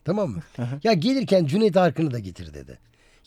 Tamam 0.04 0.30
mı? 0.30 0.42
ya 0.84 0.92
gelirken 0.92 1.46
Cüneyt 1.46 1.76
Arkın'ı 1.76 2.10
da 2.10 2.18
getir 2.18 2.54
dedi. 2.54 2.78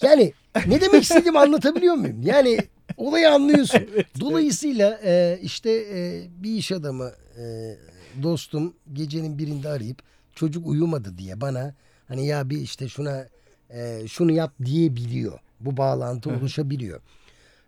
Yani 0.01 0.33
ne 0.67 0.81
demek 0.81 1.03
istediğimi 1.03 1.39
anlatabiliyor 1.39 1.95
muyum? 1.95 2.21
Yani 2.23 2.57
olayı 2.97 3.31
anlıyorsun. 3.31 3.81
Dolayısıyla 4.19 4.99
e, 5.03 5.39
işte 5.41 5.71
e, 5.71 6.27
bir 6.43 6.55
iş 6.55 6.71
adamı 6.71 7.11
e, 7.37 7.75
dostum 8.23 8.73
gecenin 8.93 9.37
birinde 9.37 9.69
arayıp 9.69 10.01
çocuk 10.35 10.67
uyumadı 10.67 11.17
diye 11.17 11.41
bana 11.41 11.75
hani 12.07 12.25
ya 12.25 12.49
bir 12.49 12.57
işte 12.57 12.89
şuna 12.89 13.27
e, 13.69 14.07
şunu 14.07 14.31
yap 14.31 14.53
diyebiliyor. 14.65 15.39
Bu 15.59 15.77
bağlantı 15.77 16.29
oluşabiliyor. 16.29 17.01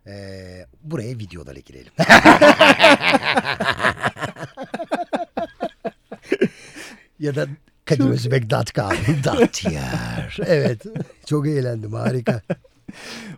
E, 0.08 0.66
buraya 0.84 1.18
videolara 1.18 1.60
girelim. 1.60 1.92
ya 7.20 7.36
da 7.36 7.48
kadirözbek.com.tr 7.86 10.42
Evet. 10.46 10.86
Çok 11.26 11.48
eğlendim. 11.48 11.94
Harika. 11.94 12.42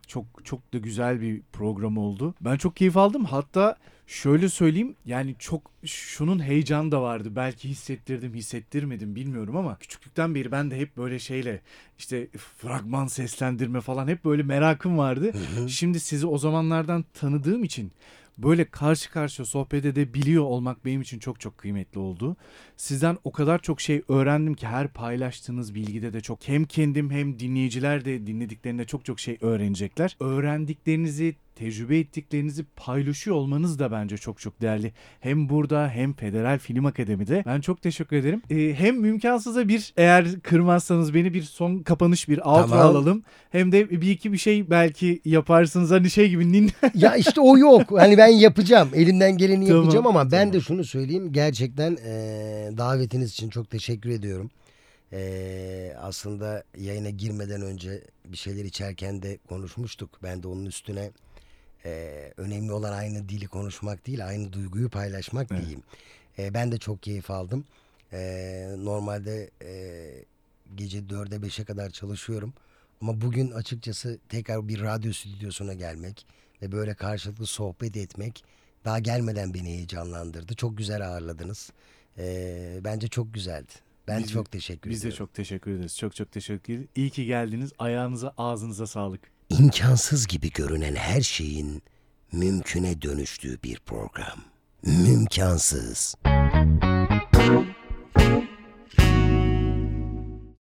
Çok 0.07 0.25
çok 0.43 0.73
da 0.73 0.77
güzel 0.77 1.21
bir 1.21 1.41
program 1.53 1.97
oldu. 1.97 2.33
Ben 2.41 2.57
çok 2.57 2.75
keyif 2.75 2.97
aldım. 2.97 3.25
Hatta 3.25 3.75
şöyle 4.07 4.49
söyleyeyim 4.49 4.95
yani 5.05 5.35
çok 5.39 5.71
şunun 5.85 6.43
heyecanı 6.43 6.91
da 6.91 7.01
vardı. 7.01 7.35
Belki 7.35 7.69
hissettirdim 7.69 8.33
hissettirmedim 8.33 9.15
bilmiyorum 9.15 9.57
ama 9.57 9.77
küçüklükten 9.79 10.35
beri 10.35 10.51
ben 10.51 10.71
de 10.71 10.77
hep 10.77 10.97
böyle 10.97 11.19
şeyle 11.19 11.61
işte 11.97 12.27
fragman 12.57 13.07
seslendirme 13.07 13.81
falan 13.81 14.07
hep 14.07 14.25
böyle 14.25 14.43
merakım 14.43 14.97
vardı. 14.97 15.31
Şimdi 15.67 15.99
sizi 15.99 16.27
o 16.27 16.37
zamanlardan 16.37 17.05
tanıdığım 17.13 17.63
için 17.63 17.91
böyle 18.37 18.65
karşı 18.65 19.11
karşıya 19.11 19.45
sohbet 19.45 19.85
edebiliyor 19.85 20.43
olmak 20.43 20.85
benim 20.85 21.01
için 21.01 21.19
çok 21.19 21.39
çok 21.39 21.57
kıymetli 21.57 21.99
oldu. 21.99 22.37
Sizden 22.77 23.17
o 23.23 23.31
kadar 23.31 23.59
çok 23.59 23.81
şey 23.81 24.01
öğrendim 24.07 24.53
ki 24.53 24.67
her 24.67 24.87
paylaştığınız 24.87 25.75
bilgide 25.75 26.13
de 26.13 26.21
çok 26.21 26.47
hem 26.47 26.65
kendim 26.65 27.11
hem 27.11 27.39
dinleyiciler 27.39 28.05
de 28.05 28.27
dinlediklerinde 28.27 28.85
çok 28.85 29.05
çok 29.05 29.19
şey 29.19 29.37
öğrenecekler. 29.41 30.17
Öğrendiklerinizi, 30.19 31.35
tecrübe 31.55 31.99
ettiklerinizi 31.99 32.63
paylaşıyor 32.75 33.35
olmanız 33.35 33.79
da 33.79 33.91
bence 33.91 34.17
çok 34.17 34.39
çok 34.39 34.61
değerli. 34.61 34.93
Hem 35.19 35.49
burada 35.49 35.89
hem 35.89 36.13
Federal 36.13 36.59
Film 36.59 36.85
Akademi'de. 36.85 37.43
Ben 37.45 37.61
çok 37.61 37.81
teşekkür 37.81 38.15
ederim. 38.15 38.41
Ee, 38.49 38.73
hem 38.77 38.95
mümkansıza 39.01 39.67
bir 39.67 39.93
eğer 39.97 40.39
kırmazsanız 40.39 41.13
beni 41.13 41.33
bir 41.33 41.41
son 41.43 41.79
kapanış 41.79 42.29
bir 42.29 42.37
outro 42.37 42.69
Tamam. 42.69 42.79
alalım. 42.87 43.23
Hem 43.49 43.71
de 43.71 43.89
bir 44.01 44.09
iki 44.11 44.33
bir 44.33 44.37
şey 44.37 44.69
belki 44.69 45.21
yaparsınız 45.25 45.91
hani 45.91 46.09
şey 46.09 46.29
gibi 46.29 46.51
nin 46.51 46.71
ya 46.95 47.15
işte 47.15 47.41
o 47.41 47.57
yok. 47.57 47.91
Hani 47.91 48.17
ben 48.17 48.27
yapacağım. 48.27 48.89
Elimden 48.93 49.37
geleni 49.37 49.67
Tamam, 49.67 49.81
yapacağım 49.81 50.07
ama 50.07 50.25
ben 50.25 50.39
tamam. 50.39 50.53
de 50.53 50.59
şunu 50.61 50.83
söyleyeyim. 50.83 51.31
Gerçekten 51.31 51.91
eee, 52.05 52.77
davetiniz 52.77 53.31
için 53.31 53.49
çok 53.49 53.69
teşekkür 53.69 54.09
ediyorum. 54.09 54.51
Eee, 55.11 55.95
aslında 56.01 56.63
yayına 56.77 57.09
girmeden 57.09 57.61
önce 57.61 58.01
bir 58.25 58.37
şeyler 58.37 58.65
içerken 58.65 59.21
de 59.21 59.37
konuşmuştuk. 59.49 60.09
Ben 60.23 60.43
de 60.43 60.47
onun 60.47 60.65
üstüne 60.65 61.11
eee, 61.85 62.33
önemli 62.37 62.71
olan 62.71 62.93
aynı 62.93 63.29
dili 63.29 63.47
konuşmak 63.47 64.07
değil, 64.07 64.27
aynı 64.27 64.53
duyguyu 64.53 64.89
paylaşmak 64.89 65.47
Evet. 65.51 65.61
diyeyim. 65.61 65.83
Eee, 66.37 66.53
ben 66.53 66.71
de 66.71 66.77
çok 66.77 67.03
keyif 67.03 67.31
aldım. 67.31 67.65
Eee, 68.13 68.75
normalde 68.77 69.49
eee, 69.61 70.25
gece 70.75 71.09
4'e 71.09 71.41
5'e 71.41 71.65
kadar 71.65 71.89
çalışıyorum. 71.89 72.53
Ama 73.01 73.21
bugün 73.21 73.51
açıkçası 73.51 74.19
tekrar 74.29 74.67
bir 74.67 74.81
radyo 74.81 75.13
stüdyosuna 75.13 75.73
gelmek 75.73 76.25
ve 76.61 76.71
böyle 76.71 76.93
karşılıklı 76.93 77.45
sohbet 77.45 77.97
etmek 77.97 78.43
daha 78.85 78.99
gelmeden 78.99 79.53
beni 79.53 79.69
heyecanlandırdı. 79.69 80.55
Çok 80.55 80.77
güzel 80.77 81.07
ağırladınız. 81.09 81.71
Ee, 82.17 82.79
bence 82.83 83.07
çok 83.07 83.33
güzeldi. 83.33 83.71
Ben 84.07 84.19
Biz 84.19 84.27
de- 84.29 84.33
çok 84.33 84.51
teşekkür 84.51 84.89
Biz 84.89 84.97
de 85.03 85.07
ediyorum. 85.07 85.17
çok 85.25 85.33
teşekkür 85.33 85.71
ederiz. 85.71 85.97
Çok 85.97 86.15
çok 86.15 86.31
teşekkür. 86.31 86.85
İyi 86.95 87.09
ki 87.09 87.25
geldiniz. 87.25 87.71
Ayağınıza 87.79 88.33
ağzınıza 88.37 88.87
sağlık. 88.87 89.21
İmkansız 89.49 90.27
gibi 90.27 90.51
görünen 90.51 90.95
her 90.95 91.21
şeyin 91.21 91.83
mümküne 92.31 93.01
dönüştüğü 93.01 93.63
bir 93.63 93.79
program. 93.79 94.39
Mümkansız. 94.83 96.15